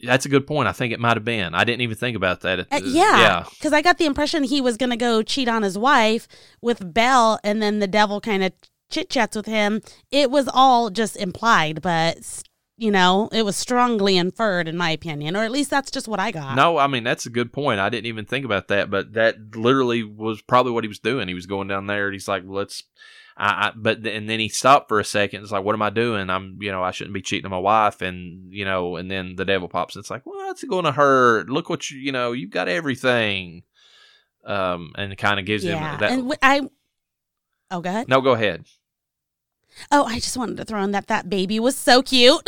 That's 0.05 0.27
a 0.27 0.29
good 0.29 0.47
point. 0.47 0.69
I 0.69 0.73
think 0.73 0.93
it 0.93 1.01
might 1.01 1.17
have 1.17 1.25
been. 1.25 1.55
I 1.55 1.65
didn't 1.65 1.81
even 1.81 1.97
think 1.97 2.17
about 2.17 2.43
that. 2.43 2.61
At 2.61 2.67
Uh, 2.71 2.79
the- 2.81 2.89
yeah. 2.89 3.21
Yeah. 3.21 3.45
Because 3.51 3.73
I 3.73 3.83
got 3.83 3.99
the 3.99 4.07
impression 4.07 4.45
he 4.45 4.61
was 4.61 4.77
going 4.77 4.91
to 4.91 4.97
go 4.97 5.23
cheat 5.23 5.49
on 5.49 5.63
his 5.63 5.77
wife 5.77 6.29
with 6.63 6.95
Belle, 6.95 7.41
and 7.43 7.61
then 7.61 7.81
the 7.81 7.89
devil 7.89 8.21
kind 8.21 8.45
of 8.45 8.53
chit 8.91 9.11
chats 9.11 9.37
with 9.37 9.47
him. 9.47 9.81
It 10.13 10.31
was 10.31 10.49
all 10.53 10.91
just 10.91 11.17
implied, 11.17 11.83
but, 11.83 12.17
you 12.77 12.93
know, 12.93 13.29
it 13.33 13.45
was 13.45 13.57
strongly 13.57 14.17
inferred, 14.17 14.69
in 14.69 14.77
my 14.77 14.91
opinion, 14.91 15.35
or 15.37 15.43
at 15.43 15.51
least 15.51 15.69
that's 15.71 15.91
just 15.91 16.07
what 16.07 16.21
I 16.21 16.31
got. 16.31 16.55
No, 16.55 16.79
I 16.79 16.87
mean 16.87 17.03
that's 17.03 17.27
a 17.27 17.31
good 17.31 17.53
point. 17.53 17.81
I 17.81 17.89
didn't 17.89 18.07
even 18.07 18.25
think 18.25 18.45
about 18.45 18.69
that, 18.69 18.91
but 18.91 19.15
that 19.15 19.57
literally 19.57 20.05
was 20.05 20.41
probably 20.43 20.71
what 20.71 20.85
he 20.85 20.89
was 20.89 21.01
doing. 21.01 21.27
He 21.27 21.35
was 21.35 21.47
going 21.47 21.67
down 21.67 21.89
there, 21.89 22.07
and 22.07 22.15
he's 22.15 22.29
like, 22.29 22.45
"Let's." 22.47 22.85
I, 23.39 23.69
I 23.69 23.73
but 23.77 24.05
and 24.05 24.29
then 24.29 24.41
he 24.41 24.49
stopped 24.49 24.89
for 24.89 24.99
a 24.99 25.05
second. 25.05 25.43
It's 25.43 25.53
like, 25.53 25.65
"What 25.65 25.75
am 25.75 25.83
I 25.83 25.91
doing? 25.91 26.29
I'm, 26.29 26.59
you 26.61 26.73
know, 26.73 26.83
I 26.83 26.91
shouldn't 26.91 27.15
be 27.15 27.23
cheating 27.23 27.45
on 27.47 27.53
my 27.53 27.59
wife." 27.59 28.03
And 28.03 28.53
you 28.53 28.65
know, 28.65 28.97
and 28.97 29.11
then 29.11 29.37
the 29.37 29.45
devil 29.45 29.69
pops. 29.69 29.97
It's 29.97 30.11
like, 30.11 30.27
"What's 30.27 30.65
it 30.65 30.71
going 30.71 30.85
to 30.85 30.93
hurt? 30.93 31.49
Look 31.49 31.71
what 31.71 31.89
you, 31.91 31.99
you 32.01 32.11
know, 32.13 32.33
you've 32.33 32.51
got 32.51 32.69
everything." 32.69 33.63
Um, 34.45 34.93
and 34.97 35.17
kind 35.17 35.39
of 35.39 35.47
gives 35.47 35.65
yeah. 35.65 35.93
him 35.93 36.01
that. 36.01 36.11
and 36.11 36.23
w- 36.23 36.39
I. 36.43 36.69
Oh, 37.71 37.81
go 37.81 37.91
ahead. 37.91 38.09
no, 38.09 38.21
go 38.21 38.33
ahead. 38.33 38.65
Oh, 39.93 40.05
I 40.05 40.17
just 40.19 40.37
wanted 40.37 40.57
to 40.57 40.65
throw 40.65 40.83
in 40.83 40.91
that 40.93 41.07
that 41.07 41.31
baby 41.31 41.61
was 41.61 41.77
so 41.77 42.03
cute. 42.03 42.43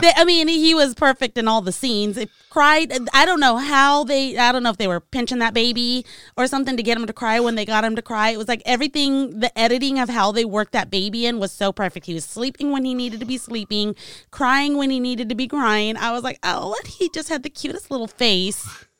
They- 0.00 0.12
I 0.16 0.24
mean, 0.26 0.48
he 0.48 0.74
was 0.74 0.94
perfect 0.94 1.38
in 1.38 1.48
all 1.48 1.60
the 1.62 1.72
scenes. 1.72 2.16
It 2.16 2.28
cried. 2.50 2.92
I 3.14 3.24
don't 3.24 3.40
know 3.40 3.56
how 3.56 4.04
they. 4.04 4.36
I 4.36 4.52
don't 4.52 4.62
know 4.62 4.70
if 4.70 4.76
they 4.76 4.88
were 4.88 5.00
pinching 5.00 5.38
that 5.38 5.54
baby 5.54 6.04
or 6.36 6.46
something 6.46 6.76
to 6.76 6.82
get 6.82 6.96
him 6.98 7.06
to 7.06 7.12
cry 7.12 7.40
when 7.40 7.54
they 7.54 7.64
got 7.64 7.84
him 7.84 7.96
to 7.96 8.02
cry. 8.02 8.30
It 8.30 8.36
was 8.36 8.48
like 8.48 8.62
everything. 8.66 9.40
The 9.40 9.56
editing 9.58 9.98
of 9.98 10.08
how 10.08 10.32
they 10.32 10.44
worked 10.44 10.72
that 10.72 10.90
baby 10.90 11.24
in 11.26 11.38
was 11.38 11.50
so 11.52 11.72
perfect. 11.72 12.06
He 12.06 12.14
was 12.14 12.24
sleeping 12.24 12.70
when 12.70 12.84
he 12.84 12.94
needed 12.94 13.20
to 13.20 13.26
be 13.26 13.38
sleeping, 13.38 13.94
crying 14.30 14.76
when 14.76 14.90
he 14.90 15.00
needed 15.00 15.28
to 15.30 15.34
be 15.34 15.48
crying. 15.48 15.96
I 15.96 16.12
was 16.12 16.22
like, 16.22 16.38
oh, 16.42 16.76
he 16.86 17.08
just 17.08 17.28
had 17.28 17.42
the 17.42 17.50
cutest 17.50 17.90
little 17.90 18.08
face. 18.08 18.66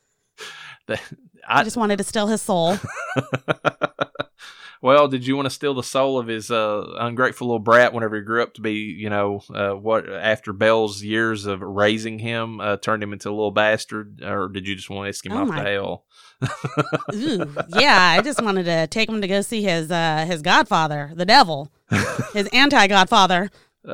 The- 0.87 0.99
I 1.49 1.61
I, 1.61 1.65
just 1.65 1.77
wanted 1.77 1.99
to 1.99 2.05
steal 2.05 2.27
his 2.29 2.43
soul. 2.43 2.77
well, 4.83 5.09
did 5.09 5.27
you 5.27 5.37
want 5.37 5.47
to 5.47 5.51
steal 5.51 5.73
the 5.75 5.83
soul 5.83 6.19
of 6.19 6.27
his 6.27 6.51
uh, 6.51 6.85
ungrateful 6.99 7.47
little 7.47 7.59
brat 7.61 7.95
whenever 7.95 8.17
he 8.17 8.23
grew 8.23 8.43
up 8.43 8.53
to 8.55 8.61
be, 8.61 8.73
you 8.75 9.09
know, 9.09 9.41
uh, 9.55 9.71
what 9.71 10.07
after 10.13 10.53
Belle's 10.53 11.03
years 11.03 11.47
of 11.47 11.61
raising 11.63 12.19
him 12.19 12.61
uh, 12.61 12.77
turned 12.77 13.03
him 13.03 13.13
into 13.13 13.29
a 13.29 13.31
little 13.31 13.53
bastard, 13.53 14.21
or 14.23 14.49
did 14.49 14.67
you 14.69 14.75
just 14.75 14.91
want 14.91 15.07
to 15.07 15.09
ask 15.09 15.25
him 15.25 15.33
Oh 15.33 15.43
off 15.43 15.49
my- 15.49 15.63
the 15.63 15.71
hell? 15.71 16.05
Ooh, 17.15 17.55
yeah, 17.81 18.17
I 18.19 18.21
just 18.21 18.43
wanted 18.43 18.65
to 18.65 18.89
take 18.89 19.09
him 19.09 19.21
to 19.21 19.29
go 19.29 19.41
see 19.43 19.63
his 19.63 19.91
uh, 19.93 20.25
his 20.27 20.43
godfather, 20.43 21.13
the 21.15 21.25
devil, 21.25 21.71
his 22.35 22.49
anti 22.53 22.89
godfather. 22.89 23.49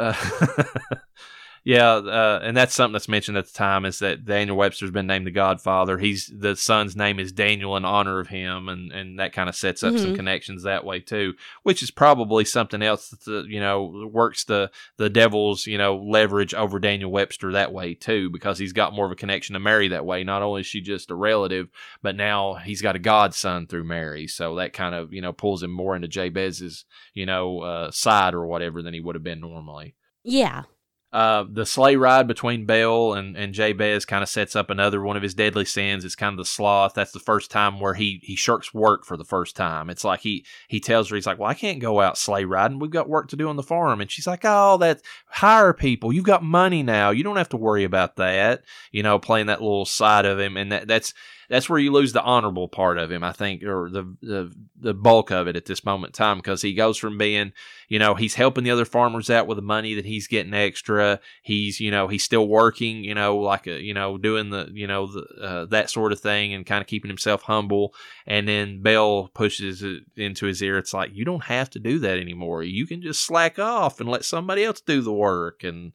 Yeah, 1.68 1.96
uh, 1.96 2.40
and 2.42 2.56
that's 2.56 2.74
something 2.74 2.94
that's 2.94 3.10
mentioned 3.10 3.36
at 3.36 3.44
the 3.44 3.52
time 3.52 3.84
is 3.84 3.98
that 3.98 4.24
Daniel 4.24 4.56
Webster's 4.56 4.90
been 4.90 5.06
named 5.06 5.26
the 5.26 5.30
Godfather. 5.30 5.98
He's 5.98 6.32
the 6.34 6.56
son's 6.56 6.96
name 6.96 7.20
is 7.20 7.30
Daniel 7.30 7.76
in 7.76 7.84
honor 7.84 8.20
of 8.20 8.28
him, 8.28 8.70
and 8.70 8.90
and 8.90 9.18
that 9.18 9.34
kind 9.34 9.50
of 9.50 9.54
sets 9.54 9.82
up 9.82 9.98
some 9.98 10.12
Mhm. 10.12 10.16
connections 10.16 10.62
that 10.62 10.86
way 10.86 11.00
too, 11.00 11.34
which 11.64 11.82
is 11.82 11.90
probably 11.90 12.46
something 12.46 12.80
else 12.80 13.10
that 13.10 13.48
you 13.48 13.60
know 13.60 14.08
works 14.10 14.44
the 14.44 14.70
the 14.96 15.10
devil's 15.10 15.66
you 15.66 15.76
know 15.76 15.94
leverage 15.98 16.54
over 16.54 16.78
Daniel 16.78 17.10
Webster 17.10 17.52
that 17.52 17.70
way 17.70 17.92
too, 17.92 18.30
because 18.30 18.58
he's 18.58 18.72
got 18.72 18.94
more 18.94 19.04
of 19.04 19.12
a 19.12 19.14
connection 19.14 19.52
to 19.52 19.60
Mary 19.60 19.88
that 19.88 20.06
way. 20.06 20.24
Not 20.24 20.40
only 20.40 20.62
is 20.62 20.66
she 20.66 20.80
just 20.80 21.10
a 21.10 21.14
relative, 21.14 21.68
but 22.00 22.16
now 22.16 22.54
he's 22.54 22.80
got 22.80 22.96
a 22.96 22.98
godson 22.98 23.66
through 23.66 23.84
Mary, 23.84 24.26
so 24.26 24.54
that 24.54 24.72
kind 24.72 24.94
of 24.94 25.12
you 25.12 25.20
know 25.20 25.34
pulls 25.34 25.62
him 25.62 25.72
more 25.72 25.94
into 25.94 26.08
Jabez's 26.08 26.86
you 27.12 27.26
know 27.26 27.60
uh, 27.60 27.90
side 27.90 28.32
or 28.32 28.46
whatever 28.46 28.80
than 28.80 28.94
he 28.94 29.00
would 29.00 29.16
have 29.16 29.22
been 29.22 29.40
normally. 29.40 29.96
Yeah. 30.24 30.62
Uh, 31.10 31.44
the 31.50 31.64
sleigh 31.64 31.96
ride 31.96 32.28
between 32.28 32.66
Belle 32.66 33.14
and, 33.14 33.34
and 33.34 33.54
Jabez 33.54 34.04
kind 34.04 34.22
of 34.22 34.28
sets 34.28 34.54
up 34.54 34.68
another 34.68 35.00
one 35.00 35.16
of 35.16 35.22
his 35.22 35.32
deadly 35.32 35.64
sins. 35.64 36.04
It's 36.04 36.14
kind 36.14 36.34
of 36.34 36.36
the 36.36 36.44
sloth. 36.44 36.92
That's 36.92 37.12
the 37.12 37.18
first 37.18 37.50
time 37.50 37.80
where 37.80 37.94
he 37.94 38.20
he 38.22 38.36
shirks 38.36 38.74
work 38.74 39.06
for 39.06 39.16
the 39.16 39.24
first 39.24 39.56
time. 39.56 39.88
It's 39.88 40.04
like 40.04 40.20
he 40.20 40.44
he 40.68 40.80
tells 40.80 41.08
her 41.08 41.16
he's 41.16 41.26
like, 41.26 41.38
"Well, 41.38 41.48
I 41.48 41.54
can't 41.54 41.80
go 41.80 42.00
out 42.02 42.18
sleigh 42.18 42.44
riding. 42.44 42.78
We've 42.78 42.90
got 42.90 43.08
work 43.08 43.28
to 43.28 43.36
do 43.36 43.48
on 43.48 43.56
the 43.56 43.62
farm." 43.62 44.02
And 44.02 44.10
she's 44.10 44.26
like, 44.26 44.42
"Oh, 44.44 44.76
that 44.78 45.00
hire 45.28 45.72
people. 45.72 46.12
You've 46.12 46.24
got 46.24 46.42
money 46.42 46.82
now. 46.82 47.08
You 47.08 47.24
don't 47.24 47.36
have 47.36 47.48
to 47.50 47.56
worry 47.56 47.84
about 47.84 48.16
that." 48.16 48.64
You 48.92 49.02
know, 49.02 49.18
playing 49.18 49.46
that 49.46 49.62
little 49.62 49.86
side 49.86 50.26
of 50.26 50.38
him, 50.38 50.58
and 50.58 50.70
that 50.72 50.88
that's 50.88 51.14
that's 51.48 51.68
where 51.68 51.78
you 51.78 51.92
lose 51.92 52.12
the 52.12 52.22
honorable 52.22 52.68
part 52.68 52.98
of 52.98 53.10
him, 53.10 53.24
I 53.24 53.32
think, 53.32 53.62
or 53.62 53.88
the 53.90 54.16
the, 54.20 54.52
the 54.80 54.94
bulk 54.94 55.30
of 55.30 55.48
it 55.48 55.56
at 55.56 55.64
this 55.64 55.84
moment 55.84 56.10
in 56.10 56.24
time, 56.24 56.38
because 56.38 56.62
he 56.62 56.74
goes 56.74 56.98
from 56.98 57.18
being, 57.18 57.52
you 57.88 57.98
know, 57.98 58.14
he's 58.14 58.34
helping 58.34 58.64
the 58.64 58.70
other 58.70 58.84
farmers 58.84 59.30
out 59.30 59.46
with 59.46 59.56
the 59.56 59.62
money 59.62 59.94
that 59.94 60.04
he's 60.04 60.26
getting 60.26 60.54
extra. 60.54 61.20
He's, 61.42 61.80
you 61.80 61.90
know, 61.90 62.08
he's 62.08 62.24
still 62.24 62.46
working, 62.46 63.04
you 63.04 63.14
know, 63.14 63.36
like 63.38 63.66
a, 63.66 63.80
you 63.80 63.94
know, 63.94 64.18
doing 64.18 64.50
the, 64.50 64.68
you 64.72 64.86
know, 64.86 65.06
the, 65.06 65.26
uh, 65.42 65.64
that 65.66 65.90
sort 65.90 66.12
of 66.12 66.20
thing, 66.20 66.54
and 66.54 66.66
kind 66.66 66.80
of 66.80 66.86
keeping 66.86 67.08
himself 67.08 67.42
humble. 67.42 67.94
And 68.26 68.46
then 68.46 68.82
Belle 68.82 69.28
pushes 69.34 69.82
it 69.82 70.02
into 70.16 70.46
his 70.46 70.62
ear. 70.62 70.78
It's 70.78 70.94
like 70.94 71.10
you 71.14 71.24
don't 71.24 71.44
have 71.44 71.70
to 71.70 71.78
do 71.78 71.98
that 72.00 72.18
anymore. 72.18 72.62
You 72.62 72.86
can 72.86 73.00
just 73.00 73.24
slack 73.24 73.58
off 73.58 74.00
and 74.00 74.08
let 74.08 74.24
somebody 74.24 74.64
else 74.64 74.80
do 74.80 75.00
the 75.00 75.12
work 75.12 75.64
and 75.64 75.92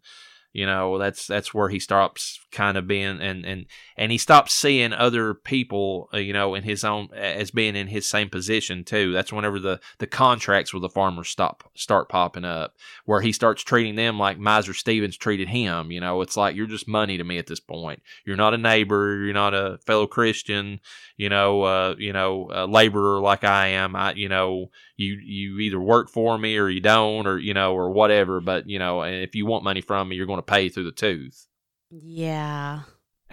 you 0.54 0.68
know, 0.68 1.00
that's 1.00 1.26
that's 1.26 1.52
where 1.52 1.68
he 1.68 1.80
stops 1.80 2.40
kind 2.52 2.78
of 2.78 2.88
being 2.88 3.20
and 3.20 3.44
and 3.44 3.66
and 3.98 4.12
he 4.12 4.20
stops 4.20 4.54
seeing 4.54 4.94
other 4.94 5.34
people, 5.34 6.10
uh, 6.14 6.18
you 6.18 6.32
know, 6.32 6.54
in 6.54 6.62
his 6.62 6.84
own 6.84 7.10
as 7.12 7.50
being 7.50 7.76
in 7.76 7.88
his 7.88 8.08
same 8.08 8.30
position 8.30 8.84
too. 8.84 9.12
That's 9.12 9.34
whenever 9.34 9.60
the 9.60 9.80
the 9.98 10.06
contracts 10.06 10.72
with 10.72 10.84
the 10.84 10.90
farmers 10.90 11.30
stop 11.30 11.64
start 11.74 12.08
popping 12.08 12.46
up, 12.46 12.76
where 13.06 13.22
he 13.22 13.32
starts 13.32 13.64
treating 13.64 13.96
them 13.96 14.20
like 14.20 14.38
Miser 14.38 14.76
Stevens 14.76 15.18
treated 15.18 15.50
him. 15.50 15.92
You 15.92 16.00
know, 16.00 16.22
it's 16.22 16.38
like 16.38 16.56
you're 16.56 16.68
just 16.68 16.88
money 16.88 17.18
to 17.18 17.24
me 17.24 17.40
at 17.40 17.48
this 17.48 17.60
point. 17.60 18.04
You're 18.24 18.38
not 18.38 18.54
a 18.54 18.60
neighbor. 18.60 19.24
You're 19.24 19.34
not 19.34 19.56
a 19.56 19.80
fellow 19.88 20.06
Christian. 20.06 20.82
You 21.18 21.30
know, 21.30 21.64
uh, 21.64 21.96
you 21.98 22.14
know, 22.14 22.50
a 22.54 22.68
laborer 22.68 23.20
like 23.22 23.44
I 23.44 23.70
am. 23.70 23.96
I, 23.96 24.14
you 24.14 24.30
know, 24.30 24.70
you 24.96 25.14
you 25.24 25.60
either 25.60 25.80
work 25.80 26.10
for 26.10 26.38
me 26.38 26.58
or 26.58 26.70
you 26.70 26.80
don't, 26.80 27.28
or 27.28 27.38
you 27.38 27.54
know, 27.54 27.74
or 27.74 27.92
whatever. 27.92 28.40
But 28.42 28.68
you 28.70 28.80
know, 28.80 29.02
if 29.04 29.36
you 29.36 29.46
want 29.46 29.64
money 29.64 29.82
from 29.82 30.10
me, 30.10 30.16
you're 30.16 30.26
going 30.26 30.38
to 30.38 30.44
pay 30.44 30.70
through 30.70 30.86
the 30.86 30.92
tooth. 30.92 31.48
Yeah. 31.90 32.82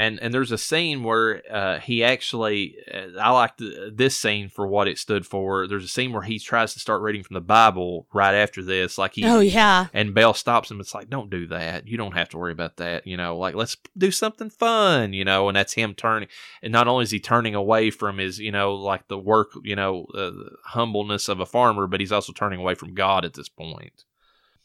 And 0.00 0.18
and 0.22 0.32
there's 0.32 0.50
a 0.50 0.56
scene 0.56 1.04
where 1.04 1.42
uh, 1.52 1.78
he 1.78 2.02
actually, 2.02 2.74
uh, 2.90 3.20
I 3.20 3.32
like 3.32 3.52
this 3.58 4.16
scene 4.16 4.48
for 4.48 4.66
what 4.66 4.88
it 4.88 4.96
stood 4.96 5.26
for. 5.26 5.66
There's 5.66 5.84
a 5.84 5.88
scene 5.88 6.14
where 6.14 6.22
he 6.22 6.38
tries 6.38 6.72
to 6.72 6.80
start 6.80 7.02
reading 7.02 7.22
from 7.22 7.34
the 7.34 7.42
Bible 7.42 8.06
right 8.14 8.34
after 8.34 8.62
this, 8.62 8.96
like 8.96 9.16
he. 9.16 9.26
Oh 9.26 9.40
yeah. 9.40 9.88
And 9.92 10.14
Belle 10.14 10.32
stops 10.32 10.70
him. 10.70 10.80
It's 10.80 10.94
like, 10.94 11.10
don't 11.10 11.28
do 11.28 11.46
that. 11.48 11.86
You 11.86 11.98
don't 11.98 12.16
have 12.16 12.30
to 12.30 12.38
worry 12.38 12.52
about 12.52 12.78
that. 12.78 13.06
You 13.06 13.18
know, 13.18 13.36
like 13.36 13.54
let's 13.54 13.76
do 13.98 14.10
something 14.10 14.48
fun. 14.48 15.12
You 15.12 15.26
know, 15.26 15.48
and 15.50 15.56
that's 15.56 15.74
him 15.74 15.92
turning. 15.92 16.30
And 16.62 16.72
not 16.72 16.88
only 16.88 17.02
is 17.02 17.10
he 17.10 17.20
turning 17.20 17.54
away 17.54 17.90
from 17.90 18.16
his, 18.16 18.38
you 18.38 18.52
know, 18.52 18.74
like 18.76 19.06
the 19.08 19.18
work, 19.18 19.52
you 19.64 19.76
know, 19.76 20.06
uh, 20.14 20.30
humbleness 20.64 21.28
of 21.28 21.40
a 21.40 21.46
farmer, 21.46 21.86
but 21.86 22.00
he's 22.00 22.12
also 22.12 22.32
turning 22.32 22.58
away 22.58 22.74
from 22.74 22.94
God 22.94 23.26
at 23.26 23.34
this 23.34 23.50
point. 23.50 24.04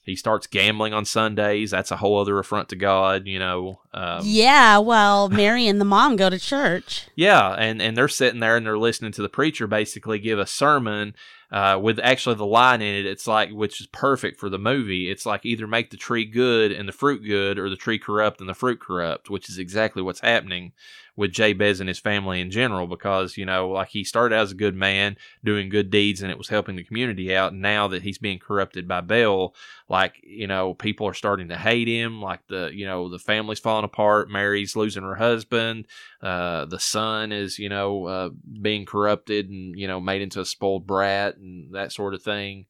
He 0.05 0.15
starts 0.15 0.45
gambling 0.45 0.93
on 0.93 1.03
Sundays. 1.03 1.71
That's 1.71 1.89
a 1.89 1.97
whole 1.97 2.19
other 2.19 2.37
affront 2.37 2.69
to 2.69 2.75
God, 2.75 3.25
you 3.25 3.39
know. 3.39 3.79
Um, 3.91 4.21
yeah, 4.23 4.77
well, 4.77 5.29
Mary 5.29 5.67
and 5.67 5.81
the 5.81 5.85
mom 5.85 6.15
go 6.15 6.29
to 6.29 6.37
church. 6.37 7.07
Yeah, 7.15 7.53
and, 7.53 7.81
and 7.81 7.97
they're 7.97 8.07
sitting 8.07 8.39
there 8.39 8.55
and 8.55 8.65
they're 8.65 8.77
listening 8.77 9.13
to 9.13 9.23
the 9.23 9.29
preacher 9.29 9.65
basically 9.65 10.19
give 10.19 10.37
a 10.37 10.45
sermon 10.45 11.15
uh, 11.51 11.79
with 11.81 11.99
actually 12.03 12.35
the 12.35 12.45
line 12.45 12.83
in 12.83 12.95
it. 12.95 13.07
It's 13.07 13.25
like, 13.25 13.49
which 13.49 13.81
is 13.81 13.87
perfect 13.87 14.39
for 14.39 14.47
the 14.47 14.59
movie. 14.59 15.09
It's 15.09 15.25
like 15.25 15.43
either 15.43 15.65
make 15.65 15.89
the 15.89 15.97
tree 15.97 16.25
good 16.25 16.71
and 16.71 16.87
the 16.87 16.93
fruit 16.93 17.23
good, 17.23 17.57
or 17.57 17.67
the 17.69 17.75
tree 17.75 17.97
corrupt 17.97 18.39
and 18.39 18.49
the 18.49 18.53
fruit 18.53 18.79
corrupt, 18.79 19.31
which 19.31 19.49
is 19.49 19.57
exactly 19.57 20.03
what's 20.03 20.19
happening 20.19 20.73
with 21.15 21.31
Jabez 21.31 21.79
and 21.79 21.87
his 21.87 21.99
family 21.99 22.41
in 22.41 22.51
general. 22.51 22.87
Because 22.87 23.37
you 23.37 23.45
know, 23.45 23.69
like 23.69 23.89
he 23.89 24.03
started 24.03 24.35
as 24.35 24.51
a 24.51 24.55
good 24.55 24.75
man 24.75 25.17
doing 25.43 25.69
good 25.69 25.89
deeds, 25.89 26.21
and 26.21 26.31
it 26.31 26.37
was 26.37 26.49
helping 26.49 26.75
the 26.75 26.83
community 26.83 27.35
out. 27.35 27.53
And 27.53 27.61
now 27.61 27.87
that 27.87 28.03
he's 28.03 28.17
being 28.17 28.39
corrupted 28.39 28.87
by 28.87 29.01
Belle, 29.01 29.53
like 29.89 30.19
you 30.23 30.47
know, 30.47 30.73
people 30.73 31.07
are 31.07 31.13
starting 31.13 31.49
to 31.49 31.57
hate 31.57 31.87
him. 31.87 32.21
Like 32.21 32.41
the 32.47 32.71
you 32.73 32.85
know, 32.85 33.09
the 33.09 33.19
family's 33.19 33.59
falling 33.59 33.85
apart. 33.85 34.29
Mary's 34.29 34.75
losing 34.75 35.03
her 35.03 35.15
husband. 35.15 35.87
Uh, 36.21 36.65
the 36.65 36.79
son 36.79 37.31
is 37.31 37.59
you 37.59 37.69
know 37.69 38.05
uh, 38.05 38.29
being 38.61 38.85
corrupted 38.85 39.49
and 39.49 39.77
you 39.77 39.87
know 39.87 39.99
made 39.99 40.21
into 40.21 40.41
a 40.41 40.45
spoiled 40.45 40.87
brat 40.87 41.37
and 41.37 41.73
that 41.73 41.91
sort 41.91 42.13
of 42.13 42.21
thing. 42.21 42.65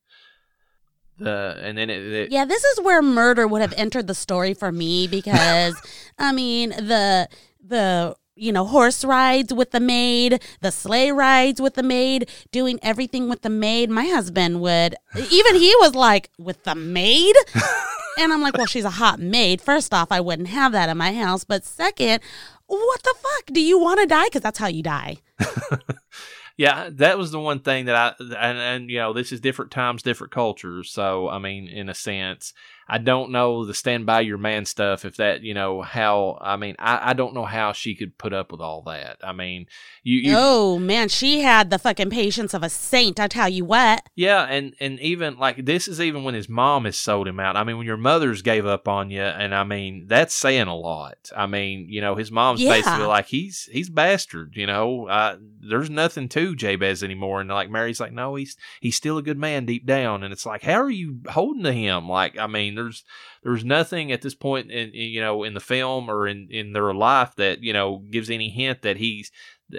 The 1.18 1.58
and 1.62 1.78
then 1.78 1.89
it, 1.89 2.06
it, 2.06 2.32
yeah, 2.32 2.46
this 2.46 2.64
is 2.64 2.82
where 2.82 3.02
murder 3.02 3.48
would 3.48 3.62
have 3.62 3.74
entered 3.78 4.08
the 4.08 4.16
story 4.16 4.54
for 4.54 4.72
me 4.72 5.08
because 5.20 5.76
I 6.20 6.32
mean 6.32 6.70
the 6.72 7.30
the 7.66 8.16
you 8.36 8.52
know 8.52 8.66
horse 8.66 9.04
rides 9.04 9.54
with 9.54 9.72
the 9.72 9.80
maid, 9.80 10.42
the 10.62 10.72
sleigh 10.72 11.12
rides 11.12 11.62
with 11.62 11.76
the 11.76 11.84
maid, 11.84 12.30
doing 12.52 12.80
everything 12.82 13.30
with 13.30 13.42
the 13.42 13.50
maid. 13.50 13.90
My 13.90 14.06
husband 14.06 14.62
would 14.62 14.96
even 15.16 15.56
he 15.56 15.74
was 15.80 15.96
like 15.96 16.30
with 16.38 16.64
the 16.64 16.76
maid. 16.76 17.36
and 18.18 18.32
I'm 18.34 18.42
like, 18.42 18.58
well, 18.58 18.66
she's 18.66 18.86
a 18.86 18.92
hot 18.92 19.20
maid. 19.20 19.62
First 19.62 19.94
off, 19.94 20.12
I 20.12 20.22
wouldn't 20.22 20.50
have 20.50 20.72
that 20.72 20.90
in 20.90 20.98
my 20.98 21.14
house. 21.14 21.44
But 21.44 21.66
second, 21.66 22.22
what 22.68 23.04
the 23.04 23.16
fuck? 23.18 23.46
Do 23.48 23.62
you 23.62 23.80
want 23.80 24.00
to 24.00 24.06
die? 24.06 24.26
Because 24.26 24.42
that's 24.42 24.60
how 24.60 24.68
you 24.68 24.84
die. 24.84 25.18
yeah, 26.58 26.90
that 26.92 27.18
was 27.18 27.32
the 27.32 27.40
one 27.40 27.60
thing 27.60 27.86
that 27.86 27.96
I 27.96 28.24
and, 28.24 28.58
and 28.58 28.90
you 28.90 28.98
know 28.98 29.14
this 29.14 29.32
is 29.32 29.40
different 29.40 29.72
times, 29.72 30.04
different 30.04 30.34
cultures. 30.34 30.92
So 30.92 31.30
I 31.30 31.40
mean, 31.40 31.68
in 31.68 31.90
a 31.90 31.94
sense, 31.94 32.54
I 32.88 33.00
don't 33.00 33.32
know 33.32 33.66
the 33.66 33.74
stand 33.74 34.06
by 34.06 34.22
your 34.22 34.38
man 34.38 34.66
stuff. 34.66 35.06
If 35.06 35.18
that, 35.18 35.42
you 35.42 35.54
know, 35.54 35.82
how 35.82 36.38
I 36.40 36.56
mean, 36.56 36.76
I, 36.78 37.12
I 37.12 37.14
don't 37.14 37.34
know 37.34 37.46
how 37.46 37.72
she 37.72 37.96
could 37.96 38.18
put 38.18 38.32
up 38.32 38.52
with 38.52 38.62
all 38.62 38.84
that. 38.84 39.18
I 39.24 39.34
mean, 39.34 39.66
you, 40.04 40.20
you 40.20 40.34
oh 40.38 40.78
man, 40.78 41.10
she 41.10 41.42
had 41.42 41.72
the 41.72 41.80
fucking 41.80 42.12
patience 42.12 42.54
of 42.54 42.62
a 42.62 42.70
saint. 42.70 43.20
I 43.20 43.28
tell 43.28 43.50
you 43.50 43.66
what. 43.66 44.08
Yeah, 44.16 44.44
and 44.44 44.76
and 44.80 45.00
even 45.00 45.38
like 45.38 45.66
this 45.66 45.88
is 45.88 46.00
even 46.00 46.24
when 46.24 46.36
his 46.36 46.48
mom 46.48 46.86
has 46.86 46.98
sold 46.98 47.28
him 47.28 47.40
out. 47.40 47.58
I 47.58 47.64
mean, 47.64 47.78
when 47.78 47.88
your 47.88 47.98
mother's 47.98 48.44
gave 48.44 48.68
up 48.68 48.88
on 48.88 49.10
you, 49.10 49.22
and 49.22 49.56
I 49.56 49.64
mean 49.64 50.06
that's 50.08 50.36
saying 50.36 50.68
a 50.68 50.76
lot. 50.76 51.32
I 51.36 51.48
mean, 51.48 51.88
you 51.90 52.02
know, 52.02 52.16
his 52.16 52.32
mom's 52.32 52.62
yeah. 52.62 52.70
basically 52.70 53.06
like 53.06 53.26
he's 53.26 53.68
he's 53.72 53.90
bastard. 53.90 54.56
You 54.56 54.68
know, 54.68 55.08
uh, 55.08 55.38
there's 55.68 55.90
nothing 55.90 56.30
to 56.30 56.56
Jabez 56.56 57.04
anymore, 57.04 57.42
and 57.42 57.50
like 57.50 57.72
Mary's 57.72 58.00
like, 58.00 58.14
no, 58.14 58.36
he's 58.36 58.56
he's 58.80 58.96
still 58.96 59.18
a 59.18 59.24
good 59.24 59.40
man 59.40 59.66
deep 59.66 59.88
down, 59.88 60.22
and 60.22 60.32
it's 60.32 60.46
like, 60.46 60.62
how 60.62 60.80
are 60.82 60.90
you 60.90 61.22
holding 61.28 61.64
to 61.64 61.74
him? 61.74 62.08
Like, 62.08 62.38
I 62.38 62.46
mean 62.46 62.75
there's 62.76 63.04
there's 63.44 63.66
nothing 63.66 64.12
at 64.12 64.22
this 64.22 64.36
point 64.36 64.72
in 64.72 64.92
you 64.94 65.22
know 65.22 65.44
in 65.44 65.54
the 65.54 65.60
film 65.60 66.10
or 66.10 66.28
in 66.28 66.48
in 66.52 66.74
their 66.74 66.94
life 66.94 67.34
that 67.38 67.64
you 67.64 67.74
know 67.74 68.04
gives 68.12 68.30
any 68.30 68.50
hint 68.50 68.82
that 68.82 68.98
he's 68.98 69.32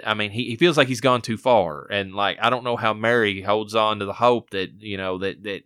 I 0.05 0.13
mean, 0.13 0.31
he, 0.31 0.45
he 0.45 0.55
feels 0.55 0.77
like 0.77 0.87
he's 0.87 1.01
gone 1.01 1.21
too 1.21 1.37
far, 1.37 1.87
and 1.89 2.13
like 2.13 2.37
I 2.41 2.49
don't 2.49 2.63
know 2.63 2.75
how 2.75 2.93
Mary 2.93 3.41
holds 3.41 3.73
on 3.73 3.99
to 3.99 4.05
the 4.05 4.13
hope 4.13 4.49
that 4.49 4.81
you 4.81 4.97
know 4.97 5.17
that 5.19 5.43
that 5.43 5.63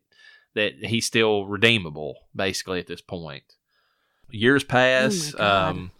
that 0.54 0.86
he's 0.86 1.06
still 1.06 1.46
redeemable, 1.46 2.16
basically 2.36 2.80
at 2.80 2.88
this 2.88 3.02
point. 3.02 3.44
Years 4.30 4.64
pass, 4.64 5.34
oh 5.38 5.46
um, 5.46 5.92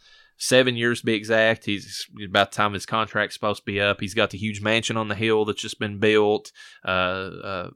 seven 0.42 0.76
years 0.76 1.02
to 1.02 1.06
be 1.06 1.14
exact. 1.14 1.66
He's 1.66 2.08
about 2.26 2.52
the 2.52 2.56
time 2.56 2.74
his 2.74 2.88
contract's 2.88 3.36
supposed 3.36 3.60
to 3.60 3.66
be 3.66 3.80
up. 3.80 4.02
He's 4.02 4.16
got 4.16 4.32
the 4.32 4.40
huge 4.40 4.60
mansion 4.60 4.98
on 4.98 5.08
the 5.08 5.16
hill 5.16 5.46
that's 5.46 5.62
just 5.62 5.80
been 5.80 6.00
built. 6.00 6.52
Uh, 6.84 6.90
uh, 7.44 7.70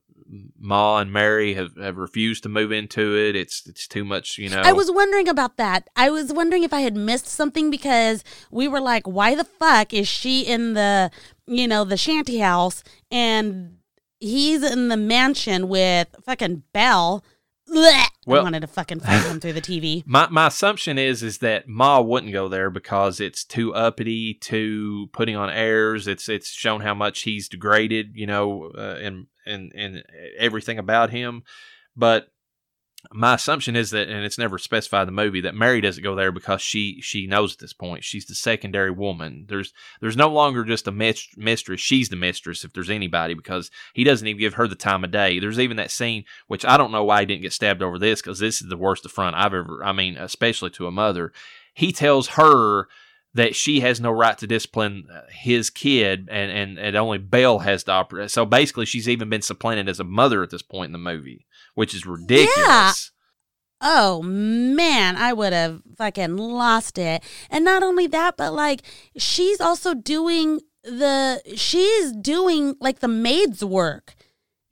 Ma 0.60 0.98
and 0.98 1.14
Mary 1.14 1.54
have, 1.54 1.78
have 1.78 1.98
refused 1.98 2.42
to 2.44 2.50
move 2.50 2.72
into 2.72 3.16
it. 3.16 3.36
It's 3.36 3.68
it's 3.68 3.88
too 3.88 4.04
much, 4.04 4.40
you 4.40 4.50
know. 4.50 4.62
I 4.62 4.74
was 4.74 4.90
wondering 4.90 5.28
about 5.28 5.58
that. 5.58 5.88
I 5.96 6.10
was 6.10 6.34
wondering 6.34 6.64
if 6.64 6.74
I 6.74 6.82
had 6.82 6.96
missed 6.96 7.28
something 7.28 7.70
because 7.70 8.24
we 8.50 8.68
were 8.68 8.82
like, 8.82 9.06
why 9.06 9.36
the 9.36 9.44
fuck 9.44 9.94
is 9.94 10.08
she 10.08 10.42
in 10.42 10.74
the 10.74 11.12
you 11.46 11.68
know 11.68 11.84
the 11.84 11.98
shanty 11.98 12.40
house 12.40 12.84
and 13.12 13.78
he's 14.20 14.64
in 14.64 14.88
the 14.88 14.98
mansion 14.98 15.68
with 15.68 16.08
fucking 16.24 16.64
Belle 16.74 17.24
Blech. 17.70 18.10
Well, 18.36 18.42
I 18.42 18.44
wanted 18.44 18.62
to 18.62 18.68
fucking 18.68 19.02
fight 19.02 19.24
him 19.24 19.40
through 19.40 19.54
the 19.54 19.62
TV. 19.62 20.04
My 20.08 20.28
my 20.32 20.48
assumption 20.48 20.98
is 20.98 21.22
is 21.22 21.38
that 21.40 21.68
Ma 21.68 22.02
wouldn't 22.02 22.34
go 22.34 22.48
there 22.48 22.72
because 22.72 23.20
it's 23.20 23.44
too 23.46 23.74
uppity, 23.76 24.34
too 24.34 25.10
putting 25.14 25.36
on 25.36 25.52
airs. 25.52 26.08
It's 26.08 26.28
it's 26.28 26.50
shown 26.50 26.82
how 26.82 26.96
much 26.96 27.22
he's 27.22 27.48
degraded, 27.48 28.14
you 28.16 28.26
know, 28.26 28.72
uh, 28.76 28.98
and 29.00 29.28
and 29.46 29.72
and 29.76 30.04
everything 30.40 30.80
about 30.80 31.12
him. 31.12 31.44
But 31.96 32.28
my 33.12 33.36
assumption 33.36 33.76
is 33.76 33.92
that, 33.92 34.08
and 34.08 34.26
it's 34.26 34.38
never 34.38 34.58
specified 34.58 35.02
in 35.02 35.08
the 35.08 35.24
movie, 35.24 35.42
that 35.42 35.56
Mary 35.56 35.82
doesn't 35.82 36.04
go 36.04 36.16
there 36.16 36.32
because 36.32 36.62
she 36.62 37.00
she 37.02 37.28
knows 37.28 37.54
at 37.54 37.60
this 37.60 37.74
point 37.74 38.04
she's 38.04 38.26
the 38.26 38.36
secondary 38.36 38.92
woman. 38.92 39.46
There's 39.48 39.74
there's 40.02 40.18
no 40.18 40.30
longer 40.30 40.64
just 40.64 40.88
a 40.88 40.92
mistress; 40.92 41.82
she's 41.82 42.10
the 42.10 42.16
mistress 42.16 42.64
if 42.64 42.74
there's 42.74 42.90
anybody 42.90 43.34
because 43.34 43.72
he 43.94 44.04
doesn't 44.04 44.28
even 44.28 44.40
give 44.40 44.56
her 44.56 44.68
the 44.68 44.76
time 44.76 45.04
of 45.04 45.12
day. 45.12 45.40
There's 45.40 45.60
even 45.60 45.78
that 45.78 45.92
scene 45.92 46.26
which 46.48 46.66
I 46.66 46.78
don't 46.78 46.92
know 46.92 47.04
why 47.04 47.22
he 47.22 47.26
didn't 47.26 47.42
get 47.42 47.54
stabbed 47.54 47.82
over 47.82 48.00
this 48.00 48.22
because 48.22 48.40
this 48.40 48.62
is 48.62 48.70
the 48.70 48.78
worst 48.78 49.06
affront 49.06 49.36
I've 49.36 49.54
ever. 49.54 49.84
I 49.84 49.92
mean, 49.92 50.18
especially 50.18 50.70
to 50.72 50.88
a 50.88 50.92
mother. 50.92 51.32
He 51.74 51.92
tells 51.92 52.30
her 52.30 52.88
that 53.34 53.54
she 53.54 53.82
has 53.82 54.00
no 54.00 54.12
right 54.12 54.38
to 54.38 54.48
discipline 54.48 55.08
uh, 55.14 55.22
his 55.30 55.70
kid, 55.70 56.30
and 56.32 56.52
and, 56.52 56.80
and 56.80 56.96
only 56.96 57.18
Belle 57.18 57.60
has 57.60 57.84
to 57.84 57.92
operate. 57.92 58.32
So 58.32 58.46
basically, 58.46 58.86
she's 58.86 59.10
even 59.10 59.30
been 59.30 59.42
supplanted 59.42 59.90
as 59.90 60.00
a 60.00 60.06
mother 60.06 60.42
at 60.42 60.50
this 60.50 60.62
point 60.62 60.88
in 60.88 60.94
the 60.94 60.98
movie 60.98 61.46
which 61.76 61.94
is 61.94 62.06
ridiculous. 62.06 62.52
Yeah. 62.58 62.92
oh 63.82 64.22
man, 64.24 65.16
I 65.16 65.32
would 65.34 65.54
have 65.54 65.82
fucking 65.98 66.36
lost 66.36 66.98
it. 66.98 67.24
And 67.50 67.64
not 67.64 67.84
only 67.84 68.08
that, 68.08 68.36
but 68.38 68.54
like 68.54 68.82
she's 69.18 69.62
also 69.62 69.94
doing 69.94 70.62
the 70.84 71.42
she's 71.56 72.12
doing 72.12 72.76
like 72.80 73.00
the 73.00 73.08
maid's 73.08 73.64
work. 73.64 74.16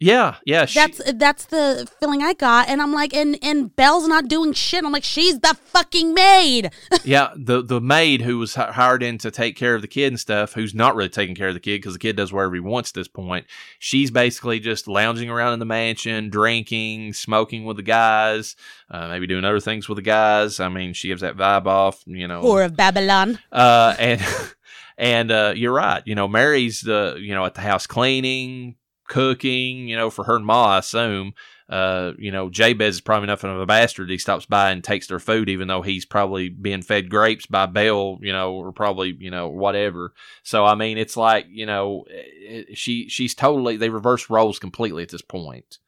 Yeah, 0.04 0.36
yeah. 0.46 0.66
She, 0.66 0.80
That's 0.80 1.14
that's 1.14 1.46
the 1.46 1.90
feeling 2.02 2.22
I 2.22 2.34
got, 2.34 2.68
and 2.68 2.82
I'm 2.82 2.92
like, 2.92 3.14
and 3.14 3.40
and 3.42 3.74
Belle's 3.74 4.06
not 4.06 4.28
doing 4.28 4.52
shit. 4.52 4.84
I'm 4.84 4.92
like, 4.92 5.06
she's 5.06 5.40
the 5.40 5.54
fucking 5.54 6.14
maid. 6.14 6.72
yeah, 7.06 7.30
the 7.38 7.64
the 7.64 7.80
maid 7.80 8.22
who 8.22 8.38
was 8.38 8.56
hired 8.56 9.02
in 9.02 9.18
to 9.20 9.32
take 9.32 9.56
care 9.56 9.76
of 9.76 9.82
the 9.82 9.88
kid 9.88 10.08
and 10.08 10.20
stuff, 10.20 10.52
who's 10.52 10.74
not 10.76 10.98
really 10.98 11.08
taking 11.08 11.36
care 11.36 11.48
of 11.48 11.54
the 11.54 11.62
kid 11.62 11.78
because 11.78 11.94
the 11.94 12.00
kid 12.00 12.18
does 12.18 12.34
whatever 12.34 12.54
he 12.54 12.60
wants 12.60 12.90
at 12.90 12.96
this 12.96 13.08
point. 13.08 13.46
She's 13.80 14.12
basically 14.12 14.60
just 14.60 14.90
lounging 14.90 15.30
around 15.30 15.54
in 15.54 15.60
the 15.60 15.66
mansion, 15.66 16.30
drinking, 16.30 17.14
smoking 17.14 17.64
with 17.64 17.78
the 17.78 17.84
guys, 17.84 18.58
uh, 18.92 19.08
maybe 19.08 19.26
doing 19.26 19.46
other 19.46 19.62
things 19.62 19.88
with 19.88 19.96
the 19.96 20.02
guys. 20.02 20.60
I 20.60 20.68
mean, 20.68 20.92
she 20.92 21.08
gives 21.08 21.22
that 21.22 21.38
vibe 21.38 21.66
off, 21.66 22.04
you 22.06 22.28
know. 22.28 22.44
Whore 22.44 22.66
of 22.66 22.76
Babylon. 22.76 23.40
Uh, 23.54 23.96
and 23.98 24.22
and 24.98 25.32
uh, 25.32 25.54
you're 25.56 25.72
right. 25.72 26.04
You 26.06 26.16
know, 26.16 26.28
Mary's 26.28 26.82
the 26.82 27.16
you 27.18 27.34
know 27.34 27.46
at 27.46 27.54
the 27.54 27.62
house 27.62 27.88
cleaning, 27.88 28.76
cooking. 29.08 29.88
You 29.88 29.96
know, 29.96 30.10
for 30.10 30.26
her 30.26 30.36
and 30.36 30.46
Ma, 30.46 30.76
I 30.76 30.80
assume. 30.80 31.34
Uh, 31.70 32.12
you 32.20 32.32
know, 32.32 32.50
Jabez 32.50 32.96
is 32.96 33.02
probably 33.02 33.24
enough 33.24 33.44
of 33.44 33.60
a 33.60 33.66
bastard. 33.66 34.10
He 34.10 34.18
stops 34.18 34.46
by 34.46 34.72
and 34.72 34.84
takes 34.84 35.08
their 35.08 35.20
food, 35.20 35.50
even 35.50 35.68
though 35.68 35.82
he's 35.82 36.06
probably 36.06 36.50
being 36.50 36.82
fed 36.82 37.10
grapes 37.10 37.46
by 37.46 37.66
Belle. 37.66 38.20
You 38.22 38.34
know, 38.34 38.54
or 38.54 38.72
probably 38.72 39.16
you 39.20 39.32
know 39.32 39.48
whatever. 39.48 40.14
So 40.44 40.66
I 40.66 40.76
mean, 40.76 40.98
it's 40.98 41.18
like 41.18 41.48
you 41.50 41.66
know, 41.66 42.06
it, 42.10 42.78
she 42.78 43.10
she's 43.10 43.34
totally 43.34 43.78
they 43.78 43.90
reverse 43.90 44.30
roles 44.30 44.60
completely 44.60 45.04
at 45.04 45.10
this 45.10 45.22
point. 45.22 45.80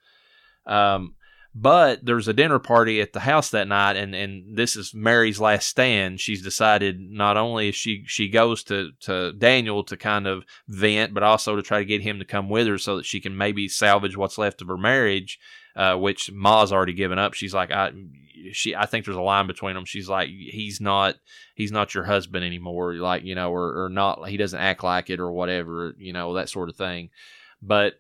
Um, 0.66 1.16
but 1.58 2.06
there's 2.06 2.28
a 2.28 2.34
dinner 2.34 2.60
party 2.60 3.00
at 3.00 3.14
the 3.14 3.22
house 3.22 3.50
that 3.52 3.70
night, 3.70 3.96
and, 3.96 4.14
and 4.14 4.58
this 4.58 4.76
is 4.76 4.94
Mary's 4.94 5.40
last 5.40 5.68
stand. 5.68 6.20
She's 6.20 6.44
decided 6.44 7.00
not 7.00 7.38
only 7.38 7.72
she 7.72 8.04
she 8.06 8.28
goes 8.28 8.62
to, 8.66 8.92
to 9.02 9.32
Daniel 9.32 9.82
to 9.86 9.96
kind 9.96 10.28
of 10.28 10.44
vent, 10.68 11.14
but 11.14 11.24
also 11.24 11.56
to 11.56 11.62
try 11.62 11.80
to 11.80 11.86
get 11.86 12.02
him 12.02 12.20
to 12.20 12.26
come 12.26 12.50
with 12.50 12.68
her 12.68 12.78
so 12.78 12.98
that 12.98 13.06
she 13.06 13.22
can 13.22 13.38
maybe 13.38 13.70
salvage 13.70 14.18
what's 14.18 14.38
left 14.38 14.62
of 14.62 14.68
her 14.68 14.78
marriage, 14.78 15.40
uh, 15.78 15.96
which 15.96 16.30
Ma's 16.30 16.74
already 16.74 16.92
given 16.92 17.18
up. 17.18 17.34
She's 17.34 17.54
like, 17.54 17.72
I 17.72 17.94
she 18.52 18.76
I 18.76 18.86
think 18.86 19.06
there's 19.06 19.16
a 19.16 19.22
line 19.22 19.48
between 19.48 19.76
them. 19.76 19.86
She's 19.86 20.10
like, 20.10 20.28
he's 20.28 20.82
not 20.82 21.16
he's 21.56 21.72
not 21.72 21.96
your 21.96 22.04
husband 22.04 22.44
anymore, 22.44 22.96
like 22.96 23.24
you 23.24 23.34
know, 23.34 23.50
or 23.50 23.86
or 23.86 23.90
not 23.90 24.28
he 24.28 24.36
doesn't 24.36 24.60
act 24.60 24.84
like 24.84 25.10
it 25.10 25.22
or 25.22 25.32
whatever, 25.32 25.96
you 25.98 26.12
know, 26.12 26.34
that 26.34 26.50
sort 26.50 26.68
of 26.68 26.76
thing. 26.76 27.12
But 27.62 27.94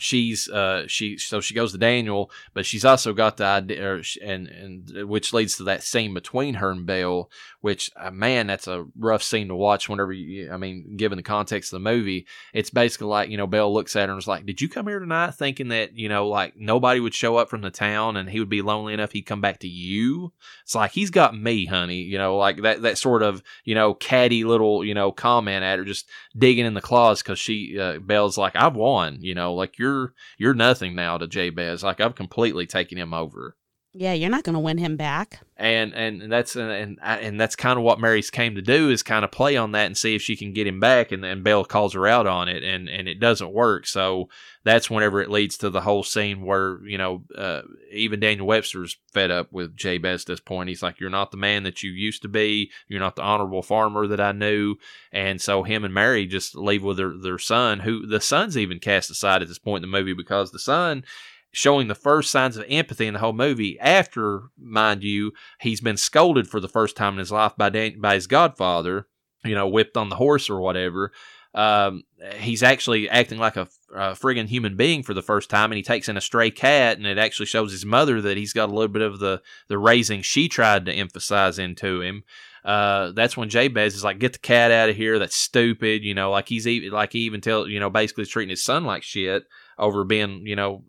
she's 0.00 0.48
uh 0.48 0.84
she 0.86 1.16
so 1.18 1.40
she 1.40 1.54
goes 1.54 1.72
to 1.72 1.78
Daniel, 1.78 2.30
but 2.54 2.66
she's 2.66 2.84
also 2.84 3.12
got 3.12 3.36
the 3.36 3.44
idea, 3.44 4.02
and 4.22 4.48
and 4.48 5.08
which 5.08 5.32
leads 5.32 5.56
to 5.56 5.64
that 5.64 5.82
scene 5.82 6.14
between 6.14 6.54
her 6.54 6.70
and 6.70 6.86
Belle, 6.86 7.30
which 7.60 7.90
uh, 7.96 8.10
man, 8.10 8.46
that's 8.46 8.66
a 8.66 8.86
rough 8.98 9.22
scene 9.22 9.48
to 9.48 9.54
watch. 9.54 9.88
Whenever 9.88 10.12
you, 10.12 10.50
I 10.50 10.56
mean, 10.56 10.96
given 10.96 11.16
the 11.16 11.22
context 11.22 11.72
of 11.72 11.82
the 11.82 11.90
movie, 11.90 12.26
it's 12.52 12.70
basically 12.70 13.08
like 13.08 13.30
you 13.30 13.36
know 13.36 13.46
Belle 13.46 13.72
looks 13.72 13.96
at 13.96 14.08
her 14.08 14.12
and 14.12 14.20
is 14.20 14.26
like, 14.26 14.46
"Did 14.46 14.60
you 14.60 14.68
come 14.68 14.86
here 14.86 14.98
tonight 14.98 15.34
thinking 15.34 15.68
that 15.68 15.96
you 15.96 16.08
know 16.08 16.28
like 16.28 16.56
nobody 16.56 17.00
would 17.00 17.14
show 17.14 17.36
up 17.36 17.50
from 17.50 17.60
the 17.60 17.70
town 17.70 18.16
and 18.16 18.30
he 18.30 18.40
would 18.40 18.48
be 18.48 18.62
lonely 18.62 18.94
enough 18.94 19.12
he'd 19.12 19.22
come 19.22 19.40
back 19.40 19.60
to 19.60 19.68
you?" 19.68 20.32
It's 20.64 20.74
like 20.74 20.92
he's 20.92 21.10
got 21.10 21.38
me, 21.38 21.66
honey. 21.66 22.02
You 22.02 22.18
know, 22.18 22.36
like 22.36 22.62
that 22.62 22.82
that 22.82 22.98
sort 22.98 23.22
of 23.22 23.42
you 23.64 23.74
know 23.74 23.94
catty 23.94 24.44
little 24.44 24.84
you 24.84 24.94
know 24.94 25.12
comment 25.12 25.62
at 25.62 25.78
her, 25.78 25.84
just 25.84 26.08
digging 26.36 26.66
in 26.66 26.74
the 26.74 26.80
claws 26.80 27.22
because 27.22 27.38
she 27.38 27.78
uh, 27.78 27.98
Belle's 27.98 28.38
like, 28.38 28.56
"I've 28.56 28.76
won," 28.76 29.18
you 29.20 29.34
know, 29.34 29.54
like 29.54 29.78
you're 29.78 29.89
you're 30.38 30.54
nothing 30.54 30.94
now 30.94 31.18
to 31.18 31.26
Jabez. 31.26 31.82
Like 31.82 32.00
I've 32.00 32.14
completely 32.14 32.66
taken 32.66 32.98
him 32.98 33.14
over. 33.14 33.56
Yeah, 33.92 34.12
you're 34.12 34.30
not 34.30 34.44
gonna 34.44 34.60
win 34.60 34.78
him 34.78 34.96
back. 34.96 35.40
And 35.56 35.92
and 35.94 36.30
that's 36.30 36.54
and 36.54 36.98
and 37.02 37.40
that's 37.40 37.56
kind 37.56 37.76
of 37.76 37.84
what 37.84 37.98
Mary's 37.98 38.30
came 38.30 38.54
to 38.54 38.62
do 38.62 38.88
is 38.88 39.02
kind 39.02 39.24
of 39.24 39.32
play 39.32 39.56
on 39.56 39.72
that 39.72 39.86
and 39.86 39.96
see 39.96 40.14
if 40.14 40.22
she 40.22 40.36
can 40.36 40.52
get 40.52 40.68
him 40.68 40.78
back. 40.78 41.10
And 41.10 41.24
then 41.24 41.42
Belle 41.42 41.64
calls 41.64 41.94
her 41.94 42.06
out 42.06 42.28
on 42.28 42.48
it, 42.48 42.62
and 42.62 42.88
and 42.88 43.08
it 43.08 43.18
doesn't 43.18 43.52
work. 43.52 43.88
So 43.88 44.28
that's 44.62 44.88
whenever 44.88 45.20
it 45.20 45.28
leads 45.28 45.58
to 45.58 45.70
the 45.70 45.80
whole 45.80 46.04
scene 46.04 46.42
where 46.42 46.80
you 46.86 46.98
know 46.98 47.24
uh, 47.36 47.62
even 47.90 48.20
Daniel 48.20 48.46
Webster's 48.46 48.96
fed 49.12 49.32
up 49.32 49.52
with 49.52 49.76
Jabez 49.76 50.22
at 50.22 50.26
this 50.28 50.40
point. 50.40 50.68
He's 50.68 50.84
like, 50.84 51.00
"You're 51.00 51.10
not 51.10 51.32
the 51.32 51.36
man 51.36 51.64
that 51.64 51.82
you 51.82 51.90
used 51.90 52.22
to 52.22 52.28
be. 52.28 52.70
You're 52.86 53.00
not 53.00 53.16
the 53.16 53.22
honorable 53.22 53.62
farmer 53.62 54.06
that 54.06 54.20
I 54.20 54.30
knew." 54.30 54.76
And 55.10 55.40
so 55.40 55.64
him 55.64 55.84
and 55.84 55.92
Mary 55.92 56.26
just 56.26 56.54
leave 56.54 56.84
with 56.84 56.96
their 56.96 57.14
their 57.20 57.38
son, 57.38 57.80
who 57.80 58.06
the 58.06 58.20
son's 58.20 58.56
even 58.56 58.78
cast 58.78 59.10
aside 59.10 59.42
at 59.42 59.48
this 59.48 59.58
point 59.58 59.84
in 59.84 59.90
the 59.90 59.98
movie 59.98 60.14
because 60.14 60.52
the 60.52 60.60
son 60.60 61.04
showing 61.52 61.88
the 61.88 61.94
first 61.94 62.30
signs 62.30 62.56
of 62.56 62.64
empathy 62.68 63.06
in 63.06 63.14
the 63.14 63.20
whole 63.20 63.32
movie 63.32 63.78
after, 63.80 64.44
mind 64.58 65.02
you, 65.02 65.32
he's 65.60 65.80
been 65.80 65.96
scolded 65.96 66.48
for 66.48 66.60
the 66.60 66.68
first 66.68 66.96
time 66.96 67.14
in 67.14 67.18
his 67.18 67.32
life 67.32 67.56
by 67.56 67.68
Dan- 67.68 68.00
by 68.00 68.14
his 68.14 68.26
godfather, 68.26 69.06
you 69.44 69.54
know, 69.54 69.68
whipped 69.68 69.96
on 69.96 70.08
the 70.08 70.16
horse 70.16 70.48
or 70.48 70.60
whatever. 70.60 71.12
Um, 71.52 72.04
he's 72.36 72.62
actually 72.62 73.08
acting 73.08 73.38
like 73.38 73.56
a, 73.56 73.66
a 73.92 74.12
friggin' 74.12 74.46
human 74.46 74.76
being 74.76 75.02
for 75.02 75.14
the 75.14 75.22
first 75.22 75.50
time, 75.50 75.72
and 75.72 75.76
he 75.76 75.82
takes 75.82 76.08
in 76.08 76.16
a 76.16 76.20
stray 76.20 76.50
cat, 76.52 76.96
and 76.96 77.06
it 77.06 77.18
actually 77.18 77.46
shows 77.46 77.72
his 77.72 77.84
mother 77.84 78.20
that 78.20 78.36
he's 78.36 78.52
got 78.52 78.68
a 78.68 78.72
little 78.72 78.88
bit 78.88 79.02
of 79.02 79.18
the 79.18 79.42
the 79.68 79.78
raising 79.78 80.22
she 80.22 80.48
tried 80.48 80.86
to 80.86 80.92
emphasize 80.92 81.58
into 81.58 82.00
him. 82.02 82.22
Uh, 82.64 83.10
that's 83.12 83.36
when 83.36 83.48
Jabez 83.48 83.96
is 83.96 84.04
like, 84.04 84.20
"Get 84.20 84.34
the 84.34 84.38
cat 84.38 84.70
out 84.70 84.90
of 84.90 84.96
here. 84.96 85.18
That's 85.18 85.34
stupid." 85.34 86.04
You 86.04 86.14
know, 86.14 86.30
like 86.30 86.48
he's 86.48 86.68
even 86.68 86.92
like 86.92 87.12
he 87.12 87.20
even 87.20 87.40
tell 87.40 87.66
you 87.66 87.80
know 87.80 87.90
basically 87.90 88.26
treating 88.26 88.50
his 88.50 88.62
son 88.62 88.84
like 88.84 89.02
shit 89.02 89.44
over 89.76 90.04
being 90.04 90.46
you 90.46 90.54
know 90.54 90.84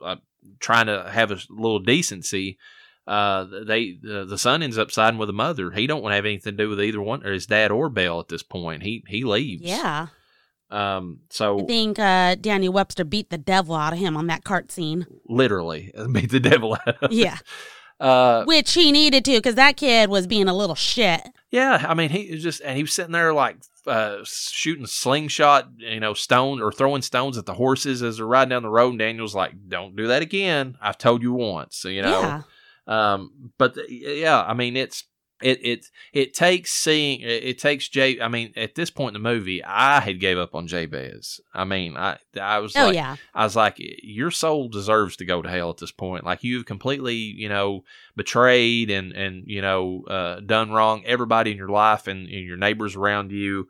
trying 0.60 0.88
to 0.88 1.10
have 1.10 1.32
a 1.32 1.40
little 1.50 1.80
decency. 1.80 2.58
Uh, 3.08 3.46
they 3.66 3.98
uh, 4.10 4.26
the 4.26 4.38
son 4.38 4.62
ends 4.62 4.78
up 4.78 4.92
siding 4.92 5.18
with 5.18 5.28
the 5.28 5.34
mother. 5.34 5.72
He 5.72 5.88
don't 5.88 6.02
want 6.04 6.12
to 6.12 6.16
have 6.18 6.26
anything 6.26 6.56
to 6.56 6.64
do 6.64 6.70
with 6.70 6.82
either 6.82 7.02
one 7.02 7.26
or 7.26 7.32
his 7.34 7.48
dad 7.48 7.72
or 7.72 7.90
Belle 7.90 8.20
at 8.20 8.28
this 8.28 8.44
point. 8.44 8.84
He 8.84 9.04
he 9.08 9.24
leaves. 9.24 9.64
Yeah. 9.64 10.08
Um. 10.70 11.22
So 11.30 11.62
I 11.62 11.64
think 11.66 12.00
uh, 12.00 12.36
Daniel 12.36 12.74
Webster 12.74 13.04
beat 13.04 13.30
the 13.30 13.38
devil 13.38 13.76
out 13.76 13.94
of 13.94 14.00
him 14.00 14.16
on 14.16 14.28
that 14.28 14.44
cart 14.44 14.72
scene. 14.72 15.06
literally 15.28 15.92
beat 16.12 16.32
the 16.32 16.40
devil 16.40 16.74
out. 16.76 16.88
Of 17.02 17.12
him. 17.12 17.18
Yeah. 17.20 17.38
Uh. 18.00 18.44
Which 18.46 18.74
he 18.74 18.92
needed 18.92 19.24
to 19.26 19.34
because 19.34 19.54
that 19.54 19.78
kid 19.78 20.10
was 20.10 20.26
being 20.26 20.48
a 20.48 20.56
little 20.56 20.74
shit. 20.76 21.22
Yeah. 21.52 21.86
I 21.88 21.94
mean, 21.94 22.10
he 22.10 22.32
was 22.32 22.44
just 22.44 22.62
and 22.62 22.78
he 22.78 22.84
was 22.84 22.94
sitting 22.94 23.12
there 23.12 23.34
like 23.34 23.58
uh 23.86 24.20
shooting 24.24 24.86
slingshot, 24.86 25.70
you 25.78 26.00
know, 26.00 26.14
stone 26.14 26.62
or 26.62 26.72
throwing 26.72 27.02
stones 27.02 27.38
at 27.38 27.46
the 27.46 27.54
horses 27.54 28.02
as 28.02 28.18
they're 28.18 28.26
riding 28.26 28.50
down 28.50 28.64
the 28.64 28.70
road. 28.70 28.92
And 28.92 29.00
Daniel's 29.00 29.36
like, 29.36 29.54
"Don't 29.68 29.96
do 29.96 30.08
that 30.08 30.22
again. 30.22 30.78
I've 30.82 30.98
told 30.98 31.22
you 31.22 31.34
once." 31.34 31.78
So 31.78 31.90
you 31.90 32.02
know. 32.02 32.22
Yeah. 32.22 32.42
Um, 32.88 33.52
but 33.58 33.76
the, 33.76 33.86
yeah, 33.90 34.42
I 34.42 34.54
mean, 34.54 34.76
it's 34.76 35.04
it 35.42 35.60
it 35.64 35.86
it 36.14 36.34
takes 36.34 36.72
seeing 36.72 37.22
it, 37.22 37.44
it 37.44 37.60
takes 37.60 37.88
Jay. 37.88 38.20
I 38.20 38.28
mean, 38.28 38.54
at 38.56 38.76
this 38.76 38.90
point 38.90 39.16
in 39.16 39.22
the 39.22 39.30
movie, 39.30 39.64
I 39.64 40.00
had 40.00 40.20
gave 40.20 40.38
up 40.38 40.56
on 40.56 40.68
Jabez. 40.68 41.40
I 41.54 41.64
mean, 41.64 41.98
I 41.98 42.18
I 42.40 42.60
was 42.60 42.76
Oh 42.76 42.86
like, 42.86 42.96
yeah. 42.96 43.16
I 43.34 43.44
was 43.44 43.56
like, 43.56 43.76
your 43.78 44.32
soul 44.32 44.70
deserves 44.70 45.16
to 45.18 45.26
go 45.26 45.42
to 45.42 45.50
hell 45.50 45.70
at 45.70 45.78
this 45.78 45.92
point. 45.92 46.24
Like 46.26 46.44
you've 46.44 46.66
completely, 46.66 47.16
you 47.16 47.50
know, 47.50 47.84
betrayed 48.16 48.90
and 48.90 49.12
and 49.14 49.44
you 49.48 49.62
know, 49.62 50.04
uh, 50.08 50.40
done 50.40 50.72
wrong 50.72 51.04
everybody 51.06 51.52
in 51.52 51.58
your 51.58 51.70
life 51.70 52.08
and, 52.08 52.28
and 52.28 52.46
your 52.46 52.58
neighbors 52.58 52.96
around 52.96 53.32
you, 53.32 53.68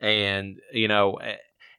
and 0.00 0.60
you 0.72 0.88
know. 0.88 1.18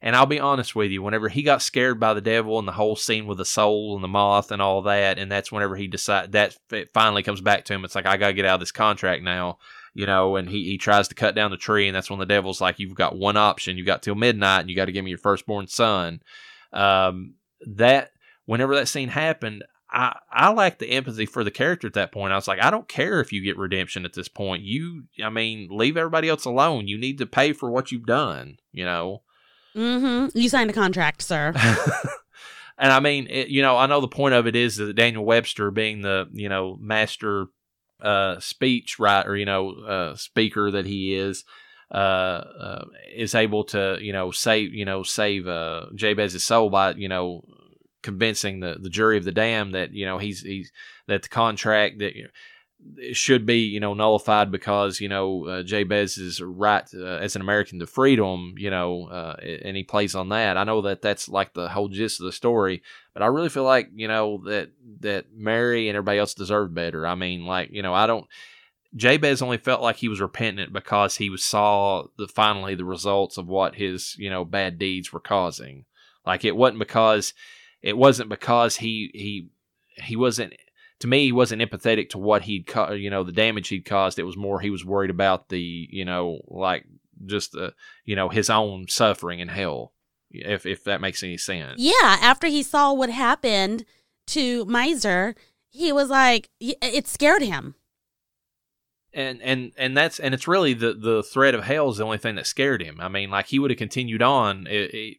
And 0.02 0.14
I'll 0.14 0.26
be 0.26 0.40
honest 0.40 0.76
with 0.76 0.90
you, 0.90 1.02
whenever 1.02 1.28
he 1.28 1.42
got 1.42 1.62
scared 1.62 1.98
by 1.98 2.14
the 2.14 2.20
devil 2.20 2.58
and 2.58 2.68
the 2.68 2.72
whole 2.72 2.96
scene 2.96 3.26
with 3.26 3.38
the 3.38 3.44
soul 3.44 3.94
and 3.94 4.04
the 4.04 4.08
moth 4.08 4.52
and 4.52 4.60
all 4.60 4.82
that, 4.82 5.18
and 5.18 5.32
that's 5.32 5.50
whenever 5.50 5.76
he 5.76 5.86
decided 5.86 6.32
that 6.32 6.56
it 6.70 6.90
finally 6.92 7.22
comes 7.22 7.40
back 7.40 7.64
to 7.64 7.74
him. 7.74 7.84
It's 7.84 7.94
like 7.94 8.06
I 8.06 8.16
got 8.16 8.28
to 8.28 8.34
get 8.34 8.44
out 8.44 8.54
of 8.54 8.60
this 8.60 8.72
contract 8.72 9.22
now, 9.22 9.58
you 9.94 10.06
know. 10.06 10.36
And 10.36 10.48
he 10.48 10.64
he 10.64 10.78
tries 10.78 11.08
to 11.08 11.14
cut 11.14 11.34
down 11.34 11.50
the 11.50 11.56
tree, 11.56 11.88
and 11.88 11.96
that's 11.96 12.10
when 12.10 12.18
the 12.18 12.26
devil's 12.26 12.60
like, 12.60 12.78
"You've 12.78 12.94
got 12.94 13.16
one 13.16 13.36
option. 13.36 13.78
You 13.78 13.84
got 13.84 14.02
till 14.02 14.14
midnight, 14.14 14.60
and 14.60 14.70
you 14.70 14.76
got 14.76 14.86
to 14.86 14.92
give 14.92 15.04
me 15.04 15.10
your 15.10 15.18
firstborn 15.18 15.66
son." 15.66 16.20
Um, 16.72 17.34
that 17.66 18.10
whenever 18.44 18.74
that 18.74 18.88
scene 18.88 19.08
happened, 19.08 19.64
I 19.90 20.18
I 20.30 20.52
lacked 20.52 20.78
the 20.80 20.90
empathy 20.90 21.26
for 21.26 21.44
the 21.44 21.50
character 21.50 21.86
at 21.86 21.94
that 21.94 22.12
point. 22.12 22.32
I 22.32 22.36
was 22.36 22.48
like, 22.48 22.60
I 22.60 22.70
don't 22.70 22.88
care 22.88 23.20
if 23.20 23.32
you 23.32 23.42
get 23.42 23.56
redemption 23.56 24.04
at 24.04 24.14
this 24.14 24.28
point. 24.28 24.62
You, 24.62 25.04
I 25.24 25.30
mean, 25.30 25.68
leave 25.70 25.96
everybody 25.96 26.28
else 26.28 26.44
alone. 26.44 26.88
You 26.88 26.98
need 26.98 27.18
to 27.18 27.26
pay 27.26 27.52
for 27.52 27.70
what 27.70 27.92
you've 27.92 28.06
done, 28.06 28.58
you 28.72 28.84
know. 28.84 29.22
Mm-hmm. 29.76 30.36
You 30.36 30.48
signed 30.48 30.70
a 30.70 30.72
contract, 30.72 31.22
sir. 31.22 31.52
and 32.78 32.92
I 32.92 33.00
mean, 33.00 33.26
it, 33.28 33.48
you 33.48 33.62
know, 33.62 33.76
I 33.76 33.86
know 33.86 34.00
the 34.00 34.08
point 34.08 34.34
of 34.34 34.46
it 34.46 34.56
is 34.56 34.76
that 34.76 34.96
Daniel 34.96 35.24
Webster, 35.24 35.70
being 35.70 36.02
the 36.02 36.28
you 36.32 36.48
know 36.48 36.78
master 36.80 37.46
uh, 38.00 38.40
speech 38.40 38.98
writer, 38.98 39.36
you 39.36 39.44
know, 39.44 39.70
uh, 39.70 40.16
speaker 40.16 40.70
that 40.70 40.86
he 40.86 41.14
is, 41.14 41.44
uh, 41.90 41.94
uh, 41.94 42.84
is 43.14 43.34
able 43.34 43.64
to 43.64 43.98
you 44.00 44.12
know 44.12 44.30
save 44.30 44.74
you 44.74 44.84
know 44.84 45.02
save 45.02 45.46
uh, 45.46 45.86
Jabez's 45.94 46.44
soul 46.44 46.70
by 46.70 46.94
you 46.94 47.08
know 47.08 47.44
convincing 48.02 48.60
the, 48.60 48.76
the 48.80 48.90
jury 48.90 49.18
of 49.18 49.24
the 49.24 49.32
damned 49.32 49.74
that 49.74 49.92
you 49.92 50.06
know 50.06 50.18
he's 50.18 50.40
he's 50.40 50.72
that 51.06 51.22
the 51.22 51.28
contract 51.28 51.98
that 51.98 52.14
should 53.12 53.46
be 53.46 53.60
you 53.60 53.80
know 53.80 53.94
nullified 53.94 54.50
because 54.50 55.00
you 55.00 55.08
know 55.08 55.46
uh, 55.46 55.62
Jabez's 55.62 56.40
right 56.40 56.88
uh, 56.94 57.04
as 57.04 57.36
an 57.36 57.42
American 57.42 57.78
to 57.78 57.86
freedom, 57.86 58.54
you 58.56 58.70
know, 58.70 59.06
uh, 59.06 59.36
and 59.40 59.76
he 59.76 59.82
plays 59.82 60.14
on 60.14 60.28
that. 60.30 60.56
I 60.56 60.64
know 60.64 60.82
that 60.82 61.02
that's 61.02 61.28
like 61.28 61.54
the 61.54 61.68
whole 61.68 61.88
gist 61.88 62.20
of 62.20 62.26
the 62.26 62.32
story, 62.32 62.82
but 63.14 63.22
I 63.22 63.26
really 63.26 63.48
feel 63.48 63.64
like 63.64 63.90
you 63.94 64.08
know 64.08 64.42
that 64.46 64.70
that 65.00 65.26
Mary 65.34 65.88
and 65.88 65.96
everybody 65.96 66.18
else 66.18 66.34
deserved 66.34 66.74
better. 66.74 67.06
I 67.06 67.14
mean, 67.14 67.46
like 67.46 67.70
you 67.70 67.82
know, 67.82 67.94
I 67.94 68.06
don't. 68.06 68.26
Jabez 68.94 69.42
only 69.42 69.58
felt 69.58 69.82
like 69.82 69.96
he 69.96 70.08
was 70.08 70.20
repentant 70.20 70.72
because 70.72 71.16
he 71.16 71.36
saw 71.36 72.04
the 72.16 72.28
finally 72.28 72.74
the 72.74 72.84
results 72.84 73.36
of 73.36 73.46
what 73.46 73.74
his 73.74 74.16
you 74.18 74.30
know 74.30 74.44
bad 74.44 74.78
deeds 74.78 75.12
were 75.12 75.20
causing. 75.20 75.84
Like 76.24 76.44
it 76.44 76.56
wasn't 76.56 76.78
because 76.78 77.34
it 77.82 77.96
wasn't 77.96 78.28
because 78.28 78.76
he 78.76 79.10
he 79.14 79.48
he 80.02 80.16
wasn't 80.16 80.54
to 81.00 81.06
me, 81.06 81.24
he 81.24 81.32
wasn't 81.32 81.62
empathetic 81.62 82.10
to 82.10 82.18
what 82.18 82.42
he'd, 82.42 82.66
co- 82.66 82.92
you 82.92 83.10
know, 83.10 83.22
the 83.22 83.32
damage 83.32 83.68
he'd 83.68 83.84
caused. 83.84 84.18
It 84.18 84.24
was 84.24 84.36
more 84.36 84.60
he 84.60 84.70
was 84.70 84.84
worried 84.84 85.10
about 85.10 85.48
the, 85.48 85.88
you 85.90 86.04
know, 86.04 86.40
like 86.48 86.84
just 87.24 87.52
the, 87.52 87.74
you 88.04 88.16
know, 88.16 88.28
his 88.28 88.50
own 88.50 88.86
suffering 88.88 89.40
in 89.40 89.48
hell. 89.48 89.92
If 90.30 90.66
if 90.66 90.84
that 90.84 91.00
makes 91.00 91.22
any 91.22 91.36
sense. 91.38 91.76
Yeah, 91.78 92.18
after 92.20 92.46
he 92.48 92.62
saw 92.62 92.92
what 92.92 93.10
happened 93.10 93.84
to 94.28 94.64
Miser, 94.64 95.34
he 95.70 95.92
was 95.92 96.10
like, 96.10 96.50
it 96.60 97.06
scared 97.06 97.42
him. 97.42 97.74
And 99.12 99.40
and 99.40 99.72
and 99.78 99.96
that's 99.96 100.18
and 100.18 100.34
it's 100.34 100.48
really 100.48 100.74
the 100.74 100.92
the 100.92 101.22
threat 101.22 101.54
of 101.54 101.64
hell 101.64 101.88
is 101.90 101.98
the 101.98 102.04
only 102.04 102.18
thing 102.18 102.34
that 102.34 102.46
scared 102.46 102.82
him. 102.82 103.00
I 103.00 103.08
mean, 103.08 103.30
like 103.30 103.46
he 103.46 103.58
would 103.58 103.70
have 103.70 103.78
continued 103.78 104.20
on, 104.20 104.66
it, 104.66 104.94
it, 104.94 105.16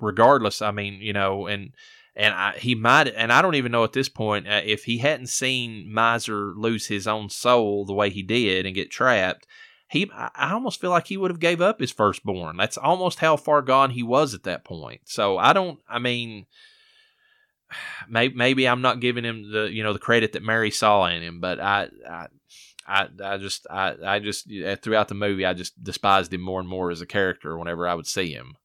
regardless. 0.00 0.60
I 0.60 0.70
mean, 0.70 0.94
you 1.00 1.14
know, 1.14 1.46
and 1.46 1.72
and 2.18 2.34
I, 2.34 2.58
he 2.58 2.74
might, 2.74 3.06
and 3.06 3.32
I 3.32 3.40
don't 3.40 3.54
even 3.54 3.70
know 3.70 3.84
at 3.84 3.92
this 3.92 4.08
point 4.08 4.48
uh, 4.48 4.60
if 4.64 4.84
he 4.84 4.98
hadn't 4.98 5.28
seen 5.28 5.90
Miser 5.90 6.52
lose 6.56 6.88
his 6.88 7.06
own 7.06 7.30
soul 7.30 7.86
the 7.86 7.94
way 7.94 8.10
he 8.10 8.24
did 8.24 8.66
and 8.66 8.74
get 8.74 8.90
trapped. 8.90 9.46
He, 9.90 10.10
I 10.12 10.52
almost 10.52 10.80
feel 10.80 10.90
like 10.90 11.06
he 11.06 11.16
would 11.16 11.30
have 11.30 11.40
gave 11.40 11.62
up 11.62 11.80
his 11.80 11.92
firstborn. 11.92 12.58
That's 12.58 12.76
almost 12.76 13.20
how 13.20 13.36
far 13.36 13.62
gone 13.62 13.90
he 13.90 14.02
was 14.02 14.34
at 14.34 14.42
that 14.42 14.64
point. 14.64 15.02
So 15.04 15.38
I 15.38 15.52
don't. 15.52 15.78
I 15.88 16.00
mean, 16.00 16.46
maybe, 18.08 18.34
maybe 18.34 18.68
I'm 18.68 18.82
not 18.82 19.00
giving 19.00 19.24
him 19.24 19.50
the 19.50 19.70
you 19.72 19.84
know 19.84 19.92
the 19.92 19.98
credit 19.98 20.32
that 20.32 20.42
Mary 20.42 20.72
saw 20.72 21.06
in 21.06 21.22
him, 21.22 21.40
but 21.40 21.60
I, 21.60 21.88
I 22.06 22.26
I, 22.86 23.08
I 23.24 23.36
just 23.36 23.66
I, 23.70 23.94
I 24.04 24.18
just 24.18 24.50
throughout 24.82 25.08
the 25.08 25.14
movie 25.14 25.46
I 25.46 25.54
just 25.54 25.82
despised 25.82 26.34
him 26.34 26.40
more 26.40 26.58
and 26.58 26.68
more 26.68 26.90
as 26.90 27.00
a 27.00 27.06
character 27.06 27.56
whenever 27.56 27.86
I 27.86 27.94
would 27.94 28.08
see 28.08 28.32
him. 28.32 28.56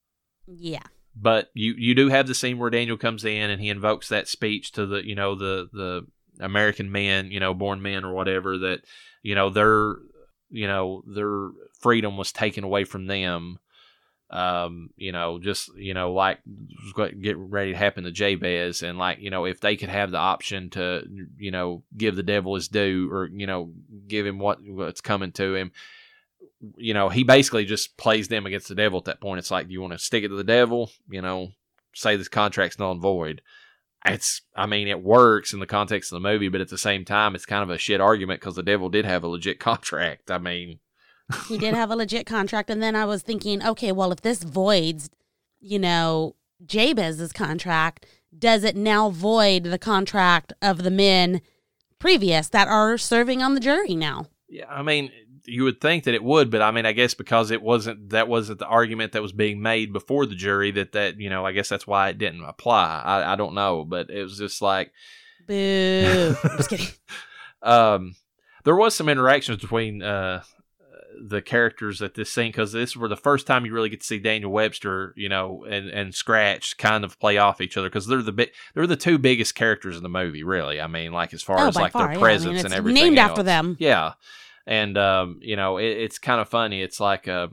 Yeah. 0.47 0.87
But 1.15 1.49
you 1.53 1.73
you 1.77 1.93
do 1.95 2.09
have 2.09 2.27
the 2.27 2.35
scene 2.35 2.57
where 2.57 2.69
Daniel 2.69 2.97
comes 2.97 3.23
in 3.23 3.49
and 3.49 3.61
he 3.61 3.69
invokes 3.69 4.09
that 4.09 4.27
speech 4.27 4.71
to 4.73 4.85
the 4.85 5.05
you 5.05 5.15
know 5.15 5.35
the 5.35 5.69
the 5.71 6.07
American 6.39 6.91
men 6.91 7.29
you 7.29 7.39
know 7.39 7.53
born 7.53 7.81
men 7.81 8.03
or 8.03 8.13
whatever 8.13 8.57
that 8.57 8.81
you 9.21 9.35
know 9.35 9.49
their 9.49 9.97
you 10.49 10.67
know 10.67 11.03
their 11.07 11.49
freedom 11.79 12.17
was 12.17 12.31
taken 12.31 12.63
away 12.63 12.83
from 12.83 13.07
them. 13.07 13.59
Um, 14.29 14.89
you 14.95 15.11
know, 15.11 15.37
just 15.37 15.75
you 15.75 15.93
know, 15.93 16.11
like 16.13 16.39
get 17.21 17.37
ready 17.37 17.73
to 17.73 17.77
happen 17.77 18.05
to 18.05 18.11
Jabez, 18.11 18.81
and 18.81 18.97
like 18.97 19.19
you 19.19 19.29
know, 19.29 19.45
if 19.45 19.59
they 19.59 19.75
could 19.75 19.89
have 19.89 20.09
the 20.09 20.17
option 20.17 20.71
to, 20.71 21.03
you 21.37 21.51
know, 21.51 21.83
give 21.95 22.15
the 22.15 22.23
devil 22.23 22.55
his 22.55 22.67
due, 22.67 23.11
or 23.11 23.27
you 23.27 23.45
know, 23.45 23.71
give 24.07 24.25
him 24.25 24.39
what 24.39 24.57
what's 24.65 25.01
coming 25.01 25.33
to 25.33 25.53
him, 25.53 25.71
you 26.77 26.93
know, 26.93 27.09
he 27.09 27.23
basically 27.23 27.65
just 27.65 27.97
plays 27.97 28.27
them 28.27 28.45
against 28.45 28.67
the 28.67 28.75
devil 28.75 28.99
at 28.99 29.05
that 29.05 29.21
point. 29.21 29.39
It's 29.39 29.51
like, 29.51 29.69
you 29.69 29.81
want 29.81 29.93
to 29.93 29.99
stick 29.99 30.23
it 30.23 30.29
to 30.29 30.35
the 30.35 30.43
devil? 30.43 30.91
You 31.09 31.21
know, 31.21 31.51
say 31.93 32.15
this 32.15 32.27
contract's 32.27 32.79
null 32.79 32.91
and 32.91 33.01
void. 33.01 33.41
It's, 34.05 34.41
I 34.55 34.65
mean, 34.65 34.87
it 34.87 35.01
works 35.01 35.53
in 35.53 35.59
the 35.59 35.65
context 35.65 36.11
of 36.11 36.21
the 36.21 36.27
movie, 36.27 36.49
but 36.49 36.61
at 36.61 36.69
the 36.69 36.77
same 36.77 37.05
time, 37.05 37.35
it's 37.35 37.45
kind 37.45 37.63
of 37.63 37.69
a 37.69 37.77
shit 37.77 38.01
argument 38.01 38.41
because 38.41 38.55
the 38.55 38.63
devil 38.63 38.89
did 38.89 39.05
have 39.05 39.23
a 39.23 39.27
legit 39.27 39.59
contract. 39.59 40.29
I 40.29 40.37
mean, 40.37 40.79
he 41.47 41.57
did 41.57 41.73
have 41.73 41.91
a 41.91 41.95
legit 41.95 42.25
contract. 42.25 42.69
And 42.69 42.81
then 42.81 42.95
I 42.95 43.05
was 43.05 43.21
thinking, 43.21 43.65
okay, 43.65 43.91
well, 43.91 44.11
if 44.11 44.21
this 44.21 44.43
voids, 44.43 45.09
you 45.59 45.79
know, 45.79 46.35
Jabez's 46.65 47.31
contract, 47.31 48.05
does 48.37 48.63
it 48.63 48.75
now 48.75 49.09
void 49.09 49.63
the 49.65 49.77
contract 49.77 50.53
of 50.61 50.83
the 50.83 50.91
men 50.91 51.41
previous 51.99 52.49
that 52.49 52.67
are 52.67 52.97
serving 52.97 53.41
on 53.41 53.53
the 53.53 53.59
jury 53.59 53.95
now? 53.95 54.27
Yeah, 54.49 54.69
I 54.69 54.81
mean, 54.83 55.11
you 55.45 55.63
would 55.63 55.81
think 55.81 56.05
that 56.05 56.13
it 56.13 56.23
would, 56.23 56.49
but 56.49 56.61
I 56.61 56.71
mean, 56.71 56.85
I 56.85 56.93
guess 56.93 57.13
because 57.13 57.51
it 57.51 57.61
wasn't 57.61 58.09
that 58.09 58.27
wasn't 58.27 58.59
the 58.59 58.67
argument 58.67 59.11
that 59.13 59.21
was 59.21 59.31
being 59.31 59.61
made 59.61 59.91
before 59.91 60.25
the 60.25 60.35
jury 60.35 60.71
that 60.71 60.93
that 60.93 61.19
you 61.19 61.29
know, 61.29 61.45
I 61.45 61.51
guess 61.51 61.69
that's 61.69 61.87
why 61.87 62.09
it 62.09 62.17
didn't 62.17 62.43
apply. 62.43 63.01
I, 63.03 63.33
I 63.33 63.35
don't 63.35 63.55
know, 63.55 63.83
but 63.83 64.09
it 64.09 64.23
was 64.23 64.37
just 64.37 64.61
like, 64.61 64.91
boo. 65.47 66.35
just 66.57 66.69
kidding. 66.69 66.87
Um, 67.65 68.17
there 68.65 68.75
was 68.75 68.93
some 68.93 69.07
interactions 69.07 69.61
between 69.61 70.03
uh 70.03 70.43
the 71.25 71.41
characters 71.41 72.01
at 72.01 72.13
this 72.13 72.29
scene 72.29 72.49
because 72.49 72.73
this 72.73 72.97
were 72.97 73.07
the 73.07 73.15
first 73.15 73.47
time 73.47 73.65
you 73.65 73.71
really 73.71 73.87
get 73.87 74.01
to 74.01 74.05
see 74.05 74.19
Daniel 74.19 74.51
Webster, 74.51 75.13
you 75.15 75.29
know, 75.29 75.63
and 75.63 75.87
and 75.87 76.13
Scratch 76.13 76.77
kind 76.77 77.05
of 77.05 77.17
play 77.19 77.37
off 77.37 77.61
each 77.61 77.77
other 77.77 77.87
because 77.87 78.05
they're 78.05 78.21
the 78.21 78.33
big, 78.33 78.49
they're 78.73 78.85
the 78.85 78.97
two 78.97 79.17
biggest 79.17 79.55
characters 79.55 79.95
in 79.95 80.03
the 80.03 80.09
movie, 80.09 80.43
really. 80.43 80.81
I 80.81 80.87
mean, 80.87 81.13
like 81.13 81.33
as 81.33 81.41
far 81.41 81.59
oh, 81.59 81.67
as 81.69 81.75
like 81.77 81.93
far, 81.93 82.07
their 82.07 82.15
yeah. 82.15 82.19
presence 82.19 82.51
I 82.51 82.55
mean, 82.55 82.65
and 82.65 82.73
everything. 82.73 83.03
Named 83.03 83.17
else. 83.17 83.29
after 83.29 83.43
them. 83.43 83.77
Yeah 83.79 84.13
and 84.65 84.97
um, 84.97 85.39
you 85.41 85.55
know 85.55 85.77
it, 85.77 85.85
it's 85.85 86.19
kind 86.19 86.41
of 86.41 86.49
funny. 86.49 86.81
It's 86.81 86.99
like 86.99 87.27
uh, 87.27 87.47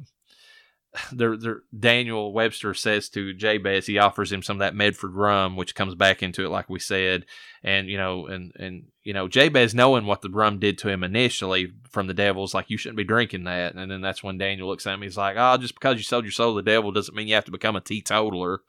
there, 1.12 1.36
there, 1.36 1.62
Daniel 1.78 2.32
Webster 2.32 2.74
says 2.74 3.08
to 3.10 3.34
Jabez, 3.34 3.86
he 3.86 3.98
offers 3.98 4.32
him 4.32 4.42
some 4.42 4.56
of 4.56 4.60
that 4.60 4.74
Medford 4.74 5.14
rum, 5.14 5.56
which 5.56 5.74
comes 5.74 5.94
back 5.94 6.22
into 6.22 6.44
it, 6.44 6.50
like 6.50 6.68
we 6.68 6.78
said, 6.78 7.26
and 7.62 7.88
you 7.88 7.96
know, 7.96 8.26
and 8.26 8.52
and 8.56 8.84
you 9.02 9.12
know, 9.12 9.28
Jabez 9.28 9.74
knowing 9.74 10.06
what 10.06 10.22
the 10.22 10.30
rum 10.30 10.58
did 10.58 10.78
to 10.78 10.88
him 10.88 11.02
initially 11.02 11.72
from 11.90 12.06
the 12.06 12.14
devil's 12.14 12.54
like, 12.54 12.70
you 12.70 12.76
shouldn't 12.76 12.96
be 12.96 13.04
drinking 13.04 13.44
that, 13.44 13.74
and 13.74 13.90
then 13.90 14.00
that's 14.00 14.22
when 14.22 14.38
Daniel 14.38 14.68
looks 14.68 14.86
at 14.86 14.94
him, 14.94 15.02
he's 15.02 15.16
like, 15.16 15.36
oh, 15.38 15.56
just 15.56 15.74
because 15.74 15.96
you 15.96 16.02
sold 16.02 16.24
your 16.24 16.32
soul 16.32 16.54
to 16.54 16.62
the 16.62 16.70
devil 16.70 16.92
doesn't 16.92 17.14
mean 17.14 17.28
you 17.28 17.34
have 17.34 17.44
to 17.44 17.52
become 17.52 17.76
a 17.76 17.80
teetotaler. 17.80 18.62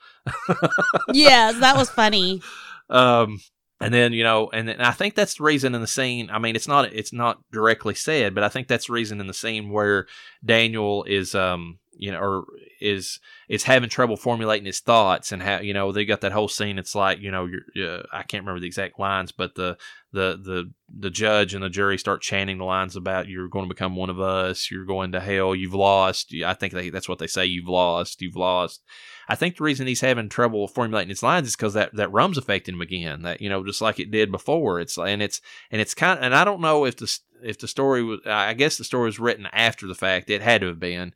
yes, 1.13 1.59
that 1.59 1.77
was 1.77 1.89
funny. 1.89 2.41
Um, 2.89 3.39
and 3.81 3.93
then 3.93 4.13
you 4.13 4.23
know 4.23 4.49
and, 4.53 4.69
and 4.69 4.81
i 4.81 4.91
think 4.91 5.15
that's 5.15 5.35
the 5.35 5.43
reason 5.43 5.75
in 5.75 5.81
the 5.81 5.87
scene 5.87 6.29
i 6.31 6.39
mean 6.39 6.55
it's 6.55 6.67
not 6.67 6.91
it's 6.93 7.13
not 7.13 7.39
directly 7.51 7.95
said 7.95 8.33
but 8.33 8.43
i 8.43 8.49
think 8.49 8.67
that's 8.67 8.87
the 8.87 8.93
reason 8.93 9.19
in 9.19 9.27
the 9.27 9.33
scene 9.33 9.69
where 9.69 10.07
daniel 10.45 11.03
is 11.05 11.35
um 11.35 11.79
you 11.93 12.11
know 12.11 12.19
or 12.19 12.45
is 12.79 13.19
is 13.49 13.63
having 13.63 13.89
trouble 13.89 14.15
formulating 14.17 14.65
his 14.65 14.79
thoughts 14.79 15.31
and 15.31 15.41
how 15.43 15.59
you 15.59 15.73
know 15.73 15.91
they 15.91 16.05
got 16.05 16.21
that 16.21 16.31
whole 16.31 16.47
scene 16.47 16.79
it's 16.79 16.95
like 16.95 17.19
you 17.19 17.31
know 17.31 17.47
you're 17.75 17.99
uh, 17.99 18.03
i 18.13 18.23
can't 18.23 18.43
remember 18.43 18.59
the 18.59 18.67
exact 18.67 18.99
lines 18.99 19.31
but 19.31 19.55
the 19.55 19.77
the 20.13 20.37
the 20.43 20.71
the 20.99 21.09
judge 21.09 21.53
and 21.53 21.63
the 21.63 21.69
jury 21.69 21.97
start 21.97 22.21
chanting 22.21 22.57
the 22.57 22.65
lines 22.65 22.95
about 22.95 23.27
you're 23.27 23.47
going 23.47 23.65
to 23.65 23.73
become 23.73 23.95
one 23.95 24.09
of 24.09 24.19
us. 24.19 24.69
You're 24.69 24.85
going 24.85 25.13
to 25.13 25.21
hell. 25.21 25.55
You've 25.55 25.73
lost. 25.73 26.33
I 26.45 26.53
think 26.53 26.73
they, 26.73 26.89
that's 26.89 27.07
what 27.07 27.19
they 27.19 27.27
say 27.27 27.45
you've 27.45 27.69
lost. 27.69 28.21
You've 28.21 28.35
lost 28.35 28.83
I 29.31 29.35
think 29.35 29.55
the 29.55 29.63
reason 29.63 29.87
he's 29.87 30.01
having 30.01 30.27
trouble 30.27 30.67
formulating 30.67 31.07
his 31.07 31.23
lines 31.23 31.47
is 31.47 31.55
because 31.55 31.73
that, 31.75 31.95
that 31.95 32.11
rum's 32.11 32.37
affecting 32.37 32.75
him 32.75 32.81
again. 32.81 33.21
That 33.21 33.39
you 33.39 33.47
know, 33.47 33.63
just 33.63 33.79
like 33.79 33.97
it 33.97 34.11
did 34.11 34.29
before. 34.29 34.81
It's 34.81 34.97
and 34.97 35.23
it's 35.23 35.39
and 35.71 35.79
it's 35.79 35.93
kind 35.93 36.19
of, 36.19 36.25
and 36.25 36.35
I 36.35 36.43
don't 36.43 36.59
know 36.59 36.83
if 36.83 36.97
the 36.97 37.17
if 37.41 37.57
the 37.57 37.69
story 37.69 38.03
was. 38.03 38.19
I 38.25 38.53
guess 38.53 38.77
the 38.77 38.83
story 38.83 39.05
was 39.05 39.19
written 39.19 39.47
after 39.53 39.87
the 39.87 39.95
fact. 39.95 40.29
It 40.29 40.41
had 40.41 40.59
to 40.59 40.67
have 40.67 40.81
been. 40.81 41.13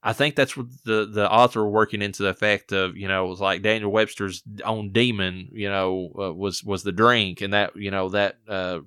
I 0.00 0.12
think 0.12 0.36
that's 0.36 0.56
what 0.56 0.66
the 0.84 1.06
the 1.12 1.28
author 1.28 1.68
working 1.68 2.02
into 2.02 2.22
the 2.22 2.34
fact 2.34 2.70
of 2.70 2.96
you 2.96 3.08
know 3.08 3.26
it 3.26 3.30
was 3.30 3.40
like 3.40 3.62
Daniel 3.62 3.90
Webster's 3.90 4.44
own 4.64 4.92
demon 4.92 5.48
you 5.50 5.68
know 5.68 6.12
uh, 6.16 6.32
was 6.32 6.62
was 6.62 6.84
the 6.84 6.92
drink 6.92 7.40
and 7.40 7.52
that 7.52 7.74
you 7.74 7.90
know 7.90 8.10
that 8.10 8.36
uh, 8.48 8.78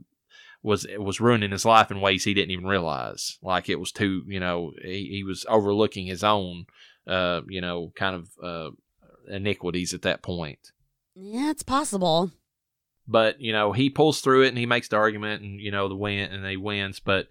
was 0.64 0.88
was 0.98 1.20
ruining 1.20 1.52
his 1.52 1.66
life 1.66 1.92
in 1.92 2.00
ways 2.00 2.24
he 2.24 2.34
didn't 2.34 2.52
even 2.52 2.66
realize 2.66 3.38
like 3.42 3.68
it 3.68 3.80
was 3.82 3.92
too 3.92 4.24
you 4.28 4.40
know 4.40 4.72
he, 4.82 5.10
he 5.12 5.24
was 5.26 5.46
overlooking 5.50 6.06
his 6.06 6.24
own 6.24 6.66
uh, 7.08 7.42
you 7.48 7.62
know, 7.62 7.92
kind 7.96 8.16
of 8.16 8.30
uh, 8.42 8.70
iniquities 9.28 9.94
at 9.94 10.04
that 10.04 10.22
point. 10.22 10.72
Yeah, 11.16 11.50
it's 11.50 11.64
possible. 11.64 12.32
But 13.08 13.42
you 13.42 13.52
know, 13.52 13.72
he 13.72 13.90
pulls 13.90 14.22
through 14.22 14.44
it 14.44 14.50
and 14.50 14.58
he 14.58 14.66
makes 14.66 14.88
the 14.88 14.98
argument, 14.98 15.42
and 15.42 15.60
you 15.60 15.72
know, 15.72 15.88
the 15.88 15.96
win 15.96 16.32
and 16.32 16.46
he 16.46 16.58
wins. 16.58 17.00
But 17.00 17.28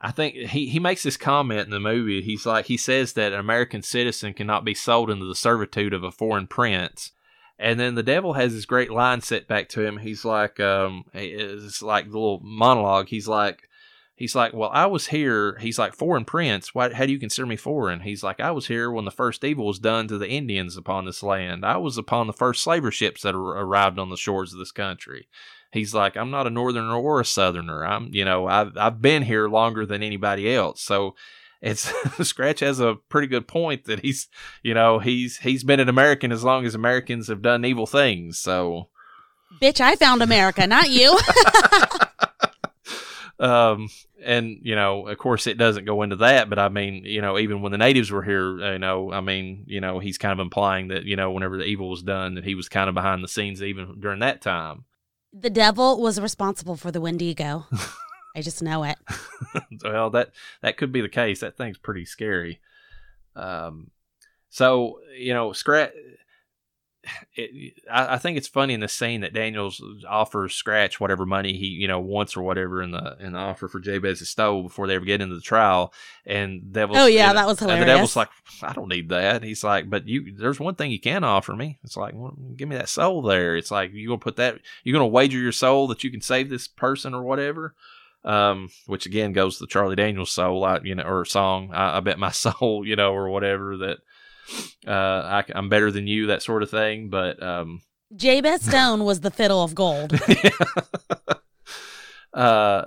I 0.00 0.10
think 0.10 0.34
he 0.34 0.68
he 0.68 0.78
makes 0.78 1.02
this 1.02 1.16
comment 1.16 1.66
in 1.66 1.70
the 1.70 1.80
movie. 1.80 2.22
He's 2.22 2.44
like 2.44 2.66
he 2.66 2.76
says 2.76 3.14
that 3.14 3.32
an 3.32 3.40
American 3.40 3.82
citizen 3.82 4.34
cannot 4.34 4.64
be 4.64 4.74
sold 4.74 5.10
into 5.10 5.26
the 5.26 5.34
servitude 5.34 5.94
of 5.94 6.04
a 6.04 6.12
foreign 6.12 6.46
prince. 6.46 7.12
And 7.58 7.80
then 7.80 7.94
the 7.94 8.02
devil 8.02 8.34
has 8.34 8.52
this 8.52 8.66
great 8.66 8.90
line 8.90 9.22
set 9.22 9.48
back 9.48 9.70
to 9.70 9.82
him. 9.82 9.96
He's 9.96 10.26
like, 10.26 10.60
um, 10.60 11.04
it's 11.14 11.80
like 11.80 12.04
the 12.04 12.18
little 12.18 12.40
monologue. 12.44 13.08
He's 13.08 13.26
like, 13.26 13.70
He's 14.16 14.34
like, 14.34 14.54
well, 14.54 14.70
I 14.72 14.86
was 14.86 15.08
here. 15.08 15.58
He's 15.60 15.78
like, 15.78 15.94
foreign 15.94 16.24
prince. 16.24 16.74
Why? 16.74 16.92
How 16.92 17.04
do 17.04 17.12
you 17.12 17.18
consider 17.18 17.44
me 17.44 17.56
foreign? 17.56 18.00
He's 18.00 18.22
like, 18.22 18.40
I 18.40 18.50
was 18.50 18.66
here 18.66 18.90
when 18.90 19.04
the 19.04 19.10
first 19.10 19.44
evil 19.44 19.66
was 19.66 19.78
done 19.78 20.08
to 20.08 20.16
the 20.16 20.28
Indians 20.28 20.74
upon 20.74 21.04
this 21.04 21.22
land. 21.22 21.66
I 21.66 21.76
was 21.76 21.98
upon 21.98 22.26
the 22.26 22.32
first 22.32 22.62
slaver 22.62 22.90
ships 22.90 23.22
that 23.22 23.34
arrived 23.34 23.98
on 23.98 24.08
the 24.08 24.16
shores 24.16 24.54
of 24.54 24.58
this 24.58 24.72
country. 24.72 25.28
He's 25.70 25.92
like, 25.92 26.16
I'm 26.16 26.30
not 26.30 26.46
a 26.46 26.50
northerner 26.50 26.94
or 26.94 27.20
a 27.20 27.26
southerner. 27.26 27.84
I'm, 27.84 28.08
you 28.10 28.24
know, 28.24 28.46
I've 28.46 28.76
I've 28.78 29.02
been 29.02 29.22
here 29.22 29.48
longer 29.48 29.84
than 29.84 30.02
anybody 30.02 30.52
else. 30.54 30.80
So 30.80 31.14
it's 31.60 31.92
Scratch 32.26 32.60
has 32.60 32.80
a 32.80 32.96
pretty 33.10 33.26
good 33.26 33.46
point 33.46 33.84
that 33.84 34.00
he's, 34.00 34.28
you 34.62 34.72
know, 34.72 34.98
he's 34.98 35.38
he's 35.38 35.62
been 35.62 35.80
an 35.80 35.90
American 35.90 36.32
as 36.32 36.42
long 36.42 36.64
as 36.64 36.74
Americans 36.74 37.28
have 37.28 37.42
done 37.42 37.66
evil 37.66 37.86
things. 37.86 38.38
So, 38.38 38.88
bitch, 39.60 39.82
I 39.82 39.94
found 39.96 40.22
America, 40.22 40.66
not 40.66 40.88
you. 40.88 41.18
um, 43.38 43.88
and 44.22 44.58
you 44.62 44.74
know, 44.74 45.08
of 45.08 45.18
course, 45.18 45.46
it 45.46 45.58
doesn't 45.58 45.84
go 45.84 46.02
into 46.02 46.16
that, 46.16 46.48
but 46.48 46.58
I 46.58 46.68
mean, 46.68 47.04
you 47.04 47.20
know, 47.20 47.38
even 47.38 47.60
when 47.60 47.72
the 47.72 47.78
natives 47.78 48.10
were 48.10 48.22
here, 48.22 48.72
you 48.72 48.78
know, 48.78 49.12
I 49.12 49.20
mean, 49.20 49.64
you 49.66 49.80
know, 49.80 49.98
he's 49.98 50.18
kind 50.18 50.32
of 50.32 50.38
implying 50.38 50.88
that 50.88 51.04
you 51.04 51.16
know, 51.16 51.30
whenever 51.30 51.56
the 51.56 51.64
evil 51.64 51.90
was 51.90 52.02
done, 52.02 52.34
that 52.34 52.44
he 52.44 52.54
was 52.54 52.68
kind 52.68 52.88
of 52.88 52.94
behind 52.94 53.22
the 53.22 53.28
scenes 53.28 53.62
even 53.62 54.00
during 54.00 54.20
that 54.20 54.40
time. 54.40 54.84
The 55.32 55.50
devil 55.50 56.00
was 56.00 56.20
responsible 56.20 56.76
for 56.76 56.90
the 56.90 57.00
Wendigo. 57.00 57.66
I 58.36 58.42
just 58.42 58.62
know 58.62 58.84
it. 58.84 58.96
well, 59.84 60.10
that 60.10 60.30
that 60.62 60.76
could 60.76 60.92
be 60.92 61.00
the 61.00 61.08
case. 61.08 61.40
That 61.40 61.56
thing's 61.56 61.78
pretty 61.78 62.04
scary. 62.04 62.60
Um, 63.34 63.90
so 64.48 65.00
you 65.16 65.34
know, 65.34 65.52
Scratch. 65.52 65.92
It, 67.34 67.74
I, 67.90 68.14
I, 68.14 68.18
think 68.18 68.38
it's 68.38 68.48
funny 68.48 68.74
in 68.74 68.80
the 68.80 68.88
scene 68.88 69.20
that 69.20 69.32
Daniels 69.32 69.82
offers 70.08 70.54
Scratch 70.54 70.98
whatever 70.98 71.26
money 71.26 71.56
he 71.56 71.66
you 71.66 71.86
know 71.86 72.00
wants 72.00 72.36
or 72.36 72.42
whatever 72.42 72.82
in 72.82 72.90
the 72.90 73.16
in 73.20 73.32
the 73.32 73.38
offer 73.38 73.68
for 73.68 73.80
Jabez's 73.80 74.28
stove 74.28 74.64
before 74.64 74.86
they 74.86 74.94
ever 74.94 75.04
get 75.04 75.20
into 75.20 75.34
the 75.34 75.40
trial, 75.40 75.92
and 76.24 76.72
Devil's 76.72 76.98
oh 76.98 77.06
yeah 77.06 77.32
that 77.32 77.46
was 77.46 77.58
hilarious. 77.58 77.82
And 77.82 77.88
the 77.88 77.94
Devil's 77.94 78.16
like 78.16 78.30
I 78.62 78.72
don't 78.72 78.88
need 78.88 79.08
that. 79.10 79.42
He's 79.42 79.62
like, 79.62 79.88
but 79.90 80.08
you 80.08 80.34
there's 80.36 80.60
one 80.60 80.74
thing 80.74 80.90
you 80.90 81.00
can 81.00 81.24
offer 81.24 81.54
me. 81.54 81.78
It's 81.84 81.96
like 81.96 82.14
well, 82.14 82.36
give 82.56 82.68
me 82.68 82.76
that 82.76 82.88
soul 82.88 83.22
there. 83.22 83.56
It's 83.56 83.70
like 83.70 83.92
you 83.92 84.08
gonna 84.08 84.18
put 84.18 84.36
that 84.36 84.60
you 84.84 84.92
gonna 84.92 85.06
wager 85.06 85.38
your 85.38 85.52
soul 85.52 85.86
that 85.88 86.04
you 86.04 86.10
can 86.10 86.20
save 86.20 86.48
this 86.48 86.68
person 86.68 87.14
or 87.14 87.22
whatever 87.22 87.74
um, 88.26 88.70
which 88.86 89.06
again 89.06 89.32
goes 89.32 89.56
to 89.56 89.64
the 89.64 89.68
Charlie 89.68 89.96
Daniels 89.96 90.32
soul, 90.32 90.64
I, 90.64 90.80
you 90.82 90.96
know, 90.96 91.04
or 91.04 91.24
song. 91.24 91.70
I, 91.72 91.98
I, 91.98 92.00
bet 92.00 92.18
my 92.18 92.30
soul, 92.32 92.84
you 92.84 92.96
know, 92.96 93.12
or 93.12 93.30
whatever 93.30 93.76
that 93.78 93.98
uh, 94.86 94.90
I, 94.90 95.44
am 95.54 95.68
better 95.68 95.90
than 95.90 96.06
you, 96.06 96.26
that 96.26 96.42
sort 96.42 96.62
of 96.62 96.70
thing. 96.70 97.08
But 97.08 97.42
um, 97.42 97.82
Jabez 98.14 98.62
Stone 98.62 99.04
was 99.04 99.20
the 99.20 99.30
fiddle 99.30 99.62
of 99.62 99.74
gold. 99.74 100.12
uh, 102.34 102.84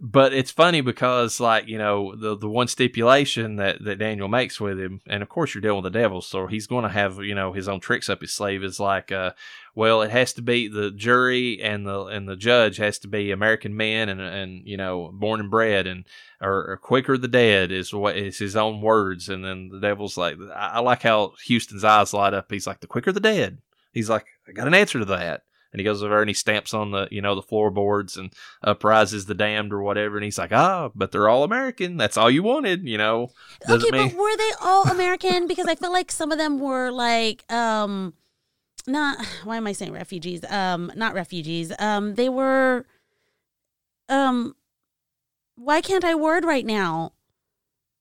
but 0.00 0.32
it's 0.32 0.50
funny 0.50 0.80
because 0.80 1.40
like 1.40 1.68
you 1.68 1.78
know 1.78 2.14
the 2.14 2.36
the 2.36 2.48
one 2.48 2.68
stipulation 2.68 3.56
that 3.56 3.82
that 3.84 3.98
Daniel 3.98 4.28
makes 4.28 4.60
with 4.60 4.78
him, 4.78 5.00
and 5.06 5.22
of 5.22 5.28
course 5.28 5.54
you're 5.54 5.62
dealing 5.62 5.82
with 5.82 5.92
the 5.92 5.98
devil, 5.98 6.20
so 6.20 6.46
he's 6.46 6.66
going 6.66 6.82
to 6.82 6.88
have 6.88 7.18
you 7.18 7.34
know 7.34 7.52
his 7.52 7.68
own 7.68 7.80
tricks 7.80 8.08
up 8.08 8.20
his 8.20 8.32
sleeve. 8.32 8.62
Is 8.62 8.80
like, 8.80 9.10
uh, 9.10 9.32
well, 9.74 10.02
it 10.02 10.10
has 10.10 10.32
to 10.34 10.42
be 10.42 10.68
the 10.68 10.90
jury 10.90 11.60
and 11.62 11.86
the 11.86 12.04
and 12.06 12.28
the 12.28 12.36
judge 12.36 12.76
has 12.76 12.98
to 13.00 13.08
be 13.08 13.30
American 13.30 13.76
men 13.76 14.08
and 14.08 14.20
and 14.20 14.66
you 14.66 14.76
know 14.76 15.10
born 15.12 15.40
and 15.40 15.50
bred 15.50 15.86
and 15.86 16.04
or, 16.40 16.72
or 16.72 16.76
quicker 16.76 17.16
the 17.16 17.28
dead 17.28 17.72
is 17.72 17.94
what 17.94 18.16
is 18.16 18.38
his 18.38 18.56
own 18.56 18.80
words. 18.80 19.28
And 19.28 19.44
then 19.44 19.70
the 19.70 19.80
devil's 19.80 20.16
like, 20.16 20.36
I, 20.54 20.72
I 20.74 20.78
like 20.80 21.02
how 21.02 21.32
Huston's 21.48 21.84
eyes 21.84 22.12
light 22.12 22.34
up. 22.34 22.50
He's 22.50 22.66
like, 22.66 22.80
the 22.80 22.86
quicker 22.86 23.12
the 23.12 23.20
dead. 23.20 23.58
He's 23.92 24.10
like, 24.10 24.26
I 24.46 24.52
got 24.52 24.66
an 24.66 24.74
answer 24.74 24.98
to 24.98 25.06
that 25.06 25.45
and 25.72 25.80
he 25.80 25.84
goes 25.84 26.02
over 26.02 26.20
and 26.20 26.28
he 26.30 26.34
stamps 26.34 26.72
on 26.72 26.90
the 26.90 27.08
you 27.10 27.20
know 27.20 27.34
the 27.34 27.42
floorboards 27.42 28.16
and 28.16 28.32
uprises 28.62 29.26
the 29.26 29.34
damned 29.34 29.72
or 29.72 29.82
whatever 29.82 30.16
and 30.16 30.24
he's 30.24 30.38
like 30.38 30.52
ah 30.52 30.90
but 30.94 31.12
they're 31.12 31.28
all 31.28 31.44
american. 31.44 31.96
That's 31.96 32.16
all 32.16 32.30
you 32.30 32.42
wanted 32.42 32.86
you 32.86 32.98
know. 32.98 33.30
Doesn't 33.66 33.88
okay 33.88 33.98
mean- 33.98 34.08
but 34.10 34.18
were 34.18 34.36
they 34.36 34.50
all 34.62 34.84
american? 34.88 35.46
Because 35.46 35.66
i 35.66 35.74
feel 35.74 35.92
like 35.92 36.10
some 36.10 36.32
of 36.32 36.38
them 36.38 36.58
were 36.58 36.90
like 36.90 37.50
um 37.52 38.14
not 38.86 39.18
why 39.44 39.56
am 39.56 39.66
i 39.66 39.72
saying 39.72 39.92
refugees? 39.92 40.44
Um 40.50 40.92
not 40.96 41.14
refugees. 41.14 41.72
Um 41.78 42.14
they 42.14 42.28
were 42.28 42.86
um 44.08 44.54
why 45.56 45.80
can't 45.80 46.04
i 46.04 46.14
word 46.14 46.44
right 46.44 46.64
now? 46.66 47.12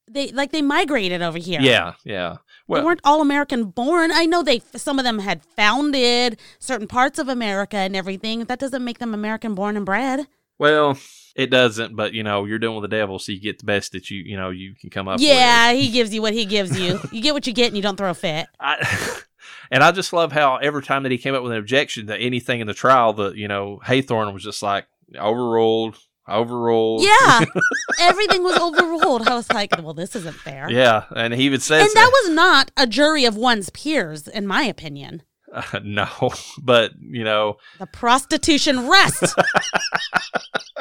They 0.07 0.31
like 0.31 0.51
they 0.51 0.61
migrated 0.61 1.21
over 1.23 1.37
here. 1.39 1.61
Yeah 1.61 1.93
yeah 2.03 2.37
well, 2.67 2.81
they 2.81 2.85
weren't 2.85 3.01
all 3.03 3.21
American 3.21 3.65
born. 3.65 4.11
I 4.11 4.25
know 4.25 4.43
they 4.43 4.61
some 4.75 4.99
of 4.99 5.05
them 5.05 5.19
had 5.19 5.43
founded 5.43 6.39
certain 6.59 6.87
parts 6.87 7.19
of 7.19 7.29
America 7.29 7.77
and 7.77 7.95
everything. 7.95 8.45
That 8.45 8.59
doesn't 8.59 8.83
make 8.83 8.99
them 8.99 9.13
American 9.13 9.55
born 9.55 9.77
and 9.77 9.85
bred. 9.85 10.27
Well, 10.57 10.97
it 11.35 11.47
doesn't, 11.49 11.95
but 11.95 12.13
you 12.13 12.23
know, 12.23 12.45
you're 12.45 12.59
dealing 12.59 12.81
with 12.81 12.89
the 12.89 12.95
devil, 12.95 13.19
so 13.19 13.31
you 13.31 13.39
get 13.39 13.59
the 13.59 13.65
best 13.65 13.91
that 13.91 14.09
you 14.09 14.21
you 14.23 14.37
know 14.37 14.49
you 14.49 14.73
can 14.73 14.89
come 14.89 15.07
up 15.07 15.19
yeah, 15.19 15.71
with. 15.71 15.81
he 15.81 15.91
gives 15.91 16.13
you 16.13 16.21
what 16.21 16.33
he 16.33 16.45
gives 16.45 16.79
you. 16.79 16.99
you 17.11 17.21
get 17.21 17.33
what 17.33 17.45
you 17.45 17.53
get 17.53 17.67
and 17.67 17.75
you 17.75 17.83
don't 17.83 17.97
throw 17.97 18.09
a 18.09 18.13
fit. 18.13 18.47
I, 18.59 19.19
and 19.71 19.83
I 19.83 19.91
just 19.91 20.13
love 20.13 20.31
how 20.31 20.57
every 20.57 20.81
time 20.81 21.03
that 21.03 21.11
he 21.11 21.17
came 21.17 21.35
up 21.35 21.43
with 21.43 21.51
an 21.51 21.57
objection 21.57 22.07
to 22.07 22.17
anything 22.17 22.61
in 22.61 22.67
the 22.67 22.73
trial, 22.73 23.13
the 23.13 23.31
you 23.31 23.47
know, 23.47 23.81
Hathorne 23.83 24.33
was 24.33 24.43
just 24.43 24.63
like 24.63 24.87
overruled, 25.15 25.97
overruled. 26.27 27.03
Yeah, 27.03 27.45
everything 27.99 28.43
was 28.43 28.57
overruled. 28.57 29.27
I 29.27 29.35
was 29.35 29.51
like, 29.51 29.71
well, 29.81 29.93
this 29.93 30.15
isn't 30.15 30.35
fair. 30.35 30.69
Yeah, 30.69 31.05
and 31.15 31.33
he 31.33 31.49
would 31.49 31.61
say, 31.61 31.81
and 31.81 31.89
that 31.93 32.09
was 32.23 32.33
not 32.33 32.71
a 32.77 32.87
jury 32.87 33.25
of 33.25 33.35
one's 33.35 33.69
peers, 33.69 34.27
in 34.27 34.47
my 34.47 34.63
opinion. 34.63 35.23
Uh, 35.51 35.79
no, 35.83 36.07
but 36.61 36.91
you 36.99 37.23
know, 37.23 37.57
the 37.79 37.87
prostitution 37.87 38.89
rest. 38.89 39.35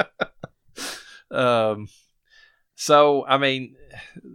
um, 1.30 1.88
so 2.74 3.24
I 3.26 3.38
mean, 3.38 3.76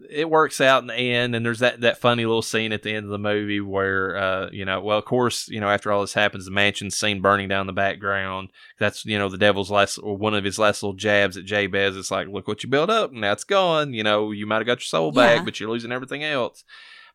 it 0.10 0.30
works 0.30 0.62
out 0.62 0.82
in 0.82 0.88
the 0.88 0.96
end, 0.96 1.36
and 1.36 1.46
there's 1.46 1.60
that 1.60 1.82
that 1.82 2.00
funny 2.00 2.26
little 2.26 2.42
scene 2.42 2.72
at 2.72 2.84
the 2.84 2.94
end 2.94 3.06
of 3.06 3.12
the 3.12 3.18
movie 3.18 3.60
where, 3.60 4.18
uh, 4.18 4.50
you 4.52 4.66
know, 4.66 4.80
well, 4.82 4.98
of 4.98 5.06
course, 5.06 5.48
you 5.50 5.60
know, 5.60 5.70
after 5.70 5.92
all 5.92 6.02
this 6.02 6.14
happens, 6.14 6.46
the 6.46 6.52
mansion's 6.52 6.98
seen 6.98 7.22
burning 7.22 7.50
down 7.50 7.62
in 7.62 7.68
the 7.68 7.74
background. 7.74 8.50
That's 8.80 9.06
you 9.06 9.18
know 9.18 9.30
the 9.30 9.38
devil's 9.38 9.70
last 9.72 9.98
or 9.98 10.16
one 10.16 10.34
of 10.34 10.44
his 10.44 10.58
last 10.58 10.82
little 10.82 10.96
jabs 10.96 11.38
at 11.38 11.46
Jabez. 11.46 11.98
It's 11.98 12.12
like, 12.12 12.28
look 12.28 12.48
what 12.48 12.64
you 12.64 12.70
built 12.70 12.90
up, 12.90 13.12
and 13.12 13.22
now 13.22 13.34
it's 13.34 13.44
gone. 13.44 13.94
You 13.94 14.04
know, 14.04 14.32
you 14.32 14.46
might 14.48 14.58
have 14.58 14.68
got 14.68 14.80
your 14.80 14.86
soul 14.86 15.12
back, 15.12 15.40
yeah. 15.40 15.44
but 15.44 15.60
you're 15.60 15.70
losing 15.70 15.92
everything 15.92 16.24
else. 16.24 16.64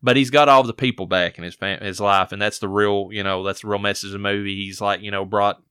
But 0.03 0.19
he's 0.19 0.31
got 0.31 0.51
all 0.51 0.63
the 0.63 0.75
people 0.75 1.07
back 1.07 1.39
in 1.39 1.45
his 1.45 1.55
fam- 1.55 1.81
his 1.81 2.01
life, 2.01 2.33
and 2.33 2.43
that's 2.43 2.59
the 2.59 2.69
real, 2.69 3.09
you 3.11 3.23
know, 3.23 3.43
that's 3.43 3.63
the 3.63 3.69
real 3.69 3.79
message 3.79 4.09
of 4.09 4.13
the 4.13 4.19
movie. 4.19 4.57
He's 4.57 4.81
like, 4.81 5.01
you 5.01 5.11
know, 5.11 5.25
brought 5.25 5.63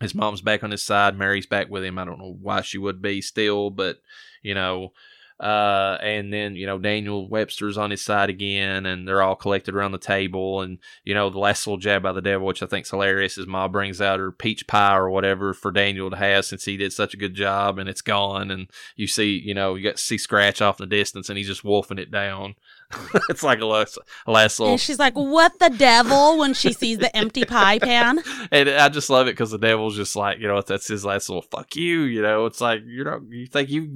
his 0.00 0.14
mom's 0.14 0.40
back 0.40 0.62
on 0.62 0.70
his 0.70 0.84
side. 0.84 1.18
Mary's 1.18 1.46
back 1.46 1.68
with 1.68 1.82
him. 1.82 1.98
I 1.98 2.04
don't 2.04 2.20
know 2.20 2.36
why 2.40 2.60
she 2.60 2.78
would 2.78 3.02
be 3.02 3.20
still, 3.20 3.70
but 3.70 3.98
you 4.42 4.54
know 4.54 4.92
uh, 5.42 5.98
and 6.00 6.32
then, 6.32 6.54
you 6.54 6.66
know, 6.66 6.78
Daniel 6.78 7.28
Webster's 7.28 7.76
on 7.76 7.90
his 7.90 8.00
side 8.00 8.30
again, 8.30 8.86
and 8.86 9.08
they're 9.08 9.22
all 9.22 9.34
collected 9.34 9.74
around 9.74 9.90
the 9.90 9.98
table. 9.98 10.60
And, 10.60 10.78
you 11.02 11.14
know, 11.14 11.30
the 11.30 11.40
last 11.40 11.66
little 11.66 11.78
jab 11.78 12.00
by 12.00 12.12
the 12.12 12.22
devil, 12.22 12.46
which 12.46 12.62
I 12.62 12.66
think's 12.66 12.90
hilarious, 12.90 13.36
is 13.36 13.48
Ma 13.48 13.66
brings 13.66 14.00
out 14.00 14.20
her 14.20 14.30
peach 14.30 14.68
pie 14.68 14.96
or 14.96 15.10
whatever 15.10 15.52
for 15.52 15.72
Daniel 15.72 16.10
to 16.10 16.16
have 16.16 16.44
since 16.44 16.64
he 16.64 16.76
did 16.76 16.92
such 16.92 17.12
a 17.12 17.16
good 17.16 17.34
job, 17.34 17.80
and 17.80 17.88
it's 17.88 18.02
gone. 18.02 18.52
And 18.52 18.70
you 18.94 19.08
see, 19.08 19.36
you 19.36 19.52
know, 19.52 19.74
you 19.74 19.82
got 19.82 19.96
to 19.96 20.02
see 20.02 20.16
Scratch 20.16 20.62
off 20.62 20.80
in 20.80 20.88
the 20.88 20.96
distance, 20.96 21.28
and 21.28 21.36
he's 21.36 21.48
just 21.48 21.64
wolfing 21.64 21.98
it 21.98 22.12
down. 22.12 22.54
it's 23.28 23.42
like 23.42 23.60
a 23.60 23.66
last, 23.66 23.98
little. 24.26 24.72
And 24.72 24.80
she's 24.80 24.98
like, 24.98 25.14
"What 25.14 25.58
the 25.58 25.70
devil?" 25.70 26.38
When 26.38 26.54
she 26.54 26.72
sees 26.72 26.98
the 26.98 27.14
empty 27.16 27.44
pie 27.44 27.78
pan. 27.78 28.20
And 28.50 28.68
I 28.68 28.88
just 28.88 29.08
love 29.08 29.28
it 29.28 29.32
because 29.32 29.50
the 29.50 29.58
devil's 29.58 29.96
just 29.96 30.16
like, 30.16 30.38
you 30.38 30.46
know, 30.48 30.60
that's 30.60 30.88
his 30.88 31.04
last 31.04 31.28
little 31.28 31.42
"fuck 31.42 31.74
you." 31.76 32.02
You 32.02 32.22
know, 32.22 32.46
it's 32.46 32.60
like 32.60 32.82
you 32.84 33.04
know, 33.04 33.22
you 33.28 33.46
think 33.46 33.70
you 33.70 33.88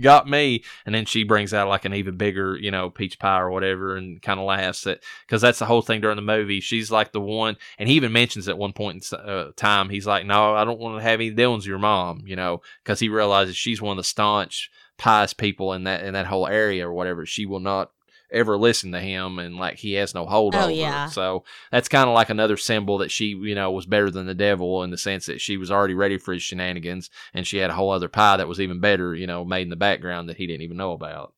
got 0.00 0.28
me, 0.28 0.62
and 0.86 0.94
then 0.94 1.04
she 1.04 1.24
brings 1.24 1.52
out 1.52 1.68
like 1.68 1.84
an 1.84 1.94
even 1.94 2.16
bigger, 2.16 2.56
you 2.56 2.70
know, 2.70 2.90
peach 2.90 3.18
pie 3.18 3.40
or 3.40 3.50
whatever, 3.50 3.96
and 3.96 4.20
kind 4.22 4.38
of 4.38 4.46
laughs 4.46 4.86
at 4.86 5.02
because 5.26 5.42
that's 5.42 5.58
the 5.58 5.66
whole 5.66 5.82
thing 5.82 6.00
during 6.00 6.16
the 6.16 6.22
movie. 6.22 6.60
She's 6.60 6.90
like 6.90 7.12
the 7.12 7.20
one, 7.20 7.56
and 7.78 7.88
he 7.88 7.96
even 7.96 8.12
mentions 8.12 8.48
at 8.48 8.58
one 8.58 8.72
point 8.72 9.10
in 9.10 9.18
uh, 9.18 9.50
time, 9.56 9.88
he's 9.88 10.06
like, 10.06 10.26
"No, 10.26 10.54
I 10.54 10.64
don't 10.64 10.80
want 10.80 10.98
to 10.98 11.02
have 11.02 11.20
any 11.20 11.30
dealings 11.30 11.64
with 11.64 11.70
your 11.70 11.78
mom," 11.78 12.22
you 12.26 12.36
know, 12.36 12.62
because 12.82 13.00
he 13.00 13.08
realizes 13.08 13.56
she's 13.56 13.82
one 13.82 13.92
of 13.92 14.02
the 14.02 14.04
staunch 14.04 14.70
pious 14.96 15.34
people 15.34 15.72
in 15.72 15.84
that 15.84 16.04
in 16.04 16.14
that 16.14 16.26
whole 16.26 16.46
area 16.46 16.88
or 16.88 16.92
whatever. 16.92 17.26
She 17.26 17.46
will 17.46 17.60
not 17.60 17.90
ever 18.34 18.56
listen 18.58 18.92
to 18.92 19.00
him 19.00 19.38
and 19.38 19.56
like 19.56 19.76
he 19.78 19.94
has 19.94 20.14
no 20.14 20.26
hold 20.26 20.54
oh, 20.54 20.64
over 20.64 20.70
yeah. 20.70 21.06
So 21.06 21.44
that's 21.70 21.88
kind 21.88 22.08
of 22.08 22.14
like 22.14 22.30
another 22.30 22.56
symbol 22.56 22.98
that 22.98 23.10
she, 23.10 23.26
you 23.26 23.54
know, 23.54 23.70
was 23.70 23.86
better 23.86 24.10
than 24.10 24.26
the 24.26 24.34
devil 24.34 24.82
in 24.82 24.90
the 24.90 24.98
sense 24.98 25.26
that 25.26 25.40
she 25.40 25.56
was 25.56 25.70
already 25.70 25.94
ready 25.94 26.18
for 26.18 26.32
his 26.32 26.42
shenanigans 26.42 27.10
and 27.32 27.46
she 27.46 27.58
had 27.58 27.70
a 27.70 27.74
whole 27.74 27.90
other 27.90 28.08
pie 28.08 28.36
that 28.36 28.48
was 28.48 28.60
even 28.60 28.80
better, 28.80 29.14
you 29.14 29.26
know, 29.26 29.44
made 29.44 29.62
in 29.62 29.70
the 29.70 29.76
background 29.76 30.28
that 30.28 30.36
he 30.36 30.46
didn't 30.46 30.62
even 30.62 30.76
know 30.76 30.92
about. 30.92 31.32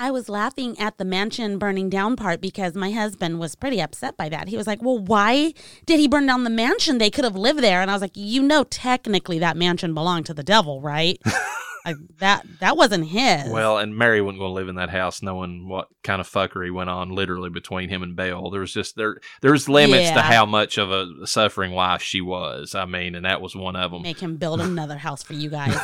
I 0.00 0.12
was 0.12 0.28
laughing 0.28 0.78
at 0.78 0.96
the 0.96 1.04
mansion 1.04 1.58
burning 1.58 1.90
down 1.90 2.14
part 2.14 2.40
because 2.40 2.76
my 2.76 2.92
husband 2.92 3.40
was 3.40 3.56
pretty 3.56 3.80
upset 3.80 4.16
by 4.16 4.28
that. 4.28 4.46
He 4.46 4.56
was 4.56 4.68
like, 4.68 4.80
Well, 4.80 4.98
why 4.98 5.54
did 5.86 5.98
he 5.98 6.06
burn 6.06 6.26
down 6.26 6.44
the 6.44 6.50
mansion? 6.50 6.98
They 6.98 7.10
could 7.10 7.24
have 7.24 7.34
lived 7.34 7.60
there. 7.60 7.82
And 7.82 7.90
I 7.90 7.94
was 7.94 8.02
like, 8.02 8.16
You 8.16 8.42
know, 8.42 8.62
technically 8.62 9.40
that 9.40 9.56
mansion 9.56 9.94
belonged 9.94 10.26
to 10.26 10.34
the 10.34 10.44
devil, 10.44 10.80
right? 10.80 11.20
I, 11.84 11.94
that 12.18 12.46
that 12.60 12.76
wasn't 12.76 13.06
his. 13.06 13.50
Well, 13.50 13.78
and 13.78 13.96
Mary 13.96 14.20
wasn't 14.20 14.40
going 14.40 14.50
to 14.50 14.54
live 14.54 14.68
in 14.68 14.76
that 14.76 14.90
house, 14.90 15.22
knowing 15.22 15.68
what 15.68 15.88
kind 16.02 16.20
of 16.20 16.28
fuckery 16.28 16.72
went 16.72 16.90
on 16.90 17.10
literally 17.10 17.50
between 17.50 17.88
him 17.88 18.02
and 18.02 18.16
Belle. 18.16 18.50
There 18.50 18.60
was 18.60 18.72
just 18.72 18.96
there 18.96 19.18
there's 19.42 19.68
limits 19.68 20.08
yeah. 20.08 20.14
to 20.14 20.22
how 20.22 20.46
much 20.46 20.78
of 20.78 20.90
a 20.90 21.26
suffering 21.26 21.72
wife 21.72 22.02
she 22.02 22.20
was. 22.20 22.74
I 22.74 22.84
mean, 22.84 23.14
and 23.14 23.24
that 23.24 23.40
was 23.40 23.54
one 23.54 23.76
of 23.76 23.90
them. 23.90 24.02
Make 24.02 24.20
him 24.20 24.36
build 24.36 24.60
another 24.60 24.98
house 24.98 25.22
for 25.22 25.34
you 25.34 25.50
guys. 25.50 25.76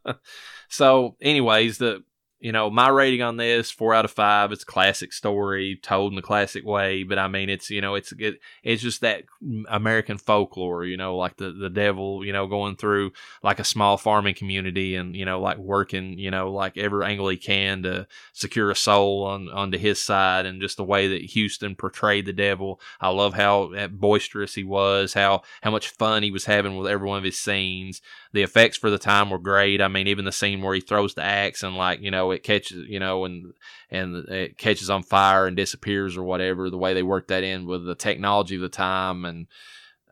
so, 0.68 1.16
anyways, 1.20 1.78
the 1.78 2.02
you 2.46 2.52
know, 2.52 2.70
my 2.70 2.88
rating 2.88 3.22
on 3.22 3.38
this 3.38 3.72
four 3.72 3.92
out 3.92 4.04
of 4.04 4.12
five. 4.12 4.52
It's 4.52 4.62
a 4.62 4.66
classic 4.66 5.12
story 5.12 5.80
told 5.82 6.12
in 6.12 6.16
the 6.16 6.22
classic 6.22 6.64
way, 6.64 7.02
but 7.02 7.18
I 7.18 7.26
mean, 7.26 7.50
it's 7.50 7.70
you 7.70 7.80
know, 7.80 7.96
it's 7.96 8.12
it, 8.12 8.38
it's 8.62 8.80
just 8.80 9.00
that 9.00 9.24
American 9.68 10.16
folklore, 10.16 10.84
you 10.84 10.96
know, 10.96 11.16
like 11.16 11.38
the 11.38 11.50
the 11.50 11.68
devil, 11.68 12.24
you 12.24 12.32
know, 12.32 12.46
going 12.46 12.76
through 12.76 13.10
like 13.42 13.58
a 13.58 13.64
small 13.64 13.96
farming 13.96 14.36
community 14.36 14.94
and 14.94 15.16
you 15.16 15.24
know, 15.24 15.40
like 15.40 15.58
working, 15.58 16.20
you 16.20 16.30
know, 16.30 16.52
like 16.52 16.78
every 16.78 17.04
angle 17.04 17.28
he 17.30 17.36
can 17.36 17.82
to 17.82 18.06
secure 18.32 18.70
a 18.70 18.76
soul 18.76 19.24
on 19.24 19.48
onto 19.48 19.76
his 19.76 20.00
side, 20.00 20.46
and 20.46 20.60
just 20.60 20.76
the 20.76 20.84
way 20.84 21.08
that 21.08 21.32
Huston 21.34 21.74
portrayed 21.74 22.26
the 22.26 22.32
devil. 22.32 22.80
I 23.00 23.08
love 23.08 23.34
how 23.34 23.72
eh, 23.72 23.88
boisterous 23.88 24.54
he 24.54 24.62
was, 24.62 25.14
how 25.14 25.42
how 25.62 25.72
much 25.72 25.88
fun 25.88 26.22
he 26.22 26.30
was 26.30 26.44
having 26.44 26.76
with 26.76 26.86
every 26.86 27.08
one 27.08 27.18
of 27.18 27.24
his 27.24 27.40
scenes. 27.40 28.00
The 28.32 28.42
effects 28.42 28.76
for 28.76 28.90
the 28.90 28.98
time 28.98 29.30
were 29.30 29.38
great. 29.40 29.82
I 29.82 29.88
mean, 29.88 30.06
even 30.06 30.26
the 30.26 30.30
scene 30.30 30.62
where 30.62 30.74
he 30.74 30.80
throws 30.80 31.14
the 31.14 31.24
axe 31.24 31.64
and 31.64 31.76
like 31.76 32.02
you 32.02 32.12
know 32.12 32.35
it 32.36 32.42
catches 32.42 32.86
you 32.88 33.00
know 33.00 33.24
and 33.24 33.52
and 33.90 34.28
it 34.28 34.58
catches 34.58 34.90
on 34.90 35.02
fire 35.02 35.46
and 35.46 35.56
disappears 35.56 36.16
or 36.16 36.22
whatever. 36.22 36.70
The 36.70 36.78
way 36.78 36.94
they 36.94 37.02
worked 37.02 37.28
that 37.28 37.44
in 37.44 37.66
with 37.66 37.84
the 37.84 37.94
technology 37.94 38.56
of 38.56 38.62
the 38.62 38.68
time 38.68 39.24
and. 39.24 39.46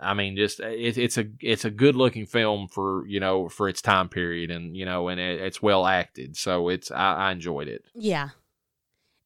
I 0.00 0.12
mean, 0.12 0.36
just 0.36 0.60
eh, 0.60 0.70
it, 0.70 0.98
it's 0.98 1.16
a 1.16 1.24
it's 1.40 1.64
a 1.64 1.70
good 1.70 1.94
looking 1.94 2.26
film 2.26 2.66
for 2.66 3.06
you 3.06 3.20
know 3.20 3.48
for 3.48 3.68
its 3.68 3.80
time 3.80 4.08
period, 4.08 4.50
and 4.50 4.76
you 4.76 4.84
know, 4.84 5.06
and 5.08 5.20
it, 5.20 5.40
it's 5.40 5.62
well 5.62 5.86
acted, 5.86 6.36
so 6.36 6.68
it's 6.68 6.90
I, 6.90 7.14
I 7.14 7.32
enjoyed 7.32 7.68
it. 7.68 7.84
Yeah, 7.94 8.30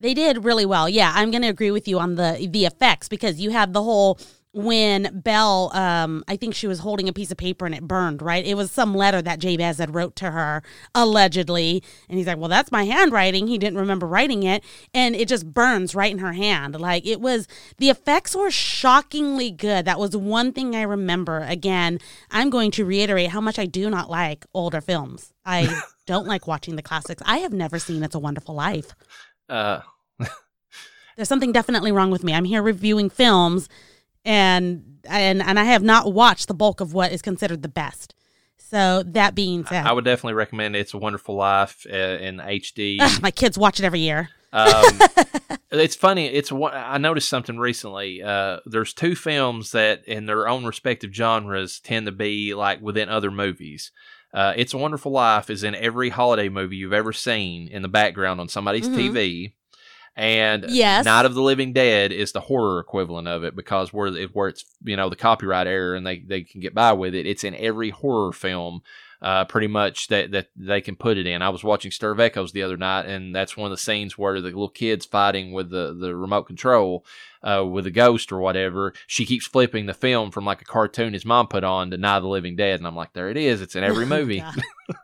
they 0.01 0.15
did 0.15 0.45
really 0.45 0.67
well. 0.67 0.89
Yeah, 0.89 1.13
I'm 1.15 1.31
going 1.31 1.43
to 1.43 1.49
agree 1.49 1.71
with 1.71 1.89
you 1.89 1.99
on 1.99 2.15
the 2.15 2.47
the 2.51 2.67
effects 2.67 3.09
because 3.09 3.41
you 3.41 3.51
had 3.51 3.73
the 3.73 3.83
whole 3.83 4.19
when 4.53 5.21
Belle, 5.23 5.71
um, 5.75 6.25
I 6.27 6.37
think 6.37 6.55
she 6.55 6.67
was 6.67 6.79
holding 6.79 7.09
a 7.09 7.13
piece 7.13 7.31
of 7.31 7.37
paper 7.37 7.67
and 7.67 7.75
it 7.75 7.83
burned, 7.83 8.23
right? 8.23 8.45
It 8.45 8.57
was 8.57 8.71
some 8.71 8.95
letter 8.95 9.21
that 9.21 9.39
Jabez 9.41 9.79
had 9.79 9.95
wrote 9.95 10.17
to 10.17 10.31
her, 10.31 10.63
allegedly. 10.95 11.83
And 12.09 12.19
he's 12.19 12.27
like, 12.27 12.39
well, 12.39 12.49
that's 12.49 12.73
my 12.73 12.85
handwriting. 12.85 13.47
He 13.47 13.59
didn't 13.59 13.79
remember 13.79 14.07
writing 14.07 14.43
it. 14.45 14.65
And 14.95 15.15
it 15.15 15.29
just 15.29 15.53
burns 15.53 15.95
right 15.95 16.11
in 16.11 16.19
her 16.19 16.33
hand. 16.33 16.81
Like 16.81 17.07
it 17.07 17.21
was, 17.21 17.47
the 17.77 17.91
effects 17.91 18.35
were 18.35 18.51
shockingly 18.51 19.51
good. 19.51 19.85
That 19.85 19.99
was 19.99 20.17
one 20.17 20.53
thing 20.53 20.75
I 20.75 20.83
remember. 20.83 21.41
Again, 21.41 22.01
I'm 22.31 22.49
going 22.49 22.71
to 22.73 22.85
reiterate 22.85 23.31
how 23.31 23.41
much 23.41 23.59
I 23.59 23.67
do 23.67 23.91
not 23.91 24.11
like 24.11 24.47
older 24.55 24.81
films. 24.81 25.33
I 25.45 25.83
don't 26.07 26.27
like 26.27 26.47
watching 26.47 26.77
the 26.77 26.83
classics. 26.83 27.23
I 27.27 27.39
have 27.39 27.53
never 27.53 27.79
seen 27.79 28.03
It's 28.03 28.15
a 28.15 28.19
Wonderful 28.19 28.55
Life. 28.55 28.95
Uh, 29.49 29.81
There's 31.17 31.29
something 31.29 31.53
definitely 31.53 31.93
wrong 31.93 32.11
with 32.11 32.23
me. 32.23 32.33
I'm 32.33 32.45
here 32.45 32.63
reviewing 32.63 33.11
films 33.11 33.69
and 34.25 34.99
and 35.05 35.43
and 35.43 35.59
I 35.59 35.65
have 35.65 35.83
not 35.83 36.13
watched 36.13 36.49
the 36.49 36.55
bulk 36.55 36.81
of 36.81 36.95
what 36.95 37.13
is 37.13 37.23
considered 37.23 37.63
the 37.63 37.69
best. 37.69 38.15
So 38.57 39.03
that 39.07 39.35
being 39.35 39.65
said, 39.65 39.87
I 39.87 39.93
would 39.93 40.05
definitely 40.05 40.35
recommend 40.35 40.77
"It's 40.77 40.93
a 40.93 40.99
Wonderful 40.99 41.37
Life" 41.37 41.87
uh, 41.91 41.97
in 41.97 42.37
HD. 42.37 42.99
Ugh, 43.01 43.23
my 43.23 43.31
kids 43.31 43.57
watch 43.57 43.81
it 43.81 43.85
every 43.85 44.01
year. 44.01 44.29
um, 44.53 45.01
it's 45.71 45.97
funny. 45.97 46.27
It's 46.27 46.53
I 46.53 46.99
noticed 46.99 47.29
something 47.29 47.59
recently. 47.59 48.23
Uh, 48.23 48.59
there's 48.67 48.93
two 48.93 49.15
films 49.15 49.73
that, 49.73 50.05
in 50.07 50.27
their 50.27 50.49
own 50.49 50.65
respective 50.65 51.15
genres, 51.15 51.81
tend 51.81 52.07
to 52.07 52.13
be 52.13 52.55
like 52.55 52.83
within 52.83 53.09
other 53.09 53.31
movies. 53.31 53.91
Uh, 54.35 54.53
"It's 54.57 54.75
a 54.75 54.79
Wonderful 54.79 55.13
Life" 55.13 55.49
is 55.49 55.65
in 55.65 55.75
every 55.75 56.11
holiday 56.11 56.51
movie 56.51 56.77
you've 56.77 56.93
ever 56.93 57.15
seen 57.15 57.69
in 57.69 57.81
the 57.81 57.89
background 57.89 58.39
on 58.39 58.49
somebody's 58.49 58.89
mm-hmm. 58.89 59.17
TV 59.17 59.53
and 60.19 60.67
yes. 60.69 61.05
Night 61.05 61.27
of 61.27 61.35
the 61.35 61.43
Living 61.43 61.73
Dead 61.73 62.11
is 62.11 62.33
the 62.33 62.41
horror 62.41 62.81
equivalent 62.81 63.29
of 63.29 63.45
it 63.45 63.55
because 63.55 63.93
where 63.93 64.09
it, 64.09 64.35
where 64.35 64.49
it's 64.49 64.65
you 64.83 64.97
know 64.97 65.09
the 65.09 65.15
copyright 65.15 65.69
error 65.69 65.95
and 65.95 66.05
they, 66.05 66.19
they 66.19 66.43
can 66.43 66.61
get 66.61 66.75
by 66.75 66.93
with 66.93 67.15
it. 67.15 67.25
It's 67.25 67.45
in 67.45 67.55
every 67.55 67.91
horror 67.91 68.33
film, 68.33 68.83
uh, 69.23 69.45
pretty 69.45 69.69
much 69.69 70.09
that 70.09 70.33
that 70.33 70.49
they 70.57 70.81
can 70.81 70.97
put 70.97 71.19
it 71.19 71.29
in. 71.29 71.41
I 71.41 71.51
was 71.51 71.63
watching 71.63 71.93
Stir 71.93 72.11
of 72.11 72.19
Echoes 72.19 72.51
the 72.51 72.65
other 72.65 72.77
night, 72.77 73.07
and 73.07 73.33
that's 73.33 73.57
one 73.57 73.67
of 73.67 73.71
the 73.71 73.81
scenes 73.81 74.19
where 74.19 74.41
the 74.41 74.49
little 74.49 74.69
kid's 74.69 75.07
fighting 75.07 75.53
with 75.53 75.71
the 75.71 75.97
the 75.99 76.17
remote 76.17 76.45
control. 76.45 77.07
Uh, 77.41 77.65
with 77.65 77.87
a 77.87 77.91
ghost 77.93 78.33
or 78.33 78.41
whatever, 78.41 78.93
she 79.07 79.25
keeps 79.25 79.47
flipping 79.47 79.87
the 79.87 79.95
film 79.95 80.33
from 80.33 80.45
like 80.45 80.61
a 80.61 80.65
cartoon 80.65 81.13
his 81.13 81.25
mom 81.25 81.47
put 81.47 81.63
on 81.63 81.93
to 81.93 81.97
Night 81.97 82.17
of 82.17 82.25
the 82.25 82.29
Living 82.29 82.57
Dead, 82.57 82.81
and 82.81 82.87
I'm 82.89 82.97
like, 82.97 83.13
there 83.13 83.31
it 83.31 83.37
is. 83.37 83.63
It's 83.63 83.77
in 83.77 83.85
every 83.85 84.07
movie. 84.17 84.43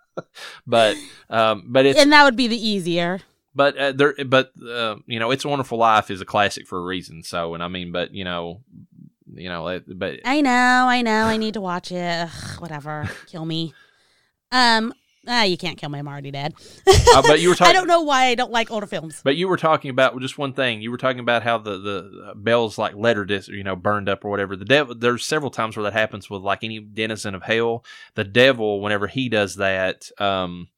but 0.67 0.97
um, 1.31 1.67
but 1.69 1.87
it's 1.87 2.01
and 2.01 2.13
that 2.13 2.25
would 2.25 2.35
be 2.35 2.49
the 2.49 2.69
easier 2.69 3.21
but 3.55 3.77
uh, 3.77 3.93
there, 3.93 4.15
but 4.27 4.53
uh, 4.61 4.97
you 5.07 5.19
know, 5.19 5.31
"It's 5.31 5.45
a 5.45 5.49
Wonderful 5.49 5.79
Life" 5.79 6.11
is 6.11 6.21
a 6.21 6.25
classic 6.25 6.67
for 6.67 6.79
a 6.79 6.83
reason. 6.83 7.23
So, 7.23 7.55
and 7.55 7.63
I 7.63 7.69
mean, 7.69 7.93
but 7.93 8.13
you 8.15 8.25
know, 8.25 8.63
you 9.33 9.49
know, 9.49 9.81
but 9.89 10.21
I 10.25 10.41
know, 10.41 10.51
I 10.89 11.03
know, 11.03 11.25
I 11.25 11.37
need 11.37 11.55
to 11.55 11.61
watch 11.61 11.93
it. 11.93 12.29
Ugh, 12.29 12.61
whatever, 12.61 13.09
kill 13.27 13.45
me. 13.45 13.75
Um, 14.53 14.93
ah, 15.27 15.43
you 15.45 15.57
can't 15.57 15.79
kill 15.79 15.89
me. 15.89 15.99
I'm 15.99 16.09
already 16.09 16.31
dead. 16.31 16.55
uh, 16.87 17.23
but 17.23 17.41
you 17.41 17.49
were 17.49 17.55
talking. 17.57 17.71
I 17.71 17.79
don't 17.79 17.89
know 17.89 18.03
why 18.03 18.27
I 18.27 18.35
don't 18.35 18.53
like 18.53 18.71
older 18.71 18.87
films. 18.87 19.21
But 19.25 19.37
you 19.37 19.49
were 19.49 19.57
talking 19.57 19.91
about 19.91 20.19
just 20.21 20.39
one 20.39 20.53
thing. 20.53 20.83
You 20.83 20.91
were 20.91 20.99
talking 20.99 21.21
about 21.21 21.43
how 21.43 21.59
the 21.59 21.79
the 21.79 22.27
uh, 22.31 22.35
Belle's 22.35 22.79
like 22.79 22.95
letter 22.95 23.25
disc, 23.25 23.49
you 23.49 23.65
know, 23.65 23.77
burned 23.77 24.09
up 24.09 24.25
or 24.25 24.31
whatever. 24.31 24.57
The 24.57 24.65
devil. 24.65 24.95
There's 24.95 25.25
several 25.25 25.51
times 25.51 25.77
where 25.77 25.85
that 25.85 25.93
happens 25.93 26.29
with 26.29 26.43
like 26.43 26.63
any 26.63 26.81
denizen 26.81 27.35
of 27.35 27.43
hell. 27.43 27.85
The 28.15 28.25
devil, 28.25 28.81
whenever 28.81 29.07
he 29.07 29.29
does 29.29 29.57
that, 29.57 30.11
um 30.19 30.69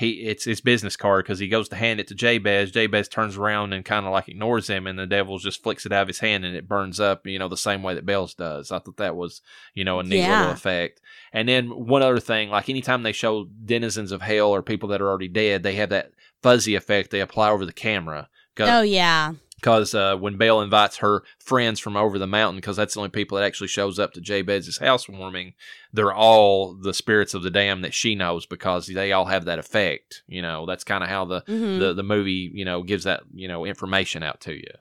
he 0.00 0.10
it's 0.22 0.44
his 0.44 0.60
business 0.60 0.96
card 0.96 1.24
because 1.24 1.38
he 1.38 1.46
goes 1.46 1.68
to 1.68 1.76
hand 1.76 2.00
it 2.00 2.08
to 2.08 2.14
Jabez. 2.14 2.70
Jabez 2.70 3.08
turns 3.08 3.36
around 3.36 3.72
and 3.72 3.84
kind 3.84 4.06
of 4.06 4.12
like 4.12 4.28
ignores 4.28 4.68
him, 4.68 4.86
and 4.86 4.98
the 4.98 5.06
devil 5.06 5.38
just 5.38 5.62
flicks 5.62 5.86
it 5.86 5.92
out 5.92 6.02
of 6.02 6.08
his 6.08 6.18
hand 6.18 6.44
and 6.44 6.56
it 6.56 6.66
burns 6.66 6.98
up. 6.98 7.26
You 7.26 7.38
know, 7.38 7.48
the 7.48 7.56
same 7.56 7.82
way 7.82 7.94
that 7.94 8.06
Belle's 8.06 8.34
does. 8.34 8.72
I 8.72 8.78
thought 8.78 8.96
that 8.96 9.14
was 9.14 9.42
you 9.74 9.84
know 9.84 10.00
a 10.00 10.02
neat 10.02 10.18
yeah. 10.18 10.40
little 10.40 10.54
effect. 10.54 11.00
And 11.32 11.48
then 11.48 11.68
one 11.68 12.02
other 12.02 12.18
thing, 12.18 12.50
like 12.50 12.68
anytime 12.68 13.02
they 13.02 13.12
show 13.12 13.46
denizens 13.64 14.10
of 14.10 14.22
hell 14.22 14.50
or 14.50 14.62
people 14.62 14.88
that 14.88 15.00
are 15.00 15.08
already 15.08 15.28
dead, 15.28 15.62
they 15.62 15.74
have 15.76 15.90
that 15.90 16.12
fuzzy 16.42 16.74
effect 16.74 17.10
they 17.10 17.20
apply 17.20 17.50
over 17.50 17.66
the 17.66 17.72
camera. 17.72 18.28
Go, 18.56 18.66
Oh 18.66 18.82
yeah 18.82 19.34
because 19.60 19.94
uh, 19.94 20.16
when 20.16 20.38
Belle 20.38 20.62
invites 20.62 20.96
her 20.98 21.22
friends 21.38 21.78
from 21.78 21.96
over 21.96 22.18
the 22.18 22.26
mountain, 22.26 22.56
because 22.56 22.76
that's 22.76 22.94
the 22.94 23.00
only 23.00 23.10
people 23.10 23.36
that 23.36 23.44
actually 23.44 23.68
shows 23.68 23.98
up 23.98 24.12
to 24.14 24.20
Jabez's 24.20 24.78
housewarming, 24.78 25.52
they're 25.92 26.12
all 26.12 26.74
the 26.74 26.94
spirits 26.94 27.34
of 27.34 27.42
the 27.42 27.50
dam 27.50 27.82
that 27.82 27.92
she 27.92 28.14
knows 28.14 28.46
because 28.46 28.86
they 28.86 29.12
all 29.12 29.26
have 29.26 29.44
that 29.44 29.58
effect. 29.58 30.22
You 30.26 30.40
know, 30.40 30.64
that's 30.64 30.84
kind 30.84 31.04
of 31.04 31.10
how 31.10 31.26
the, 31.26 31.42
mm-hmm. 31.42 31.78
the 31.78 31.92
the 31.92 32.02
movie 32.02 32.50
you 32.52 32.64
know 32.64 32.82
gives 32.82 33.04
that 33.04 33.22
you 33.34 33.48
know 33.48 33.66
information 33.66 34.22
out 34.22 34.40
to 34.42 34.54
you. 34.54 34.72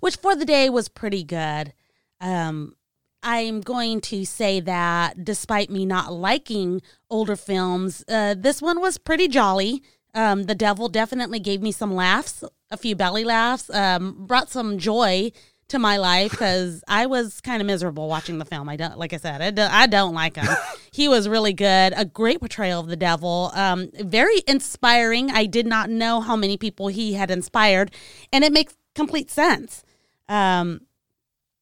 Which 0.00 0.16
for 0.16 0.36
the 0.36 0.44
day 0.44 0.68
was 0.68 0.88
pretty 0.88 1.24
good. 1.24 1.72
Um, 2.20 2.74
I'm 3.22 3.60
going 3.60 4.00
to 4.02 4.24
say 4.24 4.60
that 4.60 5.24
despite 5.24 5.70
me 5.70 5.86
not 5.86 6.12
liking 6.12 6.82
older 7.10 7.36
films, 7.36 8.04
uh, 8.08 8.34
this 8.36 8.60
one 8.60 8.80
was 8.80 8.98
pretty 8.98 9.28
jolly. 9.28 9.82
Um, 10.14 10.44
the 10.44 10.54
devil 10.54 10.88
definitely 10.88 11.40
gave 11.40 11.60
me 11.60 11.72
some 11.72 11.94
laughs, 11.94 12.42
a 12.70 12.76
few 12.76 12.96
belly 12.96 13.24
laughs, 13.24 13.70
um, 13.70 14.26
brought 14.26 14.50
some 14.50 14.78
joy 14.78 15.32
to 15.68 15.78
my 15.78 15.96
life 15.96 16.30
because 16.30 16.84
I 16.86 17.06
was 17.06 17.40
kind 17.40 17.60
of 17.60 17.66
miserable 17.66 18.08
watching 18.08 18.38
the 18.38 18.44
film. 18.44 18.68
I 18.68 18.76
don't, 18.76 18.98
like 18.98 19.12
I 19.12 19.16
said, 19.16 19.42
I 19.42 19.50
don't, 19.50 19.72
I 19.72 19.86
don't 19.86 20.14
like 20.14 20.36
him. 20.36 20.46
he 20.92 21.08
was 21.08 21.28
really 21.28 21.52
good. 21.52 21.92
A 21.96 22.04
great 22.04 22.38
portrayal 22.38 22.80
of 22.80 22.86
the 22.86 22.96
devil. 22.96 23.50
Um, 23.54 23.90
very 23.94 24.42
inspiring. 24.46 25.30
I 25.30 25.46
did 25.46 25.66
not 25.66 25.90
know 25.90 26.20
how 26.20 26.36
many 26.36 26.56
people 26.56 26.88
he 26.88 27.14
had 27.14 27.30
inspired, 27.30 27.90
and 28.32 28.44
it 28.44 28.52
makes 28.52 28.76
complete 28.94 29.30
sense. 29.30 29.82
Um, 30.28 30.82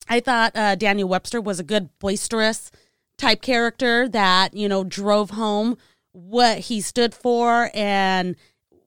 I 0.09 0.21
thought 0.21 0.53
uh, 0.55 0.75
Daniel 0.75 1.09
Webster 1.09 1.41
was 1.41 1.59
a 1.59 1.65
good 1.65 1.89
boisterous 1.99 2.71
type 3.17 3.41
character 3.41 4.09
that 4.09 4.55
you 4.55 4.69
know 4.69 4.85
drove 4.85 5.31
home 5.31 5.79
what 6.13 6.59
he 6.59 6.81
stood 6.81 7.15
for 7.15 7.71
and 7.75 8.37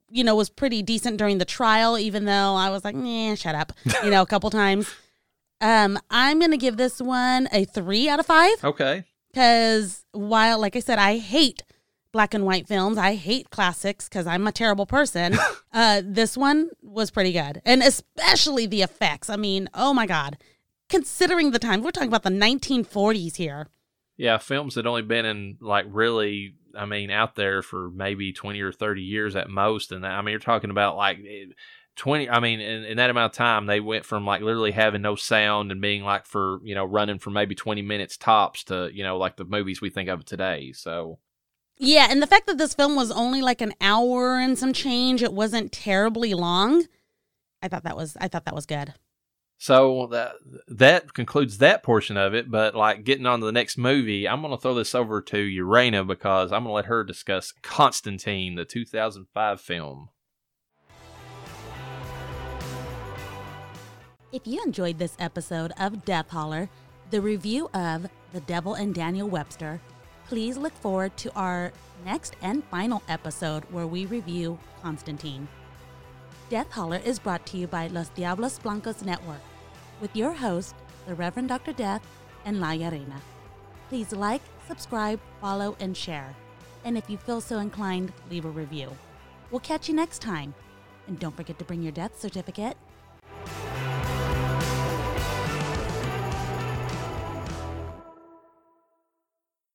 you 0.09 0.23
know 0.23 0.35
was 0.35 0.49
pretty 0.49 0.81
decent 0.81 1.17
during 1.17 1.37
the 1.37 1.45
trial 1.45 1.97
even 1.97 2.25
though 2.25 2.55
i 2.55 2.69
was 2.69 2.83
like 2.83 2.95
nah 2.95 3.35
shut 3.35 3.55
up 3.55 3.73
you 4.03 4.09
know 4.09 4.21
a 4.21 4.25
couple 4.25 4.49
times. 4.49 4.89
Um 5.61 5.97
i'm 6.09 6.39
gonna 6.39 6.57
give 6.57 6.77
this 6.77 7.01
one 7.01 7.47
a 7.51 7.65
three 7.65 8.07
out 8.09 8.19
of 8.19 8.25
five. 8.25 8.63
Okay. 8.63 9.03
Because 9.29 10.05
while 10.11 10.59
like 10.59 10.75
i 10.75 10.79
said 10.79 10.99
i 10.99 11.17
hate 11.17 11.63
black 12.11 12.33
and 12.33 12.45
white 12.45 12.67
films 12.67 12.97
i 12.97 13.15
hate 13.15 13.49
classics 13.49 14.07
because 14.07 14.25
i'm 14.25 14.47
a 14.47 14.51
terrible 14.51 14.85
person 14.85 15.35
uh 15.73 16.01
this 16.05 16.37
one 16.37 16.69
was 16.81 17.11
pretty 17.11 17.31
good. 17.33 17.61
And 17.65 17.81
especially 17.83 18.65
the 18.65 18.81
effects. 18.83 19.29
I 19.29 19.35
mean 19.35 19.67
oh 19.73 19.93
my 19.93 20.05
god. 20.05 20.37
Considering 20.89 21.51
the 21.51 21.59
time 21.59 21.81
we're 21.81 21.91
talking 21.91 22.07
about 22.07 22.23
the 22.23 22.29
1940s 22.29 23.35
here. 23.35 23.67
Yeah 24.15 24.37
films 24.37 24.75
that 24.75 24.85
only 24.87 25.01
been 25.01 25.25
in 25.25 25.57
like 25.59 25.85
really 25.89 26.53
I 26.77 26.85
mean, 26.85 27.09
out 27.09 27.35
there 27.35 27.61
for 27.61 27.89
maybe 27.89 28.33
20 28.33 28.61
or 28.61 28.71
30 28.71 29.01
years 29.01 29.35
at 29.35 29.49
most. 29.49 29.91
And 29.91 30.05
I 30.05 30.21
mean, 30.21 30.31
you're 30.31 30.39
talking 30.39 30.69
about 30.69 30.95
like 30.95 31.17
eh, 31.19 31.45
20, 31.95 32.29
I 32.29 32.39
mean, 32.39 32.59
in, 32.59 32.83
in, 32.83 32.97
that 32.97 33.09
amount 33.09 33.33
of 33.33 33.37
time, 33.37 33.65
they 33.65 33.79
went 33.79 34.05
from 34.05 34.25
like 34.25 34.41
literally 34.41 34.71
having 34.71 35.01
no 35.01 35.15
sound 35.15 35.71
and 35.71 35.81
being 35.81 36.03
like 36.03 36.25
for, 36.25 36.59
you 36.63 36.75
know, 36.75 36.85
running 36.85 37.19
for 37.19 37.31
maybe 37.31 37.55
20 37.55 37.81
minutes 37.81 38.17
tops 38.17 38.63
to, 38.65 38.89
you 38.93 39.03
know, 39.03 39.17
like 39.17 39.35
the 39.35 39.45
movies 39.45 39.81
we 39.81 39.89
think 39.89 40.07
of 40.07 40.23
today. 40.23 40.71
So. 40.73 41.19
Yeah. 41.79 42.07
And 42.09 42.21
the 42.21 42.27
fact 42.27 42.47
that 42.47 42.57
this 42.57 42.73
film 42.73 42.95
was 42.95 43.11
only 43.11 43.41
like 43.41 43.61
an 43.61 43.73
hour 43.81 44.39
and 44.39 44.57
some 44.57 44.73
change, 44.73 45.23
it 45.23 45.33
wasn't 45.33 45.71
terribly 45.71 46.33
long. 46.33 46.85
I 47.61 47.67
thought 47.67 47.83
that 47.83 47.97
was, 47.97 48.15
I 48.21 48.27
thought 48.27 48.45
that 48.45 48.55
was 48.55 48.65
good. 48.65 48.93
So 49.57 50.07
that 50.11 50.33
that 50.67 51.13
concludes 51.13 51.57
that 51.57 51.81
portion 51.81 52.15
of 52.15 52.33
it. 52.35 52.51
But 52.51 52.75
like 52.75 53.03
getting 53.03 53.25
on 53.25 53.39
to 53.39 53.45
the 53.45 53.51
next 53.51 53.77
movie, 53.77 54.27
I'm 54.27 54.41
gonna 54.41 54.57
throw 54.57 54.75
this 54.75 54.93
over 54.93 55.21
to 55.21 55.37
Urena 55.37 56.05
because 56.05 56.51
I'm 56.51 56.63
gonna 56.63 56.73
let 56.73 56.85
her 56.85 57.03
discuss 57.03 57.53
Constantine, 57.63 58.55
the 58.55 58.65
2005 58.65 59.59
film. 59.59 60.09
If 64.31 64.45
you 64.45 64.61
enjoyed 64.63 64.99
this 64.99 65.15
episode 65.19 65.71
of 65.79 66.05
Death 66.05 66.29
Holler, 66.29 66.69
the 67.09 67.21
review 67.21 67.69
of 67.73 68.09
The 68.33 68.41
Devil 68.41 68.75
and 68.75 68.93
Daniel 68.93 69.27
Webster, 69.27 69.81
please 70.27 70.57
look 70.57 70.73
forward 70.73 71.15
to 71.17 71.33
our 71.33 71.71
next 72.05 72.35
and 72.41 72.63
final 72.65 73.01
episode 73.07 73.63
where 73.71 73.87
we 73.87 74.05
review 74.05 74.59
Constantine. 74.81 75.47
Death 76.49 76.71
Holler 76.71 77.01
is 77.03 77.19
brought 77.19 77.45
to 77.47 77.57
you 77.57 77.67
by 77.67 77.87
Los 77.87 78.07
Diablos 78.09 78.57
Blancos 78.59 79.03
Network 79.03 79.41
with 79.99 80.15
your 80.15 80.31
host, 80.31 80.75
the 81.05 81.13
Reverend 81.13 81.49
Dr. 81.49 81.73
Death 81.73 82.01
and 82.45 82.61
La 82.61 82.71
Arena. 82.71 83.21
Please 83.89 84.13
like, 84.13 84.41
subscribe, 84.65 85.19
follow, 85.41 85.75
and 85.81 85.95
share. 85.95 86.33
And 86.85 86.97
if 86.97 87.09
you 87.09 87.17
feel 87.17 87.41
so 87.41 87.59
inclined, 87.59 88.13
leave 88.31 88.45
a 88.45 88.49
review. 88.49 88.95
We'll 89.51 89.59
catch 89.59 89.89
you 89.89 89.93
next 89.93 90.19
time. 90.19 90.53
And 91.07 91.19
don't 91.19 91.35
forget 91.35 91.59
to 91.59 91.65
bring 91.65 91.83
your 91.83 91.91
death 91.91 92.17
certificate. 92.17 92.77